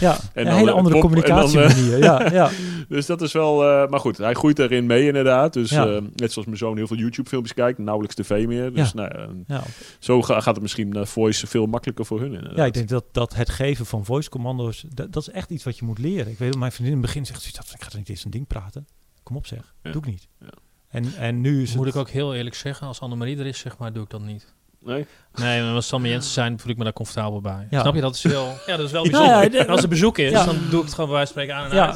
Ja, 0.00 0.12
En 0.12 0.18
een 0.34 0.44
dan, 0.44 0.54
hele 0.54 0.70
eh, 0.70 0.76
andere 0.76 1.00
pop, 1.00 1.14
en 1.14 1.20
dan, 1.20 1.40
communicatiemanier. 1.50 1.98
ja, 1.98 2.32
ja. 2.32 2.50
Dus 2.88 3.06
dat 3.06 3.22
is 3.22 3.32
wel... 3.32 3.64
eh, 3.64 3.88
maar 3.88 4.00
goed, 4.00 4.18
hij 4.18 4.34
groeit 4.34 4.58
erin 4.58 4.86
mee 4.86 5.06
inderdaad. 5.06 5.52
Dus 5.52 5.70
Ja. 5.70 5.86
eh, 5.86 6.02
net 6.14 6.32
zoals 6.32 6.46
mijn 6.46 6.58
zoon 6.58 6.76
heel 6.76 6.86
veel 6.86 6.96
YouTube-filmpjes 6.96 7.54
kijkt. 7.54 7.78
Nauwelijks 7.78 8.14
tv 8.16 8.46
meer. 8.46 8.72
Dus 8.74 8.92
Ja. 8.94 9.08
nou, 9.46 9.62
zo 9.98 10.22
ga- 10.22 10.40
gaat 10.40 10.54
het 10.54 10.62
misschien 10.62 10.92
eh, 10.92 11.04
voice 11.04 11.46
veel 11.46 11.66
makkelijker 11.66 12.04
voor 12.06 12.20
hun 12.20 12.32
inderdaad. 12.32 12.56
Ja, 12.56 12.64
ik 12.64 12.74
denk 12.74 12.88
dat, 12.88 13.04
dat 13.12 13.34
het 13.34 13.48
geven 13.50 13.86
van 13.86 14.04
voice 14.04 14.30
commando's, 14.30 14.84
dat, 14.94 15.12
dat 15.12 15.22
is 15.22 15.30
echt 15.30 15.50
iets 15.50 15.64
wat 15.64 15.78
je 15.78 15.84
moet 15.84 15.98
leren. 15.98 16.32
Ik 16.32 16.38
weet 16.38 16.50
dat 16.50 16.58
mijn 16.60 16.72
vriendin 16.72 16.94
in 16.94 16.98
het 17.02 17.06
begin 17.12 17.26
zegt, 17.26 17.46
ik 17.46 17.82
ga 17.82 17.90
er 17.90 17.96
niet 17.98 18.08
eens 18.08 18.24
een 18.24 18.30
ding 18.30 18.46
praten. 18.46 18.86
Kom 19.22 19.36
op 19.36 19.46
zeg, 19.46 19.74
doe 19.82 19.92
ik 19.94 20.06
niet. 20.06 20.28
Ja. 20.40 20.46
En, 20.92 21.12
en 21.18 21.40
nu 21.40 21.62
is 21.62 21.74
Moet 21.74 21.86
het... 21.86 21.94
ik 21.94 22.00
ook 22.00 22.10
heel 22.10 22.34
eerlijk 22.34 22.54
zeggen, 22.54 22.86
als 22.86 23.00
Annemarie 23.00 23.38
er 23.38 23.46
is, 23.46 23.58
zeg 23.58 23.78
maar, 23.78 23.92
doe 23.92 24.02
ik 24.04 24.10
dat 24.10 24.20
niet. 24.20 24.52
Nee? 24.84 25.06
Nee, 25.34 25.62
maar 25.62 25.74
als 25.74 25.86
Sammy 25.86 26.08
Jensen 26.08 26.30
zijn, 26.32 26.58
voel 26.58 26.70
ik 26.70 26.76
me 26.78 26.84
daar 26.84 26.92
comfortabel 26.92 27.40
bij. 27.40 27.66
Ja. 27.70 27.80
Snap 27.80 27.94
je? 27.94 28.00
Dat 28.00 28.14
is 28.14 28.22
wel, 28.22 28.46
ja, 28.66 28.76
dat 28.76 28.86
is 28.86 28.92
wel 28.92 29.02
bijzonder. 29.02 29.52
ja, 29.52 29.58
En 29.58 29.68
als 29.68 29.82
er 29.82 29.88
bezoek 29.88 30.18
is, 30.18 30.30
Ja. 30.30 30.44
dan 30.44 30.56
doe 30.70 30.78
ik 30.80 30.84
het 30.84 30.94
gewoon 30.94 31.10
bij 31.10 31.18
wijze 31.18 31.32
van 31.32 31.42
spreken 31.42 31.54
aan 31.54 31.70
en 31.70 31.76
Ja. 31.76 31.86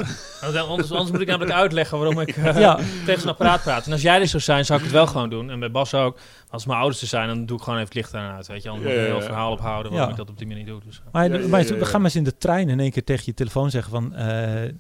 uit. 0.41 0.57
Anders, 0.69 0.91
anders 0.91 1.11
moet 1.11 1.21
ik 1.21 1.27
namelijk 1.27 1.53
uitleggen 1.57 1.99
waarom 1.99 2.21
ik 2.21 2.37
eh, 2.37 2.59
Ja. 2.59 2.79
tegen 3.05 3.21
zo'n 3.21 3.31
apparaat 3.31 3.63
praat. 3.63 3.87
En 3.87 3.93
als 3.93 4.03
jij 4.03 4.21
er 4.21 4.27
zou 4.29 4.43
zijn, 4.43 4.65
zou 4.65 4.79
ik 4.79 4.85
het 4.85 4.95
wel 4.95 5.07
gewoon 5.07 5.31
doen. 5.31 5.51
En 5.51 5.59
bij 5.61 5.71
Bas 5.71 5.95
ook. 5.95 6.19
Als 6.51 6.67
mijn 6.67 6.79
ouders 6.79 7.01
er 7.03 7.07
zijn, 7.09 7.29
dan 7.29 7.47
doe 7.47 7.57
ik 7.57 7.63
gewoon 7.63 7.79
even 7.79 7.89
het 7.89 7.97
licht 7.99 8.15
aan 8.15 8.29
en 8.31 8.35
uit. 8.37 8.47
Weet 8.47 8.63
je, 8.63 8.69
anders 8.69 8.89
moet 8.89 8.99
ik 8.99 9.05
een 9.07 9.13
heel 9.13 9.23
verhaal 9.23 9.53
ophouden 9.53 9.93
waarom 9.93 10.09
Ja. 10.11 10.15
ik 10.15 10.21
dat 10.21 10.31
op 10.31 10.39
die 10.39 10.47
manier 10.47 10.67
doe. 10.67 10.81
Dus, 10.87 10.97
eh. 10.97 11.13
Maar, 11.13 11.31
maar 11.49 11.61
ja, 11.63 11.69
ja. 11.73 11.75
we 11.79 11.85
gaan 11.85 12.01
maar 12.01 12.11
eens 12.11 12.17
in 12.19 12.25
de 12.25 12.37
trein 12.39 12.69
in 12.69 12.81
één 12.81 12.91
keer 12.91 13.05
tegen 13.05 13.23
je 13.27 13.35
telefoon 13.35 13.71
zeggen 13.71 13.91
van... 13.93 14.15
eh, 14.15 14.65
eh, 14.65 14.71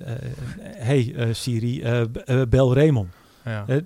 hey 0.76 1.12
eh, 1.16 1.28
Siri, 1.32 1.82
bel 2.48 2.74
Raymond. 2.74 3.08
Ja. 3.50 3.64
Eh, 3.66 3.76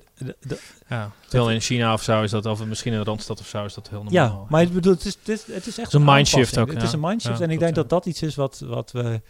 ja. 0.88 1.10
Terwijl 1.28 1.50
in 1.50 1.60
China 1.60 1.92
of 1.92 2.02
zo 2.02 2.22
is 2.22 2.30
dat, 2.30 2.46
of 2.46 2.64
misschien 2.64 2.92
in 2.92 2.98
de 2.98 3.04
Randstad 3.04 3.40
of 3.40 3.46
zo, 3.46 3.64
is 3.64 3.74
dat 3.74 3.88
heel 3.88 4.02
normaal. 4.02 4.24
ja, 4.24 4.46
maar 4.48 4.62
ik 4.62 4.72
bedoel, 4.72 4.92
het 4.92 5.04
is, 5.04 5.16
het 5.18 5.28
is, 5.28 5.54
het 5.54 5.66
is 5.66 5.78
echt 5.78 5.92
een 5.92 6.04
mindshift 6.04 6.58
ook, 6.58 6.72
Het 6.72 6.82
is 6.82 6.92
een 6.92 7.00
mindshift 7.00 7.40
en 7.40 7.50
ik 7.50 7.58
denk 7.58 7.74
dat 7.74 7.88
dat 7.88 8.06
iets 8.06 8.22
is 8.22 8.34
wat, 8.34 8.62
wat 8.66 8.92
we 8.92 9.20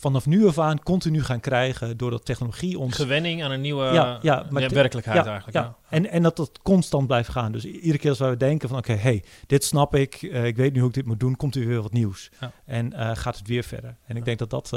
vanaf 0.00 0.26
nu 0.26 0.46
af 0.46 0.58
aan 0.58 0.82
continu 0.82 1.22
gaan 1.22 1.40
krijgen... 1.40 1.96
doordat 1.96 2.24
technologie 2.24 2.78
ons 2.78 2.94
Gewenning 2.94 3.42
aan 3.42 3.50
een 3.50 3.60
nieuwe 3.60 3.84
Ja, 3.84 4.18
ja, 4.22 4.46
maar 4.50 4.68
werkelijkheid 4.68 5.24
ja, 5.24 5.30
eigenlijk. 5.30 5.56
Ja. 5.56 5.62
Ja. 5.62 5.76
En, 5.88 6.10
en 6.10 6.22
dat 6.22 6.36
dat 6.36 6.58
constant 6.62 7.06
blijft 7.06 7.28
gaan. 7.28 7.52
Dus 7.52 7.64
iedere 7.64 7.98
keer 7.98 8.10
als 8.10 8.18
wij 8.18 8.36
denken 8.36 8.68
van 8.68 8.78
oké, 8.78 8.92
hey, 8.92 9.24
dit 9.46 9.64
snap 9.64 9.94
ik, 9.94 10.14
eh, 10.22 10.46
ik 10.46 10.56
weet 10.56 10.72
nu 10.72 10.78
hoe 10.78 10.88
ik 10.88 10.94
dit 10.94 11.06
moet 11.06 11.20
doen, 11.20 11.36
komt 11.36 11.54
er 11.54 11.66
weer 11.66 11.82
wat 11.82 11.92
nieuws. 11.92 12.30
En 12.64 12.92
eh, 12.92 13.10
gaat 13.14 13.38
het 13.38 13.48
weer 13.48 13.62
verder. 13.62 13.96
En 14.06 14.16
ik 14.16 14.24
denk 14.24 14.38
dat 14.38 14.50
dat, 14.50 14.70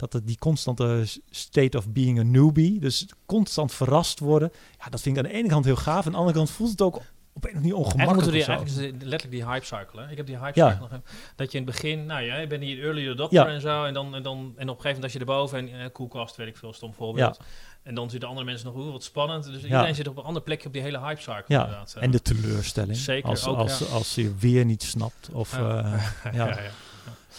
dat 0.00 0.12
het 0.12 0.26
die 0.26 0.38
constante 0.38 1.04
state 1.30 1.78
of 1.78 1.88
being 1.88 2.18
a 2.18 2.22
newbie, 2.22 2.80
dus 2.80 3.06
constant 3.26 3.72
verrast 3.72 4.18
worden, 4.18 4.52
ja, 4.78 4.88
dat 4.90 5.00
vind 5.00 5.16
ik 5.16 5.24
aan 5.24 5.30
de 5.30 5.36
ene 5.36 5.48
kant 5.48 5.64
heel 5.64 5.76
gaaf. 5.76 6.06
Aan 6.06 6.12
de 6.12 6.18
andere 6.18 6.36
kant 6.36 6.50
voelt 6.50 6.70
het 6.70 6.80
ook 6.82 7.00
op 7.32 7.44
een 7.44 7.50
of 7.50 7.56
andere 7.56 7.76
ongemakkelijk. 7.76 8.32
die, 8.66 8.90
letterlijk 8.92 9.30
die 9.30 9.44
hype 9.46 9.64
cycle. 9.64 10.02
Hè? 10.02 10.10
Ik 10.10 10.16
heb 10.16 10.26
die 10.26 10.38
hype 10.38 10.58
Ja. 10.60 10.70
cycle 10.70 10.88
nog. 10.90 11.00
Dat 11.36 11.52
je 11.52 11.58
in 11.58 11.64
het 11.64 11.72
begin, 11.74 12.06
nou 12.06 12.22
ja, 12.22 12.36
je 12.36 12.46
bent 12.46 12.62
hier 12.62 12.84
early 12.84 13.10
adopter 13.10 13.46
Ja. 13.46 13.52
en 13.52 13.60
zo. 13.60 13.84
En, 13.84 13.94
dan, 13.94 14.14
en, 14.14 14.22
dan, 14.22 14.38
en 14.38 14.44
op 14.46 14.56
een 14.56 14.82
gegeven 14.82 14.86
moment 14.86 15.02
als 15.02 15.12
je 15.12 15.18
erboven 15.18 15.58
en 15.58 15.80
eh, 15.80 15.86
koelkast, 15.92 16.36
weet 16.36 16.46
ik 16.48 16.56
veel, 16.56 16.72
stom 16.72 16.94
voorbeeld. 16.94 17.40
En 17.82 17.94
dan 17.94 18.10
zitten 18.10 18.28
andere 18.28 18.46
mensen 18.46 18.66
nog, 18.66 18.76
oeh, 18.76 18.92
wat 18.92 19.02
spannend. 19.04 19.44
Dus 19.44 19.62
iedereen 19.62 19.94
zit 19.94 20.08
op 20.08 20.16
een 20.18 20.24
ander 20.24 20.42
plekje 20.42 20.66
op 20.66 20.72
die 20.72 20.82
hele 20.82 20.98
hype 21.00 21.20
cycle 21.20 21.44
Ja, 21.46 21.60
inderdaad. 21.60 21.96
En 22.00 22.10
de 22.10 22.22
teleurstelling. 22.22 22.96
Zeker, 22.96 23.28
als, 23.28 23.46
ook, 23.46 23.56
als, 23.56 23.78
ja. 23.78 23.86
als 23.86 24.14
je 24.14 24.34
weer 24.38 24.64
niet 24.64 24.82
snapt. 24.82 25.28
Of, 25.32 25.56
Ja. 25.56 25.84
eh, 26.24 26.32
ja, 26.34 26.56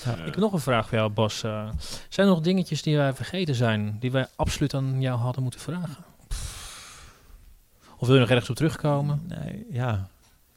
ja. 0.05 0.11
ja. 0.11 0.17
Ja. 0.17 0.23
Ik 0.25 0.31
heb 0.33 0.43
nog 0.43 0.53
een 0.53 0.59
vraag 0.59 0.87
voor 0.87 0.97
jou, 0.97 1.09
Bas. 1.11 1.43
Eh, 1.43 1.67
zijn 2.09 2.27
er 2.27 2.33
nog 2.33 2.43
dingetjes 2.43 2.81
die 2.81 2.97
wij 2.97 3.13
vergeten 3.13 3.55
zijn, 3.55 3.97
die 3.99 4.11
wij 4.11 4.27
absoluut 4.35 4.73
aan 4.73 4.95
jou 5.01 5.19
hadden 5.19 5.43
moeten 5.43 5.59
vragen? 5.59 5.95
Of 7.97 8.07
wil 8.07 8.15
je 8.15 8.21
nog 8.21 8.29
ergens 8.29 8.49
op 8.49 8.55
terugkomen? 8.55 9.21
nee, 9.27 9.65
ja, 9.71 10.07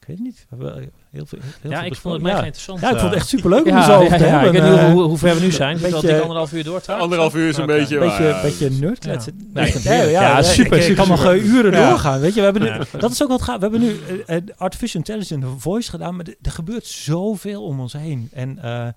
ik 0.01 0.07
weet 0.07 0.16
het 0.16 0.27
niet. 0.27 0.47
We 0.49 0.89
heel 1.11 1.27
veel, 1.27 1.39
heel 1.61 1.71
ja, 1.71 1.79
veel 1.81 1.87
ik 1.91 1.97
vond 1.97 2.15
het 2.15 2.23
mega 2.23 2.37
ja. 2.37 2.43
interessant. 2.45 2.81
Ja, 2.81 2.87
ik 2.91 2.93
vond 2.93 3.03
het 3.05 3.12
eh. 3.12 3.19
echt 3.19 3.29
superleuk 3.29 3.65
om 3.65 3.71
ja, 3.71 3.85
zo 3.85 3.93
ja, 3.93 3.99
over 3.99 4.19
te 4.19 4.25
ja, 4.25 4.31
hebben. 4.31 4.55
Ik 4.55 4.61
weet 4.61 4.71
niet 4.71 4.81
Eh, 4.81 4.93
hoe, 4.93 5.03
hoe 5.03 5.19
ver 5.19 5.35
we 5.35 5.41
nu 5.41 5.51
zijn. 5.51 5.79
Dat 5.81 6.05
ik 6.05 6.11
anderhalf 6.21 6.53
uur 6.53 6.65
door? 6.65 6.83
Anderhalf 6.87 7.35
uur 7.35 7.49
is 7.49 7.57
een 7.57 7.66
beetje... 7.66 7.99
beetje, 7.99 8.25
ja, 8.25 8.43
beetje 8.43 8.71
nerdkletsen. 8.71 9.51
Ja, 9.55 9.65
Ja, 9.65 9.93
ja, 9.93 10.03
Ja, 10.03 10.21
ja, 10.23 10.43
super, 10.43 10.73
Ik, 10.73 10.79
ik 10.79 10.83
super, 10.83 10.97
kan 10.97 11.09
nog 11.09 11.19
super. 11.19 11.37
uren 11.37 11.73
Ja. 11.73 11.89
doorgaan. 11.89 12.21
Weet 12.21 12.35
je, 12.35 12.39
we 12.39 12.45
hebben 12.45 12.62
nu, 12.62 12.69
Ja. 12.69 12.99
dat 12.99 13.11
is 13.11 13.23
ook 13.23 13.29
wat 13.29 13.43
gaaf. 13.43 13.57
We 13.57 13.62
hebben 13.62 13.81
nu 13.81 14.01
artificial 14.57 15.03
intelligence 15.07 15.47
voice 15.59 15.91
gedaan, 15.91 16.16
maar 16.16 16.27
er- 16.27 16.37
er 16.43 16.51
gebeurt 16.51 16.87
zoveel 16.87 17.62
om 17.65 17.81
ons 17.81 17.93
heen. 17.93 18.29
En 18.33 18.59
eh, 18.62 18.89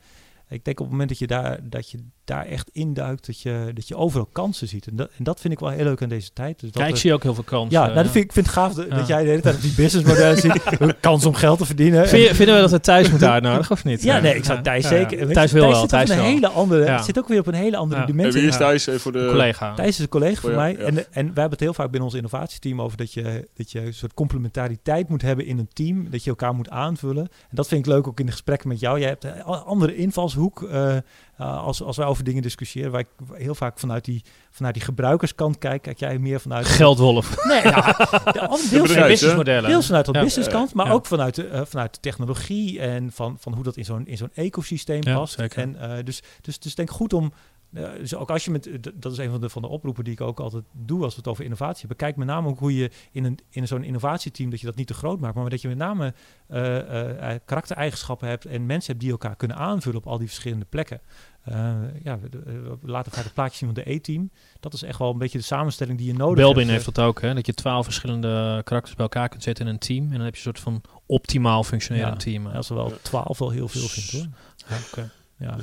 ik 0.50 0.66
denk 0.66 0.80
op 0.80 0.86
het 0.86 0.92
moment 0.92 1.10
dat 1.10 1.20
je 1.20 1.28
daar, 1.28 1.70
dat 1.70 1.92
je 1.92 2.06
daar 2.28 2.46
echt 2.46 2.70
induikt, 2.74 3.26
dat 3.26 3.42
je, 3.42 3.72
dat 3.74 3.88
je 3.88 3.96
overal 3.96 4.28
kansen 4.32 4.68
ziet. 4.68 4.88
En 4.88 4.96
dat, 4.96 5.10
en 5.18 5.24
dat 5.24 5.40
vind 5.40 5.54
ik 5.54 5.60
wel 5.60 5.70
heel 5.70 5.84
leuk 5.84 6.02
aan 6.02 6.10
deze 6.10 6.30
tijd. 6.34 6.60
Dus 6.60 6.72
dat 6.72 6.82
Ja, 6.82 6.88
ik 6.88 6.96
zie 6.96 7.14
ook 7.14 7.24
heel 7.24 7.34
veel 7.34 7.44
kans. 7.44 7.72
ja, 7.72 7.80
eh, 7.88 7.92
nou, 7.94 8.04
dat 8.04 8.12
vind 8.12 8.26
ik, 8.26 8.32
vind 8.32 8.46
het 8.46 8.56
gaaf 8.56 8.74
dat, 8.74 8.86
Ja. 8.90 8.96
dat 8.96 9.08
jij 9.08 9.24
de 9.24 9.30
hele 9.30 9.42
tijd 9.42 9.56
op 9.56 9.62
die 9.62 9.74
businessmodellen 9.76 10.38
ziet. 10.46 10.62
Kans 11.00 11.26
om 11.26 11.34
geld 11.34 11.58
te 11.58 11.66
verdienen. 11.66 12.08
Vind 12.08 12.28
je- 12.28 12.36
vinden 12.36 12.56
we 12.56 12.62
dat 12.62 12.72
we 12.72 12.80
Thijs 12.80 13.10
moeten 13.10 13.32
uitnodigen 13.32 13.72
of 13.72 13.84
niet? 13.84 14.04
ja, 14.04 14.20
nee, 14.20 14.36
ik 14.36 14.44
zou 14.46 14.62
Thijs 14.62 14.84
Ja, 14.84 14.90
zeker. 14.90 15.28
ja. 15.28 15.34
Thijs 15.34 15.52
wil 15.52 15.68
wel. 15.70 15.86
Thijs 15.88 16.10
een 16.10 16.20
hele 16.20 16.48
andere, 16.48 16.84
Ja. 16.86 17.02
zit 17.02 17.18
ook 17.18 17.28
weer 17.28 17.40
op 17.40 17.48
een 17.48 17.54
hele 17.54 17.78
andere 17.78 18.02
Ja. 18.02 18.08
En 18.08 18.12
dimensie. 18.14 18.40
wie 18.42 18.50
is 18.50 18.58
Ja. 18.58 18.60
Thijs 18.76 18.88
voor 19.02 19.12
de... 19.12 19.28
collega. 19.30 19.74
Thijs 19.74 19.90
is 19.90 20.00
een 20.00 20.08
collega 20.10 20.42
van 20.42 20.50
Oh 20.50 20.56
ja, 20.56 20.62
mij. 20.62 20.72
ja. 20.72 20.78
En, 20.80 20.88
en 20.98 21.04
wij 21.14 21.24
hebben 21.24 21.50
het 21.50 21.60
heel 21.60 21.74
vaak 21.74 21.86
binnen 21.92 22.04
ons 22.10 22.14
innovatieteam 22.18 22.82
over 22.82 22.98
dat 22.98 23.14
je, 23.14 23.48
dat 23.56 23.72
je 23.72 23.86
een 23.86 23.94
soort 23.94 24.14
complementariteit 24.14 25.10
moet 25.10 25.22
hebben 25.22 25.46
in 25.46 25.58
een 25.58 25.70
team. 25.74 26.10
Dat 26.10 26.24
je 26.24 26.30
elkaar 26.30 26.54
moet 26.54 26.70
aanvullen. 26.70 27.24
En 27.24 27.56
dat 27.56 27.68
vind 27.68 27.86
ik 27.86 27.92
leuk 27.94 28.08
ook 28.08 28.20
in 28.20 28.26
de 28.26 28.32
gesprekken 28.32 28.68
met 28.68 28.80
jou. 28.80 29.00
Jij 29.00 29.10
hebt 29.10 29.24
een 29.24 29.42
andere 29.44 29.96
invalshoek 29.96 30.64
eh, 30.64 30.96
eh, 31.38 31.64
als, 31.64 31.82
als 31.82 31.98
wij 31.98 32.06
over 32.06 32.24
dingen 32.24 32.42
discussiëren. 32.42 32.92
Wij 32.92 33.06
heel 33.34 33.56
vaak 33.56 33.80
vanuit 33.80 34.06
die, 34.06 34.24
vanuit 34.52 34.74
die 34.74 34.84
gebruikerskant 34.84 35.58
kijken. 35.58 35.82
Kijk 35.82 36.00
jij 36.00 36.20
meer 36.20 36.40
vanuit... 36.40 36.66
Geldwolf. 36.66 37.46
Nee, 37.46 37.62
ja, 37.64 37.82
de, 37.82 38.32
deels, 38.34 38.62
bedrijf, 38.70 38.70
vanuit- 38.88 38.98
hè? 39.02 39.08
businessmodellen. 39.08 39.70
deels 39.70 39.86
vanuit 39.86 40.06
dat 40.06 40.16
Ja. 40.16 40.22
businesskant, 40.22 40.74
maar 40.74 40.86
Ja. 40.86 40.92
ook 40.92 41.06
vanuit 41.06 41.36
de, 41.36 41.48
eh, 41.48 41.62
vanuit 41.66 41.94
de 41.94 42.00
technologie 42.00 42.80
en 42.80 43.12
van, 43.12 43.38
van 43.40 43.54
hoe 43.54 43.64
dat 43.64 43.78
in 43.78 43.86
zo'n, 43.86 44.08
in 44.08 44.18
zo'n 44.18 44.32
ecosysteem 44.34 45.02
Ja, 45.04 45.16
past. 45.16 45.34
zeker. 45.40 45.62
En 45.62 45.80
eh, 45.98 46.04
dus, 46.04 46.22
dus, 46.42 46.60
dus 46.60 46.76
denk 46.76 46.90
goed 46.90 47.14
om 47.14 47.32
eh, 47.74 47.90
dus 47.98 48.16
ook 48.16 48.30
als 48.30 48.46
je 48.46 48.52
met, 48.52 48.62
d- 48.82 48.92
dat 48.94 49.12
is 49.12 49.18
een 49.18 49.30
van 49.30 49.42
de, 49.42 49.50
van 49.50 49.62
de 49.62 49.68
oproepen 49.68 50.04
die 50.04 50.14
ik 50.14 50.22
ook 50.22 50.40
altijd 50.40 50.64
doe 50.72 51.04
als 51.04 51.14
we 51.14 51.20
het 51.20 51.30
over 51.30 51.44
innovatie 51.44 51.80
hebben. 51.80 51.98
Kijk 51.98 52.16
met 52.16 52.28
name 52.28 52.48
ook 52.48 52.60
hoe 52.60 52.76
je 52.76 52.92
in, 53.12 53.24
een, 53.24 53.40
in 53.50 53.68
zo'n 53.68 53.84
innovatieteam, 53.84 54.50
dat 54.50 54.60
je 54.60 54.66
dat 54.66 54.76
niet 54.76 54.88
te 54.88 54.94
groot 54.94 55.20
maakt, 55.20 55.36
maar 55.36 55.50
dat 55.50 55.62
je 55.62 55.68
met 55.68 55.78
name 55.78 56.14
eh, 56.48 56.78
eh, 56.78 57.34
eh, 57.34 57.40
karaktereigenschappen 57.46 58.28
hebt 58.28 58.46
en 58.46 58.66
mensen 58.66 58.92
hebt 58.92 59.04
die 59.04 59.12
elkaar 59.12 59.36
kunnen 59.36 59.58
aanvullen 59.58 59.98
op 60.00 60.08
al 60.08 60.18
die 60.18 60.28
verschillende 60.28 60.66
plekken. 60.70 61.02
Eh, 61.44 61.76
ja, 62.04 62.20
we, 62.20 62.30
we 62.82 62.88
laten 62.92 63.12
het 63.16 63.34
plaatje 63.34 63.58
zien 63.58 63.74
van 63.74 63.84
de 63.84 63.92
E-team. 63.92 64.32
Dat 64.60 64.74
is 64.74 64.84
echt 64.84 65.00
wel 65.00 65.12
een 65.12 65.18
beetje 65.18 65.38
de 65.38 65.44
samenstelling 65.44 65.98
die 65.98 66.08
je 66.08 66.14
nodig 66.14 66.36
Belbin 66.36 66.68
hebt. 66.70 66.72
heeft 66.84 66.96
dat 66.96 67.06
ook, 67.06 67.22
hè? 67.22 67.34
dat 67.34 67.46
je 67.46 67.54
twaalf 67.54 67.84
verschillende 67.86 68.62
karakters 68.64 68.96
bij 68.96 69.04
elkaar 69.04 69.30
kunt 69.30 69.44
zetten 69.44 69.66
in 69.68 69.72
een 69.74 69.80
team. 69.80 70.04
En 70.06 70.12
dan 70.12 70.22
heb 70.22 70.36
je 70.36 70.38
een 70.48 70.54
soort 70.56 70.60
van 70.60 70.82
optimaal 71.06 71.64
functionerend 71.64 72.24
Ja. 72.24 72.32
team. 72.32 72.48
Ja, 72.48 72.54
als 72.54 72.70
er 72.70 72.76
wel 72.76 72.94
twaalf 73.02 73.38
wel 73.38 73.50
heel 73.50 73.68
veel 73.68 73.88
vindt 73.88 74.12
hoor. 74.12 74.28
Ja, 74.70 74.78
oké. 74.92 75.10
Ja. 75.40 75.56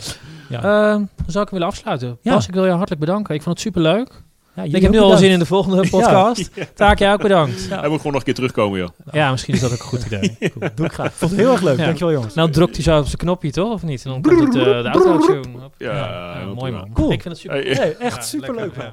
Ja. 0.48 0.56
Ehm, 0.62 0.98
dan 0.98 1.09
zou 1.26 1.44
ik 1.44 1.51
hem 1.51 1.59
willen 1.59 1.66
afsluiten. 1.66 2.18
Ja. 2.22 2.32
Bas, 2.34 2.48
ik 2.48 2.55
wil 2.55 2.64
je 2.64 2.70
hartelijk 2.70 3.01
bedanken. 3.01 3.34
Ik 3.34 3.42
vond 3.42 3.55
het 3.59 3.64
super 3.66 3.82
leuk. 3.82 4.22
Ja, 4.56 4.62
Ik 4.62 4.82
heb 4.82 4.90
nu 4.90 4.98
al 4.98 5.16
zin 5.16 5.30
in 5.30 5.38
de 5.38 5.46
volgende 5.46 5.88
podcast. 5.90 6.51
Taak, 6.74 6.98
jij 6.98 7.12
ook 7.12 7.22
bedankt. 7.22 7.66
Ja. 7.70 7.80
Hij 7.80 7.88
moet 7.88 7.96
gewoon 7.96 8.12
nog 8.12 8.14
een 8.20 8.22
keer 8.26 8.34
terugkomen, 8.34 8.78
joh. 8.78 8.88
Ja, 9.12 9.30
misschien 9.30 9.55
is 9.55 9.60
dat 9.60 9.72
ook 9.72 9.78
een 9.78 9.84
goed 9.84 10.05
idee. 10.05 10.36
Doe 10.74 10.86
ik 10.86 10.92
graag. 10.92 11.06
Ik 11.06 11.12
vond 11.12 11.30
het 11.30 11.40
heel 11.40 11.52
erg 11.52 11.60
leuk. 11.62 11.78
Ja. 11.78 11.84
Dankjewel 11.84 12.12
jongens. 12.14 12.34
Nou 12.34 12.51
drukt 12.51 12.74
hij 12.74 12.84
zo 12.84 12.98
op 12.98 13.05
zijn 13.05 13.16
knopje, 13.16 13.51
toch? 13.51 13.72
Of 13.72 13.82
niet? 13.82 14.05
En 14.05 14.10
dan 14.10 14.22
komt 14.22 14.55
het, 14.55 14.66
eh, 14.66 14.82
de 14.82 14.90
outro 14.90 15.18
tune. 15.18 15.59
Hop. 15.60 15.74
Ja, 15.78 16.38
mooi 16.55 16.72
man. 16.72 16.90
Cool. 16.92 17.12
Ik 17.12 17.22
vind 17.22 17.34
het 17.34 17.42
super. 17.42 17.56
Hey, 17.64 17.74
Nee, 17.84 17.94
echt 17.96 18.16
Ja, 18.16 18.22
superleuk 18.22 18.76
man. 18.76 18.86
ja. 18.86 18.92